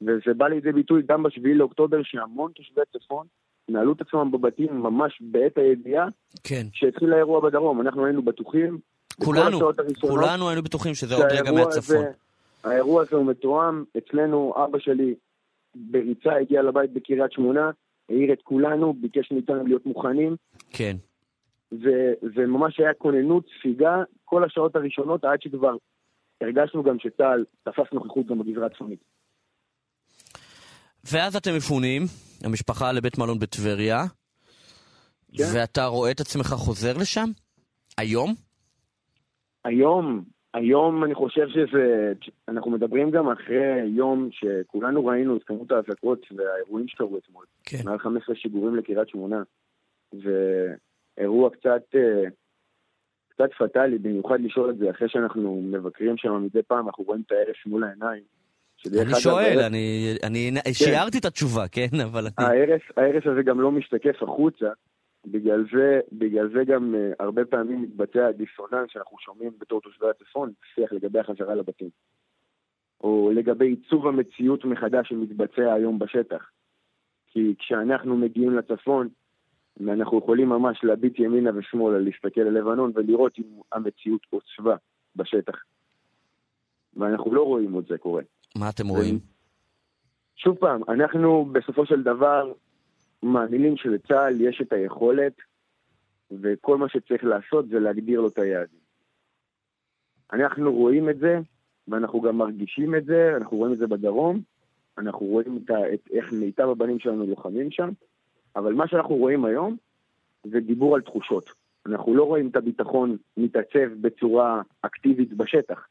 וזה 0.02 0.34
בא 0.38 0.48
לידי 0.48 0.72
ביטוי 0.72 1.02
גם 1.06 1.24
בשביעי 1.24 1.56
לאוקטובר, 1.56 2.04
שהמון 2.04 2.52
תושבי 2.52 2.82
הצפון 2.82 3.28
נעלו 3.70 3.94
את 3.94 4.02
עצמם 4.02 4.32
בבתים 4.32 4.82
ממש 4.82 5.22
בעת 5.22 5.58
הידיעה 5.58 6.08
כן. 6.44 6.64
שהתחיל 6.72 7.14
האירוע 7.14 7.40
בדרום. 7.40 7.82
אנחנו 7.82 8.06
היינו 8.06 8.22
בטוחים, 8.22 8.80
כולנו, 9.14 9.60
כולנו 10.02 10.50
היינו 10.50 10.64
בטוחים 10.64 10.96
שזה 10.96 11.16
עוד 11.16 11.26
רגע 11.32 11.52
מהצפון. 11.52 11.98
הזה 11.98 12.12
האירוע 12.64 13.02
הזה 13.02 13.16
הוא 13.16 13.26
מתואם. 13.26 13.84
אצלנו 13.98 14.54
אבא 14.66 14.80
שלי 14.80 15.16
בריצה 15.76 16.36
הגיע 16.42 16.62
לבית 16.62 16.94
בקריית 16.94 17.32
שמונה, 17.32 17.72
העיר 18.10 18.34
את 18.34 18.40
כולנו, 18.44 18.94
ביקש 18.94 19.32
מאיתנו 19.32 19.68
להיות 19.68 19.86
מוכנים, 19.86 20.36
כן. 20.70 20.98
ו- 21.72 22.14
וממש 22.36 22.80
היה 22.80 22.94
כוננות, 22.94 23.46
ספיגה, 23.60 23.96
כל 24.26 24.44
השעות 24.44 24.76
הראשונות, 24.76 25.26
עד 25.26 25.42
שכבר 25.42 25.76
הרגשנו 26.42 26.84
גם 26.84 27.00
שצה"ל 27.00 27.46
תפס 27.64 27.94
נוכחות 27.94 28.26
גם 28.26 28.40
בגזרה 28.40 28.66
הצפונית. 28.66 29.00
ואז 31.12 31.36
אתם 31.36 31.56
מפונים, 31.58 32.02
המשפחה 32.44 32.92
לבית 32.92 33.18
מלון 33.18 33.40
בטבריה, 33.40 34.04
כן. 35.38 35.44
ואתה 35.54 35.86
רואה 35.86 36.12
את 36.12 36.20
עצמך 36.20 36.48
חוזר 36.48 36.98
לשם? 36.98 37.30
היום? 37.98 38.36
היום, 39.66 40.24
היום 40.54 41.04
אני 41.04 41.16
חושב 41.16 41.48
שזה, 41.50 42.14
אנחנו 42.48 42.72
מדברים 42.72 43.12
גם 43.12 43.30
אחרי 43.30 43.86
יום 43.86 44.30
שכולנו 44.32 45.06
ראינו 45.06 45.38
את 45.38 45.44
כמות 45.44 45.72
האזעקות 45.72 46.26
והאירועים 46.36 46.88
שקרו 46.88 47.18
אתמול. 47.18 47.46
כן. 47.64 47.78
מעל 47.86 48.00
15 48.00 48.36
שיגורים 48.36 48.76
לקריית 48.76 49.10
שמונה. 49.10 49.44
ואירוע 50.14 51.50
קצת, 51.50 51.84
אה, 51.96 52.30
קצת 53.30 53.50
פטאלי, 53.60 53.98
במיוחד 53.98 54.42
לשאול 54.42 54.70
את 54.70 54.78
זה 54.78 54.90
אחרי 54.90 55.10
שאנחנו 55.10 55.62
מבקרים 55.64 56.18
שם 56.18 56.44
מדי 56.44 56.64
פעם, 56.68 56.88
אנחנו 56.88 57.04
רואים 57.04 57.24
את 57.28 57.32
ההרס 57.32 57.58
מול 57.66 57.84
העיניים. 57.84 58.24
אני 59.02 59.16
שואל, 59.20 59.60
ההרס- 59.60 59.66
אני, 59.66 60.18
אני 60.24 60.74
שיערתי 60.74 61.18
את 61.18 61.26
התשובה, 61.26 61.68
כן? 61.68 61.88
אבל. 62.04 62.28
ההרס, 62.38 62.82
ההרס 62.98 63.24
הזה 63.32 63.44
גם 63.44 63.62
לא 63.62 63.72
משתקף 63.72 64.24
החוצה, 64.24 64.68
בגלל 65.26 65.66
זה, 65.74 66.00
בגלל 66.12 66.50
זה 66.54 66.64
גם 66.64 66.96
uh, 66.96 67.16
הרבה 67.20 67.46
פעמים 67.46 67.82
מתבצע 67.82 68.28
הדיסוננס 68.28 68.90
שאנחנו 68.90 69.18
שומעים 69.20 69.52
בתור 69.58 69.82
תושבי 69.82 70.06
הצפון, 70.10 70.52
שיח 70.76 70.94
לגבי 70.94 71.20
החזרה 71.20 71.56
לבתים. 71.56 71.90
או 73.04 73.32
לגבי 73.34 73.68
עיצוב 73.68 74.08
המציאות 74.08 74.66
מחדש 74.66 75.10
שמתבצע 75.10 75.74
היום 75.74 76.00
בשטח. 76.00 76.50
כי 77.28 77.56
כשאנחנו 77.60 78.18
מגיעים 78.18 78.58
לצפון, 78.58 79.10
אנחנו 79.82 80.18
יכולים 80.18 80.50
ממש 80.50 80.84
להביט 80.84 81.20
ימינה 81.20 81.52
ושמאלה, 81.56 82.00
להסתכל 82.00 82.42
על 82.42 82.58
לבנון 82.58 82.92
ולראות 82.96 83.40
אם 83.40 83.44
המציאות 83.72 84.22
עוצבה 84.30 84.76
בשטח. 85.16 85.56
ואנחנו 86.98 87.34
לא 87.34 87.42
רואים 87.42 87.80
את 87.80 87.86
זה 87.86 87.98
קורה. 87.98 88.22
מה 88.58 88.70
אתם 88.70 88.88
רואים? 88.88 89.20
שוב 90.36 90.58
פעם, 90.58 90.82
אנחנו 90.90 91.46
בסופו 91.52 91.86
של 91.86 92.04
דבר 92.04 92.52
מאמינים 93.24 93.78
שלצה"ל 93.78 94.42
יש 94.42 94.62
את 94.62 94.74
היכולת, 94.74 95.34
וכל 96.42 96.78
מה 96.78 96.90
שצריך 96.90 97.24
לעשות 97.24 97.70
זה 97.70 97.80
להגדיר 97.80 98.22
לו 98.22 98.28
את 98.28 98.38
היעדים. 98.38 98.80
אנחנו 100.34 100.74
רואים 100.74 101.10
את 101.10 101.18
זה, 101.18 101.40
ואנחנו 101.88 102.22
גם 102.22 102.38
מרגישים 102.38 102.96
את 102.96 103.06
זה, 103.06 103.34
אנחנו 103.38 103.58
רואים 103.58 103.74
את 103.74 103.78
זה 103.78 103.88
בדרום, 103.88 104.42
אנחנו 104.98 105.26
רואים 105.26 105.58
את, 105.58 105.72
את 105.94 106.12
איך 106.12 106.34
מיטב 106.34 106.70
הבנים 106.70 107.00
שלנו 107.00 107.26
לוחמים 107.26 107.72
שם, 107.72 107.90
אבל 108.56 108.74
מה 108.74 108.88
שאנחנו 108.88 109.16
רואים 109.16 109.46
היום 109.46 109.78
זה 110.44 110.60
דיבור 110.60 110.96
על 110.96 111.02
תחושות. 111.02 111.50
אנחנו 111.86 112.16
לא 112.16 112.24
רואים 112.24 112.48
את 112.48 112.56
הביטחון 112.56 113.18
מתעצב 113.38 113.94
בצורה 114.02 114.62
אקטיבית 114.82 115.34
בשטח. 115.34 115.88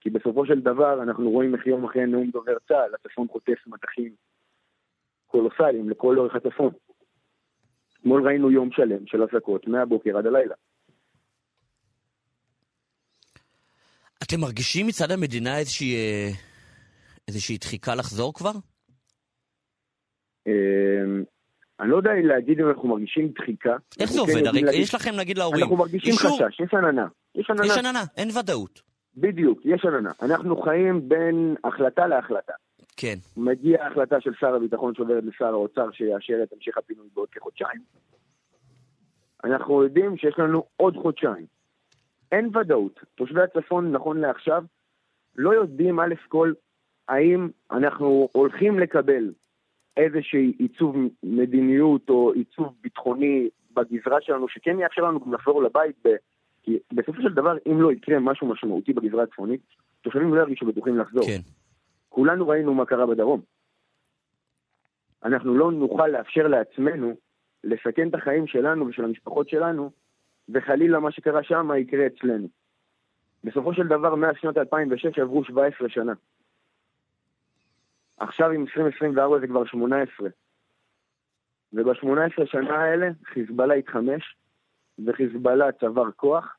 כי 0.00 0.10
בסופו 0.10 0.46
של 0.46 0.60
דבר 0.60 1.02
אנחנו 1.02 1.30
רואים 1.30 1.54
איך 1.54 1.66
יום 1.66 1.84
אחרי 1.84 2.06
נאום 2.06 2.30
דובר 2.30 2.56
צה"ל, 2.68 2.94
הצפון 2.94 3.28
חוטף 3.28 3.66
מטחים 3.66 4.12
קולוסליים 5.28 5.90
לכל 5.90 6.18
אורך 6.18 6.34
הצפון. 6.34 6.70
אתמול 8.00 8.26
ראינו 8.28 8.50
יום 8.50 8.68
שלם 8.72 9.06
של 9.06 9.22
אזעקות 9.22 9.66
מהבוקר 9.68 10.18
עד 10.18 10.26
הלילה. 10.26 10.54
אתם 14.22 14.40
מרגישים 14.40 14.86
מצד 14.86 15.10
המדינה 15.10 15.58
איזושהי, 15.58 15.94
אה, 15.96 16.28
איזושהי 17.28 17.58
דחיקה 17.58 17.94
לחזור 17.94 18.34
כבר? 18.34 18.52
אמ, 20.46 20.52
אני 21.80 21.90
לא 21.90 21.96
יודע 21.96 22.10
להגיד 22.24 22.60
אם 22.60 22.68
אנחנו 22.68 22.88
מרגישים 22.88 23.28
דחיקה. 23.28 23.76
איך 24.00 24.10
זה 24.10 24.14
כן 24.14 24.20
עובד? 24.20 24.46
הרי 24.46 24.62
להגיד- 24.62 24.80
יש 24.82 24.94
לכם, 24.94 25.10
נגיד 25.18 25.38
להורים, 25.38 25.62
אנחנו 25.62 25.76
מרגישים 25.76 26.12
אישור- 26.12 26.38
חשש, 26.48 26.60
יש 26.60 26.74
עננה. 26.74 27.06
יש 27.34 27.50
עננה. 27.50 27.66
יש 27.66 27.78
עננה, 27.78 28.02
אין 28.16 28.28
ודאות. 28.38 28.82
בדיוק, 29.16 29.58
יש 29.64 29.84
עננה. 29.84 30.10
אנחנו 30.22 30.56
חיים 30.62 31.08
בין 31.08 31.54
החלטה 31.64 32.06
להחלטה. 32.06 32.52
כן. 33.00 33.14
מגיעה 33.36 33.86
החלטה 33.86 34.20
של 34.20 34.34
שר 34.40 34.54
הביטחון 34.54 34.94
שעוברת 34.94 35.24
לשר 35.24 35.44
האוצר 35.44 35.90
שיאשר 35.92 36.42
את 36.42 36.52
המשך 36.52 36.78
הפינוי 36.78 37.06
בעוד 37.14 37.28
כחודשיים. 37.28 37.80
אנחנו 39.44 39.82
יודעים 39.82 40.16
שיש 40.16 40.38
לנו 40.38 40.64
עוד 40.76 40.96
חודשיים. 40.96 41.46
אין 42.32 42.56
ודאות. 42.56 43.00
תושבי 43.14 43.42
הצפון, 43.42 43.92
נכון 43.92 44.20
לעכשיו, 44.20 44.64
לא 45.36 45.54
יודעים, 45.54 46.00
א' 46.00 46.14
כל, 46.28 46.52
האם 47.08 47.48
אנחנו 47.70 48.28
הולכים 48.32 48.78
לקבל 48.78 49.32
איזושהי 49.96 50.52
עיצוב 50.58 50.96
מדיניות 51.22 52.08
או 52.08 52.32
עיצוב 52.32 52.74
ביטחוני 52.80 53.48
בגזרה 53.72 54.18
שלנו, 54.20 54.48
שכן 54.48 54.78
יאפשר 54.80 55.02
לנו 55.02 55.20
גם 55.20 55.34
לחזור 55.34 55.62
לבית, 55.62 55.96
ב... 56.04 56.08
כי 56.62 56.78
בסופו 56.92 57.22
של 57.22 57.34
דבר, 57.34 57.56
אם 57.66 57.80
לא 57.80 57.92
יקרה 57.92 58.18
משהו 58.18 58.46
משמעותי 58.46 58.92
בגזרה 58.92 59.22
הצפונית, 59.22 59.60
תושבים 60.02 60.34
לא 60.34 60.40
ירגישו 60.40 60.66
בטוחים 60.66 60.98
לחזור. 60.98 61.26
כן. 61.26 61.40
כולנו 62.08 62.48
ראינו 62.48 62.74
מה 62.74 62.86
קרה 62.86 63.06
בדרום. 63.06 63.40
אנחנו 65.24 65.54
לא 65.54 65.72
נוכל 65.72 66.06
לאפשר 66.06 66.48
לעצמנו 66.48 67.16
לסכן 67.64 68.08
את 68.08 68.14
החיים 68.14 68.46
שלנו 68.46 68.86
ושל 68.86 69.04
המשפחות 69.04 69.48
שלנו, 69.48 69.90
וחלילה 70.48 71.00
מה 71.00 71.10
שקרה 71.12 71.42
שם 71.42 71.70
יקרה 71.78 72.06
אצלנו. 72.06 72.48
בסופו 73.44 73.74
של 73.74 73.88
דבר, 73.88 74.14
מאז 74.14 74.34
שנת 74.40 74.58
2006 74.58 75.18
עברו 75.18 75.44
17 75.44 75.88
שנה. 75.88 76.12
עכשיו 78.16 78.50
עם 78.50 78.60
2024 78.60 79.40
זה 79.40 79.46
כבר 79.46 79.64
18. 79.64 80.28
וב-18 81.72 82.46
שנה 82.46 82.76
האלה 82.76 83.08
חיזבאללה 83.24 83.74
התחמש, 83.74 84.36
וחיזבאללה 85.06 85.72
צבר 85.72 86.12
כוח, 86.16 86.56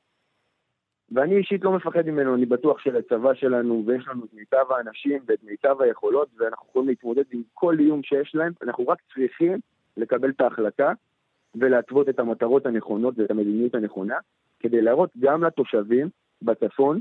ואני 1.12 1.38
אישית 1.38 1.64
לא 1.64 1.72
מפחד 1.72 2.08
ממנו, 2.10 2.36
אני 2.36 2.46
בטוח 2.46 2.80
שלצבא 2.80 3.34
שלנו, 3.34 3.84
ויש 3.86 4.08
לנו 4.08 4.26
את 4.26 4.34
מיטב 4.34 4.66
האנשים 4.70 5.20
ואת 5.26 5.44
מיטב 5.44 5.82
היכולות, 5.82 6.28
ואנחנו 6.38 6.68
יכולים 6.70 6.90
להתמודד 6.90 7.24
עם 7.32 7.42
כל 7.54 7.80
איום 7.80 8.04
שיש 8.04 8.36
להם, 8.36 8.54
אנחנו 8.64 8.88
רק 8.88 8.98
צריכים 9.14 9.60
לקבל 9.98 10.30
את 10.30 10.42
ההחלטה 10.42 10.92
ולהתוות 11.56 12.10
את 12.10 12.20
המטרות 12.20 12.66
הנכונות 12.66 13.20
ואת 13.20 13.32
המדיניות 13.32 13.76
הנכונה, 13.76 14.16
כדי 14.60 14.82
להראות 14.82 15.10
גם 15.20 15.44
לתושבים 15.44 16.10
בצפון, 16.42 17.00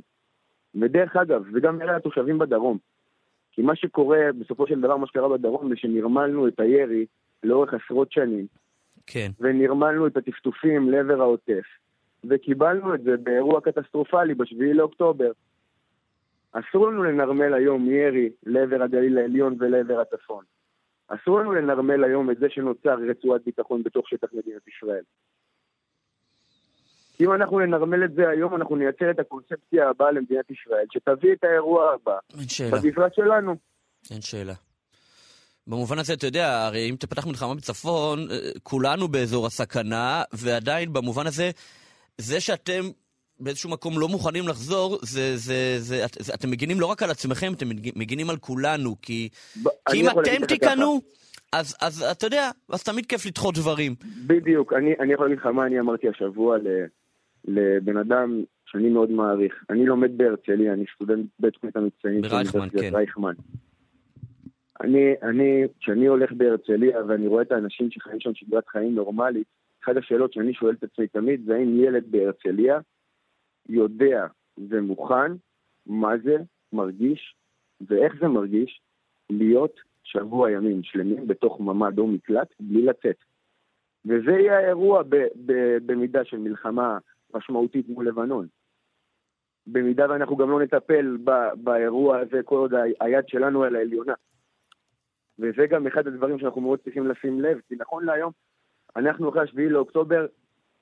ודרך 0.75 1.17
אגב, 1.17 1.43
וגם 1.55 1.83
אלה 1.83 1.97
התושבים 1.97 2.39
בדרום. 2.39 2.79
כי 3.53 3.63
מה 3.63 3.77
שקורה, 3.77 4.19
בסופו 4.41 4.67
של 4.67 4.81
דבר, 4.81 4.97
מה 4.97 5.07
שקרה 5.07 5.29
בדרום, 5.29 5.69
זה 5.69 5.77
שנרמלנו 5.77 6.49
את 6.49 6.61
הירי 6.61 7.07
לאורך 7.43 7.75
עשרות 7.75 8.13
שנים, 8.13 8.47
כן. 9.07 9.31
ונרמלנו 9.41 10.07
את 10.07 10.17
הטפטופים 10.17 10.91
לעבר 10.91 11.21
העוטף, 11.21 11.65
וקיבלנו 12.25 12.95
את 12.95 13.03
זה 13.03 13.17
באירוע 13.23 13.61
קטסטרופלי 13.61 14.35
ב-7 14.35 14.75
לאוקטובר. 14.75 15.31
אסור 16.53 16.87
לנו 16.89 17.03
לנרמל 17.03 17.55
היום 17.55 17.91
ירי 17.91 18.31
לעבר 18.47 18.83
הגליל 18.83 19.19
העליון 19.19 19.57
ולעבר 19.61 20.01
הצפון. 20.01 20.45
אסור 21.09 21.41
לנו 21.41 21.53
לנרמל 21.53 22.05
היום 22.05 22.31
את 22.31 22.39
זה 22.39 22.47
שנוצר 22.51 22.97
רצועת 23.11 23.45
ביטחון 23.45 23.83
בתוך 23.83 24.09
שטח 24.09 24.29
מדינת 24.33 24.69
ישראל. 24.69 25.03
כי 27.17 27.25
אם 27.27 27.33
אנחנו 27.33 27.59
ננרמל 27.59 28.05
את 28.05 28.15
זה 28.15 28.29
היום, 28.29 28.55
אנחנו 28.55 28.77
נייצר 28.77 29.11
את 29.11 29.19
הקונספציה 29.19 29.89
הבאה 29.89 30.11
למדינת 30.11 30.51
ישראל, 30.51 30.87
שתביא 30.93 31.33
את 31.33 31.45
האירוע 31.45 31.93
הבא 31.95 32.19
אין 32.39 32.49
שאלה. 32.49 32.71
בגזרה 32.71 33.09
שלנו. 33.15 33.57
אין 34.11 34.21
שאלה. 34.21 34.55
במובן 35.67 35.99
הזה, 35.99 36.13
אתה 36.13 36.27
יודע, 36.27 36.67
הרי 36.67 36.91
אם 36.91 36.97
תפתח 36.97 37.27
מלחמה 37.27 37.55
בצפון, 37.55 38.19
אה, 38.31 38.37
כולנו 38.63 39.09
באזור 39.09 39.47
הסכנה, 39.47 40.23
ועדיין 40.33 40.93
במובן 40.93 41.27
הזה, 41.27 41.51
זה 42.19 42.41
שאתם 42.41 42.83
באיזשהו 43.41 43.71
מקום 43.71 43.99
לא 43.99 44.09
מוכנים 44.09 44.49
לחזור, 44.49 44.99
זה, 45.03 45.37
זה, 45.37 45.77
זה, 45.79 46.05
את, 46.05 46.17
זה, 46.21 46.35
אתם 46.35 46.51
מגינים 46.51 46.81
לא 46.81 46.87
רק 46.87 47.03
על 47.03 47.11
עצמכם, 47.11 47.53
אתם 47.53 47.67
מגינים 47.97 48.31
על 48.31 48.37
כולנו, 48.37 48.97
כי, 49.03 49.29
ב- 49.63 49.69
כי 49.91 50.01
אם 50.01 50.07
אתם 50.09 50.47
תיכנעו, 50.47 51.01
אז, 51.53 51.77
אז 51.81 52.03
אתה 52.03 52.27
יודע, 52.27 52.51
אז 52.69 52.83
תמיד 52.85 53.07
כיף 53.07 53.27
לדחות 53.27 53.55
דברים. 53.55 53.95
בדיוק, 54.27 54.73
אני, 54.73 54.95
אני 55.01 55.13
יכול 55.13 55.27
להגיד 55.27 55.39
לך 55.39 55.47
מה 55.47 55.67
אני 55.67 55.81
אמרתי 55.81 56.09
השבוע 56.09 56.59
ל, 56.59 56.69
לבן 57.45 57.97
אדם 57.97 58.43
שאני 58.67 58.89
מאוד 58.89 59.11
מעריך. 59.11 59.65
אני 59.71 59.87
לומד 59.87 60.19
בהרצליה, 60.19 60.73
אני 60.73 60.85
סטודנט 60.95 61.27
בתוכנית 61.41 61.77
המצטיינים 61.77 62.23
ברייכמן, 62.23 62.69
כן. 62.69 62.95
רייכמן. 62.95 63.35
אני, 64.81 65.13
אני, 65.23 65.65
כשאני 65.81 66.07
הולך 66.07 66.33
בהרצליה 66.33 66.99
ואני 67.09 67.27
רואה 67.27 67.43
את 67.43 67.53
האנשים 67.53 67.91
שחיים 67.91 68.21
שם 68.21 68.31
שגרת 68.35 68.69
חיים 68.69 68.95
נורמלית, 68.95 69.47
אחת 69.89 69.97
השאלות 69.97 70.33
שאני 70.33 70.55
שואל 70.55 70.75
את 70.75 70.85
עצמי 70.85 71.09
תמיד 71.09 71.45
זה 71.45 71.55
האם 71.55 71.81
ילד 71.81 72.05
בהרצליה 72.11 72.81
יודע 73.69 74.27
ומוכן 74.71 75.33
מה 75.87 76.19
זה 76.19 76.37
מרגיש 76.73 77.37
ואיך 77.81 78.15
זה 78.21 78.29
מרגיש 78.29 78.81
להיות 79.31 79.81
שבוע 80.03 80.51
ימים 80.51 80.83
שלמים 80.83 81.27
בתוך 81.27 81.61
ממ"ד 81.61 81.99
או 81.99 82.07
מקלט 82.07 82.55
בלי 82.61 82.83
לצאת. 82.83 83.17
וזה 84.05 84.31
יהיה 84.31 84.59
האירוע 84.59 85.03
ב- 85.03 85.29
ב- 85.47 85.79
במידה 85.87 86.25
של 86.25 86.39
מלחמה 86.39 86.99
משמעותית 87.35 87.89
מול 87.89 88.09
לבנון. 88.09 88.47
במידה 89.67 90.07
ואנחנו 90.11 90.37
גם 90.37 90.51
לא 90.51 90.63
נטפל 90.63 91.17
ב- 91.25 91.55
באירוע 91.65 92.19
הזה 92.19 92.43
כל 92.45 92.57
עוד 92.57 92.75
ה- 92.75 92.83
היד 93.01 93.29
שלנו 93.29 93.65
על 93.65 93.77
העליונה. 93.77 94.15
וזה 95.39 95.67
גם 95.71 95.87
אחד 95.87 96.07
הדברים 96.07 96.39
שאנחנו 96.39 96.61
מאוד 96.61 96.79
צריכים 96.79 97.07
לשים 97.07 97.41
לב, 97.41 97.61
כי 97.69 97.75
נכון 97.79 98.05
להיום, 98.05 98.33
אנחנו 98.97 99.29
אחרי 99.31 99.43
השביעי 99.43 99.69
לאוקטובר, 99.69 100.27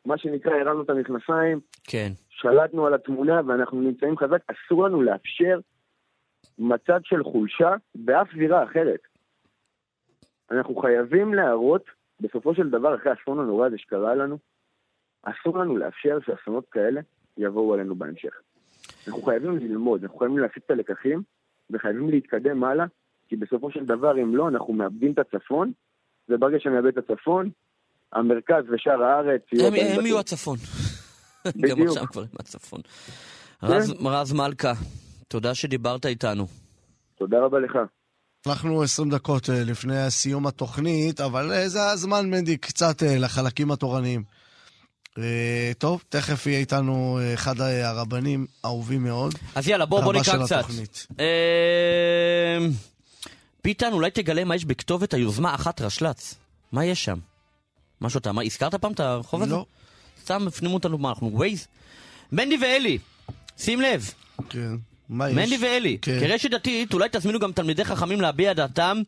מה 0.05 0.19
שנקרא, 0.19 0.53
הרמנו 0.53 0.83
את 0.83 0.91
המכנסיים, 0.91 1.61
כן. 1.85 2.13
שלטנו 2.29 2.87
על 2.87 2.95
התמונה 2.95 3.41
ואנחנו 3.47 3.81
נמצאים 3.81 4.17
חזק, 4.17 4.43
אסור 4.47 4.85
לנו 4.85 5.03
לאפשר 5.03 5.59
מצב 6.59 6.99
של 7.03 7.25
חולשה 7.25 7.75
באף 7.95 8.29
זירה 8.39 8.65
אחרת. 8.65 9.01
אנחנו 10.51 10.77
חייבים 10.77 11.35
להראות, 11.35 11.85
בסופו 12.21 12.55
של 12.55 12.71
דבר, 12.71 12.95
אחרי 12.95 13.13
האסון 13.13 13.39
הנורא 13.39 13.67
הזה 13.67 13.79
שקרה 13.79 14.15
לנו, 14.15 14.39
אסור 15.23 15.59
לנו 15.59 15.77
לאפשר 15.77 16.19
שאסונות 16.27 16.69
כאלה 16.69 17.01
יבואו 17.39 17.75
עלינו 17.75 17.95
בהמשך. 17.95 18.41
אנחנו 19.07 19.23
חייבים 19.23 19.57
ללמוד, 19.57 20.03
אנחנו 20.03 20.19
חייבים 20.19 20.39
להפיק 20.39 20.65
את 20.67 20.71
הלקחים, 20.71 21.23
וחייבים 21.71 22.11
להתקדם 22.11 22.65
הלאה, 22.65 22.87
כי 23.29 23.37
בסופו 23.37 23.71
של 23.71 23.85
דבר, 23.85 24.23
אם 24.23 24.37
לא, 24.37 24.49
אנחנו 24.49 24.73
מאבדים 24.73 25.13
את 25.13 25.19
הצפון, 25.19 25.73
וברגע 26.29 26.61
שנאבד 26.61 26.99
את 26.99 27.11
הצפון, 27.11 27.51
המרכז 28.13 28.65
ושאר 28.75 29.03
הארץ... 29.03 29.41
הם 29.53 29.67
עדיין 29.75 29.99
הם 29.99 30.07
יהיו. 30.07 30.19
הצפון. 30.19 30.59
גם 31.47 31.53
בדיוק. 31.63 31.79
כן. 31.79 31.87
עכשיו 31.89 32.07
כבר 32.07 32.23
עם 32.23 32.29
הצפון. 32.41 32.81
רז- 33.63 33.95
רז 34.05 34.33
מלכה, 34.33 34.73
תודה 35.29 35.55
שדיברת 35.55 36.07
איתנו. 36.07 36.47
תודה 37.19 37.37
רבה 37.45 37.59
לך. 37.59 37.73
אנחנו 38.47 38.83
20 38.83 39.11
דקות 39.11 39.51
אה, 39.51 39.65
לפני 39.65 40.11
סיום 40.11 40.47
התוכנית, 40.47 41.21
אבל 41.21 41.53
אה, 41.53 41.69
זה 41.69 41.91
הזמן, 41.91 42.31
מנדי, 42.31 42.57
קצת 42.57 43.03
אה, 43.03 43.19
לחלקים 43.19 43.71
התורניים. 43.71 44.23
טוב, 45.79 46.03
תכף 46.09 46.47
יהיה 46.47 46.59
איתנו 46.59 47.19
אחד 47.35 47.55
הרבנים 47.61 48.47
האהובים 48.65 49.03
מאוד. 49.05 49.35
אז 49.55 49.69
יאללה, 49.69 49.87
בוא, 49.87 50.01
בוא 50.01 50.13
נקרא 50.13 50.45
קצת. 50.45 50.57
התוכנית. 50.59 51.07
פיתן, 53.63 53.93
אולי 53.93 54.11
תגלה 54.11 54.45
מה 54.45 54.55
יש 54.57 54.65
בכתובת 54.65 55.15
היוזמה 55.15 55.55
אחת 55.55 55.81
רשל"צ. 55.81 56.35
מה 56.73 56.85
יש 56.85 57.05
שם? 57.05 57.19
משהו 58.01 58.19
אתה 58.19 58.31
אמר, 58.31 58.43
הזכרת 58.43 58.75
פעם 58.75 58.93
את 58.93 59.01
הרחוב 59.01 59.43
הזה? 59.43 59.53
לא. 59.53 59.67
סתם 60.23 60.47
הפנימו 60.49 60.75
אותנו, 60.75 60.99
מה, 60.99 61.09
אנחנו 61.09 61.33
ווייז? 61.33 61.67
מנדי 62.33 62.57
ואלי, 62.63 62.99
שים 63.59 63.81
לב, 63.81 64.11
כן. 64.49 64.75
מה 65.09 65.31
יש? 65.31 65.37
מנדי 65.37 65.57
ואלי, 65.67 65.99
כן. 66.03 66.21
כרשת 66.21 66.51
דתית, 66.51 66.95
אולי 66.95 67.09
תזמינו 67.13 67.39
גם 67.39 67.53
תלמידי 67.53 67.85
חכמים 67.85 68.21
להביע 68.21 68.53
דעתם 68.53 69.03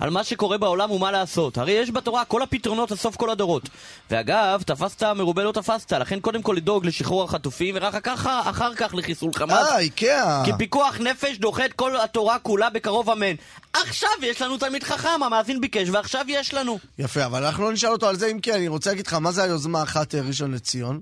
על 0.00 0.10
מה 0.10 0.24
שקורה 0.24 0.58
בעולם 0.58 0.90
ומה 0.90 1.12
לעשות. 1.12 1.58
הרי 1.58 1.72
יש 1.72 1.90
בתורה 1.90 2.24
כל 2.24 2.42
הפתרונות 2.42 2.90
לסוף 2.90 3.16
כל 3.16 3.30
הדורות. 3.30 3.68
ואגב, 4.10 4.62
תפסת 4.66 5.02
מרובה 5.02 5.44
לא 5.44 5.52
תפסת, 5.52 5.92
לכן 5.92 6.20
קודם 6.20 6.42
כל 6.42 6.54
לדאוג 6.56 6.86
לשחרור 6.86 7.24
החטופים, 7.24 7.74
ורק 7.78 8.04
ככה, 8.04 8.40
אחר 8.50 8.74
כך 8.74 8.94
לחיסול 8.94 9.32
חמאס. 9.34 9.68
אה, 9.68 9.78
איקאה. 9.78 10.42
כי 10.44 10.50
פיקוח 10.58 11.00
נפש 11.00 11.38
דוחה 11.38 11.64
את 11.64 11.72
כל 11.72 12.00
התורה 12.00 12.38
כולה 12.38 12.70
בקרוב 12.70 13.10
אמן. 13.10 13.34
עכשיו 13.72 14.10
יש 14.22 14.42
לנו 14.42 14.58
תלמיד 14.58 14.84
חכם, 14.84 15.22
המאזין 15.22 15.60
ביקש, 15.60 15.88
ועכשיו 15.88 16.24
יש 16.28 16.54
לנו. 16.54 16.78
יפה, 16.98 17.24
אבל 17.24 17.44
אנחנו 17.44 17.64
לא 17.64 17.72
נשאל 17.72 17.90
אותו 17.90 18.08
על 18.08 18.16
זה 18.16 18.26
אם 18.26 18.40
כן, 18.40 18.54
אני 18.54 18.68
רוצה 18.68 18.90
להגיד 18.90 19.06
לך, 19.06 19.14
מה 19.14 19.32
זה 19.32 19.42
היוזמה 19.42 19.80
האחת 19.80 20.14
אה, 20.14 20.20
ראשון 20.20 20.54
לציון? 20.54 21.00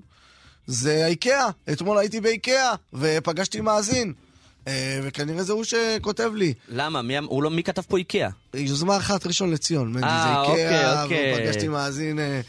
זה 0.67 1.05
איקאה. 1.05 1.49
אתמול 1.71 1.97
הייתי 1.97 2.21
באיקאה, 2.21 2.73
ופגשתי 2.93 3.61
מאזין. 3.61 4.13
אה, 4.67 4.99
וכנראה 5.03 5.43
זה 5.43 5.53
הוא 5.53 5.63
שכותב 5.63 6.31
לי. 6.35 6.53
למה? 6.67 7.01
מי, 7.01 7.17
הוא 7.17 7.43
לא, 7.43 7.49
מי 7.49 7.63
כתב 7.63 7.81
פה 7.81 7.97
איקאה? 7.97 8.29
יוזמה 8.53 8.97
אחת 8.97 9.27
ראשון 9.27 9.51
לציון, 9.51 10.03
אה, 10.03 10.41
איקאה, 10.41 10.41
אוקיי, 10.43 11.03
אוקיי. 11.03 11.33
ופגשתי 11.43 11.67
מאזין 11.67 12.19
אה, 12.19 12.41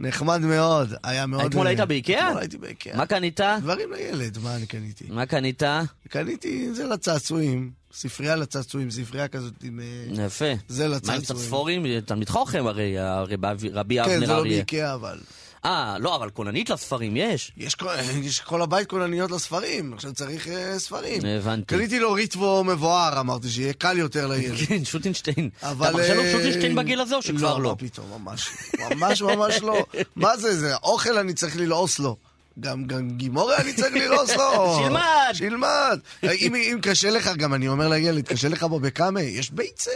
נחמד 0.00 0.40
מאוד, 0.40 0.94
היה 1.04 1.26
מאוד... 1.26 1.44
אתמול 1.44 1.66
אה, 1.66 1.70
היית 1.70 1.80
באיקאה? 1.80 2.26
אתמול 2.28 2.38
הייתי 2.40 2.58
באיקאה. 2.58 2.96
מה 2.96 3.06
קנית? 3.06 3.40
דברים 3.60 3.92
לילד, 3.92 4.38
מה 4.42 4.56
אני 4.56 4.66
קניתי? 4.66 5.04
מה 5.08 5.26
קנית? 5.26 5.62
קניתי 6.08 6.74
זה 6.74 6.84
לצעצועים, 6.86 7.70
ספרייה 7.92 8.36
לצעצועים, 8.36 8.90
ספרייה 8.90 9.28
כזאת 9.28 9.52
עם... 9.62 9.80
יפה. 10.26 10.44
זה 10.68 10.82
מה 10.88 10.94
עם 10.94 10.96
לצעצועים. 10.96 11.42
ספורים? 11.42 12.00
תלמיד 12.00 12.28
חוכם 12.28 12.66
הרי, 12.66 12.98
הרי 12.98 13.36
רבי- 13.72 13.96
כן, 14.04 14.10
אבנר 14.10 14.26
זה 14.26 14.32
לא 14.32 14.38
אריה. 14.38 14.56
באיקאה, 14.56 14.94
אבל... 14.94 15.18
אה, 15.64 15.96
לא, 15.98 16.16
אבל 16.16 16.30
כוננית 16.30 16.70
לספרים 16.70 17.16
יש. 17.16 17.52
יש 17.56 17.74
כל- 17.74 17.86
יש 18.22 18.40
כל 18.40 18.62
הבית 18.62 18.88
כונניות 18.88 19.30
לספרים, 19.30 19.92
עכשיו 19.94 20.12
צריך 20.12 20.48
אה, 20.48 20.78
ספרים. 20.78 21.22
הבנתי. 21.26 21.74
קניתי 21.76 21.98
לו 21.98 22.12
ריטבו 22.12 22.64
מבואר, 22.64 23.20
אמרתי, 23.20 23.48
שיהיה 23.50 23.72
קל 23.72 23.98
יותר 23.98 24.26
לילד. 24.26 24.56
כן, 24.68 24.84
שוטינשטיין. 24.84 25.50
אבל... 25.62 25.88
אתה 25.88 25.96
מרשה 25.96 26.14
לו 26.14 26.22
אה, 26.22 26.32
שוטינשטיין 26.32 26.74
בגיל 26.74 27.00
הזה 27.00 27.14
או 27.16 27.22
שכבר 27.22 27.58
לא, 27.58 27.62
לא? 27.62 27.76
פתאום, 27.78 28.06
ממש. 28.22 28.48
ממש 28.90 29.22
ממש 29.22 29.60
לא. 29.62 29.86
מה 30.16 30.36
זה, 30.36 30.56
זה 30.56 30.76
אוכל 30.76 31.18
אני 31.18 31.34
צריך 31.34 31.56
ללעוס 31.56 31.98
לו. 31.98 32.16
גם, 32.60 32.84
גם 32.84 33.10
גימורי 33.10 33.56
אני 33.56 33.72
צריך 33.72 33.94
ללעוס 33.94 34.30
לו. 34.30 34.74
שילמד. 34.82 35.30
שילמד. 35.32 35.98
אם, 36.22 36.54
אם 36.54 36.78
קשה 36.82 37.10
לך, 37.10 37.30
גם 37.36 37.54
אני 37.54 37.68
אומר 37.68 37.88
לילד, 37.88 38.28
קשה 38.28 38.48
לך 38.48 38.62
בבקאמה, 38.64 39.22
יש 39.22 39.50
ביצה. 39.50 39.90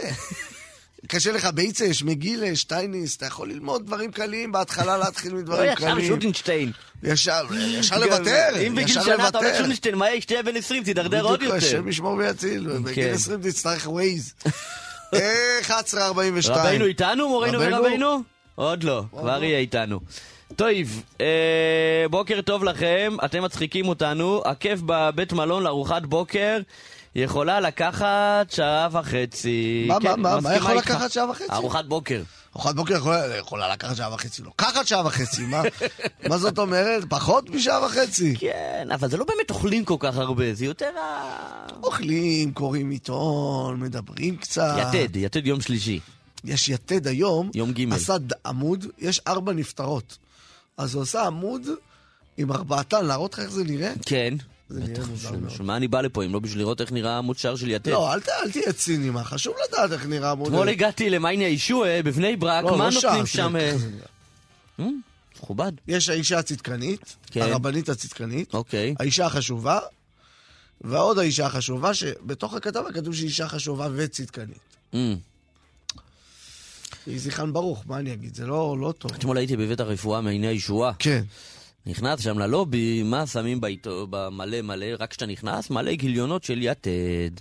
קשה 1.07 1.31
לך 1.31 1.45
ביצה, 1.45 1.85
יש 1.85 2.03
מגילה, 2.03 2.55
שטייניס, 2.55 3.17
אתה 3.17 3.25
יכול 3.25 3.49
ללמוד 3.49 3.85
דברים 3.85 4.11
קלים, 4.11 4.51
בהתחלה 4.51 4.97
להתחיל 4.97 5.31
לא 5.31 5.37
מדברים 5.37 5.71
ישר 5.73 5.91
קלים. 5.91 6.07
שוטינשטיין. 6.07 6.71
ישר, 7.03 7.45
ישר 7.53 7.95
גם, 7.95 8.01
לוותר, 8.01 8.49
אם 8.67 8.75
בגיל 8.75 8.89
ישר 8.89 9.03
שנה 9.03 9.27
אתה 9.27 9.37
אומר. 9.37 9.57
שוטינשטיין, 9.57 9.95
מה 9.95 10.09
יהיה 10.09 10.19
כשתהיה 10.19 10.43
בן 10.43 10.55
20? 10.55 10.83
תידרדר 10.83 11.23
עוד 11.25 11.39
בדיוק, 11.39 11.55
יותר. 11.55 11.67
השם 11.67 11.87
ישמור 11.87 12.13
ויציל, 12.13 12.77
בגיל 12.79 12.95
כן. 12.95 13.11
20 13.13 13.41
תצטרך 13.41 13.87
ווייז. 13.87 14.33
11.42. 15.13 15.17
רבנו 16.49 16.85
איתנו, 16.85 17.29
מורנו? 17.29 17.59
ורבנו? 17.59 18.21
עוד 18.55 18.83
לא, 18.83 19.03
כבר 19.11 19.43
יהיה 19.43 19.59
איתנו. 19.59 19.99
טוב, 20.55 20.67
אה, 21.21 22.05
בוקר 22.09 22.41
טוב 22.41 22.63
לכם, 22.63 23.17
אתם 23.25 23.43
מצחיקים 23.43 23.87
אותנו. 23.87 24.41
הכיף 24.45 24.79
בבית 24.85 25.33
מלון 25.33 25.63
לארוחת 25.63 26.01
בוקר 26.01 26.59
יכולה 27.17 27.59
לקחת 27.59 28.51
שעה 28.51 28.87
וחצי. 28.91 29.85
מה, 29.87 29.97
כן, 30.01 30.09
מה, 30.09 30.35
מה, 30.35 30.39
מה 30.41 30.55
יכול 30.55 30.71
איתך. 30.71 30.89
לקחת 30.89 31.11
שעה 31.11 31.29
וחצי? 31.29 31.51
ארוחת 31.51 31.85
בוקר. 31.85 32.21
ארוחת 32.55 32.75
בוקר 32.75 32.95
יכולה, 32.95 33.37
יכולה 33.37 33.73
לקחת 33.73 33.95
שעה 33.95 34.13
וחצי, 34.13 34.41
לוקחת 34.41 34.87
שעה 34.87 35.05
וחצי, 35.05 35.45
מה, 35.45 35.61
מה 36.29 36.37
זאת 36.37 36.59
אומרת? 36.59 37.03
פחות 37.09 37.49
משעה 37.49 37.85
וחצי. 37.85 38.35
כן, 38.39 38.87
אבל 38.93 39.09
זה 39.09 39.17
לא 39.17 39.25
באמת 39.25 39.49
אוכלים 39.49 39.85
כל 39.85 39.95
כך 39.99 40.17
הרבה, 40.17 40.53
זה 40.53 40.65
יותר 40.65 40.89
ה... 40.97 41.67
אוכלים, 41.83 42.53
קוראים 42.53 42.89
עיתון, 42.89 43.79
מדברים 43.79 44.37
קצת. 44.37 44.77
יתד, 44.79 45.15
יתד 45.15 45.47
יום 45.47 45.61
שלישי. 45.61 45.99
יש 46.43 46.69
יתד 46.69 47.07
היום, 47.07 47.49
יום 47.55 47.71
ג'. 47.71 47.93
עשה 47.93 48.15
עמוד, 48.45 48.85
יש 48.97 49.21
ארבע 49.27 49.53
נפטרות. 49.53 50.17
אז 50.77 50.95
הוא 50.95 51.03
עשה 51.03 51.23
עמוד 51.23 51.61
עם 52.37 52.51
ארבעתן, 52.51 53.05
להראות 53.05 53.33
לך 53.33 53.39
איך 53.39 53.49
זה 53.49 53.63
נראה? 53.63 53.93
כן. 54.05 54.33
זה 54.69 54.79
נראה 54.79 55.05
מוזר 55.05 55.31
מאוד. 55.31 55.43
בשביל 55.43 55.67
מה 55.67 55.77
אני 55.77 55.87
בא 55.87 56.01
לפה 56.01 56.23
אם 56.23 56.33
לא 56.33 56.39
בשביל 56.39 56.59
לראות 56.59 56.81
איך 56.81 56.91
נראה 56.91 57.21
שער 57.37 57.55
של 57.55 57.69
יתד? 57.69 57.91
לא, 57.91 58.13
אל 58.13 58.19
אל 58.43 58.51
תהיה 58.51 58.73
ציני, 58.73 59.09
מה, 59.09 59.23
חשוב 59.23 59.55
לדעת 59.67 59.91
איך 59.91 60.05
נראה 60.05 60.31
עמוד. 60.31 60.47
אתמול 60.47 60.69
הגעתי 60.69 61.09
למיינה 61.09 61.43
ישוע 61.43 62.01
בבני 62.01 62.35
ברק, 62.35 62.63
לא, 62.63 62.77
מה 62.77 62.89
לא 62.89 63.01
נותנים 63.03 63.25
שם? 63.25 63.55
אה, 63.55 63.73
נראה. 64.79 64.91
מכובד. 65.37 65.71
יש 65.87 66.09
האישה 66.09 66.39
הצדקנית, 66.39 67.15
כן. 67.31 67.41
הרבנית 67.41 67.89
הצדקנית, 67.89 68.53
אוקיי. 68.53 68.95
האישה 68.99 69.25
החשובה, 69.25 69.79
ועוד 70.81 71.19
האישה 71.19 71.45
החשובה, 71.45 71.93
שבתוך 71.93 72.53
הכתבה 72.53 72.91
כתוב 72.93 73.15
שהיא 73.15 73.27
אישה 73.27 73.47
חשובה 73.47 73.87
וצדקנית. 73.95 74.57
יהי 77.07 77.19
זכרן 77.19 77.53
ברוך, 77.53 77.83
מה 77.85 77.97
אני 77.97 78.13
אגיד? 78.13 78.35
זה 78.35 78.45
לא, 78.45 78.77
לא 78.79 78.93
טוב. 78.97 79.11
אתמול 79.13 79.37
הייתי 79.37 79.57
בבית 79.57 79.79
הרפואה 79.79 80.21
מעייני 80.21 80.47
הישועה. 80.47 80.91
כן. 80.99 81.23
נכנס 81.87 82.19
שם 82.19 82.39
ללובי, 82.39 83.03
מה 83.03 83.27
שמים 83.27 83.61
במלא 84.09 84.61
מלא, 84.61 84.85
רק 84.99 85.09
כשאתה 85.09 85.25
נכנס, 85.25 85.69
מלא 85.69 85.93
גיליונות 85.93 86.43
של 86.43 86.59
יתד. 86.61 87.31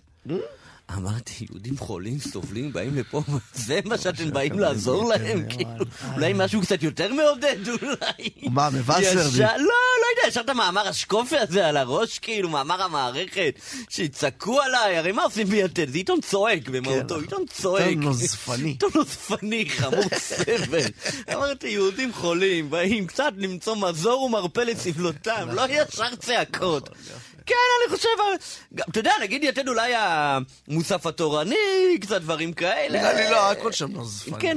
אמרתי, 0.92 1.46
יהודים 1.50 1.78
חולים, 1.78 2.18
סובלים, 2.18 2.72
באים 2.72 2.94
לפה, 2.94 3.22
זה 3.54 3.80
מה 3.84 3.98
שאתם 3.98 4.30
באים 4.30 4.58
לעזור 4.58 5.08
להם? 5.08 5.46
כאילו, 5.48 5.84
אולי 6.14 6.32
משהו 6.36 6.60
קצת 6.60 6.82
יותר 6.82 7.12
מעודד, 7.12 7.56
אולי. 7.68 8.30
מה? 8.86 8.98
ישר- 9.00 9.56
לא, 9.56 9.64
לא 9.66 10.06
יודע, 10.16 10.28
ישר 10.28 10.40
את 10.40 10.48
המאמר 10.48 10.88
השקופי 10.88 11.38
הזה 11.38 11.66
על 11.68 11.76
הראש, 11.76 12.18
כאילו, 12.18 12.48
מאמר 12.48 12.82
המערכת, 12.82 13.54
שיצעקו 13.88 14.60
עליי, 14.60 14.98
הרי 14.98 15.12
מה 15.12 15.22
עושים 15.22 15.46
ביתד? 15.46 15.88
זה 15.90 15.96
עיתון 15.98 16.20
צועק 16.20 16.68
במהותו, 16.68 17.18
עיתון 17.20 17.44
צועק. 17.46 17.82
כן. 17.82 17.88
עיתון 17.88 18.02
נוזפני. 18.04 18.68
עיתון 18.68 18.90
נוזפני, 18.94 19.64
חמור 19.70 20.04
סבל. 20.18 20.80
אמרתי, 21.34 21.68
יהודים 21.68 22.12
חולים, 22.12 22.70
באים 22.70 23.06
קצת 23.06 23.32
למצוא 23.36 23.76
מזור 23.76 24.22
ומרפא 24.22 24.60
לסבלותם, 24.60 25.48
לא 25.52 25.62
ישר 25.70 26.16
צעקות. 26.16 26.88
כן, 27.46 27.54
אני 27.80 27.96
חושב, 27.96 28.08
גם, 28.74 28.84
אתה 28.90 29.00
יודע, 29.00 29.12
נגיד 29.22 29.44
יתד 29.44 29.68
אולי 29.68 29.92
המוסף 29.96 31.06
התורני, 31.06 31.56
קצת 32.00 32.20
דברים 32.20 32.52
כאלה. 32.52 32.98
נראה 32.98 33.12
לי 33.12 33.30
לא, 33.30 33.50
הכל 33.50 33.72
שם 33.72 33.90
נוזפני. 33.92 34.40
כן, 34.40 34.56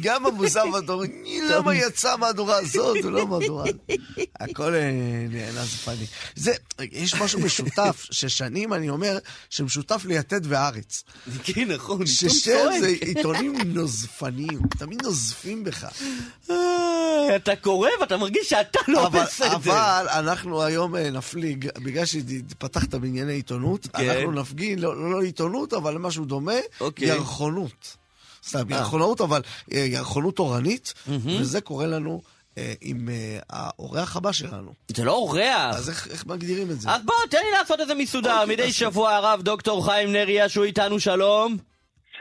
גם 0.00 0.26
המוסף 0.26 0.64
התורני, 0.78 1.40
למה 1.50 1.74
יצאה 1.74 2.12
המהדורה 2.12 2.58
הזאת 2.58 2.96
ולא 3.04 3.26
מהדורה... 3.26 3.64
הכל 4.40 4.74
אה, 4.74 4.90
נזפני. 5.54 6.06
זה, 6.34 6.52
יש 6.92 7.14
משהו 7.14 7.40
משותף, 7.40 8.06
ששנים 8.10 8.72
אני 8.72 8.90
אומר, 8.90 9.18
שמשותף 9.50 10.04
ליתד 10.04 10.40
והארץ. 10.46 11.04
כן, 11.44 11.68
נכון, 11.68 12.06
ששם. 12.06 12.70
זה 12.80 12.86
עיתונים 13.00 13.54
נוזפניים, 13.64 14.60
תמיד 14.78 15.02
נוזפים 15.02 15.64
בך. 15.64 15.86
אה, 16.50 17.36
אתה 17.36 17.56
קורא 17.56 17.88
ואתה 18.00 18.16
מרגיש 18.16 18.48
שאתה 18.48 18.80
לא 18.88 19.08
בסדר. 19.08 19.54
אבל 19.54 20.06
אנחנו 20.08 20.62
היום 20.62 20.96
אה, 20.96 21.10
נפליג, 21.10 21.68
בגלל 21.78 22.04
שפתחת 22.50 22.94
בענייני 22.94 23.32
עיתונות, 23.32 23.86
כן. 23.86 24.10
אנחנו 24.10 24.32
נפגין, 24.32 24.78
לא, 24.78 24.96
לא, 24.96 25.10
לא 25.10 25.22
עיתונות, 25.22 25.72
אבל 25.72 25.98
משהו 25.98 26.24
דומה, 26.24 26.58
אוקיי. 26.80 27.08
ירחונות. 27.08 27.96
סתם, 28.48 28.72
אה. 28.72 28.78
ירחונאות, 28.78 29.20
אבל 29.20 29.42
אה, 29.72 29.78
ירחונות 29.78 30.36
תורנית. 30.36 30.94
וזה 31.06 31.60
קורה 31.60 31.86
לנו 31.86 32.22
אה, 32.58 32.74
עם 32.80 33.08
האורח 33.50 34.16
הבא 34.16 34.32
שלנו. 34.32 34.72
זה 34.96 35.04
לא 35.04 35.12
אורח. 35.12 35.74
אז 35.76 35.88
איך, 35.88 36.08
איך 36.10 36.26
מגדירים 36.26 36.70
את 36.70 36.80
זה? 36.80 36.90
אז 36.90 37.00
בוא, 37.04 37.14
תן 37.30 37.38
לי 37.38 37.58
לעשות 37.58 37.80
איזה 37.80 37.94
מסודר. 37.94 38.40
אוקיי, 38.40 38.56
מדי. 38.56 38.72
שבוע 38.72 39.12
הרב 39.12 39.42
דוקטור 39.42 39.84
חיים 39.84 40.12
נריה, 40.12 40.48
שהוא 40.48 40.64
איתנו, 40.64 41.00
שלום. 41.00 41.56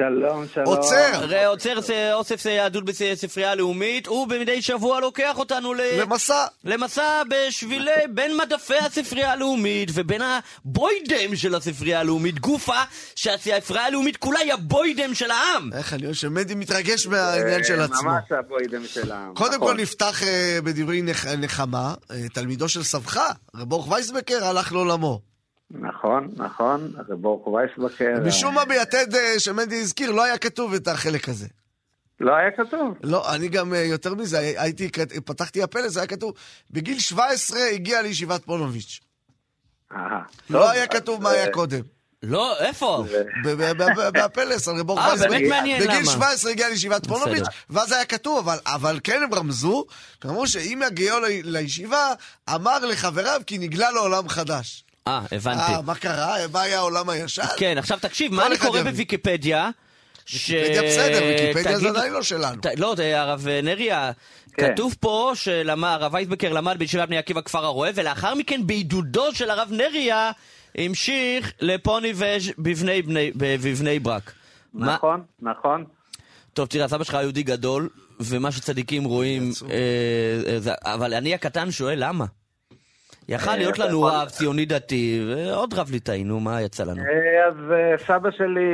שלום, 0.02 0.45
שלום. 0.53 0.65
עוצר! 0.68 1.45
עוצר 1.48 1.73
אוסף 2.14 2.45
יהדות 2.45 2.86
בספרייה 2.86 3.52
הלאומית, 3.52 4.07
הוא 4.07 4.28
במדי 4.28 4.61
שבוע 4.61 4.99
לוקח 4.99 5.38
אותנו 5.38 5.73
ל... 5.73 5.82
למסע. 6.02 6.45
למסע 6.64 7.22
בשבילי 7.30 7.91
בין 8.15 8.38
מדפי 8.38 8.78
הספרייה 8.78 9.32
הלאומית 9.32 9.90
ובין 9.94 10.22
הבוידם 10.22 11.36
של 11.36 11.56
הספרייה 11.56 11.99
הלאומית, 11.99 12.40
גופה 12.40 12.82
שהספרייה 13.15 13.86
הלאומית 13.86 14.18
כולה 14.18 14.40
היא 14.40 14.53
הבוידם 14.53 15.14
של 15.15 15.32
העם. 15.32 15.69
איך 15.73 15.94
אני 15.94 16.06
אוהב 16.06 16.15
שמדי 16.15 16.56
מתרגש 16.56 17.07
מהעניין 17.07 17.64
של 17.64 17.80
אה, 17.80 17.86
עצמו. 17.86 18.10
ממש 18.10 18.32
הבוידם 18.40 18.86
של 18.88 19.11
העם. 19.11 19.34
קודם 19.36 19.56
נכון. 19.56 19.68
כל 19.68 19.82
נפתח 19.82 20.23
אה, 20.23 20.60
בדברי 20.64 21.02
נח- 21.02 21.26
נחמה, 21.28 21.94
אה, 22.11 22.30
תלמידו 22.34 22.69
של 22.69 22.84
סבך, 22.84 23.18
רב 23.56 23.69
ברוך 23.69 23.91
וייסבקר, 23.91 24.45
הלך 24.45 24.72
לעולמו. 24.72 25.31
נכון, 25.73 26.27
נכון, 26.35 26.91
זה 27.07 27.15
ברוך 27.15 27.48
וייסבקר. 27.48 28.14
משום 28.27 28.56
מה 28.56 28.65
ביתד 28.65 29.15
אה, 29.15 29.39
שמנדי 29.39 29.81
הזכיר, 29.81 30.11
לא 30.11 30.23
היה 30.23 30.38
כתוב 30.38 30.73
את 30.73 30.88
החלק 30.88 31.30
הזה. 31.30 31.48
לא 32.19 32.35
היה 32.35 32.52
כתוב. 32.52 32.98
לא, 33.03 33.34
אני 33.35 33.48
גם 33.48 33.73
אה, 33.73 33.80
יותר 33.80 34.14
מזה, 34.15 34.39
הייתי, 34.39 34.89
פתחתי 35.26 35.64
הפלס, 35.64 35.98
היה 35.98 36.07
כתוב, 36.07 36.34
בגיל 36.72 36.99
17 36.99 37.60
הגיע 37.65 38.02
לישיבת 38.02 38.45
פונוביץ'. 38.45 38.99
אהה. 39.91 40.22
לא 40.49 40.69
היה 40.69 40.88
כתוב 40.88 41.22
מה 41.23 41.30
אה, 41.30 41.34
היה 41.34 41.52
קודם. 41.52 41.81
לא, 42.23 42.60
איפה? 42.60 43.03
ב- 43.45 43.49
ב- 43.49 43.72
ב- 43.84 43.99
ב- 43.99 44.10
בהפלס, 44.14 44.68
על 44.68 44.76
רב 44.80 44.88
ברוך 44.88 44.99
אה. 44.99 45.15
באמת 45.15 45.41
מעניין 45.49 45.81
בגיל 45.84 45.95
למה. 46.02 46.11
17 46.11 46.52
הגיע 46.52 46.69
לישיבת 46.69 47.07
פונוביץ'. 47.07 47.45
ואז 47.69 47.91
היה 47.91 48.06
כתוב, 48.06 48.38
אבל, 48.38 48.57
אבל 48.65 48.99
כן 49.03 49.22
הם 49.23 49.34
רמזו, 49.34 49.85
אמרו 50.26 50.48
שאם 50.48 50.81
יגיעו 50.88 51.19
ל- 51.19 51.26
לישיבה, 51.43 52.14
אמר 52.56 52.80
לחבריו 52.85 53.41
כי 53.48 53.57
נגלה 53.57 53.91
לו 53.91 54.02
עולם 54.02 54.30
חדש. 54.30 54.84
אה, 55.07 55.22
הבנתי. 55.32 55.60
אה, 55.73 55.82
מה 55.82 55.95
קרה? 55.95 56.36
מה 56.53 56.61
היה 56.61 56.78
העולם 56.78 57.10
הישן? 57.10 57.44
כן, 57.57 57.76
עכשיו 57.78 57.98
תקשיב, 58.02 58.34
מה 58.34 58.48
אני 58.48 58.57
קורא 58.57 58.80
יבין. 58.80 58.91
בוויקיפדיה? 58.94 59.69
ש- 60.26 60.49
ויקיפדיה 60.49 60.82
בסדר, 60.84 61.23
ויקיפדיה 61.26 61.80
זה 61.80 61.90
עדיין 61.90 62.14
לא 62.14 62.23
שלנו. 62.23 62.61
ת- 62.61 62.80
לא, 62.80 62.95
הרב 63.15 63.48
נריה, 63.64 64.11
כן. 64.53 64.73
כתוב 64.73 64.95
פה 64.99 65.32
שהרב 65.36 66.14
וייסבקר 66.14 66.53
למד 66.53 66.76
בישיבת 66.80 67.07
בני 67.07 67.18
עקיבא 67.18 67.41
כפר 67.41 67.65
הרועה, 67.65 67.91
ולאחר 67.95 68.36
מכן 68.36 68.61
בעידודו 68.68 69.36
של 69.36 69.49
הרב 69.49 69.69
נריה 69.72 70.32
המשיך 70.78 71.52
לפוניבז' 71.60 72.23
בבני 72.57 73.02
בני- 73.02 73.32
בבני 73.36 73.99
ברק. 73.99 74.34
מה- 74.73 74.94
נכון, 74.95 75.23
נכון. 75.41 75.86
טוב, 76.53 76.68
תראה, 76.68 76.88
סבא 76.88 77.03
שלך 77.03 77.18
יהודי 77.22 77.44
גדול, 77.44 77.90
ומה 78.19 78.52
שצדיקים 78.52 79.03
רואים, 79.03 79.52
אה, 79.69 79.76
אה, 80.86 80.94
אבל 80.94 81.14
אני 81.14 81.34
הקטן 81.34 81.72
שואל 81.72 81.95
למה. 82.07 82.26
יכל 83.32 83.49
אה, 83.49 83.56
להיות 83.56 83.76
אתה 83.76 83.86
לנו 83.86 83.98
יכול- 83.98 84.12
רב 84.12 84.30
ציוני 84.30 84.66
דתי, 84.66 85.26
ועוד 85.28 85.74
רב 85.74 85.91
ליטאי, 85.91 86.24
נו, 86.24 86.40
מה 86.40 86.62
יצא 86.62 86.84
לנו? 86.84 87.02
אה, 87.02 87.48
אז 87.48 87.72
אה, 87.72 87.98
סבא 88.08 88.32
שלי, 88.32 88.70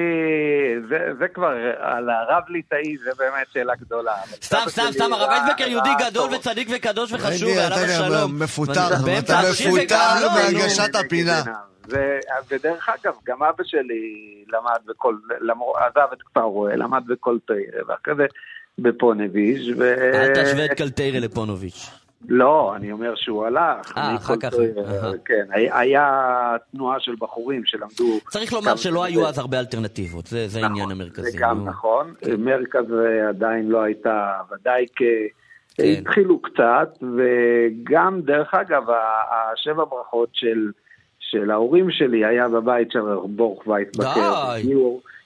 זה, 0.89 0.97
זה 1.19 1.27
כבר, 1.27 1.51
על 1.79 2.09
הרב 2.09 2.43
ליטאי 2.49 2.97
זה 2.97 3.09
באמת 3.17 3.47
שאלה 3.53 3.75
גדולה. 3.75 4.13
סתם, 4.41 4.57
סבא 4.57 4.69
סתם, 4.69 4.87
סתם, 4.91 5.13
הרב 5.13 5.29
וייסבקר 5.29 5.67
יהודי 5.67 5.89
גדול. 6.09 6.29
וצדיק 6.35 6.67
וקדוש 6.75 7.13
וחשוב, 7.13 7.49
ועליו 7.57 7.77
השלום. 7.77 8.39
מפוטר, 8.39 8.71
אתה 8.87 8.95
מפוטר. 8.95 10.29
מהגשת 10.35 10.95
הפינה. 10.95 11.43
זה, 11.87 12.19
ודרך 12.51 12.89
אגב, 12.89 13.13
גם 13.25 13.43
אבא 13.43 13.63
שלי 13.63 14.13
למד 14.47 14.79
בכל, 14.85 15.15
למור, 15.41 15.77
עזב 15.77 16.07
את 16.13 16.21
כפר 16.21 16.41
רואה, 16.41 16.75
למד 16.75 17.03
בכל 17.07 17.37
תרא, 17.47 17.55
ואחרי 17.87 18.15
זה 18.15 18.25
בפונביז' 18.79 19.79
ו... 19.79 19.93
אל 20.13 20.43
תשווה 20.43 20.65
את 20.65 20.73
קלטיירה 20.73 21.19
לפונוביץ'. 21.19 21.89
לא, 22.29 22.75
אני 22.75 22.91
אומר 22.91 23.15
שהוא 23.15 23.45
הלך. 23.45 23.97
אה, 23.97 24.15
אחר 24.15 24.37
כך, 24.37 24.53
אהה. 24.53 25.11
כן, 25.25 25.45
היה, 25.51 26.55
תנועה 26.71 26.99
של 26.99 27.15
בחורים 27.19 27.65
שלמדו... 27.65 28.19
צריך 28.29 28.53
לומר 28.53 28.75
שלא 28.75 29.03
היו 29.03 29.27
אז 29.27 29.39
הרבה 29.39 29.59
אלטרנטיבות, 29.59 30.27
זה 30.27 30.47
זה 30.47 30.59
העניין 30.63 30.87
זה 30.87 30.93
המרכזי. 30.93 31.37
גם. 31.37 31.65
נכון, 31.67 32.13
כן. 32.19 32.41
מרכז 32.41 32.85
עדיין 33.29 33.67
לא 33.67 33.81
הייתה, 33.81 34.33
ודאי 34.51 34.85
כ... 34.95 35.01
כן. 35.75 35.83
התחילו 35.83 36.41
קצת, 36.41 36.97
וגם, 37.17 38.21
דרך 38.21 38.53
אגב, 38.53 38.83
השבע 39.53 39.83
ברכות 39.83 40.29
של, 40.33 40.71
של 41.19 41.51
ההורים 41.51 41.91
שלי 41.91 42.25
היה 42.25 42.47
בבית 42.49 42.91
של 42.91 42.99
רב 42.99 43.25
בורוך 43.29 43.67
וייסבקר. 43.67 44.53
די. 44.55 44.73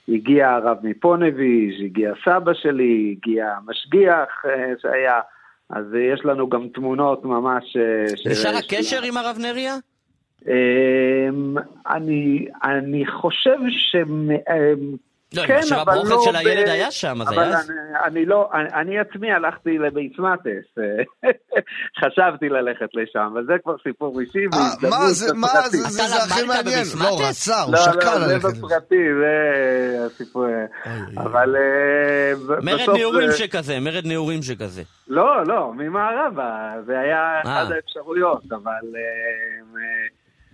הגיע 0.08 0.50
הרב 0.50 0.76
מפונביז', 0.82 1.84
הגיע 1.84 2.12
סבא 2.24 2.54
שלי, 2.54 3.16
הגיע 3.18 3.54
המשגיח 3.56 4.44
אה, 4.44 4.72
שהיה, 4.82 5.20
אז 5.72 5.84
אה, 5.94 6.00
יש 6.14 6.20
לנו 6.24 6.48
גם 6.48 6.68
תמונות 6.74 7.24
ממש... 7.24 7.76
אה, 7.76 8.30
נשאר 8.30 8.56
הקשר 8.56 9.02
עם 9.02 9.16
הרב 9.16 9.36
נריה? 9.38 9.76
אמ, 10.46 11.54
אני, 11.90 12.46
אני 12.64 13.06
חושב 13.06 13.58
ש... 13.70 13.96
לא, 15.36 15.46
כן, 15.46 15.60
חושב 15.62 15.74
אבל 15.74 15.92
הברוכת 15.92 16.10
לא 16.10 16.22
של 16.24 16.36
הילד 16.36 16.66
ב- 16.66 16.70
היה 16.70 16.90
שם, 16.90 17.22
אז 17.22 17.28
אבל 17.28 17.38
היה 17.42 17.58
אז. 17.58 17.70
אני, 17.70 17.78
אני 18.04 18.26
לא, 18.26 18.50
אני, 18.54 18.68
אני 18.80 18.98
עצמי 18.98 19.32
הלכתי 19.32 19.78
לבית 19.78 20.12
סמטס, 20.16 20.66
חשבתי 22.04 22.48
ללכת 22.48 22.88
לשם, 22.94 23.28
אבל 23.32 23.44
זה 23.46 23.52
כבר 23.64 23.74
סיפור 23.82 24.20
אישי. 24.20 24.38
אה, 24.38 24.58
והזדמנות 24.58 24.98
מה 25.00 25.08
זה, 25.10 25.34
מה 25.34 25.46
בפרטי. 25.48 25.76
זה, 25.76 25.88
זה 25.88 26.02
אתה 26.02 26.08
זה 26.10 26.34
הכי 26.34 26.46
מעניין. 26.46 26.84
לא, 26.98 27.18
רצה, 27.28 27.60
הוא 27.62 27.72
לא, 27.72 27.78
שקל 27.78 27.92
לא, 28.18 28.26
זה 28.28 28.34
ללכת. 28.34 28.58
בפרטי, 28.58 28.96
זה 29.20 29.36
הסיפור. 30.06 30.46
אבל 31.16 31.56
אה, 31.56 32.32
מרד 32.62 32.96
נעורים 32.98 33.30
זה- 33.30 33.36
שכזה, 33.38 33.80
מרד 33.80 34.06
נעורים 34.06 34.42
שכזה. 34.42 34.82
לא, 35.08 35.44
לא, 35.46 35.72
ממערבה, 35.76 36.52
זה 36.86 36.98
היה 36.98 37.18
אה. 37.34 37.40
אחת 37.42 37.72
האפשרויות, 37.72 38.42
אבל... 38.52 38.70
אה, 38.94 39.00
אה, 39.80 40.08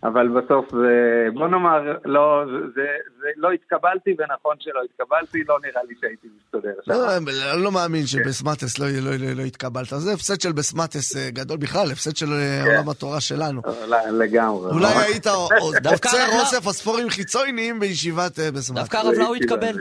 אבל 0.05 0.29
בסוף 0.29 0.71
זה, 0.73 0.87
בוא 1.35 1.49
נאמר, 1.49 1.97
לא, 2.05 2.45
זה, 2.47 2.67
זה, 2.75 2.87
זה, 3.18 3.18
לא 3.37 3.49
התקבלתי, 3.53 4.11
ונכון 4.19 4.57
שלא 4.61 4.81
התקבלתי, 4.85 5.39
לא 5.49 5.59
נראה 5.63 5.83
לי 5.89 5.95
שהייתי 6.01 6.29
מסתדר 6.47 6.71
שם. 6.85 6.93
לא, 6.93 7.17
אני 7.55 7.63
לא 7.63 7.73
מאמין 7.73 8.07
שבסמטס 8.07 8.79
לא- 8.79 8.87
לא- 8.89 9.17
לא 9.17 9.33
לא 9.33 9.43
התקבלת. 9.43 9.89
זה 9.97 10.13
הפסד 10.13 10.41
של 10.41 10.53
בסמטס 10.53 11.17
אה, 11.17 11.31
גדול 11.31 11.57
בכלל, 11.57 11.91
הפסד 11.93 12.17
של 12.17 12.33
אה, 12.33 12.61
כן. 12.65 12.71
עולם 12.71 12.89
התורה 12.89 13.21
שלנו. 13.21 13.63
לא, 13.89 13.97
לגמרי. 14.11 14.71
אולי. 14.71 14.95
היית 14.95 15.27
עוצר 15.93 16.39
אוסף 16.41 16.67
הספורים 16.67 17.11
חיצוניים 17.11 17.81
בישיבת 17.81 18.39
אה, 18.39 18.51
בסמטס. 18.51 18.81
דווקא 18.81 18.97
הרב 18.97 19.15
לאו 19.15 19.35
התקבל. 19.35 19.77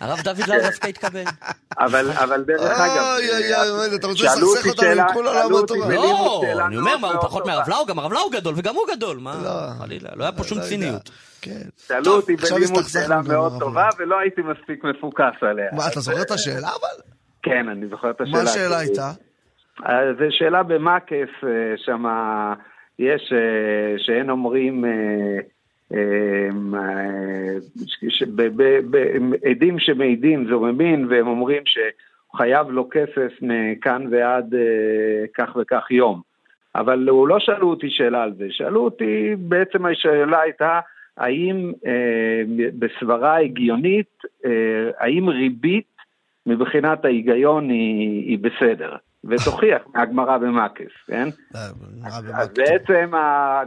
הרב 0.00 0.20
דוד 0.24 0.48
לאו 0.48 0.56
דווקא 0.62 0.86
התקבל. 0.86 1.24
אבל, 1.78 2.10
אבל 2.10 2.42
דרך 2.44 2.60
אגב, 2.80 3.04
אוי, 3.16 3.30
אוי, 3.30 3.70
אוי, 3.70 3.96
אתה 3.96 4.06
רוצה 4.06 4.18
שאלו 4.18 4.54
לסכסך 4.54 4.66
אותי 4.68 4.68
אותנו 4.70 4.88
עם 4.90 4.94
שאלה- 4.96 5.14
כל 5.14 5.26
עולם 5.26 5.42
שאלו 5.42 5.58
אותי 5.58 5.72
התורה. 5.74 5.94
לא, 5.94 6.40
שאלה 6.46 6.66
אני 6.66 6.76
אומר, 6.76 7.12
הוא 7.12 7.22
פחות. 7.22 7.46
מהרב 7.46 7.68
לאו? 7.68 7.86
גם 7.86 7.98
הרב 7.98 8.12
לאו 8.12 8.30
גדול, 8.30 8.54
וגם 8.56 8.74
הוא 8.74 8.84
גדול. 8.96 9.18
מה, 9.18 9.40
לא. 9.44 9.50
חלילה, 9.84 10.08
לא 10.16 10.24
היה 10.24 10.32
פה 10.32 10.44
שום 10.44 10.58
לא. 10.58 10.64
ציניות. 10.64 11.10
כן. 11.42 11.68
שאלו 11.86 12.12
אותי 12.12 12.36
בלימוד 12.36 12.84
שאלה 12.84 13.20
מאוד 13.28 13.52
טובה, 13.60 13.88
ולא 13.98 14.18
הייתי 14.18 14.42
מספיק 14.42 14.84
מפוקס 14.84 15.42
עליה. 15.42 15.68
מה, 15.72 15.82
אתה 15.92 16.00
זוכר 16.00 16.22
את 16.22 16.30
השאלה 16.30 16.68
אבל? 16.68 17.02
כן, 17.42 17.68
אני 17.68 17.86
זוכר 17.86 18.10
את 18.10 18.20
השאלה. 18.20 18.42
מה 18.42 18.50
השאלה 18.50 18.78
הייתה? 18.78 19.10
אה, 19.86 20.14
זו 20.18 20.24
שאלה 20.30 20.62
במקף, 20.62 21.28
אה, 21.44 21.74
שם 21.76 22.04
יש, 22.98 23.32
אה, 23.32 23.98
שאין 23.98 24.30
אומרים, 24.30 24.84
עדים 29.50 29.78
שמעידים 29.78 30.46
זוממים, 30.50 31.06
והם 31.10 31.26
אומרים 31.26 31.62
שהוא 31.66 32.36
חייב 32.36 32.70
לו 32.70 32.88
כסף 32.90 33.32
מכאן 33.42 34.06
ועד 34.10 34.54
כך 35.34 35.56
וכך 35.56 35.90
יום. 35.90 36.20
אבל 36.74 37.08
הוא 37.08 37.28
לא 37.28 37.36
שאלו 37.38 37.70
אותי 37.70 37.86
שאלה 37.90 38.22
על 38.22 38.32
זה, 38.38 38.46
שאלו 38.50 38.84
אותי, 38.84 39.34
בעצם 39.38 39.86
השאלה 39.86 40.40
הייתה, 40.40 40.80
האם 41.16 41.72
אה, 41.86 42.42
בסברה 42.78 43.38
הגיונית, 43.38 44.22
אה, 44.44 44.50
האם 44.98 45.28
ריבית 45.28 45.96
מבחינת 46.46 47.04
ההיגיון 47.04 47.68
היא, 47.68 48.28
היא 48.28 48.38
בסדר, 48.38 48.96
ותוכיח 49.24 49.82
מהגמרא 49.94 50.38
במקף, 50.38 50.92
כן? 51.06 51.28
אה, 51.54 51.60
אז. 52.34 52.48
בעצם 52.54 53.10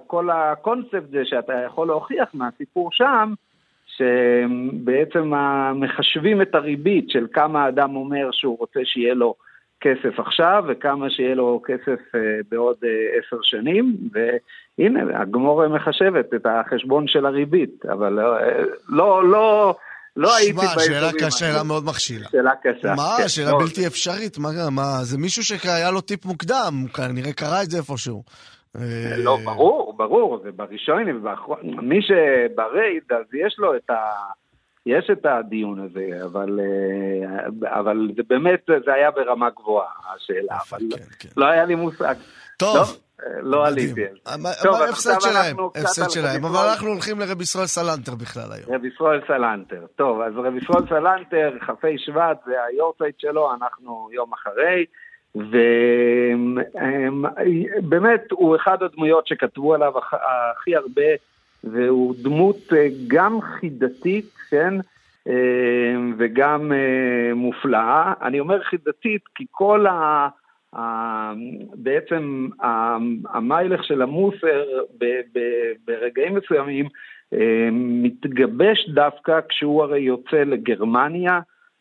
כל 0.08 0.30
הקונספט 0.30 1.10
זה 1.12 1.26
שאתה 1.26 1.54
יכול 1.66 1.88
להוכיח 1.88 2.30
מהסיפור 2.34 2.90
שם, 2.92 3.34
שבעצם 3.86 5.32
מחשבים 5.76 6.42
את 6.42 6.56
הריבית 6.56 7.10
של 7.10 7.28
כמה 7.34 7.64
האדם 7.64 7.96
אומר 7.96 8.30
שהוא 8.32 8.58
רוצה 8.60 8.80
שיהיה 8.84 9.14
לו 9.14 9.36
כסף 9.84 10.20
עכשיו, 10.20 10.64
וכמה 10.68 11.10
שיהיה 11.10 11.36
לו 11.36 11.62
כסף 11.66 12.16
אה, 12.16 12.20
בעוד 12.52 12.76
אה, 12.84 12.90
עשר 13.18 13.38
שנים, 13.44 13.98
והנה, 14.14 15.22
הגמור 15.22 15.68
מחשבת 15.68 16.34
את 16.36 16.46
החשבון 16.46 17.08
של 17.08 17.26
הריבית, 17.26 17.86
אבל 17.86 18.20
אה, 18.20 18.64
לא, 18.90 19.30
לא, 19.30 19.76
לא 20.16 20.36
הייתי 20.36 20.52
שמע, 20.52 20.62
באזורים 20.62 20.88
שאלה 20.88 21.08
האלה. 21.08 21.20
קשה, 21.20 21.32
שאלה 21.32 21.64
מאוד 21.64 21.86
מכשילה. 21.86 22.28
שאלה 22.32 22.52
קשה. 22.64 22.96
מה, 22.96 23.16
כן, 23.18 23.28
שאלה 23.28 23.52
לא, 23.52 23.60
בלתי 23.60 23.88
אפשרית, 23.88 24.38
מה, 24.38 24.50
מה, 24.72 24.98
זה 25.02 25.18
מישהו 25.18 25.44
שהיה 25.44 25.92
לו 25.92 26.02
טיפ 26.02 26.26
מוקדם, 26.26 26.74
כנראה 26.94 27.34
קרא 27.34 27.64
את 27.64 27.70
זה 27.72 27.78
איפשהו. 27.78 28.24
לא, 29.18 29.38
ברור, 29.46 29.94
ברור, 29.98 30.40
זה 30.44 30.50
ובאחרון. 31.16 31.60
מי 31.64 32.00
שברייד, 32.02 33.04
אז 33.10 33.26
יש 33.34 33.56
לו 33.58 33.76
את 33.76 33.90
ה... 33.90 33.96
יש 34.86 35.10
את 35.12 35.26
הדיון 35.26 35.80
הזה, 35.80 36.26
אבל, 36.26 36.60
אה, 36.60 37.80
אבל 37.80 38.10
זה 38.16 38.22
באמת, 38.28 38.60
זה 38.86 38.94
היה 38.94 39.12
ברמה 39.12 39.50
גבוהה, 39.50 39.88
השאלה, 40.16 40.58
אבל 40.70 40.80
לא 41.38 41.46
היה 41.46 41.66
לי 41.66 41.76
מושג. 41.76 42.16
טוב. 42.58 42.76
לא, 42.76 42.82
אה, 43.28 43.42
לא 43.42 43.68
עליתי. 43.68 44.02
אבל 44.28 44.50
טוב, 44.64 44.76
אז 44.76 44.90
הפסד 44.90 45.10
עכשיו 45.10 45.32
שלהם, 45.32 45.46
אנחנו 45.46 45.70
קצת 45.70 45.84
הפסד 45.84 46.10
שלהם, 46.10 46.46
אבל. 46.46 46.60
אנחנו 46.70 46.88
הולכים 46.88 47.20
לרב 47.20 47.42
ישראל 47.42 47.66
סלנטר 47.66 48.16
בכלל 48.16 48.52
היום. 48.52 48.76
רב 48.76 48.86
ישראל 48.86 49.22
סלנטר. 49.28 49.86
טוב, 49.96 50.22
אז 50.22 50.34
רב 50.36 50.56
ישראל 50.56 50.84
סלנטר, 50.90 51.52
כ"ה 51.62 51.88
שבט, 51.98 52.38
זה 52.46 52.54
היורצייט 52.68 53.20
שלו, 53.20 53.54
אנחנו 53.54 54.10
יום 54.12 54.32
אחרי, 54.34 54.86
ובאמת 57.82 58.22
הוא 58.32 58.56
אחד 58.56 58.84
הדמויות 58.84 59.28
שכתבו 59.28 59.74
עליו 59.74 59.98
הכ- 59.98 60.18
הכי 60.60 60.76
הרבה, 60.76 61.02
והוא 61.64 62.16
דמות 62.22 62.74
אה, 62.74 62.88
גם 63.08 63.42
חידתית, 63.42 64.30
כן? 64.50 64.74
אה, 65.28 65.96
וגם 66.18 66.72
אה, 66.72 67.34
מופלאה. 67.36 68.14
אני 68.22 68.40
אומר 68.40 68.64
חידתית 68.64 69.22
כי 69.36 69.46
כל 69.52 69.86
ה... 69.88 70.28
בעצם 71.76 72.48
המיילך 73.30 73.84
של 73.84 74.02
המוסר 74.02 74.64
ברגעים 75.88 76.36
מסוימים 76.36 76.86
אה, 77.34 77.70
מתגבש 77.72 78.90
דווקא 78.90 79.40
כשהוא 79.50 79.84
הרי 79.84 80.00
יוצא 80.00 80.38
לגרמניה 80.38 81.40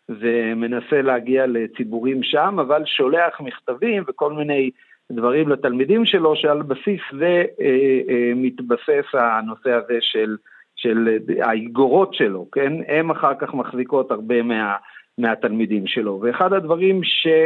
ומנסה 0.09 1.03
להגיע 1.03 1.47
לציבורים 1.47 2.23
שם, 2.23 2.57
אבל 2.61 2.83
שולח 2.87 3.41
מכתבים 3.41 4.03
וכל 4.09 4.33
מיני 4.33 4.71
דברים 5.13 5.49
לתלמידים 5.49 6.05
שלו, 6.05 6.37
שעל 6.37 6.63
בסיס 6.63 7.01
זה 7.19 7.45
אה, 7.61 8.01
אה, 8.09 8.33
מתבסס 8.37 9.05
הנושא 9.13 9.71
הזה 9.71 9.99
של, 10.01 10.37
של 10.77 11.19
האגורות 11.41 12.15
שלו, 12.15 12.49
כן? 12.53 12.73
הם 12.89 13.11
אחר 13.11 13.33
כך 13.41 13.55
מחזיקות 13.55 14.11
הרבה 14.11 14.43
מה... 14.43 14.77
מהתלמידים 15.19 15.87
שלו. 15.87 16.21
ואחד 16.23 16.53
הדברים 16.53 17.01
שרבי 17.05 17.37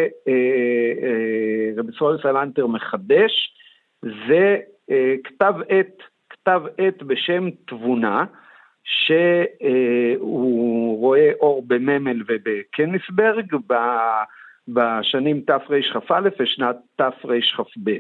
ישראל 1.95 2.19
סלנטר 2.23 2.67
מחדש 2.67 3.55
זה 4.03 4.57
אה, 4.91 5.15
כתב 5.25 5.55
עת, 5.69 6.03
כתב 6.31 6.63
עת 6.79 7.03
בשם 7.03 7.49
תבונה, 7.67 8.25
שהוא 8.85 10.99
רואה 10.99 11.31
אור 11.41 11.65
בממל 11.67 12.23
ובקניסברג 12.29 13.55
בשנים 14.69 15.41
תרכ"א 15.41 16.29
ושנת 16.41 16.77
תרכ"ב. 16.97 17.91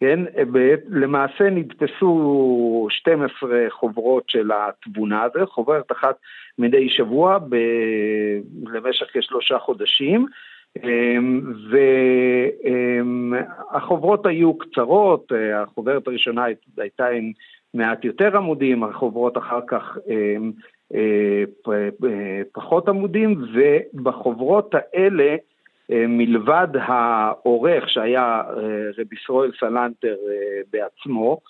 כן, 0.00 0.20
למעשה 0.90 1.50
נדפסו 1.50 2.86
12 2.90 3.50
חוברות 3.70 4.30
של 4.30 4.50
התבונה 4.52 5.22
הזו, 5.22 5.46
חוברת 5.46 5.92
אחת 5.92 6.16
מדי 6.58 6.88
שבוע 6.88 7.38
ב... 7.38 7.56
למשך 8.66 9.06
כשלושה 9.12 9.58
חודשים, 9.58 10.26
אמ, 10.84 11.40
והחוברות 13.70 14.26
היו 14.26 14.58
קצרות, 14.58 15.32
החוברת 15.54 16.06
הראשונה 16.08 16.44
הייתה 16.78 17.06
עם 17.06 17.32
מעט 17.74 18.04
יותר 18.04 18.36
עמודים, 18.36 18.84
החוברות 18.84 19.38
אחר 19.38 19.60
כך 19.66 19.98
אמ, 20.08 20.52
אה, 20.94 21.44
אה, 21.72 22.40
פחות 22.52 22.88
עמודים, 22.88 23.44
ובחוברות 23.54 24.74
האלה 24.74 25.24
אה, 25.24 25.36
מלבד 25.90 26.68
העורך 26.74 27.90
שהיה 27.90 28.42
אה, 28.46 28.90
רבי 28.98 29.16
ישראל 29.22 29.50
סלנטר 29.60 30.16
אה, 30.30 30.60
בעצמו, 30.72 31.40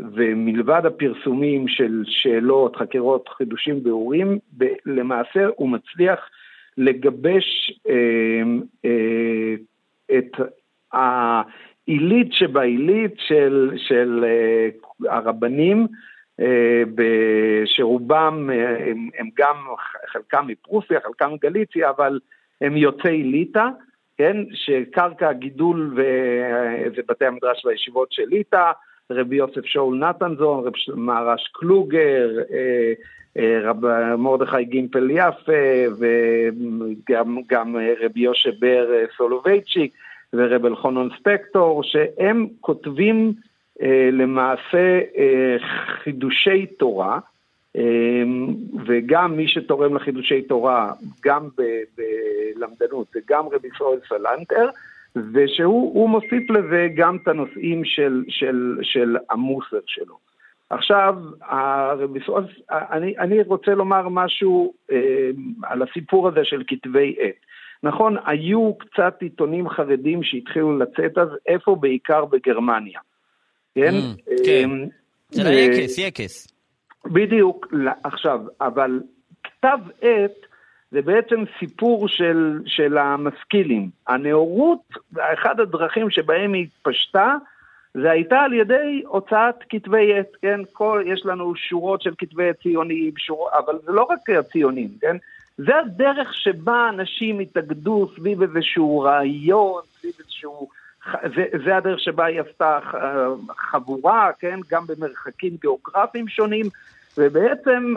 ומלבד 0.00 0.86
הפרסומים 0.86 1.68
של 1.68 2.02
שאלות, 2.06 2.76
חקירות, 2.76 3.28
חידושים, 3.28 3.82
ביאורים, 3.82 4.38
למעשה 4.86 5.46
הוא 5.56 5.68
מצליח 5.68 6.30
לגבש 6.78 7.72
אה, 7.88 8.42
אה, 8.84 9.54
את 10.18 10.32
העילית 10.92 12.32
שבעילית 12.32 13.14
של, 13.18 13.72
של 13.76 14.24
אה, 14.24 14.68
הרבנים, 15.16 15.86
אה, 16.40 16.82
שרובם 17.64 18.50
אה, 18.52 18.90
הם, 18.90 19.08
הם 19.18 19.28
גם, 19.38 19.56
חלקם 20.06 20.46
מפרוסיה, 20.46 21.00
חלקם 21.00 21.32
מגליציה, 21.32 21.90
אבל 21.90 22.18
הם 22.60 22.76
יוצאי 22.76 23.22
ליטא, 23.22 23.68
כן, 24.18 24.36
שקרקע 24.52 25.28
הגידול 25.28 25.92
ו- 25.96 26.90
זה 26.96 27.02
בתי 27.08 27.24
המדרש 27.24 27.64
והישיבות 27.64 28.12
של 28.12 28.22
ליטא, 28.28 28.70
רבי 29.10 29.36
יוסף 29.36 29.64
שאול 29.64 29.96
נתנזון, 29.98 30.64
רב 30.64 30.72
מהרש 30.94 31.50
קלוגר, 31.52 32.30
אה, 32.52 32.92
אה, 33.38 33.60
רב 33.62 33.86
מרדכי 34.16 34.64
גימפל 34.64 35.10
יפה, 35.10 35.84
וגם 35.98 37.38
גם 37.48 37.76
אה, 37.76 37.94
רבי 38.00 38.20
יושב 38.20 38.52
בר 38.60 38.92
אה, 38.94 39.04
סולובייצ'יק 39.16 39.92
ורב 40.32 40.66
אלחונון 40.66 41.08
ספקטור, 41.18 41.82
שהם 41.82 42.46
כותבים 42.60 43.32
אה, 43.82 44.08
למעשה 44.12 45.00
אה, 45.16 45.56
חידושי 46.02 46.66
תורה, 46.66 47.18
וגם 48.86 49.36
מי 49.36 49.48
שתורם 49.48 49.94
לחידושי 49.96 50.42
תורה, 50.42 50.92
גם 51.24 51.48
בלמדנות 51.96 53.06
וגם 53.16 53.44
רבי 53.52 53.68
ישראל 53.74 53.98
סלנטר, 54.08 54.68
ושהוא 55.32 55.94
הוא 55.94 56.10
מוסיף 56.10 56.50
לזה 56.50 56.88
גם 56.96 57.16
את 57.22 57.28
הנושאים 57.28 57.84
של, 57.84 58.24
של, 58.28 58.78
של 58.82 59.16
המוסר 59.30 59.80
שלו. 59.86 60.18
עכשיו, 60.70 61.14
הרבי 61.42 62.18
ישראל, 62.18 62.44
אני, 62.70 63.18
אני 63.18 63.42
רוצה 63.42 63.70
לומר 63.74 64.08
משהו 64.08 64.74
אה, 64.92 65.30
על 65.62 65.82
הסיפור 65.82 66.28
הזה 66.28 66.40
של 66.44 66.62
כתבי 66.66 67.16
עת. 67.18 67.34
נכון, 67.82 68.16
היו 68.26 68.74
קצת 68.78 69.14
עיתונים 69.20 69.68
חרדים 69.68 70.22
שהתחילו 70.22 70.78
לצאת 70.78 71.18
אז, 71.18 71.28
איפה 71.46 71.76
בעיקר 71.80 72.24
בגרמניה. 72.24 73.00
כן? 73.74 73.94
Mm, 73.94 74.44
כן. 74.44 74.70
אמ, 74.70 74.86
אצל 75.30 75.42
ו- 75.42 75.48
היקס, 75.48 75.98
יקס. 75.98 76.53
בדיוק, 77.06 77.66
לא, 77.70 77.90
עכשיו, 78.04 78.40
אבל 78.60 79.00
כתב 79.44 79.78
עת 80.02 80.46
זה 80.90 81.02
בעצם 81.02 81.44
סיפור 81.58 82.08
של, 82.08 82.60
של 82.66 82.98
המשכילים. 82.98 83.90
הנאורות, 84.08 84.80
אחד 85.16 85.60
הדרכים 85.60 86.10
שבהם 86.10 86.52
היא 86.52 86.64
התפשטה, 86.64 87.34
זה 87.94 88.10
הייתה 88.10 88.40
על 88.40 88.52
ידי 88.52 89.02
הוצאת 89.06 89.54
כתבי 89.68 90.18
עת, 90.18 90.36
כן? 90.42 90.60
כל, 90.72 91.02
יש 91.06 91.26
לנו 91.26 91.56
שורות 91.56 92.02
של 92.02 92.14
כתבי 92.18 92.48
עת 92.48 92.60
ציוניים, 92.62 93.12
שור, 93.16 93.48
אבל 93.58 93.78
זה 93.84 93.92
לא 93.92 94.02
רק 94.10 94.30
הציונים, 94.30 94.88
כן? 95.00 95.16
זה 95.58 95.78
הדרך 95.78 96.34
שבה 96.34 96.88
אנשים 96.88 97.38
התאגדו 97.38 98.08
סביב 98.16 98.42
איזשהו 98.42 99.00
רעיון, 99.00 99.82
סביב 99.92 100.12
איזשהו... 100.18 100.68
זה, 101.36 101.44
זה 101.64 101.76
הדרך 101.76 102.00
שבה 102.00 102.24
היא 102.24 102.40
עשתה 102.40 102.78
אה, 102.94 103.26
חבורה, 103.56 104.30
כן? 104.38 104.58
גם 104.70 104.86
במרחקים 104.86 105.56
גיאוגרפיים 105.60 106.28
שונים, 106.28 106.66
ובעצם 107.18 107.94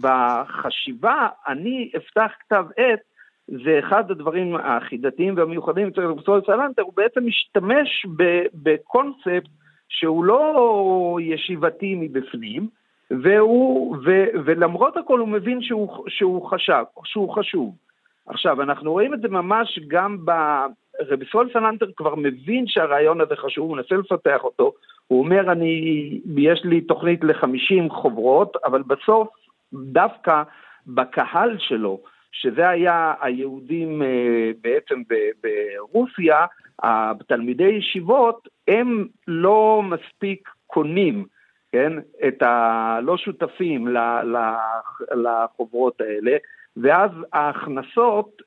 בחשיבה, 0.00 1.28
אני 1.48 1.90
אפתח 1.96 2.32
כתב 2.40 2.64
עת, 2.76 3.00
זה 3.48 3.78
אחד 3.78 4.10
הדברים 4.10 4.56
החידתיים 4.56 5.36
והמיוחדים 5.36 5.88
אצל 5.88 6.02
סול 6.24 6.40
סלנטר, 6.46 6.82
הוא 6.82 6.92
בעצם 6.96 7.26
משתמש 7.26 8.06
בקונספט 8.54 9.48
שהוא 9.88 10.24
לא 10.24 11.18
ישיבתי 11.20 11.94
מבפנים, 11.94 12.68
והוא, 13.10 13.96
ו, 13.96 14.24
ולמרות 14.44 14.96
הכל 14.96 15.18
הוא 15.18 15.28
מבין 15.28 15.62
שהוא, 15.62 16.04
שהוא 16.08 16.50
חשב, 16.50 16.82
שהוא 17.04 17.34
חשוב. 17.34 17.74
עכשיו, 18.26 18.62
אנחנו 18.62 18.92
רואים 18.92 19.14
את 19.14 19.20
זה 19.20 19.28
ממש 19.28 19.78
גם 19.88 20.16
ב... 20.24 20.30
רבי 21.08 21.24
סול 21.32 21.50
סלנטר 21.52 21.86
כבר 21.96 22.14
מבין 22.14 22.66
שהרעיון 22.66 23.20
הזה 23.20 23.36
חשוב, 23.36 23.68
הוא 23.68 23.76
מנסה 23.76 23.94
לפתח 23.94 24.44
אותו, 24.44 24.72
הוא 25.06 25.18
אומר, 25.18 25.52
אני, 25.52 26.20
יש 26.36 26.60
לי 26.64 26.80
תוכנית 26.80 27.24
ל-50 27.24 27.90
חוברות, 27.90 28.56
אבל 28.64 28.82
בסוף, 28.82 29.28
דווקא 29.72 30.42
בקהל 30.86 31.56
שלו, 31.58 32.00
שזה 32.32 32.68
היה 32.68 33.14
היהודים 33.20 34.02
אה, 34.02 34.50
בעצם 34.60 35.02
ברוסיה, 35.42 36.46
התלמידי 36.82 37.68
ישיבות, 37.68 38.48
הם 38.68 39.06
לא 39.28 39.82
מספיק 39.84 40.48
קונים, 40.66 41.24
כן, 41.72 41.92
את 42.28 42.42
ה... 42.42 42.98
לא 43.02 43.16
שותפים 43.16 43.88
לחוברות 45.10 46.00
האלה, 46.00 46.36
ואז 46.82 47.10
ההכנסות 47.32 48.42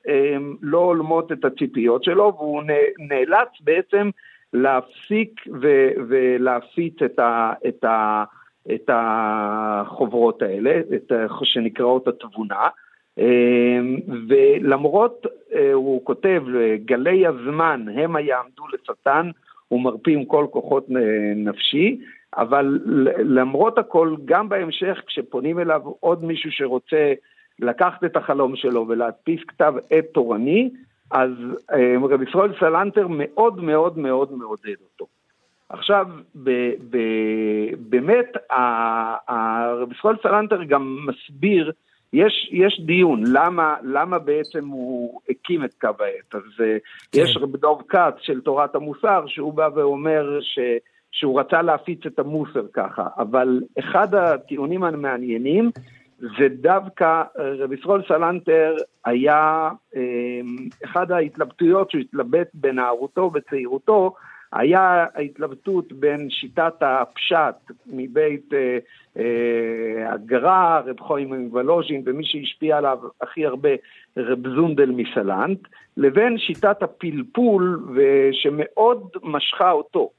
לא 0.62 0.78
הולמות 0.78 1.32
את 1.32 1.44
הציפיות 1.44 2.04
שלו, 2.04 2.32
והוא 2.36 2.62
נאלץ 2.98 3.48
בעצם 3.60 4.10
להפסיק 4.52 5.40
ולהפיץ 6.08 7.02
את, 7.02 7.18
ה- 7.18 7.52
את, 7.68 7.84
ה- 7.84 8.24
את 8.74 8.90
החוברות 8.92 10.42
האלה, 10.42 10.80
את 10.94 11.12
שנקראות 11.44 12.08
התבונה. 12.08 12.68
ולמרות, 14.28 15.26
אה, 15.54 15.72
הוא 15.72 16.04
כותב, 16.04 16.42
גלי 16.84 17.26
הזמן 17.26 17.84
הם 17.94 18.16
היעמדו 18.16 18.62
לשטן 18.72 19.30
ומרפים 19.70 20.24
כל 20.24 20.46
כוחות 20.50 20.86
נפשי, 21.36 22.00
אבל 22.36 22.78
למרות 23.18 23.78
הכל, 23.78 24.14
גם 24.24 24.48
בהמשך, 24.48 25.02
כשפונים 25.06 25.58
אליו 25.58 25.80
עוד 26.00 26.24
מישהו 26.24 26.52
שרוצה 26.52 27.12
לקחת 27.58 28.04
את 28.04 28.16
החלום 28.16 28.56
שלו 28.56 28.86
ולהדפיס 28.88 29.40
כתב 29.48 29.74
עת 29.90 30.04
תורני, 30.14 30.70
אז 31.10 31.30
אה, 31.72 31.94
רב 32.10 32.22
ישראל 32.22 32.52
סלנטר 32.60 33.06
מאוד 33.08 33.60
מאוד 33.60 33.98
מאוד 33.98 34.32
מעודד 34.32 34.74
אותו. 34.92 35.06
עכשיו, 35.68 36.06
ב, 36.34 36.50
ב, 36.90 36.98
באמת, 37.78 38.36
רב 39.80 39.92
ישראל 39.92 40.16
סלנטר 40.22 40.64
גם 40.64 41.06
מסביר, 41.06 41.72
יש, 42.12 42.48
יש 42.52 42.80
דיון, 42.86 43.22
למה, 43.26 43.76
למה 43.82 44.18
בעצם 44.18 44.68
הוא 44.68 45.20
הקים 45.28 45.64
את 45.64 45.74
קו 45.80 45.86
העת. 45.86 46.34
אז 46.34 46.60
אה, 46.60 46.76
יש 47.14 47.36
רב 47.36 47.56
דוב 47.56 47.82
כץ 47.88 48.14
של 48.20 48.40
תורת 48.40 48.74
המוסר, 48.74 49.24
שהוא 49.26 49.54
בא 49.54 49.68
ואומר 49.74 50.38
ש, 50.40 50.58
שהוא 51.12 51.40
רצה 51.40 51.62
להפיץ 51.62 52.06
את 52.06 52.18
המוסר 52.18 52.66
ככה, 52.72 53.06
אבל 53.18 53.60
אחד 53.78 54.14
הטיעונים 54.14 54.84
המעניינים 54.84 55.70
זה 56.18 56.48
דווקא 56.48 57.04
אה, 57.04 57.52
רב 57.58 57.72
ישראל 57.72 58.02
סלנטר 58.08 58.76
היה 59.04 59.70
אה, 59.96 60.40
אחד 60.84 61.12
ההתלבטויות 61.12 61.90
שהוא 61.90 62.00
התלבט 62.00 62.48
בנערותו 62.54 63.20
ובצעירותו, 63.20 64.14
היה 64.52 65.06
ההתלבטות 65.14 65.92
בין 65.92 66.30
שיטת 66.30 66.74
הפשט 66.80 67.72
מבית 67.86 68.54
אה, 68.54 68.78
אה, 69.16 70.12
הגר"א, 70.12 70.80
רב 70.86 71.00
חיים 71.00 71.34
מוולוז'ין, 71.34 72.02
ומי 72.06 72.24
שהשפיע 72.24 72.78
עליו 72.78 72.98
הכי 73.20 73.46
הרבה, 73.46 73.68
רב 74.16 74.48
זונדל 74.48 74.90
מסלנט, 74.90 75.58
לבין 75.96 76.38
שיטת 76.38 76.82
הפלפול, 76.82 77.80
שמאוד 78.32 79.10
משכה 79.22 79.70
אותו. 79.70 80.10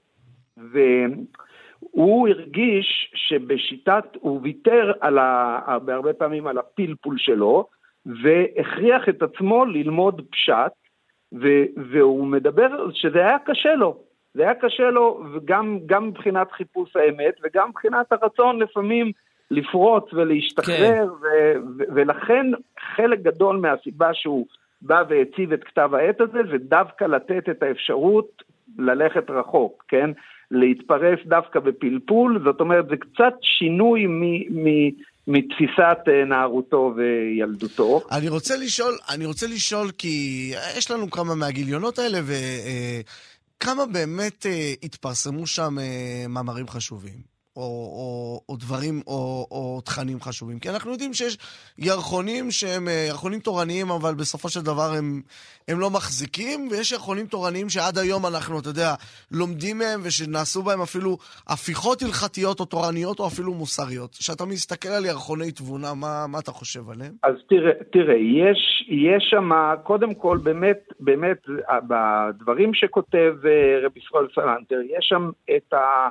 והוא 1.94 2.28
הרגיש 2.28 3.12
שבשיטת, 3.16 4.03
הוא 4.20 4.40
ויתר 4.44 4.91
על 4.99 5.18
ה, 5.18 5.78
בהרבה 5.86 6.14
פעמים 6.14 6.48
על 6.48 6.57
הפלפול 6.57 7.18
שלו, 7.18 7.68
והכריח 8.06 9.10
את 9.10 9.22
עצמו 9.22 9.66
ללמוד 9.66 10.22
פשט, 10.32 10.72
ו, 11.41 11.48
והוא 11.91 12.28
מדבר 12.28 12.91
שזה 12.94 13.20
היה 13.20 13.38
קשה 13.45 13.76
לו. 13.76 13.98
זה 14.34 14.41
היה 14.41 14.53
קשה 14.56 14.90
לו, 14.90 15.24
וגם 15.34 15.80
גם 15.86 16.07
מבחינת 16.07 16.52
חיפוש 16.52 16.95
האמת, 16.95 17.34
וגם 17.44 17.70
מבחינת 17.70 18.12
הרצון 18.12 18.60
לפעמים 18.60 19.12
לפרוץ 19.52 20.14
ולהשתחרר, 20.14 20.95
כן. 20.95 21.07
ו- 21.10 21.62
ו- 21.78 21.84
ולכן 21.95 22.45
חלק 22.95 23.20
גדול 23.20 23.57
מהסיבה 23.57 24.14
שהוא 24.14 24.45
בא 24.82 25.03
והציב 25.10 25.53
את 25.53 25.64
כתב 25.64 25.90
העת 25.94 26.22
הזה, 26.22 26.40
זה 26.52 26.57
דווקא 26.57 27.03
לתת 27.03 27.49
את 27.49 27.64
האפשרות 27.64 28.44
ללכת 28.78 29.30
רחוק, 29.30 29.84
כן? 29.88 30.10
להתפרס 30.52 31.20
דווקא 31.26 31.60
בפלפול, 31.60 32.42
זאת 32.46 32.60
אומרת, 32.60 32.86
זה 32.90 32.96
קצת 32.98 33.34
שינוי 33.42 34.08
מ- 34.08 34.68
מ- 34.68 34.92
מתפיסת 35.28 35.98
אה, 36.08 36.26
נערותו 36.26 36.94
וילדותו. 36.96 38.02
אני 38.12 38.30
רוצה 38.30 38.56
לשאול, 38.58 38.94
אני 39.10 39.26
רוצה 39.26 39.48
לשאול, 39.48 39.92
כי 39.98 40.52
יש 40.78 40.92
לנו 40.92 41.10
כמה 41.10 41.36
מהגיליונות 41.36 42.00
האלה, 42.00 42.20
ו... 42.24 42.34
כמה 43.60 43.86
באמת 43.86 44.46
אה, 44.46 44.74
התפרסמו 44.84 45.48
שם 45.48 45.80
אה, 45.80 46.26
מאמרים 46.30 46.68
חשובים? 46.68 47.35
או, 47.56 47.61
או, 47.61 48.41
או 48.49 48.57
דברים, 48.57 49.02
או, 49.07 49.48
או 49.52 49.82
תכנים 49.86 50.19
חשובים. 50.22 50.60
כי 50.60 50.69
אנחנו 50.69 50.91
יודעים 50.91 51.14
שיש 51.14 51.38
ירחונים 51.77 52.52
שהם 52.52 52.88
אה, 52.88 53.06
ירחונים 53.10 53.40
תורניים, 53.40 53.90
אבל 53.91 54.14
בסופו 54.14 54.49
של 54.49 54.61
דבר 54.61 54.94
הם, 54.98 55.22
הם 55.68 55.80
לא 55.80 55.90
מחזיקים, 55.90 56.68
ויש 56.72 56.91
ירחונים 56.91 57.26
תורניים 57.26 57.69
שעד 57.69 57.98
היום 57.98 58.26
אנחנו, 58.26 58.60
אתה 58.60 58.69
יודע, 58.69 58.94
לומדים 59.32 59.77
מהם, 59.77 59.99
ושנעשו 60.03 60.64
בהם 60.64 60.82
אפילו 60.82 61.18
הפיכות 61.48 62.02
הלכתיות 62.02 62.60
או 62.60 62.65
תורניות, 62.65 63.19
או 63.19 63.27
אפילו 63.27 63.53
מוסריות. 63.53 64.11
כשאתה 64.11 64.45
מסתכל 64.45 64.90
על 64.90 65.06
ירחוני 65.06 65.52
תבונה, 65.52 65.94
מה, 65.94 66.26
מה 66.27 66.40
אתה 66.40 66.52
חושב 66.52 66.90
עליהם? 66.90 67.14
אז 67.23 67.36
תראה, 67.49 67.72
תראה 67.91 68.15
יש, 68.15 68.86
יש 68.90 69.23
שם, 69.30 69.49
קודם 69.84 70.14
כל, 70.14 70.38
באמת, 70.44 70.80
באמת, 70.99 71.38
בדברים 71.88 72.73
שכותב 72.73 73.34
רבי 73.84 73.99
ישראל 73.99 74.27
סלנטר, 74.36 74.80
יש 74.98 75.06
שם 75.10 75.30
את 75.56 75.73
ה... 75.73 76.10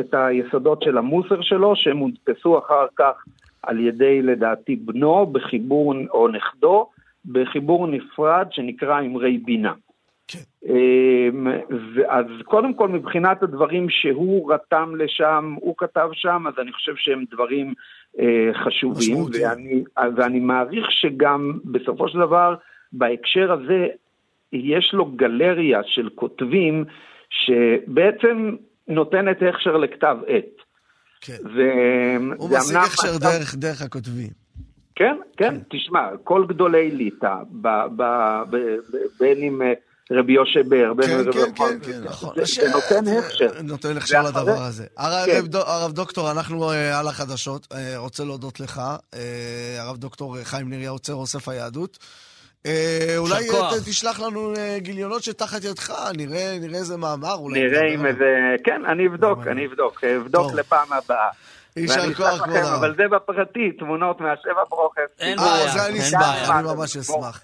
את 0.00 0.14
היסודות 0.14 0.82
של 0.82 0.98
המוסר 0.98 1.42
שלו, 1.42 1.76
שהם 1.76 1.98
הודפסו 1.98 2.58
אחר 2.58 2.86
כך 2.96 3.24
על 3.62 3.80
ידי, 3.80 4.22
לדעתי, 4.22 4.76
בנו 4.76 5.26
בחיבור, 5.26 5.94
או 6.10 6.28
נכדו, 6.28 6.88
בחיבור 7.26 7.86
נפרד 7.86 8.46
שנקרא 8.50 9.00
אמרי 9.00 9.38
בינה. 9.38 9.72
כן. 10.28 10.38
אז 12.08 12.26
קודם 12.44 12.74
כל, 12.74 12.88
מבחינת 12.88 13.42
הדברים 13.42 13.90
שהוא 13.90 14.52
רתם 14.52 14.92
לשם, 14.96 15.54
הוא 15.60 15.74
כתב 15.78 16.08
שם, 16.12 16.44
אז 16.46 16.54
אני 16.58 16.72
חושב 16.72 16.92
שהם 16.96 17.24
דברים 17.30 17.74
אה, 18.18 18.50
חשובים, 18.64 19.16
ואני, 19.32 19.84
ואני 20.16 20.40
מעריך 20.40 20.92
שגם 20.92 21.58
בסופו 21.64 22.08
של 22.08 22.18
דבר, 22.18 22.54
בהקשר 22.92 23.52
הזה, 23.52 23.86
יש 24.52 24.94
לו 24.94 25.04
גלריה 25.04 25.80
של 25.84 26.08
כותבים 26.14 26.84
שבעצם 27.30 28.56
נותנת 28.88 29.36
הכשר 29.54 29.76
לכתב 29.76 30.16
עת. 30.26 30.44
כן. 31.20 31.36
ו... 31.44 31.60
הוא 32.36 32.50
משיג 32.58 32.76
הכשר 32.76 33.14
מצב... 33.16 33.20
דרך, 33.20 33.54
דרך 33.54 33.82
הכותבים. 33.82 34.30
כן, 34.94 35.16
כן, 35.36 35.54
כן, 35.54 35.60
תשמע, 35.70 36.08
כל 36.24 36.44
גדולי 36.48 36.90
ליטא, 36.90 37.34
ב, 37.50 37.68
ב, 37.96 38.02
ב, 38.50 38.56
ב, 38.56 38.96
בין 39.20 39.38
אם 39.38 39.62
רבי 40.10 40.32
יושב 40.32 40.68
באר, 40.68 40.94
בין 40.94 41.06
כן, 41.06 41.18
אם 41.18 41.32
כן, 41.32 41.52
כן, 41.54 41.78
כן, 41.82 42.00
נכון. 42.04 42.34
זה, 42.44 42.70
נותן 42.70 43.12
הכשר. 43.18 43.62
נותן 43.62 43.96
הכשר 43.96 44.22
לדבר 44.22 44.62
הזה. 44.62 44.86
הרב, 44.96 45.26
כן. 45.26 45.58
הרב 45.66 45.92
דוקטור, 45.92 46.30
אנחנו 46.30 46.70
על 46.70 47.08
החדשות, 47.08 47.74
רוצה 47.96 48.24
להודות 48.24 48.60
לך, 48.60 48.82
הרב 49.78 49.96
דוקטור 49.96 50.36
חיים 50.42 50.70
נריה, 50.70 50.90
עוצר 50.90 51.14
אוסף 51.14 51.48
היהדות. 51.48 51.98
אולי 53.16 53.48
תשלח 53.86 54.20
לנו 54.20 54.52
גיליונות 54.78 55.22
שתחת 55.22 55.64
ידך, 55.64 55.92
נראה 56.16 56.52
איזה 56.74 56.96
מאמר. 56.96 57.36
נראה 57.52 57.94
אם 57.94 58.06
איזה... 58.06 58.54
כן, 58.64 58.82
אני 58.86 59.06
אבדוק, 59.06 59.38
אני 59.46 59.66
אבדוק. 59.66 60.04
אבדוק 60.04 60.52
לפעם 60.52 60.92
הבאה. 60.92 61.28
יישר 61.76 62.14
כוח, 62.14 62.42
כבוד 62.42 62.56
הרב. 62.56 62.74
אבל 62.74 62.94
זה 62.96 63.02
בפרטי, 63.10 63.72
תמונות 63.78 64.20
מהשבע 64.20 64.64
ברוכס. 64.70 65.00
אין 65.20 65.36
בעיה, 65.36 65.66
אה, 65.66 65.72
זה 65.72 65.86
אני 65.86 66.00
אשמח, 66.00 66.50
אני 66.50 66.62
ממש 66.62 66.96
אשמח. 66.96 67.40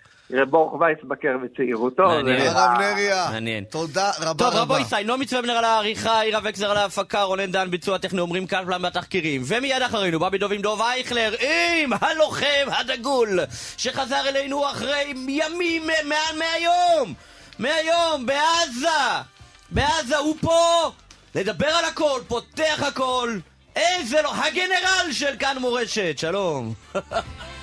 ברוך 0.51 0.81
וייסבקר 0.81 1.37
בצעירותו. 1.45 2.03
הרב 2.03 2.81
נריה, 2.81 3.29
מעניין. 3.33 3.65
תודה 3.65 4.11
רבה 4.21 4.31
רבה. 4.31 4.45
טוב, 4.45 4.55
רבו 4.55 4.79
ישראל, 4.79 5.07
נעמי 5.07 5.27
צוובנר 5.27 5.53
על 5.53 5.65
העריכה, 5.65 6.21
עירה 6.21 6.41
וקסר 6.45 6.71
על 6.71 6.77
ההפקה, 6.77 7.23
רונן 7.23 7.53
דן 7.53 7.71
ביצוע 7.71 7.99
טכני, 7.99 8.21
אומרים 8.21 8.47
כאן 8.47 8.65
פלם 8.67 8.83
בתחקירים. 8.83 9.43
ומיד 9.47 9.83
אחרינו, 9.83 10.19
בא 10.19 10.29
בדוב 10.29 10.53
עם 10.53 10.61
דוב 10.61 10.81
אייכלר, 10.81 11.35
עם 11.83 11.91
הלוחם 12.01 12.67
הדגול, 12.67 13.39
שחזר 13.77 14.29
אלינו 14.29 14.71
אחרי 14.71 15.15
ימים, 15.29 15.83
מהיום, 16.39 17.15
מהיום, 17.59 18.27
בעזה. 18.27 18.89
בעזה 19.71 20.17
הוא 20.17 20.37
פה, 20.41 20.91
לדבר 21.35 21.69
על 21.69 21.85
הכל, 21.85 22.21
פותח 22.29 22.83
הכל. 22.89 23.39
איזה 23.77 24.23
לא, 24.23 24.35
הגנרל 24.35 25.13
של 25.13 25.37
כאן 25.39 25.57
מורשת, 25.61 26.19
שלום. 26.19 26.75